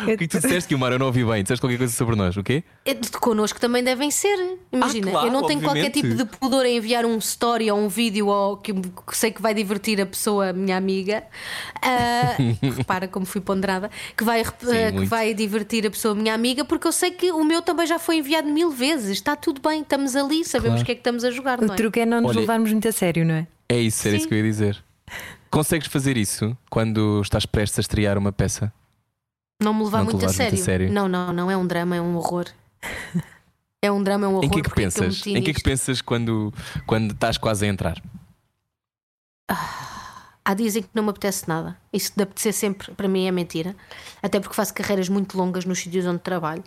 O 0.00 0.04
que 0.04 0.10
é 0.12 0.16
que 0.16 0.28
tu 0.28 0.40
disseste, 0.40 0.68
Guilmar? 0.68 0.92
Eu 0.92 0.98
não 0.98 1.06
ouvi 1.06 1.24
bem. 1.24 1.42
Disseste 1.42 1.60
qualquer 1.60 1.76
coisa 1.78 1.92
sobre 1.92 2.14
nós, 2.16 2.36
o 2.36 2.42
quê? 2.42 2.62
É 2.84 2.94
de 2.94 3.10
connosco 3.10 3.60
também 3.60 3.82
devem 3.82 4.10
ser. 4.10 4.36
Imagina, 4.72 5.08
Ah, 5.08 5.10
claro, 5.10 5.26
eu 5.28 5.32
não 5.32 5.46
tenho 5.46 5.60
qualquer 5.60 5.86
obviamente. 5.86 6.02
tipo 6.02 6.14
de 6.14 6.38
pudor 6.38 6.64
em 6.64 6.76
enviar 6.76 7.04
um 7.04 7.18
story 7.18 7.70
ou 7.70 7.78
um 7.78 7.88
vídeo 7.88 8.28
ou 8.28 8.56
que, 8.56 8.72
que 8.72 9.16
sei 9.16 9.30
que 9.30 9.42
vai 9.42 9.52
divertir 9.54 10.00
a 10.00 10.06
pessoa, 10.06 10.52
minha 10.52 10.76
amiga. 10.76 11.24
Ah, 11.82 12.36
repara 12.76 13.08
como 13.08 13.26
fui 13.26 13.40
ponderada, 13.40 13.90
que 14.16 14.24
vai, 14.24 14.44
Sim, 14.44 14.50
ah, 14.86 14.92
que 14.92 15.04
vai 15.04 15.34
divertir 15.34 15.86
a 15.86 15.90
pessoa, 15.90 16.14
minha 16.14 16.34
amiga, 16.34 16.64
porque 16.64 16.86
eu 16.86 16.92
sei 16.92 17.10
que 17.10 17.30
o 17.32 17.44
meu 17.44 17.60
também 17.60 17.86
já 17.86 17.98
foi 17.98 18.18
enviado 18.18 18.48
mil 18.48 18.70
vezes. 18.70 19.10
Está 19.10 19.36
tudo 19.36 19.60
bem, 19.60 19.82
estamos 19.82 20.14
ali, 20.16 20.44
sabemos 20.44 20.68
Claro. 20.78 20.82
o 20.82 20.86
que 20.86 20.92
é 20.92 20.94
que 20.94 21.00
estamos 21.00 21.24
a 21.24 21.30
jogar, 21.30 21.58
O 21.60 21.66
não 21.66 21.74
é? 21.74 21.76
truque 21.76 22.00
é 22.00 22.06
não 22.06 22.20
nos 22.20 22.30
Olha- 22.30 22.40
levarmos 22.40 22.70
muito 22.72 22.88
a 22.88 22.92
sério, 22.92 23.24
não 23.24 23.34
é? 23.34 23.46
É 23.68 23.78
isso, 23.80 24.06
era 24.06 24.12
Sim. 24.12 24.18
isso 24.18 24.28
que 24.28 24.34
eu 24.34 24.38
ia 24.38 24.44
dizer. 24.44 24.82
Consegues 25.50 25.88
fazer 25.88 26.16
isso 26.16 26.56
quando 26.70 27.20
estás 27.22 27.46
prestes 27.46 27.78
a 27.78 27.80
estrear 27.80 28.18
uma 28.18 28.32
peça? 28.32 28.72
Não 29.62 29.72
me 29.74 29.84
levar 29.84 29.98
Não 29.98 30.04
muito 30.04 30.16
a, 30.24 30.28
levares 30.28 30.36
muito 30.38 30.52
a 30.60 30.64
sério. 30.64 30.64
sério. 30.88 30.92
Não, 30.92 31.08
não, 31.08 31.32
não 31.32 31.50
é 31.50 31.56
um 31.56 31.66
drama, 31.66 31.96
é 31.96 32.00
um 32.00 32.16
horror. 32.16 32.46
É 33.80 33.92
um 33.92 34.02
drama, 34.02 34.26
é 34.26 34.28
um 34.28 34.32
horror. 34.32 34.44
em 34.44 34.48
que 34.50 34.58
é 34.58 34.62
que 34.64 34.74
pensas? 34.74 35.18
meti 35.18 35.30
em 35.38 35.40
que 35.40 35.50
é 35.52 35.54
que 35.54 35.62
pensas 35.62 36.02
quando, 36.02 36.52
quando 36.84 37.12
estás 37.12 37.38
quase 37.38 37.64
a 37.64 37.68
entrar? 37.68 38.02
Há 40.44 40.52
dias 40.54 40.74
em 40.74 40.82
que 40.82 40.88
não 40.92 41.04
me 41.04 41.10
apetece 41.10 41.46
nada. 41.48 41.78
Isso 41.92 42.12
de 42.16 42.22
apetecer 42.24 42.52
sempre, 42.54 42.92
para 42.94 43.06
mim, 43.06 43.28
é 43.28 43.30
mentira. 43.30 43.76
Até 44.20 44.40
porque 44.40 44.56
faço 44.56 44.74
carreiras 44.74 45.08
muito 45.08 45.38
longas 45.38 45.64
nos 45.64 45.78
sítios 45.78 46.04
onde 46.06 46.18
trabalho. 46.18 46.64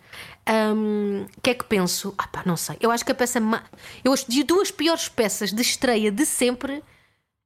O 0.48 1.42
que 1.42 1.50
é 1.50 1.54
que 1.54 1.66
penso? 1.66 2.14
Ah, 2.18 2.28
pá, 2.28 2.44
não 2.46 2.56
sei. 2.56 2.78
Eu 2.80 2.90
acho 2.92 3.04
que 3.04 3.12
a 3.12 3.16
peça. 3.16 3.42
ma- 3.42 3.64
Eu 4.06 4.14
acho 4.14 4.32
de 4.32 4.42
duas 4.44 4.72
piores 4.72 5.10
peças 5.10 5.52
de 5.52 5.62
estreia 5.62 6.12
de 6.14 6.26
sempre. 6.26 6.82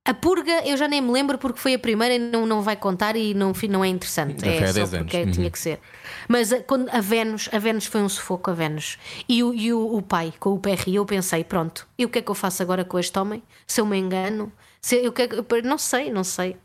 A 0.07 0.13
Purga, 0.13 0.61
eu 0.67 0.77
já 0.77 0.87
nem 0.87 1.01
me 1.01 1.11
lembro 1.11 1.35
porque 1.39 1.59
foi 1.59 1.73
a 1.73 1.79
primeira 1.79 2.13
e 2.13 2.19
não, 2.19 2.45
não 2.45 2.61
vai 2.61 2.75
contar 2.75 3.15
e 3.15 3.33
não, 3.33 3.51
não 3.69 3.83
é 3.83 3.87
interessante. 3.87 4.35
Já 4.39 4.51
foi 4.53 4.55
é 4.57 4.63
há 4.63 4.67
só 4.67 4.73
10 4.73 4.89
porque 5.03 5.17
anos. 5.17 5.35
tinha 5.35 5.45
Uhum. 5.47 5.51
que 5.51 5.57
ser. 5.59 5.79
Mas 6.27 6.53
a, 6.53 6.59
quando, 6.61 6.87
a 6.89 7.01
Vênus, 7.01 7.49
a 7.51 7.57
Vênus 7.57 7.87
foi 7.87 8.01
um 8.03 8.09
sufoco, 8.09 8.51
a 8.51 8.53
Vênus. 8.53 8.99
E, 9.27 9.43
o, 9.43 9.51
e 9.51 9.73
o, 9.73 9.95
o 9.95 10.01
pai, 10.03 10.31
com 10.39 10.51
o 10.53 10.59
PRI, 10.59 10.93
eu 10.95 11.05
pensei: 11.07 11.43
pronto, 11.43 11.87
e 11.97 12.05
o 12.05 12.09
que 12.09 12.19
é 12.19 12.21
que 12.21 12.29
eu 12.29 12.35
faço 12.35 12.61
agora 12.61 12.85
com 12.85 12.99
este 12.99 13.17
homem? 13.17 13.41
Se 13.65 13.81
eu 13.81 13.85
me 13.87 13.97
engano, 13.97 14.51
se 14.79 14.97
eu, 14.97 15.09
o 15.09 15.11
que 15.11 15.23
é 15.23 15.61
não 15.63 15.79
sei, 15.79 16.11
não 16.11 16.23
sei. 16.23 16.55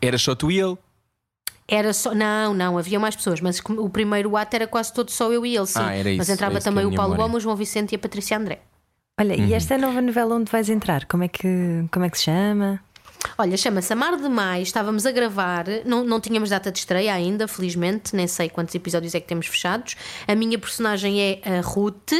Era 0.00 0.16
só 0.16 0.36
tu 0.36 0.48
e 0.52 0.60
ele. 0.60 0.78
Era 1.66 1.92
só. 1.92 2.14
Não, 2.14 2.54
não, 2.54 2.78
havia 2.78 3.00
mais 3.00 3.16
pessoas, 3.16 3.40
mas 3.40 3.60
o 3.76 3.88
primeiro 3.90 4.36
ato 4.36 4.54
era 4.54 4.68
quase 4.68 4.92
todo 4.92 5.10
só 5.10 5.32
eu 5.32 5.44
e 5.44 5.56
ele, 5.56 5.66
sim. 5.66 5.80
Ah, 5.82 5.92
era 5.94 6.10
mas 6.10 6.28
isso, 6.28 6.32
entrava 6.32 6.54
é 6.54 6.58
é 6.58 6.60
também 6.60 6.84
o 6.86 6.94
Paulo 6.94 7.12
memória. 7.14 7.24
Gomes, 7.32 7.36
o 7.38 7.40
João 7.40 7.56
Vicente 7.56 7.92
e 7.92 7.96
a 7.96 7.98
Patrícia 7.98 8.36
André. 8.38 8.60
Olha, 9.20 9.36
Uhum. 9.36 9.46
e 9.46 9.54
esta 9.54 9.78
nova 9.78 10.00
novela 10.02 10.34
onde 10.34 10.50
vais 10.50 10.68
entrar? 10.68 11.04
Como 11.06 11.22
é 11.22 11.28
que, 11.28 11.48
como 11.92 12.04
é 12.04 12.10
que 12.10 12.18
se 12.18 12.24
chama? 12.24 12.82
Olha, 13.38 13.56
chama-se 13.56 13.92
Amar 13.92 14.16
Demais, 14.16 14.68
estávamos 14.68 15.06
a 15.06 15.12
gravar, 15.12 15.64
não, 15.86 16.04
não 16.04 16.20
tínhamos 16.20 16.50
data 16.50 16.70
de 16.70 16.80
estreia 16.80 17.14
ainda, 17.14 17.46
felizmente, 17.48 18.14
nem 18.14 18.26
sei 18.26 18.48
quantos 18.48 18.74
episódios 18.74 19.14
é 19.14 19.20
que 19.20 19.26
temos 19.26 19.46
fechados. 19.46 19.94
A 20.26 20.34
minha 20.34 20.58
personagem 20.58 21.20
é 21.20 21.40
a 21.58 21.60
Ruth. 21.60 22.12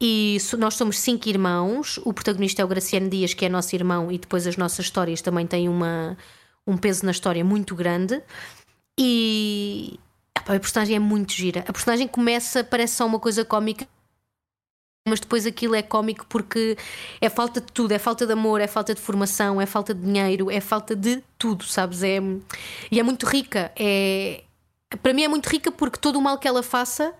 E 0.00 0.38
so- 0.40 0.58
nós 0.58 0.74
somos 0.74 0.98
cinco 0.98 1.28
irmãos. 1.28 1.98
O 2.04 2.12
protagonista 2.12 2.60
é 2.60 2.64
o 2.64 2.68
Graciano 2.68 3.08
Dias, 3.08 3.32
que 3.32 3.44
é 3.44 3.48
nosso 3.48 3.74
irmão, 3.74 4.12
e 4.12 4.18
depois 4.18 4.46
as 4.46 4.56
nossas 4.58 4.84
histórias 4.84 5.22
também 5.22 5.46
têm 5.46 5.68
uma, 5.68 6.16
um 6.66 6.76
peso 6.76 7.04
na 7.06 7.12
história 7.12 7.42
muito 7.44 7.74
grande. 7.74 8.20
E 9.00 9.98
a 10.36 10.60
personagem 10.60 10.96
é 10.96 10.98
muito 10.98 11.32
gira. 11.32 11.64
A 11.66 11.72
personagem 11.72 12.06
começa, 12.06 12.62
parece 12.62 12.96
só 12.96 13.06
uma 13.06 13.18
coisa 13.18 13.44
cómica, 13.44 13.86
mas 15.06 15.20
depois 15.20 15.44
aquilo 15.44 15.74
é 15.74 15.82
cómico 15.82 16.24
porque 16.28 16.78
é 17.20 17.28
falta 17.28 17.60
de 17.60 17.70
tudo, 17.70 17.92
é 17.92 17.98
falta 17.98 18.26
de 18.26 18.32
amor, 18.32 18.60
é 18.60 18.66
falta 18.66 18.94
de 18.94 19.00
formação, 19.00 19.60
é 19.60 19.66
falta 19.66 19.94
de 19.94 20.00
dinheiro, 20.00 20.50
é 20.50 20.60
falta 20.60 20.96
de 20.96 21.22
tudo, 21.36 21.64
sabes? 21.64 22.02
É, 22.02 22.20
e 22.90 22.98
é 22.98 23.02
muito 23.02 23.26
rica. 23.26 23.70
É, 23.76 24.42
para 25.02 25.12
mim 25.12 25.22
é 25.22 25.28
muito 25.28 25.46
rica 25.46 25.70
porque 25.70 25.98
todo 25.98 26.16
o 26.16 26.22
mal 26.22 26.38
que 26.38 26.48
ela 26.48 26.62
faça, 26.62 27.12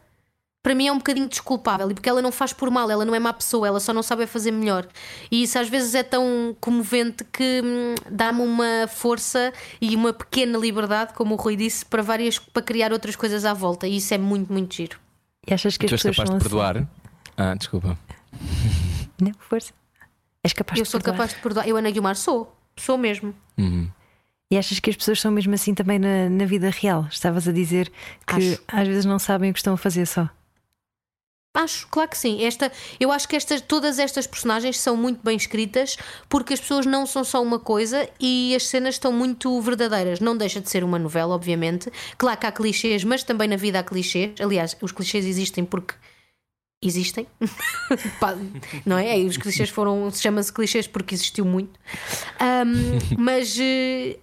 para 0.62 0.74
mim 0.74 0.86
é 0.86 0.92
um 0.92 0.96
bocadinho 0.96 1.28
desculpável 1.28 1.90
e 1.90 1.94
porque 1.94 2.08
ela 2.08 2.22
não 2.22 2.32
faz 2.32 2.54
por 2.54 2.70
mal, 2.70 2.90
ela 2.90 3.04
não 3.04 3.14
é 3.14 3.18
má 3.18 3.34
pessoa, 3.34 3.68
ela 3.68 3.78
só 3.78 3.92
não 3.92 4.02
sabe 4.02 4.22
é 4.22 4.26
fazer 4.26 4.50
melhor. 4.50 4.88
E 5.30 5.42
isso 5.42 5.58
às 5.58 5.68
vezes 5.68 5.94
é 5.94 6.02
tão 6.02 6.56
comovente 6.58 7.22
que 7.24 7.60
hum, 7.62 7.94
dá-me 8.10 8.40
uma 8.40 8.88
força 8.88 9.52
e 9.78 9.94
uma 9.94 10.14
pequena 10.14 10.56
liberdade, 10.56 11.12
como 11.12 11.34
o 11.34 11.36
Rui 11.36 11.54
disse, 11.54 11.84
para 11.84 12.00
várias 12.00 12.38
para 12.38 12.62
criar 12.62 12.94
outras 12.94 13.14
coisas 13.14 13.44
à 13.44 13.52
volta. 13.52 13.86
E 13.86 13.98
isso 13.98 14.14
é 14.14 14.18
muito, 14.18 14.50
muito 14.50 14.74
giro. 14.74 14.98
E 15.46 15.52
achas 15.52 15.76
que 15.76 15.86
tu 15.86 15.92
és 15.92 16.02
pessoas 16.02 16.16
capaz 16.16 16.30
de 16.30 16.42
perdoar? 16.42 16.88
Ah, 17.36 17.54
desculpa. 17.54 17.98
Não, 19.20 19.32
força. 19.38 19.72
És 20.42 20.52
capaz 20.52 20.78
Eu 20.78 20.84
de 20.84 20.90
sou 20.90 21.00
perdoar. 21.00 21.16
capaz 21.16 21.34
de 21.36 21.42
perdoar. 21.42 21.68
Eu, 21.68 21.76
Ana 21.76 21.90
Guilmar, 21.90 22.16
sou. 22.16 22.54
Sou 22.76 22.98
mesmo. 22.98 23.34
Uhum. 23.56 23.88
E 24.50 24.58
achas 24.58 24.78
que 24.78 24.90
as 24.90 24.96
pessoas 24.96 25.20
são 25.20 25.30
mesmo 25.32 25.54
assim 25.54 25.74
também 25.74 25.98
na, 25.98 26.28
na 26.28 26.44
vida 26.44 26.70
real? 26.70 27.06
Estavas 27.10 27.48
a 27.48 27.52
dizer 27.52 27.90
que 28.26 28.34
Acho. 28.34 28.62
às 28.68 28.86
vezes 28.86 29.04
não 29.04 29.18
sabem 29.18 29.50
o 29.50 29.52
que 29.52 29.58
estão 29.58 29.74
a 29.74 29.76
fazer 29.76 30.06
só. 30.06 30.28
Acho, 31.56 31.86
claro 31.88 32.10
que 32.10 32.18
sim. 32.18 32.44
Esta, 32.44 32.70
eu 32.98 33.12
acho 33.12 33.28
que 33.28 33.36
estas, 33.36 33.60
todas 33.60 34.00
estas 34.00 34.26
personagens 34.26 34.78
são 34.80 34.96
muito 34.96 35.20
bem 35.24 35.36
escritas 35.36 35.96
porque 36.28 36.52
as 36.52 36.60
pessoas 36.60 36.84
não 36.84 37.06
são 37.06 37.22
só 37.22 37.40
uma 37.40 37.60
coisa 37.60 38.08
e 38.18 38.54
as 38.56 38.66
cenas 38.66 38.96
estão 38.96 39.12
muito 39.12 39.60
verdadeiras. 39.60 40.18
Não 40.18 40.36
deixa 40.36 40.60
de 40.60 40.68
ser 40.68 40.82
uma 40.82 40.98
novela, 40.98 41.32
obviamente. 41.32 41.90
Claro 42.18 42.38
que 42.38 42.46
há 42.46 42.52
clichês, 42.52 43.04
mas 43.04 43.22
também 43.22 43.46
na 43.48 43.56
vida 43.56 43.78
há 43.78 43.84
clichês. 43.84 44.32
Aliás, 44.40 44.76
os 44.80 44.90
clichês 44.90 45.24
existem 45.24 45.64
porque 45.64 45.94
existem. 46.86 47.26
Não 48.84 48.98
é? 48.98 49.16
Os 49.18 49.36
clichês 49.36 49.68
foram. 49.70 50.10
Chama-se 50.10 50.52
clichês 50.52 50.86
porque 50.86 51.14
existiu 51.14 51.44
muito. 51.44 51.78
Ahm, 52.40 52.98
mas. 53.18 53.56
eh, 53.58 54.18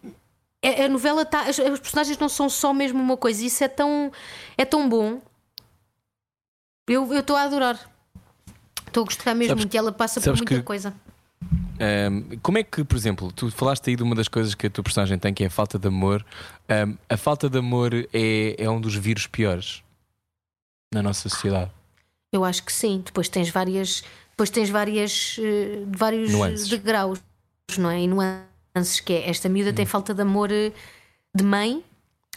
a 0.86 0.88
novela 0.89 1.24
está. 1.24 1.41
As 1.41 1.57
personagens 1.57 2.18
não 2.20 2.30
são 2.30 2.47
só 2.49 2.72
mesmo 2.74 3.01
uma 3.01 3.18
coisa. 3.18 3.43
Isso 3.43 3.64
é 3.64 3.68
tão. 3.68 4.12
É 4.57 4.64
tão 4.66 4.88
bom. 4.88 5.22
Eu 6.88 7.12
estou 7.18 7.36
a 7.36 7.43
adorar. 7.43 7.80
Estou 8.88 9.03
a 9.03 9.05
gostar 9.05 9.34
mesmo 9.34 9.49
Sabes- 9.51 9.64
muito. 9.66 9.74
E 9.74 9.78
ela 9.78 9.91
passa 9.91 10.20
por 10.20 10.36
muita 10.36 10.45
que- 10.45 10.62
coisa. 10.64 10.93
Um, 12.12 12.38
como 12.43 12.59
é 12.59 12.64
que, 12.64 12.84
por 12.84 12.95
exemplo, 12.95 13.32
tu 13.32 13.49
falaste 13.49 13.89
aí 13.89 13.95
de 13.95 14.03
uma 14.03 14.14
das 14.14 14.28
coisas 14.28 14.53
que 14.53 14.68
a 14.68 14.70
tua 14.70 14.84
personagem 14.84 15.18
tem, 15.18 15.34
que 15.34 15.43
é 15.43 15.47
a 15.47 15.49
falta 15.49 15.80
de 15.80 15.88
amor. 15.88 16.24
Um, 16.70 16.95
a 17.09 17.18
falta 17.18 17.49
de 17.49 17.57
amor 17.57 17.91
é, 18.14 18.55
é 18.55 18.70
um 18.70 18.80
dos 18.80 18.93
vírus 18.93 19.26
piores 19.26 19.82
na 20.93 21.01
nossa 21.01 21.28
sociedade. 21.28 21.72
Eu 22.32 22.43
acho 22.45 22.63
que 22.63 22.71
sim. 22.71 23.01
Depois 23.05 23.27
tens 23.29 23.49
várias. 23.49 24.03
Depois 24.32 24.49
tens 24.49 24.69
várias. 24.69 25.38
eh, 25.39 25.84
vários 25.88 26.32
Nuances. 26.32 26.67
degraus, 26.69 27.19
não 27.77 27.89
é? 27.89 28.01
E 28.01 28.07
nuances 28.07 28.99
que 29.03 29.13
é. 29.13 29.29
Esta 29.29 29.49
miúda 29.49 29.73
tem 29.73 29.86
falta 29.86 30.13
de 30.13 30.21
amor 30.21 30.51
eh, 30.51 30.71
de 31.36 31.43
mãe. 31.43 31.84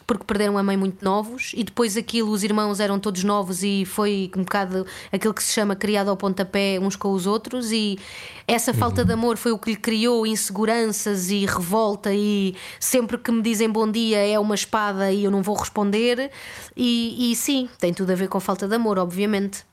Porque 0.06 0.24
perderam 0.24 0.58
a 0.58 0.62
mãe 0.62 0.76
muito 0.76 1.02
novos 1.02 1.52
e 1.54 1.64
depois 1.64 1.96
aquilo, 1.96 2.30
os 2.30 2.42
irmãos 2.42 2.78
eram 2.78 2.98
todos 3.00 3.24
novos 3.24 3.62
e 3.62 3.86
foi 3.86 4.30
um 4.36 4.42
bocado 4.42 4.84
aquilo 5.10 5.32
que 5.32 5.42
se 5.42 5.50
chama 5.54 5.74
criado 5.74 6.10
ao 6.10 6.16
pontapé 6.16 6.78
uns 6.78 6.94
com 6.94 7.10
os 7.12 7.26
outros. 7.26 7.72
E 7.72 7.98
essa 8.46 8.74
falta 8.74 9.02
de 9.02 9.12
amor 9.14 9.38
foi 9.38 9.52
o 9.52 9.58
que 9.58 9.70
lhe 9.70 9.76
criou 9.76 10.26
inseguranças 10.26 11.30
e 11.30 11.46
revolta. 11.46 12.12
E 12.12 12.54
sempre 12.78 13.16
que 13.16 13.32
me 13.32 13.40
dizem 13.40 13.70
bom 13.70 13.90
dia 13.90 14.18
é 14.18 14.38
uma 14.38 14.54
espada 14.54 15.10
e 15.10 15.24
eu 15.24 15.30
não 15.30 15.42
vou 15.42 15.56
responder. 15.56 16.30
E, 16.76 17.30
e 17.32 17.36
sim, 17.36 17.66
tem 17.78 17.94
tudo 17.94 18.10
a 18.10 18.14
ver 18.14 18.28
com 18.28 18.38
falta 18.40 18.68
de 18.68 18.74
amor, 18.74 18.98
obviamente. 18.98 19.64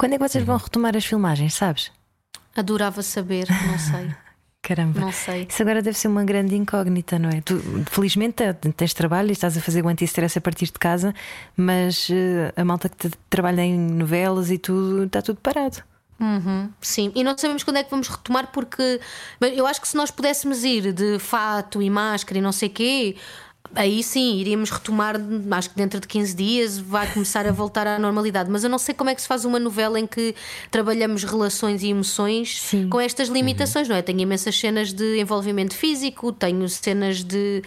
Quando 0.00 0.14
é 0.14 0.18
que 0.18 0.26
vocês 0.28 0.42
vão 0.44 0.56
retomar 0.56 0.96
as 0.96 1.04
filmagens, 1.04 1.52
sabes? 1.52 1.92
Adorava 2.56 3.02
saber, 3.02 3.46
não 3.66 3.78
sei, 3.78 4.10
Caramba. 4.62 4.98
não 5.00 5.12
sei. 5.12 5.46
Isso 5.48 5.60
agora 5.62 5.82
deve 5.82 5.96
ser 5.98 6.08
uma 6.08 6.24
grande 6.24 6.54
incógnita, 6.56 7.18
não 7.18 7.28
é? 7.28 7.40
Tu, 7.42 7.60
felizmente 7.90 8.42
te- 8.54 8.72
tens 8.72 8.94
trabalho 8.94 9.28
e 9.28 9.32
estás 9.32 9.56
a 9.56 9.60
fazer 9.60 9.84
o 9.84 9.88
anti-stress 9.88 10.38
a 10.38 10.40
partir 10.40 10.66
de 10.66 10.72
casa, 10.78 11.14
mas 11.54 12.08
eh, 12.10 12.50
a 12.56 12.64
malta 12.64 12.88
que 12.88 12.96
te- 12.96 13.16
trabalha 13.28 13.60
em 13.62 13.78
novelas 13.78 14.50
e 14.50 14.56
tudo, 14.56 15.04
está 15.04 15.20
tudo 15.20 15.38
parado. 15.42 15.82
Uhum, 16.18 16.70
sim, 16.80 17.12
e 17.14 17.22
não 17.24 17.36
sabemos 17.36 17.62
quando 17.62 17.78
é 17.78 17.82
que 17.84 17.90
vamos 17.90 18.08
retomar, 18.08 18.48
porque 18.52 19.00
eu 19.40 19.66
acho 19.66 19.80
que 19.80 19.88
se 19.88 19.96
nós 19.96 20.10
pudéssemos 20.10 20.64
ir 20.64 20.92
de 20.92 21.18
fato 21.18 21.80
e 21.80 21.88
máscara 21.88 22.38
e 22.38 22.42
não 22.42 22.52
sei 22.52 22.68
quê, 22.68 23.16
aí 23.74 24.02
sim 24.02 24.36
iríamos 24.36 24.70
retomar. 24.70 25.16
Acho 25.52 25.70
que 25.70 25.76
dentro 25.76 26.00
de 26.00 26.08
15 26.08 26.34
dias 26.34 26.78
vai 26.78 27.10
começar 27.12 27.46
a 27.46 27.52
voltar 27.52 27.86
à 27.86 27.98
normalidade. 27.98 28.50
Mas 28.50 28.64
eu 28.64 28.70
não 28.70 28.78
sei 28.78 28.94
como 28.94 29.10
é 29.10 29.14
que 29.14 29.22
se 29.22 29.28
faz 29.28 29.44
uma 29.44 29.58
novela 29.58 29.98
em 29.98 30.06
que 30.06 30.34
trabalhamos 30.70 31.24
relações 31.24 31.82
e 31.82 31.88
emoções 31.88 32.60
Sim. 32.60 32.88
com 32.88 33.00
estas 33.00 33.28
limitações, 33.28 33.88
não 33.88 33.96
é? 33.96 34.02
Tenho 34.02 34.20
imensas 34.20 34.58
cenas 34.58 34.92
de 34.92 35.20
envolvimento 35.20 35.74
físico, 35.74 36.32
tenho 36.32 36.68
cenas 36.68 37.22
de. 37.22 37.62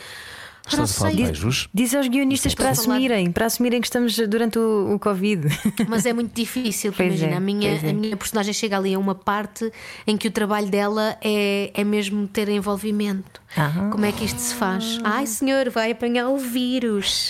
Estás 0.66 0.92
a 0.92 0.94
falar 0.94 1.12
de 1.12 1.24
beijos? 1.24 1.70
Diz 1.74 1.94
aos 1.94 2.08
guionistas 2.08 2.56
para 2.56 2.70
assumirem, 2.70 3.32
para 3.32 3.46
assumirem 3.46 3.82
que 3.82 3.88
estamos 3.88 4.16
durante 4.16 4.58
o, 4.58 4.94
o 4.96 5.00
Covid. 5.00 5.48
Mas 5.88 6.06
é 6.06 6.14
muito 6.14 6.34
difícil, 6.34 6.94
imagina, 6.98 7.34
é, 7.34 7.36
a, 7.36 7.40
minha, 7.40 7.70
é. 7.76 7.90
a 7.90 7.94
minha 7.94 8.16
personagem 8.16 8.54
chega 8.54 8.78
ali 8.78 8.94
a 8.94 9.00
uma 9.00 9.14
parte 9.14 9.72
em 10.08 10.16
que 10.18 10.28
o 10.28 10.32
trabalho 10.32 10.68
dela 10.70 11.18
é, 11.22 11.72
é 11.74 11.84
mesmo 11.84 12.28
ter 12.28 12.48
envolvimento. 12.50 13.42
Ah. 13.56 13.90
Como 13.92 14.04
é 14.06 14.12
que 14.12 14.26
isto 14.26 14.40
se 14.40 14.56
faz? 14.56 15.00
Ai 15.04 15.28
senhor, 15.28 15.70
vai 15.70 15.92
apanhar 15.92 16.28
o 16.30 16.38
vírus. 16.38 17.30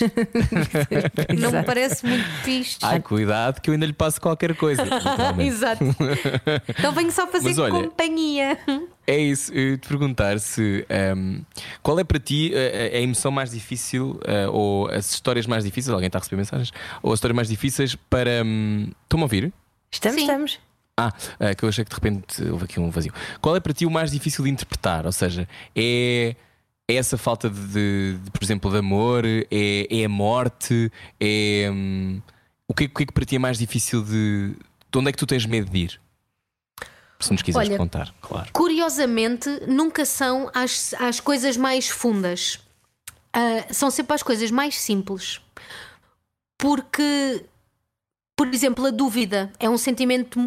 Não 1.38 1.50
me 1.50 1.62
parece 1.64 2.06
muito 2.06 2.24
fixe. 2.42 2.78
Ai, 2.82 3.00
cuidado 3.00 3.60
que 3.60 3.68
eu 3.68 3.74
ainda 3.74 3.84
lhe 3.84 3.92
passo 3.92 4.20
qualquer 4.20 4.54
coisa. 4.56 4.82
Exato. 5.38 5.84
Então 6.78 6.92
venho 6.92 7.10
só 7.12 7.26
fazer 7.26 7.48
Mas 7.50 7.58
olha- 7.58 7.72
companhia. 7.72 8.58
É 9.06 9.18
isso, 9.18 9.52
eu 9.52 9.76
te 9.76 9.86
perguntar 9.86 10.40
se 10.40 10.86
ehm, 10.88 11.40
qual 11.82 11.98
é 11.98 12.04
para 12.04 12.18
ti 12.18 12.52
eh, 12.54 12.90
a, 12.94 12.96
a 12.96 13.00
emoção 13.02 13.30
mais 13.30 13.50
difícil 13.50 14.18
eh, 14.24 14.46
ou 14.48 14.88
as 14.88 15.12
histórias 15.12 15.46
mais 15.46 15.62
difíceis, 15.64 15.92
alguém 15.92 16.06
está 16.06 16.18
a 16.18 16.20
receber 16.20 16.36
mensagens, 16.38 16.72
ou 17.02 17.12
as 17.12 17.18
histórias 17.18 17.36
mais 17.36 17.48
difíceis 17.48 17.94
para. 17.94 18.42
hum, 18.44 18.90
Estão-me 19.02 19.22
a 19.22 19.26
ouvir? 19.26 19.52
Estamos, 19.90 20.16
Sim. 20.16 20.22
estamos. 20.26 20.58
Ah, 20.96 21.12
eh, 21.38 21.54
que 21.54 21.64
eu 21.64 21.68
achei 21.68 21.84
que 21.84 21.90
de 21.90 21.94
repente 21.96 22.42
houve 22.44 22.64
aqui 22.64 22.80
um 22.80 22.88
vazio. 22.88 23.12
Qual 23.42 23.54
é 23.54 23.60
para 23.60 23.74
ti 23.74 23.84
o 23.84 23.90
mais 23.90 24.10
difícil 24.10 24.42
de 24.44 24.50
interpretar? 24.50 25.04
Ou 25.04 25.12
seja, 25.12 25.46
é, 25.76 26.34
é 26.88 26.94
essa 26.94 27.18
falta 27.18 27.50
de, 27.50 27.60
de- 27.66 28.18
de, 28.24 28.30
por 28.30 28.42
exemplo, 28.42 28.70
de 28.70 28.78
amor? 28.78 29.24
É, 29.26 29.42
é 29.90 30.04
a 30.04 30.08
morte? 30.08 30.90
É. 31.20 31.68
hum, 31.70 32.22
o, 32.66 32.72
que, 32.72 32.84
é- 32.84 32.86
o 32.86 32.90
que 32.90 33.02
é 33.02 33.06
que 33.06 33.12
para 33.12 33.24
ti 33.26 33.36
é 33.36 33.38
mais 33.38 33.58
difícil 33.58 34.02
de. 34.02 34.54
De 34.90 34.98
onde 34.98 35.08
é 35.10 35.12
que 35.12 35.18
tu 35.18 35.26
tens 35.26 35.44
medo 35.44 35.68
de 35.70 35.78
ir? 35.78 36.00
Se 37.24 37.32
nos 37.32 37.42
quiseres 37.42 37.68
Olha, 37.68 37.78
contar, 37.78 38.14
claro. 38.20 38.50
Curiosamente, 38.52 39.48
nunca 39.66 40.04
são 40.04 40.50
as, 40.54 40.94
as 40.98 41.20
coisas 41.20 41.56
mais 41.56 41.88
fundas. 41.88 42.60
Ah, 43.32 43.66
são 43.72 43.90
sempre 43.90 44.14
as 44.14 44.22
coisas 44.22 44.50
mais 44.50 44.76
simples. 44.76 45.40
Porque, 46.58 47.44
por 48.36 48.46
exemplo, 48.48 48.86
a 48.86 48.90
dúvida 48.90 49.50
é 49.58 49.68
um 49.68 49.78
sentimento 49.78 50.38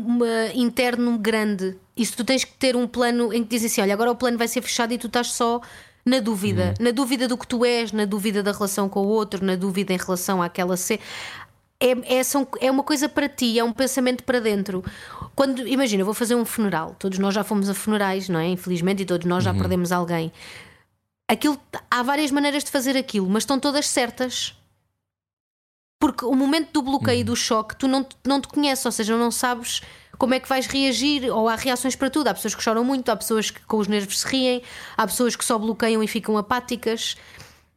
interno 0.54 1.18
grande. 1.18 1.76
E 1.96 2.06
se 2.06 2.16
tu 2.16 2.24
tens 2.24 2.44
que 2.44 2.54
ter 2.54 2.76
um 2.76 2.88
plano 2.88 3.34
em 3.34 3.44
que 3.44 3.50
dizes 3.50 3.72
assim: 3.72 3.82
olha, 3.82 3.94
agora 3.94 4.12
o 4.12 4.16
plano 4.16 4.38
vai 4.38 4.48
ser 4.48 4.62
fechado 4.62 4.94
e 4.94 4.98
tu 4.98 5.08
estás 5.08 5.32
só 5.32 5.60
na 6.06 6.20
dúvida. 6.20 6.74
Na 6.80 6.92
dúvida 6.92 7.28
do 7.28 7.38
que 7.38 7.46
tu 7.46 7.66
és, 7.66 7.92
na 7.92 8.06
dúvida 8.06 8.42
da 8.42 8.54
relação 8.54 8.88
com 8.88 9.02
o 9.02 9.08
outro, 9.08 9.44
na 9.44 9.56
dúvida 9.56 9.94
em 9.94 9.98
relação 9.98 10.42
àquela 10.42 10.78
ser. 10.78 11.02
É, 11.80 12.16
é, 12.18 12.24
são- 12.24 12.48
é 12.60 12.72
uma 12.72 12.84
coisa 12.84 13.08
para 13.08 13.30
ti, 13.30 13.60
é 13.60 13.64
um 13.64 13.72
pensamento 13.72 14.24
para 14.24 14.40
dentro. 14.42 14.84
Quando, 15.36 15.68
imagina, 15.68 16.02
eu 16.02 16.06
vou 16.06 16.14
fazer 16.16 16.34
um 16.34 16.44
funeral, 16.46 16.96
todos 16.98 17.20
nós 17.20 17.36
já 17.36 17.44
fomos 17.44 17.70
a 17.70 17.74
funerais, 17.76 18.28
não 18.30 18.40
é? 18.40 18.48
Infelizmente, 18.48 19.04
e 19.04 19.06
todos 19.06 19.28
nós 19.28 19.44
já 19.44 19.52
perdemos 19.60 19.92
alguém. 19.92 20.32
Aquilo, 21.30 21.60
há 21.92 22.02
várias 22.02 22.32
maneiras 22.32 22.64
de 22.64 22.72
fazer 22.72 22.98
aquilo, 22.98 23.30
mas 23.30 23.44
estão 23.44 23.60
todas 23.60 23.86
certas. 23.88 24.56
Porque 26.00 26.26
o 26.26 26.34
momento 26.36 26.72
do 26.74 26.82
bloqueio 26.82 27.20
e 27.22 27.24
do 27.24 27.36
choque, 27.36 27.76
tu 27.76 27.88
não, 27.88 28.04
te- 28.04 28.16
não 28.26 28.40
te 28.40 28.48
conheces, 28.48 28.86
ou 28.86 28.92
seja, 28.92 29.18
não 29.18 29.32
sabes 29.32 29.82
como 30.18 30.34
é 30.34 30.40
que 30.40 30.48
vais 30.50 30.66
reagir, 30.68 31.30
ou 31.32 31.48
há 31.50 31.56
reações 31.56 31.96
para 31.96 32.10
tudo. 32.10 32.28
Há 32.28 32.34
pessoas 32.34 32.56
que 32.56 32.64
choram 32.64 32.84
muito, 32.84 33.10
há 33.10 33.16
pessoas 33.16 33.52
que 33.52 33.60
com 33.66 33.78
os 33.78 33.88
nervos 33.88 34.20
se 34.22 34.28
riem, 34.28 34.62
há 34.96 35.06
pessoas 35.06 35.36
que 35.36 35.44
só 35.46 35.58
bloqueiam 35.60 36.02
e 36.02 36.08
ficam 36.08 36.38
apáticas. 36.38 37.18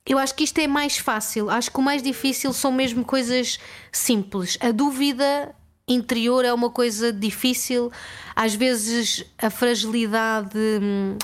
Eu 0.07 0.19
acho 0.19 0.35
que 0.35 0.45
isto 0.45 0.59
é 0.59 0.67
mais 0.67 0.97
fácil. 0.99 1.51
Acho 1.51 1.71
que 1.71 1.79
o 1.79 1.83
mais 1.83 2.03
difícil 2.03 2.53
são 2.53 2.73
mesmo 2.73 3.05
coisas 3.05 3.59
simples. 3.93 4.57
A 4.61 4.71
dúvida 4.73 5.55
interior 5.87 6.45
é 6.45 6.53
uma 6.53 6.71
coisa 6.71 7.13
difícil. 7.13 7.91
Às 8.35 8.55
vezes 8.55 9.25
a 9.39 9.51
fragilidade. 9.51 10.59
hum, 10.83 11.17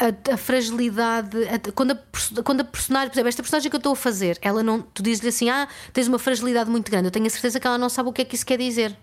A, 0.00 0.34
a 0.34 0.36
fragilidade. 0.36 1.36
a- 1.48 1.72
quando, 1.72 1.90
a, 1.92 2.42
quando 2.44 2.60
a 2.60 2.64
personagem. 2.64 3.08
Por 3.10 3.14
exemplo, 3.16 3.28
esta 3.28 3.42
personagem 3.42 3.68
que 3.70 3.76
eu 3.76 3.78
estou 3.78 3.92
a 3.92 3.96
fazer, 3.96 4.38
ela 4.40 4.62
não. 4.62 4.80
Tu 4.80 5.02
dizes-lhe 5.02 5.28
assim: 5.28 5.50
ah, 5.50 5.66
tens 5.92 6.06
uma 6.06 6.18
fragilidade 6.18 6.70
muito 6.70 6.88
grande. 6.90 7.08
Eu 7.08 7.10
tenho 7.10 7.26
a 7.26 7.30
certeza 7.30 7.58
que 7.58 7.66
ela 7.66 7.76
não 7.78 7.88
sabe 7.88 8.08
o 8.08 8.12
que 8.12 8.22
é 8.22 8.24
que 8.24 8.36
isso 8.36 8.46
quer 8.46 8.58
dizer 8.58 8.96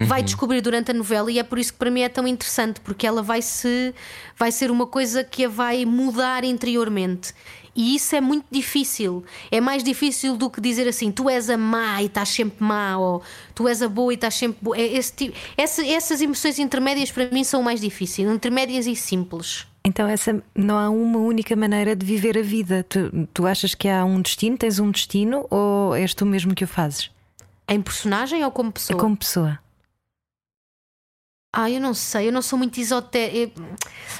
vai 0.00 0.22
descobrir 0.22 0.60
durante 0.60 0.90
a 0.90 0.94
novela 0.94 1.30
e 1.30 1.38
é 1.38 1.42
por 1.42 1.58
isso 1.58 1.72
que 1.72 1.78
para 1.78 1.90
mim 1.90 2.00
é 2.00 2.08
tão 2.08 2.26
interessante 2.26 2.80
porque 2.80 3.06
ela 3.06 3.22
vai 3.22 3.42
se 3.42 3.94
vai 4.38 4.50
ser 4.50 4.70
uma 4.70 4.86
coisa 4.86 5.22
que 5.22 5.44
a 5.44 5.48
vai 5.48 5.84
mudar 5.84 6.42
interiormente 6.44 7.34
e 7.76 7.94
isso 7.94 8.16
é 8.16 8.20
muito 8.20 8.46
difícil 8.50 9.22
é 9.50 9.60
mais 9.60 9.84
difícil 9.84 10.36
do 10.36 10.48
que 10.50 10.60
dizer 10.60 10.88
assim 10.88 11.12
tu 11.12 11.28
és 11.28 11.50
a 11.50 11.56
má 11.56 12.02
e 12.02 12.06
estás 12.06 12.30
sempre 12.30 12.64
má 12.64 12.96
ou 12.96 13.22
tu 13.54 13.68
és 13.68 13.82
a 13.82 13.88
boa 13.88 14.12
e 14.12 14.14
estás 14.16 14.34
sempre 14.34 14.58
boa 14.62 14.76
é 14.76 14.82
esse 14.96 15.12
tipo, 15.12 15.36
essa- 15.56 15.86
essas 15.86 16.20
emoções 16.22 16.58
intermédias 16.58 17.10
para 17.12 17.28
mim 17.30 17.44
são 17.44 17.60
o 17.60 17.64
mais 17.64 17.80
difíceis 17.80 18.28
intermédias 18.28 18.86
e 18.86 18.96
simples 18.96 19.66
Então, 19.84 20.06
essa 20.08 20.42
não 20.54 20.76
há 20.78 20.90
uma 20.90 21.18
única 21.18 21.56
maneira 21.56 21.96
de 21.96 22.04
viver 22.04 22.36
a 22.36 22.42
vida. 22.42 22.84
Tu, 22.86 22.98
tu 23.32 23.46
achas 23.46 23.74
que 23.74 23.88
há 23.88 24.04
um 24.04 24.20
destino? 24.20 24.58
Tens 24.58 24.78
um 24.78 24.90
destino 24.90 25.46
ou 25.50 25.94
és 25.96 26.12
tu 26.12 26.26
mesmo 26.26 26.54
que 26.54 26.64
o 26.64 26.68
fazes? 26.68 27.10
Em 27.70 27.80
personagem 27.80 28.44
ou 28.44 28.50
como 28.50 28.68
É 28.68 28.72
pessoa 28.72 28.98
como 29.00 29.16
pessoa. 29.16 29.58
Ah, 31.52 31.68
eu 31.70 31.80
não 31.80 31.94
sei, 31.94 32.28
eu 32.28 32.32
não 32.32 32.42
sou 32.42 32.58
muito 32.58 32.78
esotérica. 32.80 33.60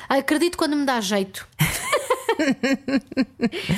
Acredito 0.09 0.57
quando 0.59 0.77
me 0.77 0.85
dá 0.85 1.01
jeito. 1.01 1.47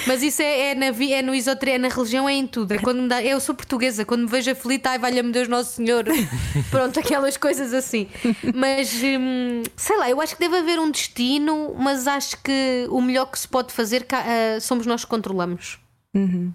Mas 0.06 0.22
isso 0.22 0.40
é, 0.40 0.70
é 0.70 0.74
na, 0.74 0.90
vi- 0.90 1.12
é 1.12 1.20
no 1.22 1.34
esoteria, 1.34 1.74
é 1.74 1.78
na 1.78 1.88
religião, 1.88 2.28
é 2.28 2.32
em 2.32 2.46
tudo. 2.46 2.72
É 2.72 2.78
quando 2.78 3.02
me 3.02 3.08
dá, 3.08 3.22
eu 3.22 3.40
sou 3.40 3.54
portuguesa, 3.54 4.04
quando 4.04 4.22
me 4.22 4.28
vejo 4.28 4.50
aflita, 4.50 4.90
ai, 4.90 4.98
valha-me 4.98 5.32
Deus 5.32 5.48
Nosso 5.48 5.72
Senhor. 5.76 6.04
Pronto, 6.70 6.98
aquelas 7.00 7.36
coisas 7.36 7.74
assim. 7.74 8.08
Mas 8.54 8.92
hum, 9.02 9.62
sei 9.76 9.96
lá, 9.98 10.08
eu 10.08 10.20
acho 10.20 10.34
que 10.36 10.40
deve 10.40 10.56
haver 10.58 10.78
um 10.78 10.90
destino, 10.90 11.74
mas 11.78 12.06
acho 12.06 12.40
que 12.42 12.86
o 12.88 13.00
melhor 13.02 13.26
que 13.26 13.38
se 13.38 13.48
pode 13.48 13.72
fazer 13.72 14.04
cá, 14.04 14.24
ah, 14.24 14.60
somos 14.60 14.86
nós 14.86 15.04
que 15.04 15.10
controlamos. 15.10 15.78
Hum. 16.14 16.52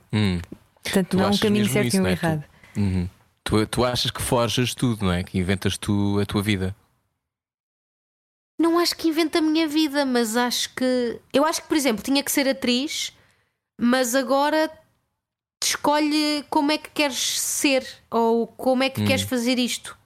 Portanto, 0.83 1.07
Tu 1.09 1.17
não 1.17 1.23
há 1.25 1.27
um 1.27 1.29
achas 1.29 1.41
caminho 1.41 1.67
certo 1.69 1.93
e 1.93 1.99
um 1.99 2.07
é? 2.07 2.15
Tu- 2.15 2.25
errado. 2.25 2.43
Uhum. 2.77 3.09
Tu, 3.43 3.65
tu 3.67 3.83
achas 3.83 4.11
que 4.11 4.21
forjas 4.21 4.75
tudo, 4.75 5.05
não 5.05 5.11
é? 5.11 5.23
Que 5.23 5.37
inventas 5.37 5.77
tu 5.77 6.19
a 6.21 6.25
tua 6.25 6.41
vida. 6.41 6.75
Não 8.59 8.79
acho 8.79 8.95
que 8.95 9.07
inventa 9.07 9.39
a 9.39 9.41
minha 9.41 9.67
vida, 9.67 10.05
mas 10.05 10.35
acho 10.35 10.73
que. 10.75 11.19
Eu 11.33 11.45
acho 11.45 11.61
que, 11.61 11.67
por 11.67 11.77
exemplo, 11.77 12.03
tinha 12.03 12.23
que 12.23 12.31
ser 12.31 12.47
atriz, 12.47 13.13
mas 13.79 14.15
agora 14.15 14.71
escolhe 15.63 16.45
como 16.49 16.71
é 16.71 16.77
que 16.77 16.89
queres 16.89 17.39
ser 17.39 17.87
ou 18.11 18.47
como 18.47 18.83
é 18.83 18.89
que 18.89 19.03
queres 19.03 19.23
fazer 19.23 19.57
isto. 19.57 19.97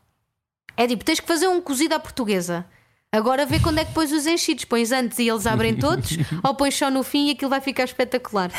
É 0.77 0.87
tipo, 0.87 1.03
tens 1.03 1.19
que 1.19 1.27
fazer 1.27 1.47
um 1.47 1.61
cozido 1.61 1.93
à 1.95 1.99
portuguesa. 1.99 2.65
Agora 3.13 3.45
vê 3.45 3.59
quando 3.59 3.77
é 3.77 3.83
que 3.83 3.91
pões 3.91 4.09
os 4.13 4.25
enchidos. 4.25 4.63
Pões 4.63 4.89
antes 4.93 5.19
e 5.19 5.27
eles 5.27 5.45
abrem 5.45 5.75
todos, 5.75 6.17
ou 6.41 6.55
pões 6.55 6.73
só 6.77 6.89
no 6.89 7.03
fim 7.03 7.27
e 7.27 7.31
aquilo 7.31 7.49
vai 7.49 7.59
ficar 7.59 7.83
espetacular. 7.83 8.49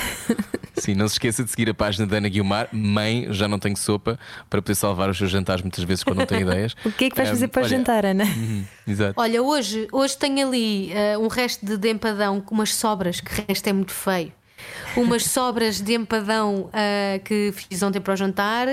Sim, 0.76 0.94
não 0.94 1.08
se 1.08 1.14
esqueça 1.14 1.42
de 1.42 1.50
seguir 1.50 1.70
a 1.70 1.74
página 1.74 2.06
da 2.06 2.18
Ana 2.18 2.28
Guilmar. 2.28 2.68
Mãe, 2.70 3.28
já 3.30 3.48
não 3.48 3.58
tenho 3.58 3.74
sopa 3.78 4.18
para 4.50 4.60
poder 4.60 4.74
salvar 4.74 5.08
os 5.08 5.16
seus 5.16 5.30
jantares 5.30 5.62
muitas 5.62 5.82
vezes 5.84 6.04
quando 6.04 6.18
não 6.18 6.26
tenho 6.26 6.42
ideias. 6.42 6.76
O 6.84 6.92
que 6.92 7.06
é 7.06 7.10
que 7.10 7.16
vais 7.16 7.30
fazer 7.30 7.48
para 7.48 7.62
olha, 7.62 7.68
jantar, 7.70 8.04
Ana? 8.04 8.24
uhum, 8.24 8.64
exato. 8.86 9.14
Olha, 9.18 9.42
hoje, 9.42 9.88
hoje 9.90 10.18
tenho 10.18 10.46
ali 10.46 10.92
eh, 10.92 11.16
um 11.16 11.28
resto 11.28 11.64
de, 11.64 11.78
de 11.78 11.88
empadão 11.90 12.38
com 12.42 12.54
umas 12.54 12.74
sobras, 12.74 13.22
que 13.22 13.32
o 13.32 13.44
resto 13.48 13.66
é 13.68 13.72
muito 13.72 13.92
feio. 13.92 14.32
umas 14.98 15.24
sobras 15.32 15.80
de 15.80 15.94
empadão 15.94 16.68
ah, 16.74 17.18
que 17.24 17.54
fiz 17.54 17.82
ontem 17.82 18.00
para 18.02 18.12
o 18.12 18.16
jantar 18.16 18.68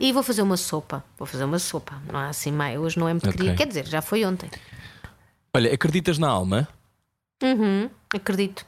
e 0.00 0.10
vou 0.10 0.22
fazer 0.22 0.40
uma 0.40 0.56
sopa. 0.56 1.04
Vou 1.18 1.26
fazer 1.26 1.44
uma 1.44 1.58
sopa. 1.58 2.00
Não 2.10 2.18
é 2.18 2.28
assim, 2.30 2.50
mais. 2.50 2.78
Hoje 2.80 2.98
não 2.98 3.06
é 3.06 3.12
muito 3.12 3.28
Ok. 3.28 3.36
querido. 3.38 3.56
Quer 3.58 3.66
dizer, 3.66 3.86
já 3.86 4.00
foi 4.00 4.24
ontem. 4.24 4.48
Olha, 5.54 5.72
acreditas 5.74 6.18
na 6.18 6.28
alma? 6.28 6.68
Uhum, 7.42 7.90
acredito. 8.14 8.66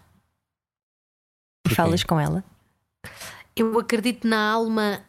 Porquê? 1.62 1.74
Falas 1.74 2.02
com 2.02 2.18
ela? 2.18 2.44
Eu 3.54 3.78
acredito 3.78 4.26
na 4.26 4.52
alma. 4.52 5.04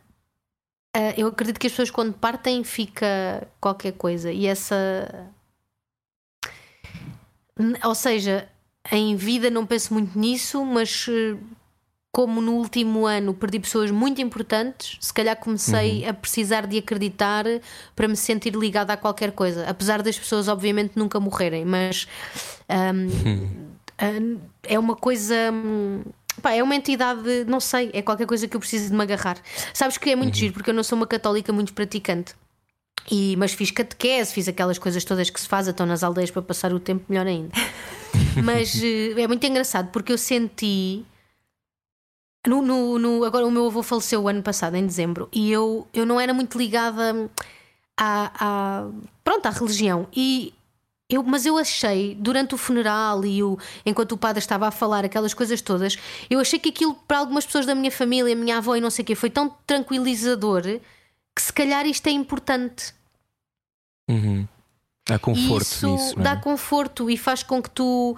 ah, 0.95 1.13
eu 1.17 1.27
acredito 1.27 1.59
que 1.59 1.67
as 1.67 1.73
pessoas 1.73 1.91
quando 1.91 2.13
partem 2.13 2.63
fica 2.63 3.47
qualquer 3.59 3.93
coisa. 3.93 4.31
E 4.31 4.45
essa. 4.45 5.31
Ou 7.83 7.95
seja, 7.95 8.49
em 8.91 9.15
vida 9.15 9.49
não 9.49 9.65
penso 9.65 9.93
muito 9.93 10.17
nisso, 10.17 10.65
mas 10.65 11.05
como 12.11 12.41
no 12.41 12.53
último 12.53 13.05
ano 13.05 13.33
perdi 13.33 13.59
pessoas 13.59 13.89
muito 13.89 14.21
importantes, 14.21 14.97
se 14.99 15.13
calhar 15.13 15.35
comecei 15.37 16.05
a 16.05 16.13
precisar 16.13 16.67
de 16.67 16.77
acreditar 16.77 17.45
para 17.95 18.07
me 18.07 18.17
sentir 18.17 18.53
ligada 18.53 18.91
a 18.91 18.97
qualquer 18.97 19.31
coisa. 19.31 19.65
Apesar 19.67 20.01
das 20.01 20.19
pessoas, 20.19 20.49
obviamente, 20.49 20.93
nunca 20.97 21.19
morrerem, 21.19 21.63
mas 21.63 22.07
ahm, 22.67 23.07
ahm, 23.97 24.37
é 24.63 24.77
uma 24.77 24.95
coisa. 24.95 25.35
hum, 25.53 26.03
pá, 26.41 26.51
é 26.51 26.61
uma 26.61 26.75
entidade, 26.75 27.45
não 27.47 27.61
sei, 27.61 27.89
é 27.93 28.01
qualquer 28.01 28.27
coisa 28.27 28.45
que 28.45 28.57
eu 28.57 28.59
preciso 28.59 28.89
de 28.89 28.95
me 28.95 29.03
agarrar. 29.03 29.37
Sabes 29.73 29.97
que 29.97 30.09
é 30.09 30.15
muito 30.15 30.35
giro, 30.35 30.53
porque 30.53 30.69
eu 30.69 30.73
não 30.73 30.83
sou 30.83 30.97
uma 30.97 31.07
católica 31.07 31.53
muito 31.53 31.73
praticante. 31.73 32.35
E, 33.09 33.35
mas 33.37 33.53
fiz 33.53 33.71
catequese, 33.71 34.33
fiz 34.33 34.47
aquelas 34.47 34.77
coisas 34.77 35.03
todas 35.03 35.29
que 35.29 35.39
se 35.39 35.47
faz, 35.47 35.67
estão 35.67 35.85
nas 35.85 36.03
aldeias 36.03 36.29
para 36.29 36.41
passar 36.41 36.73
o 36.73 36.79
tempo 36.79 37.05
melhor 37.09 37.25
ainda. 37.25 37.51
mas 38.43 38.81
eh, 38.83 39.19
é 39.21 39.27
muito 39.27 39.45
engraçado 39.45 39.89
porque 39.91 40.11
eu 40.11 40.17
senti. 40.17 41.05
No, 42.47 42.61
no- 42.61 42.97
no- 42.97 43.23
agora, 43.23 43.45
o 43.45 43.51
meu 43.51 43.67
avô 43.67 43.83
faleceu 43.83 44.23
o 44.23 44.27
ano 44.27 44.41
passado, 44.41 44.75
em 44.75 44.85
dezembro, 44.85 45.29
e 45.31 45.51
eu, 45.51 45.87
eu 45.93 46.05
não 46.05 46.19
era 46.19 46.33
muito 46.33 46.57
ligada 46.57 47.29
à, 47.95 48.31
à, 48.39 48.87
pronto, 49.23 49.45
à 49.45 49.49
religião. 49.51 50.07
E 50.11 50.51
eu, 51.07 51.21
mas 51.23 51.45
eu 51.45 51.57
achei, 51.57 52.15
durante 52.15 52.55
o 52.55 52.57
funeral 52.57 53.23
e 53.25 53.43
o, 53.43 53.59
enquanto 53.85 54.13
o 54.13 54.17
padre 54.17 54.39
estava 54.39 54.67
a 54.67 54.71
falar 54.71 55.05
aquelas 55.05 55.33
coisas 55.35 55.61
todas, 55.61 55.97
eu 56.29 56.39
achei 56.39 56.57
que 56.57 56.69
aquilo 56.69 56.95
para 57.07 57.19
algumas 57.19 57.45
pessoas 57.45 57.65
da 57.65 57.75
minha 57.75 57.91
família, 57.91 58.35
minha 58.35 58.57
avó 58.57 58.75
e 58.75 58.81
não 58.81 58.89
sei 58.89 59.03
o 59.03 59.05
quê, 59.05 59.13
foi 59.13 59.29
tão 59.29 59.53
tranquilizador 59.67 60.61
que 60.63 61.41
se 61.41 61.53
calhar 61.53 61.85
isto 61.85 62.07
é 62.07 62.11
importante. 62.11 62.93
Uhum. 64.09 64.47
Há 65.09 65.19
conforto 65.19 65.63
e 65.65 65.75
isso 65.75 65.87
nisso. 65.87 66.15
não 66.15 66.21
é? 66.21 66.23
dá 66.23 66.35
conforto 66.37 67.09
e 67.09 67.17
faz 67.17 67.43
com 67.43 67.61
que 67.61 67.69
tu 67.69 68.15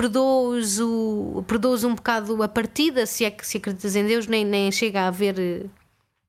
perdoes, 0.00 0.78
o, 0.78 1.44
perdoes 1.46 1.82
um 1.82 1.94
bocado 1.94 2.40
a 2.40 2.48
partida, 2.48 3.04
se 3.04 3.24
é 3.24 3.30
que 3.30 3.44
se 3.44 3.56
acreditas 3.56 3.96
em 3.96 4.06
Deus, 4.06 4.28
nem, 4.28 4.44
nem 4.44 4.70
chega 4.70 5.02
a 5.02 5.08
haver 5.08 5.38
eh, 5.38 5.66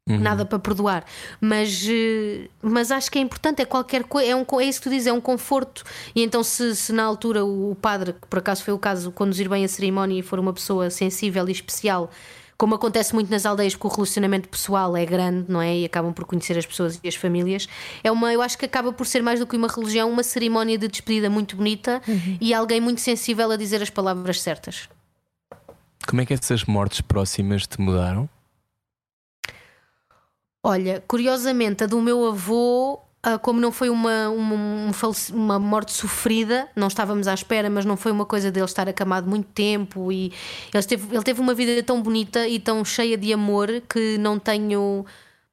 Uhum. 0.10 0.18
nada 0.18 0.44
para 0.44 0.58
perdoar. 0.58 1.06
Mas, 1.40 1.86
eh, 1.88 2.48
mas 2.64 2.92
acho 2.92 3.12
que 3.12 3.20
é 3.20 3.22
importante, 3.22 3.62
é 3.62 3.66
qualquer 3.66 4.06
coisa, 4.06 4.32
é, 4.32 4.36
um, 4.36 4.44
é 4.60 4.66
isso 4.66 4.80
que 4.80 4.86
tu 4.86 4.90
dizes, 4.90 5.06
é 5.06 5.14
um 5.14 5.22
conforto. 5.22 5.84
E 6.16 6.24
então, 6.24 6.42
se, 6.44 6.76
se 6.76 6.92
na 6.92 7.04
altura 7.04 7.46
o, 7.46 7.72
o 7.72 7.76
padre, 7.76 8.14
que 8.14 8.28
por 8.28 8.40
acaso 8.40 8.64
foi 8.64 8.74
o 8.74 8.80
caso, 8.80 9.12
conduzir 9.12 9.48
bem 9.48 9.64
a 9.64 9.68
cerimónia 9.68 10.20
e 10.20 10.24
for 10.24 10.40
uma 10.40 10.52
pessoa 10.52 10.90
sensível 10.90 11.48
e 11.48 11.52
especial. 11.52 12.10
Como 12.60 12.76
acontece 12.76 13.16
muito 13.16 13.32
nas 13.32 13.46
aldeias, 13.46 13.74
porque 13.74 13.88
o 13.88 13.90
relacionamento 13.90 14.50
pessoal 14.50 14.98
é 14.98 15.06
grande, 15.06 15.50
não 15.50 15.62
é? 15.62 15.78
E 15.78 15.86
acabam 15.86 16.12
por 16.12 16.26
conhecer 16.26 16.58
as 16.58 16.66
pessoas 16.66 17.00
e 17.02 17.08
as 17.08 17.16
famílias. 17.16 17.70
É 18.04 18.12
uma, 18.12 18.34
eu 18.34 18.42
acho 18.42 18.58
que 18.58 18.66
acaba 18.66 18.92
por 18.92 19.08
ser 19.08 19.24
mais 19.24 19.40
do 19.40 19.48
que 19.48 19.56
uma 19.56 19.70
religião, 19.70 20.12
uma 20.12 20.24
cerimónia 20.24 20.78
de 20.78 20.90
despedida 20.90 21.30
muito 21.30 21.56
bonita 21.56 22.02
e 22.42 22.54
alguém 22.54 22.82
muito 22.82 23.00
sensível 23.00 23.50
a 23.50 23.56
dizer 23.56 23.82
as 23.82 23.90
palavras 23.90 24.42
certas. 24.42 24.90
Como 26.06 26.22
é 26.22 26.26
que 26.26 26.34
essas 26.34 26.66
mortes 26.66 27.00
próximas 27.00 27.66
te 27.66 27.80
mudaram? 27.80 28.30
Olha, 30.62 31.02
curiosamente, 31.08 31.86
a 31.86 31.88
do 31.88 32.02
meu 32.02 32.28
avô, 32.28 33.00
como 33.42 33.60
não 33.60 33.72
foi 33.72 33.90
uma, 33.90 34.30
uma, 34.30 34.56
um 34.56 34.92
uma 35.34 35.60
morte 35.60 35.92
sofrida, 35.92 36.70
não 36.76 36.88
estávamos 36.88 37.28
à 37.28 37.34
espera, 37.34 37.70
mas 37.70 37.84
não 37.84 37.98
foi 37.98 38.12
uma 38.12 38.26
coisa 38.26 38.50
dele 38.50 38.66
estar 38.66 38.88
acamado 38.88 39.30
muito 39.30 39.48
tempo 39.48 40.12
e 40.12 40.32
ele 40.74 40.84
teve, 40.84 41.14
ele 41.14 41.24
teve 41.24 41.42
uma 41.42 41.54
vida 41.54 41.84
tão 41.84 42.02
bonita 42.02 42.48
e 42.48 42.60
tão 42.60 42.84
cheia 42.86 43.18
de 43.18 43.34
amor 43.34 43.68
que 43.90 44.18
não 44.18 44.40
tenho. 44.40 45.06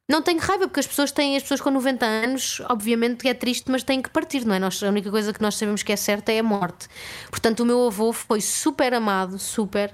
Não 0.09 0.23
tenho 0.23 0.39
raiva, 0.39 0.69
porque 0.69 0.79
as 0.79 0.87
pessoas 0.87 1.11
têm, 1.11 1.37
as 1.37 1.43
pessoas 1.43 1.61
com 1.61 1.69
90 1.69 2.07
anos, 2.07 2.63
obviamente 2.69 3.27
é 3.27 3.35
triste, 3.35 3.69
mas 3.69 3.83
têm 3.83 4.01
que 4.01 4.09
partir, 4.09 4.45
não 4.45 4.55
é? 4.55 4.61
Nós, 4.61 4.81
a 4.81 4.89
única 4.89 5.11
coisa 5.11 5.33
que 5.33 5.43
nós 5.43 5.57
sabemos 5.57 5.83
que 5.83 5.93
é 5.93 5.97
certa 5.97 6.31
é 6.31 6.39
a 6.39 6.45
morte. 6.45 6.87
Portanto, 7.29 7.61
o 7.61 7.67
meu 7.67 7.85
avô 7.89 8.13
foi 8.13 8.41
super 8.41 8.95
amado, 8.95 9.37
super. 9.37 9.93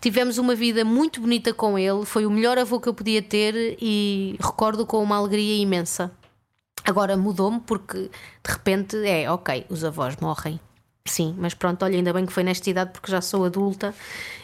Tivemos 0.00 0.38
uma 0.38 0.54
vida 0.54 0.82
muito 0.82 1.20
bonita 1.20 1.52
com 1.52 1.78
ele, 1.78 2.06
foi 2.06 2.24
o 2.24 2.30
melhor 2.30 2.56
avô 2.56 2.80
que 2.80 2.88
eu 2.88 2.94
podia 2.94 3.20
ter 3.20 3.76
e 3.82 4.34
recordo 4.40 4.86
com 4.86 5.02
uma 5.02 5.18
alegria 5.18 5.60
imensa. 5.60 6.10
Agora 6.84 7.16
mudou-me 7.16 7.60
porque 7.60 8.10
de 8.44 8.50
repente 8.50 8.96
é 9.06 9.30
ok, 9.30 9.66
os 9.68 9.84
avós 9.84 10.16
morrem. 10.16 10.60
Sim, 11.04 11.34
mas 11.38 11.54
pronto, 11.54 11.84
olha, 11.84 11.96
ainda 11.96 12.12
bem 12.12 12.26
que 12.26 12.32
foi 12.32 12.44
nesta 12.44 12.68
idade 12.70 12.92
porque 12.92 13.10
já 13.10 13.20
sou 13.20 13.44
adulta 13.44 13.94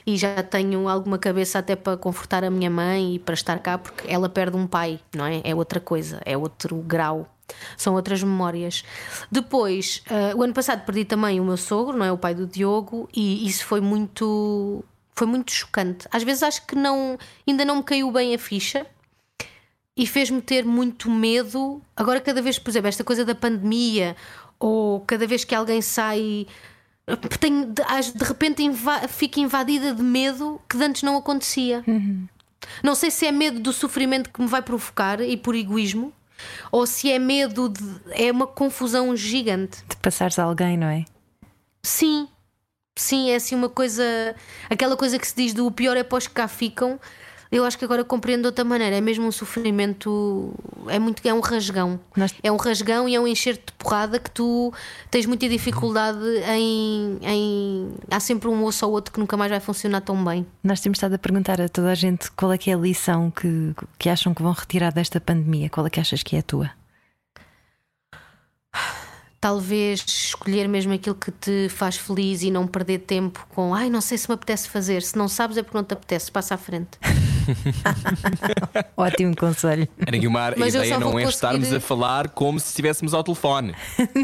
e 0.07 0.17
já 0.17 0.43
tenho 0.43 0.89
alguma 0.89 1.19
cabeça 1.19 1.59
até 1.59 1.77
para 1.77 1.97
confortar 1.97 2.45
a 2.45 2.51
minha 2.51 2.71
mãe 2.71 3.17
e 3.17 3.19
para 3.19 3.35
estar 3.35 3.59
cá, 3.61 3.79
porque 3.79 4.11
ela 4.11 4.29
perde 4.29 4.57
um 4.57 4.67
pai, 4.67 4.99
não 5.15 5.25
é? 5.27 5.43
É 5.45 5.55
outra 5.55 5.79
coisa, 5.81 6.21
é 6.25 6.37
outro 6.37 6.77
grau. 6.77 7.29
São 7.77 7.95
outras 7.95 8.23
memórias. 8.23 8.85
Depois, 9.31 10.03
ah, 10.11 10.35
o 10.37 10.43
ano 10.43 10.53
passado 10.53 10.85
perdi 10.85 11.05
também 11.05 11.41
o 11.41 11.45
meu 11.45 11.57
sogro, 11.57 11.97
não 11.97 12.05
é? 12.05 12.11
O 12.11 12.19
pai 12.19 12.35
do 12.35 12.47
Diogo, 12.47 13.09
e 13.15 13.47
isso 13.47 13.65
foi 13.65 13.81
muito. 13.81 14.85
Foi 15.15 15.27
muito 15.27 15.53
chocante. 15.53 16.07
Às 16.11 16.23
vezes 16.25 16.43
acho 16.43 16.67
que 16.67 16.75
não, 16.75 17.17
ainda 17.47 17.65
não 17.65 17.77
me 17.77 17.83
caiu 17.83 18.11
bem 18.11 18.35
a 18.35 18.39
ficha, 18.39 18.87
e 19.97 20.07
fez-me 20.07 20.43
ter 20.43 20.65
muito 20.65 21.11
medo. 21.11 21.81
Agora, 21.97 22.21
cada 22.21 22.43
vez, 22.43 22.59
por 22.59 22.71
exemplo, 22.71 22.89
esta 22.89 23.03
coisa 23.03 23.25
da 23.25 23.35
pandemia, 23.35 24.15
ou 24.59 25.01
cada 25.01 25.27
vez 25.27 25.45
que 25.45 25.55
alguém 25.55 25.81
sai, 25.81 26.47
tenho, 27.41 27.73
de, 27.73 28.25
repente 28.25 28.63
inva 28.63 29.09
fico 29.09 29.41
invadida 29.41 29.95
de 29.95 30.03
medo 30.03 30.61
que 30.69 30.77
de 30.77 30.85
antes 30.85 31.03
não 31.03 31.17
acontecia. 31.17 31.83
Não 32.83 32.95
sei 32.95 33.11
se 33.11 33.27
é 33.27 33.33
medo 33.33 33.61
do 33.61 33.73
sofrimento 33.73 34.31
que 34.31 34.41
me 34.41 34.49
vai 34.49 34.61
provocar 34.61 35.21
e 35.21 35.37
por 35.37 35.55
egoísmo, 35.55 36.13
ou 36.71 36.87
se 36.87 37.11
é 37.11 37.19
medo 37.19 37.69
de. 37.69 37.83
É 38.11 38.31
uma 38.31 38.47
confusão 38.47 39.17
gigante. 39.17 39.83
De 39.89 39.97
passares 39.97 40.39
a 40.39 40.45
alguém, 40.45 40.77
não 40.77 40.89
é? 40.89 41.05
Sim, 41.83 42.29
sim, 42.97 43.31
é 43.31 43.37
assim 43.37 43.55
uma 43.55 43.69
coisa. 43.69 44.03
Aquela 44.69 44.97
coisa 44.97 45.19
que 45.19 45.27
se 45.27 45.37
diz 45.37 45.55
do 45.55 45.67
o 45.67 45.71
pior 45.71 45.97
é 45.97 46.03
para 46.03 46.19
os 46.19 46.27
que 46.27 46.35
cá 46.35 46.49
ficam. 46.49 46.99
Eu 47.51 47.65
acho 47.65 47.79
que 47.79 47.85
agora 47.85 48.05
compreendo 48.05 48.41
de 48.43 48.47
outra 48.47 48.65
maneira. 48.65 48.97
É 48.97 49.01
mesmo 49.01 49.27
um 49.27 49.31
sofrimento. 49.33 50.53
É 50.89 50.99
muito. 50.99 51.25
É 51.27 51.33
um 51.33 51.41
rasgão. 51.41 51.99
Nós- 52.17 52.35
É 52.43 52.51
um 52.51 52.57
rasgão 52.57 53.09
e 53.09 53.15
é 53.15 53.21
um 53.21 53.27
encher-te 53.27 53.67
de 53.67 53.73
porrada 53.79 54.19
que 54.19 54.31
tu 54.31 54.73
tens 55.11 55.27
muita 55.27 55.49
dificuldade 55.49 56.19
em, 56.49 57.19
em. 57.23 57.95
Há 58.11 58.19
sempre 58.21 58.49
um 58.49 58.65
osso 58.65 58.85
ou 58.87 58.93
outro 58.93 59.13
que 59.13 59.21
nunca 59.21 59.37
mais 59.37 59.51
vai 59.51 59.61
funcionar 59.61 60.01
tão 60.01 60.23
bem. 60.25 60.45
Nós 60.63 60.81
temos 60.81 60.97
estado 60.99 61.15
a 61.15 61.19
perguntar 61.19 61.61
a 61.61 61.69
toda 61.69 61.91
a 61.91 61.95
gente 61.95 62.31
qual 62.33 62.53
é 62.53 62.59
que 62.59 62.71
é 62.71 62.75
a 62.75 62.79
lição 62.79 63.31
que, 63.31 63.75
que 63.99 64.09
acham 64.09 64.35
que 64.35 64.43
vão 64.43 64.53
retirar 64.53 64.93
desta 64.93 65.21
pandemia. 65.21 65.71
Qual 65.71 65.87
é 65.87 65.91
que 65.91 66.01
achas 66.01 66.23
que 66.23 66.35
é 66.37 66.41
a 66.41 66.43
tua? 66.43 66.71
Talvez 69.41 70.01
escolher 70.07 70.67
mesmo 70.69 70.93
aquilo 70.93 71.15
que 71.15 71.31
te 71.31 71.69
faz 71.69 71.97
feliz 71.97 72.43
e 72.43 72.51
não 72.51 72.67
perder 72.67 73.01
tempo 73.01 73.47
com 73.55 73.75
ai, 73.75 73.89
não 73.89 74.01
sei 74.01 74.19
se 74.19 74.29
me 74.29 74.35
apetece 74.35 74.69
fazer. 74.69 75.03
Se 75.03 75.17
não 75.17 75.29
sabes 75.29 75.57
é 75.57 75.63
porque 75.63 75.77
não 75.77 75.85
te 75.85 75.93
apetece, 75.93 76.33
passa 76.33 76.55
à 76.55 76.59
frente. 76.59 76.99
Ótimo 78.97 79.37
conselho. 79.37 79.89
Ana 80.07 80.17
Guilmar, 80.19 80.53
a 80.55 80.57
Mas 80.59 80.75
eu 80.75 80.83
ideia 80.83 80.99
não 80.99 81.11
vou 81.11 81.21
é 81.21 81.25
estarmos 81.25 81.61
conseguir- 81.61 81.77
a 81.77 81.81
falar 81.81 82.29
como 82.31 82.59
se 82.61 82.69
estivéssemos 82.69 83.15
ao 83.15 83.23
telefone. 83.25 83.75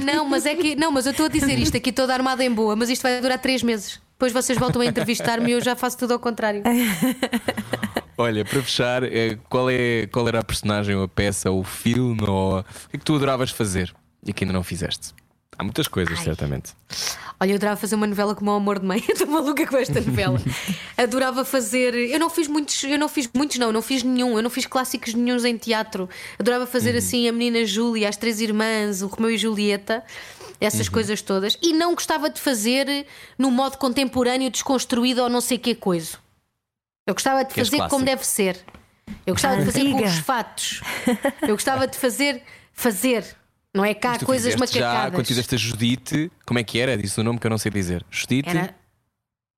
Não, 0.05 0.29
mas 0.29 0.47
é 0.47 0.55
que. 0.55 0.75
Não, 0.77 0.91
mas 0.91 1.07
eu 1.07 1.13
estou 1.13 1.27
a 1.27 1.29
dizer 1.29 1.59
isto 1.59 1.77
aqui 1.77 1.93
toda 1.93 2.13
armada 2.15 2.45
em 2.45 2.51
boa, 2.53 2.75
mas 2.77 2.89
isto 2.91 3.03
vai 3.03 3.21
durar 3.21 3.39
três 3.39 3.63
meses. 3.63 4.01
Depois 4.13 4.33
vocês 4.33 4.57
voltam 4.59 4.81
a 4.83 4.87
entrevistar-me 4.87 5.49
e 5.51 5.53
eu 5.53 5.61
já 5.61 5.75
faço 5.75 5.99
tudo 5.99 6.13
ao 6.13 6.19
contrário. 6.19 6.63
Olha, 8.17 8.45
para 8.45 8.63
fechar, 8.63 9.03
eh, 9.03 9.37
qual, 9.49 9.69
é, 9.71 10.07
qual 10.07 10.29
era 10.29 10.41
a 10.41 10.45
personagem 10.45 10.95
ou 10.95 11.03
a 11.05 11.09
peça 11.09 11.51
ou 11.51 11.61
o 11.61 11.65
filme 11.65 12.23
ou 12.29 12.61
o 12.61 12.63
que 12.91 12.97
é 12.97 12.99
que 12.99 13.05
tu 13.05 13.17
adoravas 13.17 13.51
fazer 13.51 13.93
e 14.25 14.33
que 14.33 14.45
ainda 14.45 14.53
não 14.53 14.63
fizeste? 14.63 15.13
Há 15.59 15.65
muitas 15.65 15.89
coisas, 15.89 16.19
certamente. 16.21 16.73
Olha, 17.43 17.51
eu 17.51 17.57
adorava 17.57 17.77
fazer 17.77 17.97
uma 17.97 18.07
novela 18.07 18.37
como 18.37 18.53
o 18.53 18.55
Amor 18.55 18.79
de 18.79 18.87
Mãe. 18.87 19.03
Estou 19.11 19.27
maluca 19.27 19.67
com 19.67 19.77
esta 19.77 20.01
novela. 20.01 20.41
Adorava 20.97 21.45
fazer. 21.45 21.93
Eu 21.93 22.21
não 22.21 22.31
fiz 22.31 22.47
muitos, 22.47 22.85
eu 22.85 22.97
não 22.97 23.09
fiz 23.09 23.29
muitos, 23.35 23.59
não, 23.59 23.73
não 23.73 23.83
fiz 23.83 24.05
nenhum. 24.05 24.37
Eu 24.37 24.45
não 24.45 24.49
fiz 24.49 24.65
clássicos 24.65 25.13
nenhuns 25.13 25.45
em 25.45 25.57
teatro. 25.57 26.09
Adorava 26.39 26.69
fazer 26.69 26.95
assim 26.97 27.27
a 27.29 27.33
menina 27.33 27.67
Júlia, 27.67 28.09
as 28.09 28.17
três 28.17 28.41
irmãs, 28.41 29.03
o 29.03 29.09
Romeu 29.09 29.29
e 29.29 29.37
Julieta, 29.37 30.05
essas 30.61 30.89
coisas 30.89 31.21
todas. 31.21 31.59
E 31.61 31.73
não 31.73 31.97
gostava 31.97 32.31
de 32.31 32.41
fazer 32.41 33.07
no 33.37 33.51
modo 33.51 33.77
contemporâneo, 33.77 34.49
desconstruído 34.49 35.21
ou 35.25 35.29
não 35.29 35.41
sei 35.41 35.59
que 35.59 35.75
coisa. 35.75 36.19
Eu 37.05 37.15
gostava 37.15 37.45
de 37.45 37.55
fazer 37.55 37.89
como 37.89 38.05
deve 38.05 38.25
ser. 38.25 38.57
Eu 39.27 39.35
gostava 39.35 39.57
de 39.57 39.65
fazer 39.65 39.91
com 39.91 40.05
os 40.05 40.19
fatos. 40.19 40.81
Eu 41.43 41.57
gostava 41.57 41.89
de 41.89 41.99
fazer, 41.99 42.41
fazer. 42.73 43.37
Não 43.75 43.85
é 43.85 43.95
cá 43.95 44.19
coisas 44.19 44.53
fizeste 44.55 44.79
já, 44.79 44.87
macacadas. 44.87 45.15
quando 45.17 45.27
fizeste 45.27 45.55
a 45.55 45.59
Judite, 45.59 46.31
como 46.47 46.59
é 46.59 46.65
que 46.65 46.79
era? 46.79 46.97
Disse 46.97 47.19
o 47.21 47.25
nome 47.25 47.39
que 47.39 47.47
eu 47.47 47.51
não 47.51 47.59
sei 47.59 47.71
dizer. 47.73 48.05
Judite? 48.11 48.49
Era. 48.49 48.75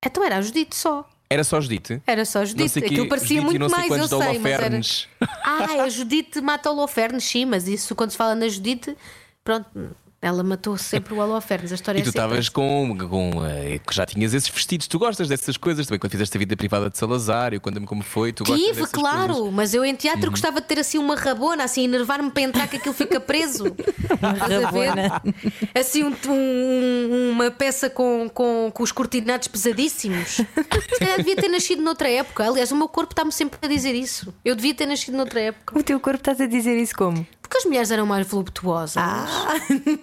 Então 0.05 0.23
era 0.23 0.37
a 0.37 0.41
Judite 0.41 0.75
só. 0.75 1.07
Era 1.29 1.43
só 1.43 1.59
Judite? 1.59 2.01
Era 2.05 2.23
só 2.23 2.39
Não 2.39 2.45
Judite. 2.45 2.79
que- 2.79 2.85
Aquilo 2.85 3.07
parecia 3.09 3.41
Judite 3.41 3.45
muito 3.45 3.59
não 3.59 3.69
sei 3.69 3.89
mais, 3.89 4.11
eu 4.11 4.19
sei, 4.21 4.39
mas 4.39 4.51
era. 4.51 4.79
Ah, 5.43 5.83
a 5.83 5.89
Judite 5.89 6.39
mata 6.39 6.69
Holofernes, 6.69 7.23
sim, 7.23 7.45
mas 7.45 7.67
isso 7.67 7.93
quando 7.95 8.11
se 8.11 8.17
fala 8.17 8.35
na 8.35 8.47
Judite, 8.47 8.95
pronto, 9.43 9.67
ela 10.27 10.43
matou 10.43 10.77
sempre 10.77 11.13
o 11.13 11.17
Holofernes. 11.19 11.71
A 11.71 11.75
história 11.75 11.99
E 11.99 12.01
tu 12.03 12.09
é 12.09 12.11
sempre 12.11 12.21
estavas 12.21 12.49
com, 12.49 12.97
com 13.09 13.31
que 13.87 13.95
já 13.95 14.05
tinhas 14.05 14.33
esses 14.33 14.49
vestidos, 14.49 14.87
tu 14.87 14.97
gostas 14.99 15.27
dessas 15.27 15.55
coisas 15.57 15.85
também 15.85 15.99
quando 15.99 16.11
fizeste 16.11 16.35
a 16.35 16.39
vida 16.39 16.55
privada 16.57 16.89
de 16.89 16.97
Salazar, 16.97 17.53
eu 17.53 17.61
conta-me 17.61 17.85
como 17.85 18.01
foi, 18.03 18.33
tu 18.33 18.43
gostas 18.43 18.65
Tive, 18.65 18.87
claro, 18.87 19.27
coisas. 19.27 19.37
Uhum. 19.45 19.51
mas 19.51 19.73
eu 19.73 19.85
em 19.85 19.95
teatro 19.95 20.31
gostava 20.31 20.59
de 20.61 20.67
ter 20.67 20.79
assim 20.79 20.97
uma 20.97 21.15
rabona, 21.15 21.63
assim, 21.63 21.83
enervar-me 21.83 22.31
para 22.31 22.43
entrar 22.43 22.67
que 22.67 22.77
aquilo 22.77 22.93
fica 22.95 23.19
preso. 23.19 23.65
Estás 23.75 24.41
a 24.41 24.71
ver? 24.71 24.89
rabona. 24.89 25.21
Assim, 25.73 26.03
um- 26.03 26.15
um- 26.29 27.29
uma 27.31 27.51
peça 27.51 27.89
com, 27.89 28.29
com, 28.33 28.71
com 28.73 28.83
os 28.83 28.91
cortinados 28.91 29.47
pesadíssimos. 29.47 30.41
Calhar 30.99 31.17
devia 31.17 31.35
ter 31.35 31.47
nascido 31.49 31.81
noutra 31.81 32.09
época. 32.09 32.45
Aliás, 32.47 32.71
o 32.71 32.75
meu 32.75 32.87
corpo 32.87 33.11
está-me 33.13 33.31
sempre 33.31 33.59
a 33.61 33.67
dizer 33.67 33.93
isso. 33.93 34.33
Eu 34.43 34.55
devia 34.55 34.73
ter 34.73 34.85
nascido 34.85 35.15
noutra 35.15 35.39
época. 35.39 35.77
O 35.77 35.83
teu 35.83 35.99
corpo 35.99 36.19
estás 36.19 36.39
a 36.41 36.45
dizer 36.47 36.77
isso 36.77 36.95
como? 36.95 37.25
Porque 37.45 37.59
as 37.59 37.65
mulheres 37.65 37.91
eram 37.91 38.07
mais 38.07 38.25
voluptuosas. 38.25 39.03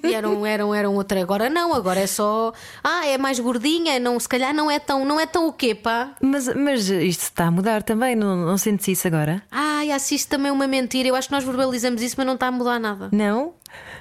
E 0.04 0.14
eram, 0.14 0.46
eram, 0.46 0.72
eram 0.72 0.94
outra. 0.94 1.20
Agora 1.20 1.50
não, 1.50 1.74
agora 1.74 1.98
é 1.98 2.06
só. 2.06 2.52
Ah, 2.84 3.04
é 3.04 3.18
mais 3.18 3.40
gordinha, 3.40 3.98
não, 3.98 4.18
se 4.20 4.28
calhar 4.28 4.54
não 4.54 4.70
é 4.70 4.78
tão. 4.78 5.04
Não 5.04 5.18
é 5.18 5.26
tão 5.26 5.48
o 5.48 5.52
quê, 5.52 5.74
pá? 5.74 6.14
Mas, 6.20 6.46
mas 6.54 6.88
isto 6.88 7.22
está 7.22 7.46
a 7.46 7.50
mudar 7.50 7.82
também, 7.82 8.14
não, 8.14 8.36
não 8.36 8.56
sentes 8.56 8.86
isso 8.86 9.08
agora? 9.08 9.42
Ai, 9.50 9.90
assisto 9.90 10.30
também 10.30 10.52
uma 10.52 10.68
mentira. 10.68 11.08
Eu 11.08 11.16
acho 11.16 11.26
que 11.26 11.34
nós 11.34 11.42
verbalizamos 11.42 12.00
isso, 12.00 12.14
mas 12.16 12.26
não 12.26 12.34
está 12.34 12.46
a 12.46 12.52
mudar 12.52 12.78
nada. 12.78 13.08
Não? 13.10 13.54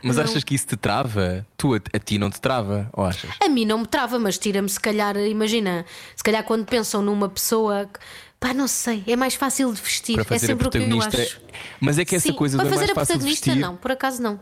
Mas 0.04 0.20
achas 0.20 0.44
que 0.44 0.54
isso 0.54 0.68
te 0.68 0.78
trava? 0.78 1.46
Tu, 1.58 1.74
a, 1.74 1.78
a 1.96 2.00
ti 2.00 2.20
não 2.20 2.30
te 2.30 2.40
trava? 2.40 2.90
Ou 2.94 3.04
achas? 3.04 3.32
A 3.44 3.50
mim 3.50 3.66
não 3.66 3.80
me 3.80 3.88
trava, 3.88 4.20
mas 4.20 4.38
tira-me, 4.38 4.70
se 4.70 4.80
calhar, 4.80 5.18
imagina, 5.18 5.84
se 6.16 6.24
calhar 6.24 6.44
quando 6.44 6.66
pensam 6.66 7.02
numa 7.02 7.28
pessoa 7.28 7.90
que. 7.92 8.00
Pá, 8.42 8.54
não 8.56 8.68
sei, 8.68 9.04
é 9.08 9.16
mais 9.16 9.36
fácil 9.36 9.72
de 9.72 9.80
vestir. 9.80 10.16
Para 10.16 10.24
É 10.24 10.26
fazer 10.26 10.46
a 10.46 10.50
sempre 10.50 10.68
o 10.68 10.72
que 10.72 10.78
eu 10.80 10.82
protagonista. 10.82 11.22
acho. 11.22 11.42
Mas 11.80 11.98
é 12.00 12.04
que 12.04 12.16
essa 12.16 12.28
Sim, 12.28 12.34
coisa 12.34 12.58
para 12.58 12.64
do 12.66 12.68
é 12.68 12.74
fazer 12.74 12.86
mais 12.88 12.92
a 12.92 12.96
fácil 12.96 13.14
de 13.14 13.20
protagonista, 13.20 13.46
vestir. 13.52 13.62
não, 13.62 13.76
por 13.78 13.92
acaso 13.92 14.22
não. 14.22 14.40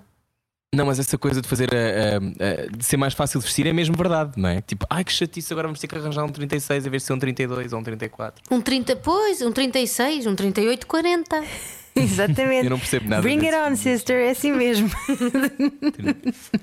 Não, 0.73 0.85
mas 0.85 0.99
essa 0.99 1.17
coisa 1.17 1.41
de 1.41 1.47
fazer 1.49 1.69
a, 1.75 1.77
a- 1.77 2.17
a- 2.17 2.77
de 2.77 2.85
ser 2.85 2.95
mais 2.95 3.13
fácil 3.13 3.39
de 3.41 3.45
vestir 3.45 3.67
é 3.67 3.73
mesmo 3.73 3.97
verdade, 3.97 4.33
não 4.37 4.47
é? 4.47 4.61
Tipo, 4.61 4.85
ai 4.89 5.03
que 5.03 5.11
chatice, 5.11 5.51
agora 5.51 5.67
vamos 5.67 5.79
ter 5.81 5.87
que 5.87 5.95
arranjar 5.97 6.23
um 6.23 6.29
36 6.29 6.85
em 6.85 6.89
vez 6.89 7.03
de 7.03 7.07
ser 7.07 7.13
um 7.13 7.19
32 7.19 7.73
ou 7.73 7.79
um 7.79 7.83
34. 7.83 8.41
Um 8.49 8.61
30, 8.61 8.95
pois, 8.95 9.41
um 9.41 9.51
36, 9.51 10.27
um 10.27 10.35
38, 10.35 10.87
40. 10.87 11.43
Exatamente. 11.95 12.65
Eu 12.65 12.69
não 12.69 12.79
percebo 12.79 13.09
nada 13.09 13.21
Bring 13.21 13.45
it 13.45 13.53
on, 13.53 13.75
sister, 13.75 14.15
é 14.15 14.29
assim 14.29 14.53
mesmo. 14.53 14.89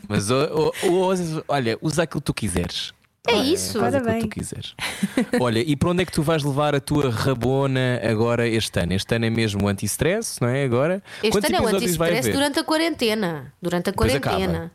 Mas 0.08 0.30
o- 0.30 0.72
o- 0.84 0.88
o- 1.10 1.44
olha, 1.48 1.76
usa 1.82 2.04
aquilo 2.04 2.20
que 2.22 2.26
tu 2.26 2.32
quiseres. 2.34 2.92
É 3.26 3.36
isso. 3.36 3.78
Faz 3.80 3.94
Ora 3.94 4.10
aquilo 4.10 4.28
que 4.28 4.28
tu 4.28 4.40
quiseres. 4.40 4.74
Olha, 5.40 5.58
e 5.60 5.74
para 5.76 5.90
onde 5.90 6.02
é 6.02 6.06
que 6.06 6.12
tu 6.12 6.22
vais 6.22 6.42
levar 6.42 6.74
a 6.74 6.80
tua 6.80 7.10
rabona 7.10 8.00
agora 8.08 8.46
este 8.46 8.80
ano? 8.80 8.92
Este 8.92 9.14
ano 9.14 9.26
é 9.26 9.30
mesmo 9.30 9.64
o 9.64 9.68
anti-stress, 9.68 10.40
não 10.40 10.48
é? 10.48 10.64
Agora? 10.64 11.02
Este 11.22 11.30
Quantos 11.32 11.50
ano 11.50 11.58
é 11.58 11.62
o 11.72 11.76
anti-stress 11.76 12.30
durante 12.30 12.58
a 12.60 12.64
quarentena. 12.64 13.52
Durante 13.60 13.90
a 13.90 13.92
quarentena. 13.92 14.72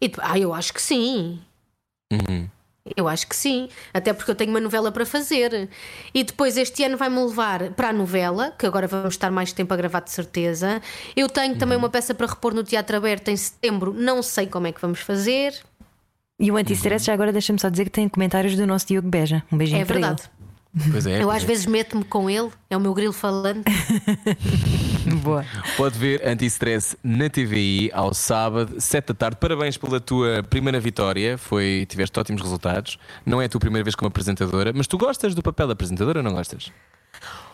E, 0.00 0.12
ah, 0.18 0.38
eu 0.38 0.52
acho 0.52 0.72
que 0.74 0.82
sim. 0.82 1.40
Uhum. 2.12 2.48
Eu 2.94 3.08
acho 3.08 3.26
que 3.26 3.34
sim, 3.34 3.70
até 3.94 4.12
porque 4.12 4.30
eu 4.30 4.34
tenho 4.34 4.50
uma 4.50 4.60
novela 4.60 4.92
para 4.92 5.06
fazer. 5.06 5.70
E 6.12 6.22
depois 6.22 6.58
este 6.58 6.84
ano 6.84 6.98
vai-me 6.98 7.18
levar 7.18 7.70
para 7.70 7.88
a 7.88 7.92
novela, 7.94 8.52
que 8.58 8.66
agora 8.66 8.86
vamos 8.86 9.14
estar 9.14 9.30
mais 9.30 9.54
tempo 9.54 9.72
a 9.72 9.76
gravar 9.76 10.00
de 10.00 10.10
certeza. 10.10 10.82
Eu 11.16 11.26
tenho 11.26 11.54
Uhum. 11.54 11.58
também 11.58 11.78
uma 11.78 11.88
peça 11.88 12.14
para 12.14 12.26
repor 12.26 12.52
no 12.52 12.62
Teatro 12.62 12.94
Aberto 12.98 13.28
em 13.28 13.36
setembro, 13.38 13.94
não 13.94 14.22
sei 14.22 14.46
como 14.46 14.66
é 14.66 14.72
que 14.72 14.82
vamos 14.82 15.00
fazer. 15.00 15.54
E 16.38 16.50
o 16.50 16.56
anti-stress, 16.56 17.06
já 17.06 17.12
agora 17.12 17.32
deixa-me 17.32 17.60
só 17.60 17.68
dizer 17.68 17.84
que 17.84 17.90
tem 17.90 18.08
comentários 18.08 18.56
do 18.56 18.66
nosso 18.66 18.86
Diogo 18.86 19.08
Beja. 19.08 19.42
Um 19.52 19.56
beijinho 19.56 19.82
É 19.82 19.84
para 19.84 19.94
verdade. 19.94 20.22
Pois 20.90 21.06
é. 21.06 21.22
Eu 21.22 21.30
às 21.30 21.44
é. 21.44 21.46
vezes 21.46 21.66
meto-me 21.66 22.02
com 22.02 22.28
ele, 22.28 22.50
é 22.68 22.76
o 22.76 22.80
meu 22.80 22.92
grilo 22.92 23.12
falante. 23.12 23.70
ele. 25.06 25.14
Boa. 25.22 25.44
Pode 25.76 25.96
ver 25.96 26.26
anti-stress 26.26 26.96
na 27.04 27.30
TVI 27.30 27.90
ao 27.92 28.12
sábado, 28.12 28.80
7 28.80 29.08
da 29.08 29.14
tarde. 29.14 29.36
Parabéns 29.36 29.76
pela 29.76 30.00
tua 30.00 30.42
primeira 30.42 30.80
vitória. 30.80 31.38
Foi, 31.38 31.86
tiveste 31.88 32.18
ótimos 32.18 32.42
resultados. 32.42 32.98
Não 33.24 33.40
é 33.40 33.44
a 33.44 33.48
tua 33.48 33.60
primeira 33.60 33.84
vez 33.84 33.94
como 33.94 34.08
apresentadora, 34.08 34.72
mas 34.74 34.88
tu 34.88 34.98
gostas 34.98 35.34
do 35.34 35.42
papel 35.42 35.68
da 35.68 35.74
apresentadora 35.74 36.18
ou 36.18 36.24
não 36.24 36.32
gostas? 36.32 36.72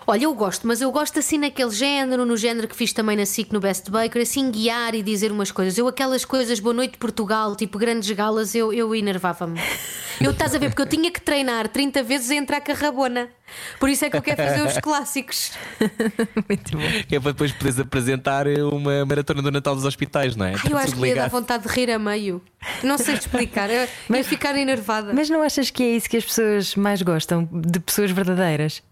Olha, 0.07 0.25
eu 0.25 0.35
gosto, 0.35 0.67
mas 0.67 0.81
eu 0.81 0.91
gosto 0.91 1.19
assim 1.19 1.39
naquele 1.39 1.71
género, 1.71 2.25
no 2.25 2.37
género 2.37 2.67
que 2.67 2.75
fiz 2.75 2.93
também 2.93 3.17
na 3.17 3.27
SIC 3.27 3.53
no 3.53 3.61
Best 3.61 3.91
Baker, 3.91 4.23
assim 4.23 4.51
guiar 4.51 4.95
e 4.95 5.03
dizer 5.03 5.31
umas 5.31 5.51
coisas. 5.53 5.77
Eu, 5.79 5.87
aquelas 5.87 6.25
coisas, 6.25 6.59
Boa 6.59 6.75
Noite 6.75 6.99
Portugal, 6.99 7.55
tipo 7.55 7.79
grandes 7.79 8.11
galas, 8.11 8.55
eu, 8.55 8.73
eu 8.73 8.95
enervava-me. 8.95 9.61
Eu 10.21 10.33
estás 10.33 10.55
a 10.55 10.59
ver, 10.59 10.69
porque 10.69 10.83
eu 10.83 10.87
tinha 10.87 11.11
que 11.11 11.19
treinar 11.19 11.67
30 11.67 12.03
vezes 12.03 12.31
a 12.31 12.35
entrar 12.35 12.61
com 12.61 12.71
a 12.71 12.75
rabona. 12.75 13.31
Por 13.79 13.89
isso 13.89 14.05
é 14.05 14.11
que 14.11 14.19
eu 14.19 14.21
quero 14.21 14.37
fazer 14.37 14.67
os 14.67 14.77
clássicos. 14.85 15.53
Muito 16.47 16.77
bom. 16.77 16.83
É 17.11 17.19
para 17.19 17.33
depois 17.33 17.53
poderes 17.53 17.81
apresentar 17.81 18.47
uma 18.47 19.03
maratona 19.07 19.41
do 19.41 19.51
Natal 19.51 19.75
dos 19.75 19.87
hospitais, 19.87 20.37
não 20.37 20.45
é? 20.45 20.53
Ai, 20.63 20.73
eu 20.73 20.77
acho 20.77 20.95
que 20.95 21.07
ia 21.07 21.15
dar 21.15 21.31
vontade 21.31 21.67
de 21.67 21.75
rir 21.75 21.91
a 21.91 21.99
meio. 21.99 22.43
Não 22.83 22.99
sei 22.99 23.15
explicar, 23.15 23.71
eu 23.71 23.89
ia 24.15 24.25
ficar 24.25 24.55
enervada. 24.59 25.15
Mas 25.15 25.31
não 25.31 25.41
achas 25.41 25.71
que 25.71 25.83
é 25.83 25.97
isso 25.97 26.07
que 26.11 26.19
as 26.19 26.25
pessoas 26.27 26.77
mais 26.77 27.01
gostam? 27.01 27.49
De 27.51 27.81
pessoas 27.81 28.11
verdadeiras? 28.11 28.83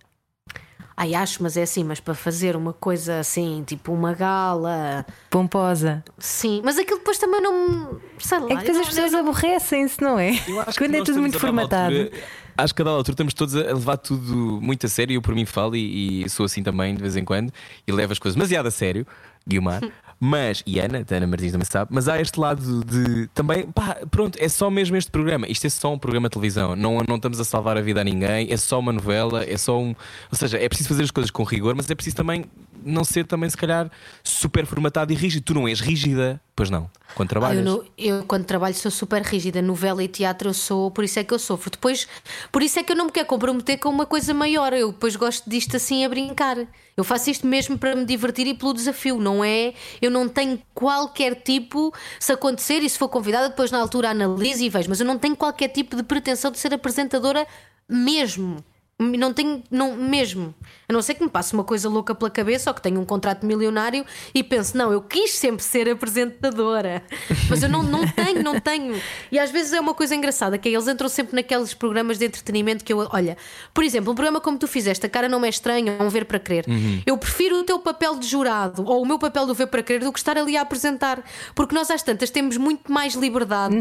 Ai, 1.01 1.15
acho, 1.15 1.41
mas 1.45 1.57
é 1.57 1.63
assim, 1.63 1.85
mas 1.85 2.01
para 2.01 2.13
fazer 2.13 2.57
uma 2.57 2.73
coisa 2.73 3.21
assim, 3.21 3.63
tipo 3.65 3.93
uma 3.93 4.13
gala, 4.15 5.07
Pomposa. 5.31 6.03
sim. 6.19 6.61
Mas 6.65 6.77
aquilo 6.77 6.99
depois 6.99 7.19
também 7.19 7.41
não. 7.41 8.01
Sei 8.19 8.37
lá. 8.39 8.47
É 8.47 8.49
que 8.49 8.55
depois 8.57 8.71
as 8.71 8.77
não- 8.79 8.85
pessoas 9.05 9.15
aborrecem-se, 9.15 10.03
não 10.03 10.19
é? 10.19 10.31
Eu 10.49 10.61
acho 10.61 10.73
que 10.77 10.79
Quando 10.85 10.95
é 10.97 11.05
tudo 11.05 11.21
muito 11.21 11.39
formatado. 11.39 11.97
altura- 11.97 12.11
acho 12.57 12.75
que 12.75 12.83
a 12.83 12.85
dada 12.85 12.97
altura 12.97 13.13
estamos 13.15 13.33
todos 13.33 13.55
a 13.55 13.61
levar 13.61 13.97
tudo 13.99 14.59
muito 14.61 14.87
a 14.87 14.89
sério. 14.89 15.15
Eu 15.15 15.23
por 15.23 15.37
mim 15.37 15.45
falo 15.47 15.77
e, 15.77 16.25
e 16.25 16.29
sou 16.29 16.47
assim 16.47 16.65
também 16.65 16.97
de 16.97 17.01
vez 17.01 17.17
em 17.17 17.25
quando 17.25 17.53
e 17.87 17.93
levo 17.93 18.13
as 18.13 18.19
coisas 18.19 18.35
demasiado 18.35 18.67
a 18.67 18.71
sério, 18.73 19.07
Guilmar. 19.47 19.81
Mas, 20.21 20.63
e 20.67 20.81
Ana, 20.81 21.05
Ana 21.09 21.27
Martins 21.27 21.53
também 21.53 21.65
sabe, 21.65 21.91
mas 21.95 22.09
há 22.09 22.21
este 22.21 22.41
lado 22.41 22.85
de 22.85 23.29
também, 23.29 23.71
pá, 23.71 23.99
pronto, 24.11 24.37
é 24.41 24.49
só 24.49 24.69
mesmo 24.69 24.97
este 24.97 25.11
programa. 25.11 25.47
Isto 25.47 25.67
é 25.67 25.71
só 25.71 25.93
um 25.93 25.99
programa 25.99 26.29
de 26.29 26.33
televisão, 26.33 26.75
não, 26.75 26.99
não 27.07 27.17
estamos 27.17 27.39
a 27.39 27.45
salvar 27.45 27.77
a 27.77 27.81
vida 27.81 28.01
a 28.01 28.05
ninguém, 28.05 28.51
é 28.51 28.57
só 28.57 28.81
uma 28.81 28.93
novela, 28.93 29.45
é 29.45 29.57
só 29.57 29.79
um. 29.79 29.95
Ou 30.31 30.39
seja, 30.39 30.59
é 30.59 30.69
preciso 30.69 30.89
fazer 30.89 31.05
as 31.05 31.11
coisas 31.13 31.31
com 31.31 31.45
rigor, 31.45 31.75
mas 31.77 31.89
é 31.89 31.95
preciso 31.95 32.17
também 32.17 32.45
não 32.85 33.05
ser 33.05 33.25
também, 33.27 33.49
se 33.51 33.57
calhar, 33.57 33.91
super 34.23 34.65
formatado 34.67 35.13
e 35.13 35.17
rígido. 35.17 35.43
Tu 35.45 35.55
não 35.55 35.67
és 35.69 35.81
rígida, 35.81 36.41
pois 36.57 36.71
não, 36.71 36.91
quando 37.15 37.29
Ah, 37.29 37.31
eu, 37.31 37.41
trabalhas. 37.41 37.65
não- 37.65 37.85
eu, 37.97 38.25
quando 38.25 38.45
trabalho 38.45 38.75
sou 38.75 38.91
super 38.91 39.23
rígida, 39.23 39.61
novela 39.63 40.03
e 40.03 40.09
teatro 40.09 40.49
eu 40.51 40.55
sou, 40.55 40.91
por 40.91 41.05
isso 41.05 41.19
é 41.19 41.25
que 41.25 41.33
eu 41.35 41.39
sofro. 41.39 41.71
Depois, 41.71 42.07
por 42.53 42.63
isso 42.63 42.79
é 42.79 42.83
que 42.83 42.93
eu 42.93 42.97
não 42.97 43.07
me 43.07 43.13
quero 43.13 43.27
comprometer 43.27 43.79
com 43.79 43.89
uma 43.89 44.07
coisa 44.07 44.33
maior. 44.35 44.73
Eu 44.73 44.93
depois 44.93 45.17
gosto 45.17 45.49
disto 45.49 45.77
assim 45.77 46.05
a 46.05 46.09
brincar. 46.09 46.57
Eu 46.97 47.05
faço 47.05 47.31
isto 47.31 47.47
mesmo 47.47 47.79
para 47.79 47.95
me 47.95 48.05
divertir 48.05 48.47
e 48.47 48.55
pelo 48.55 48.75
desafio, 48.75 49.19
não 49.21 49.45
é? 49.45 49.73
Eu 50.03 50.11
não 50.11 50.29
tenho 50.29 50.61
qualquer 50.75 51.37
tipo, 51.37 51.95
se 52.19 52.33
acontecer 52.33 52.81
e 52.83 52.89
se 52.91 52.99
for 52.99 53.09
convidada, 53.09 53.49
depois 53.51 53.71
na 53.71 53.79
altura 53.79 54.11
analiso 54.11 54.63
e 54.65 54.69
vejo, 54.69 54.89
mas 54.89 54.99
eu 54.99 55.07
não 55.07 55.17
tenho 55.17 55.37
qualquer 55.37 55.69
tipo 55.69 55.95
de 55.95 56.03
pretensão 56.03 56.51
de 56.51 56.59
ser 56.59 56.75
apresentadora 56.75 57.47
mesmo. 57.89 58.65
Não 58.99 59.33
tenho, 59.33 59.63
não, 59.71 59.95
mesmo. 59.95 60.53
A 60.89 60.93
não 60.93 61.01
ser 61.01 61.15
que 61.15 61.23
me 61.23 61.31
passe 61.31 61.55
uma 61.55 61.63
coisa 61.63 61.89
louca 61.89 62.17
pela 62.17 62.29
cabeça 62.29 62.69
ou 62.69 62.75
que 62.75 62.83
tenha 62.83 62.99
um 62.99 63.05
contrato 63.05 63.47
milionário 63.47 64.05
e 64.35 64.43
pense, 64.43 64.77
não, 64.77 64.91
eu 64.91 65.01
quis 65.01 65.35
sempre 65.35 65.63
ser 65.63 65.89
apresentadora. 65.89 67.05
Mas 67.49 67.63
eu 67.63 67.69
não, 67.69 67.83
não 67.83 68.07
tenho, 68.09 68.43
não 68.43 68.59
tenho. 68.59 69.01
E 69.31 69.39
às 69.39 69.53
vezes 69.53 69.73
é 69.73 69.81
uma 69.81 69.95
coisa 69.95 70.17
engraçada, 70.17 70.59
que 70.59 70.69
é, 70.69 70.73
eles 70.73 70.89
entram 70.89 71.09
sempre 71.09 71.37
naqueles 71.37 71.75
programas 71.75 72.19
de 72.19 72.25
entretenimento 72.25 72.85
que 72.85 72.93
eu. 72.93 73.09
Olha, 73.13 73.37
por 73.73 73.85
exemplo, 73.85 74.11
um 74.11 74.17
programa 74.17 74.41
como 74.41 74.59
tu 74.59 74.67
fizeste, 74.67 75.07
a 75.07 75.09
cara 75.09 75.29
não 75.29 75.39
me 75.39 75.47
é 75.47 75.51
estranha, 75.51 75.97
é 75.97 76.03
um 76.03 76.09
ver 76.09 76.25
para 76.25 76.41
crer. 76.41 76.65
Eu 77.07 77.17
prefiro 77.17 77.61
o 77.61 77.63
teu 77.63 77.79
papel 77.79 78.17
de 78.17 78.27
jurado 78.27 78.85
ou 78.85 79.03
o 79.03 79.07
meu 79.07 79.19
papel 79.19 79.47
do 79.47 79.55
ver 79.55 79.69
para 79.69 79.83
crer 79.83 80.01
do 80.01 80.13
que 80.13 80.19
estar 80.19 80.37
ali 80.37 80.57
a 80.57 80.63
apresentar. 80.63 81.23
Porque 81.55 81.73
nós 81.73 81.89
às 81.89 82.03
tantas 82.03 82.31
temos 82.31 82.57
muito 82.57 82.91
mais 82.91 83.15
liberdade 83.15 83.77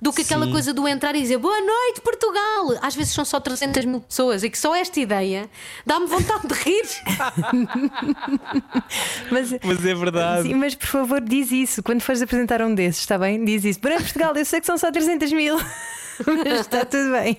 do 0.00 0.10
que 0.10 0.22
aquela 0.22 0.46
Sim. 0.46 0.52
coisa 0.52 0.72
do 0.72 0.88
entrar 0.88 1.14
e 1.14 1.20
dizer 1.20 1.36
boa 1.36 1.60
noite, 1.60 2.00
Portugal. 2.00 2.78
Às 2.80 2.94
vezes 2.94 3.12
são 3.12 3.24
só 3.24 3.38
300 3.38 3.84
mil 3.84 4.00
pessoas 4.00 4.42
que 4.54 4.58
só 4.58 4.72
esta 4.76 5.00
ideia 5.00 5.50
dá-me 5.84 6.06
vontade 6.06 6.46
de 6.46 6.54
rir. 6.54 6.84
Mas, 9.30 9.50
Mas 9.64 9.84
é 9.84 9.94
verdade. 9.94 10.42
Sim, 10.44 10.54
mas 10.54 10.76
por 10.76 10.86
favor, 10.86 11.20
diz 11.20 11.50
isso. 11.50 11.82
Quando 11.82 12.02
fores 12.02 12.22
apresentar 12.22 12.62
um 12.62 12.72
desses, 12.72 13.00
está 13.00 13.18
bem? 13.18 13.44
Diz 13.44 13.64
isso. 13.64 13.80
Para 13.80 13.96
Portugal, 13.96 14.32
eu 14.36 14.44
sei 14.44 14.60
que 14.60 14.66
são 14.66 14.78
só 14.78 14.92
300 14.92 15.32
mil. 15.32 15.56
Mas 16.26 16.60
está 16.60 16.84
tudo 16.84 17.10
bem. 17.10 17.36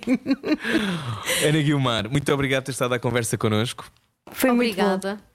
Ana 1.47 1.61
Guilmar, 1.61 2.09
muito 2.09 2.33
obrigado 2.33 2.63
por 2.63 2.65
ter 2.65 2.71
estado 2.73 2.93
à 2.93 2.99
conversa 2.99 3.37
connosco. 3.37 3.85
Foi 4.33 4.49
Obrigada. 4.49 5.07
muito 5.07 5.21
bom. 5.21 5.34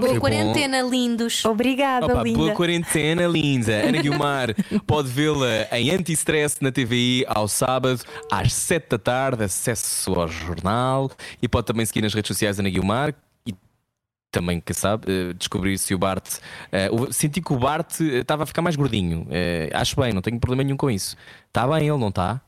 Boa 0.00 0.20
quarentena, 0.20 0.82
lindos. 0.82 1.44
Obrigada, 1.44 2.06
Opa, 2.06 2.22
linda. 2.22 2.38
boa 2.38 2.52
quarentena, 2.52 3.26
linda. 3.26 3.72
Ana 3.88 4.02
Guilmar 4.02 4.48
pode 4.86 5.08
vê-la 5.08 5.68
em 5.72 5.90
Anti-Stress 5.90 6.58
na 6.60 6.70
TVI 6.72 7.24
ao 7.28 7.46
sábado 7.48 8.00
às 8.30 8.52
7 8.52 8.88
da 8.90 8.98
tarde. 8.98 9.44
Acesso 9.44 10.12
ao 10.14 10.28
jornal 10.28 11.10
e 11.42 11.48
pode 11.48 11.66
também 11.66 11.84
seguir 11.86 12.02
nas 12.02 12.14
redes 12.14 12.28
sociais 12.28 12.58
Ana 12.58 12.70
Guilmar. 12.70 13.14
E 13.46 13.54
Também, 14.32 14.60
que 14.60 14.74
sabe, 14.74 15.04
eh, 15.08 15.32
descobrir 15.34 15.78
se 15.78 15.94
o 15.94 15.98
Bart. 15.98 16.38
o- 16.90 17.12
senti 17.12 17.40
que 17.40 17.52
o 17.52 17.58
Bart 17.58 18.00
eh, 18.00 18.18
estava 18.20 18.42
a 18.42 18.46
ficar 18.46 18.62
mais 18.62 18.74
gordinho. 18.76 19.26
Eh, 19.30 19.70
acho 19.72 19.94
bem, 20.00 20.12
não 20.12 20.20
tenho 20.22 20.40
problema 20.40 20.64
nenhum 20.64 20.76
com 20.76 20.90
isso. 20.90 21.16
Está 21.48 21.66
bem, 21.68 21.88
ele 21.88 21.98
não 21.98 22.08
está? 22.08 22.40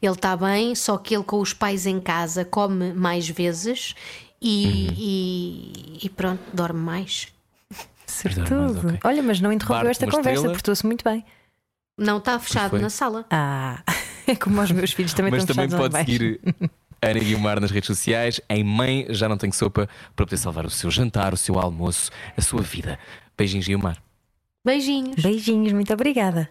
Ele 0.00 0.12
está 0.12 0.36
bem, 0.36 0.74
só 0.74 0.96
que 0.98 1.14
ele 1.14 1.24
com 1.24 1.40
os 1.40 1.52
pais 1.54 1.86
em 1.86 1.98
casa 1.98 2.44
come 2.44 2.92
mais 2.92 3.26
vezes 3.28 3.94
e, 4.40 4.66
Uhum. 4.88 4.94
e, 4.96 5.98
e 6.04 6.08
pronto, 6.10 6.42
dorme 6.52 6.80
mais. 6.80 7.28
Certudo. 8.06 8.78
ok. 8.88 8.98
Olha, 9.04 9.22
mas 9.22 9.40
não 9.40 9.52
interrompeu 9.52 9.84
Bart, 9.84 9.90
esta 9.90 10.06
conversa, 10.06 10.30
estrela? 10.32 10.52
portou-se 10.54 10.86
muito 10.86 11.04
bem. 11.04 11.24
Não 11.98 12.18
está 12.18 12.38
fechado 12.38 12.78
na 12.78 12.90
sala. 12.90 13.24
Ah, 13.30 13.82
é 14.26 14.36
como 14.36 14.60
os 14.60 14.70
meus 14.70 14.92
filhos 14.92 15.14
também 15.14 15.30
Mas 15.32 15.42
estão 15.42 15.56
também 15.56 15.70
fechados 15.70 15.94
lá 15.94 16.00
pode 16.00 16.12
embaixo. 16.12 16.40
seguir 16.60 16.70
Ana 17.02 17.20
Guilmar 17.20 17.60
nas 17.60 17.70
redes 17.70 17.86
sociais. 17.86 18.40
Em 18.50 18.62
Mãe 18.64 19.06
Já 19.10 19.28
Não 19.28 19.36
Tenho 19.38 19.52
Sopa 19.52 19.88
para 20.14 20.26
poder 20.26 20.36
salvar 20.36 20.66
o 20.66 20.70
seu 20.70 20.90
jantar, 20.90 21.32
o 21.32 21.36
seu 21.36 21.58
almoço, 21.58 22.10
a 22.36 22.40
sua 22.42 22.60
vida. 22.62 22.98
Beijinhos, 23.36 23.66
Guilmar. 23.66 24.02
Beijinhos. 24.64 25.22
Beijinhos, 25.22 25.72
muito 25.72 25.92
obrigada. 25.92 26.50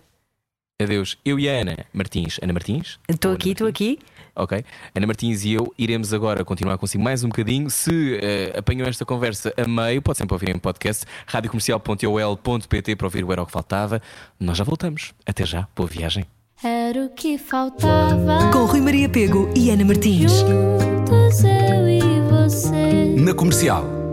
Adeus. 0.81 1.17
Eu 1.23 1.39
e 1.39 1.47
a 1.49 1.53
Ana 1.53 1.85
Martins. 1.93 2.39
Ana 2.41 2.53
Martins? 2.53 2.99
Estou 3.07 3.31
aqui, 3.33 3.51
estou 3.51 3.67
aqui. 3.67 3.99
Ok. 4.35 4.63
Ana 4.93 5.07
Martins 5.07 5.45
e 5.45 5.53
eu 5.53 5.73
iremos 5.77 6.13
agora 6.13 6.43
continuar 6.43 6.77
consigo 6.77 7.03
mais 7.03 7.23
um 7.23 7.29
bocadinho. 7.29 7.69
Se 7.69 8.19
eh, 8.21 8.53
apanhou 8.57 8.87
esta 8.87 9.05
conversa 9.05 9.53
a 9.57 9.67
meio, 9.67 10.01
pode 10.01 10.17
sempre 10.17 10.33
ouvir 10.33 10.49
em 10.49 10.59
podcast 10.59 11.05
radiocomercial.ol.pt 11.27 12.95
para 12.95 13.07
ouvir 13.07 13.23
o 13.23 13.31
Era 13.31 13.41
o 13.41 13.45
que 13.45 13.51
Faltava. 13.51 14.01
Nós 14.39 14.57
já 14.57 14.63
voltamos. 14.63 15.13
Até 15.25 15.45
já. 15.45 15.67
Boa 15.75 15.87
viagem. 15.87 16.25
Era 16.63 17.05
o 17.05 17.09
que 17.09 17.37
faltava. 17.37 18.51
Com 18.51 18.65
Rui 18.65 18.81
Maria 18.81 19.09
Pego 19.09 19.49
e 19.55 19.69
Ana 19.69 19.85
Martins. 19.85 20.31
Juntos 20.31 21.43
eu 21.43 21.87
e 21.87 22.21
você. 22.29 23.15
Na 23.17 23.33
comercial. 23.33 24.04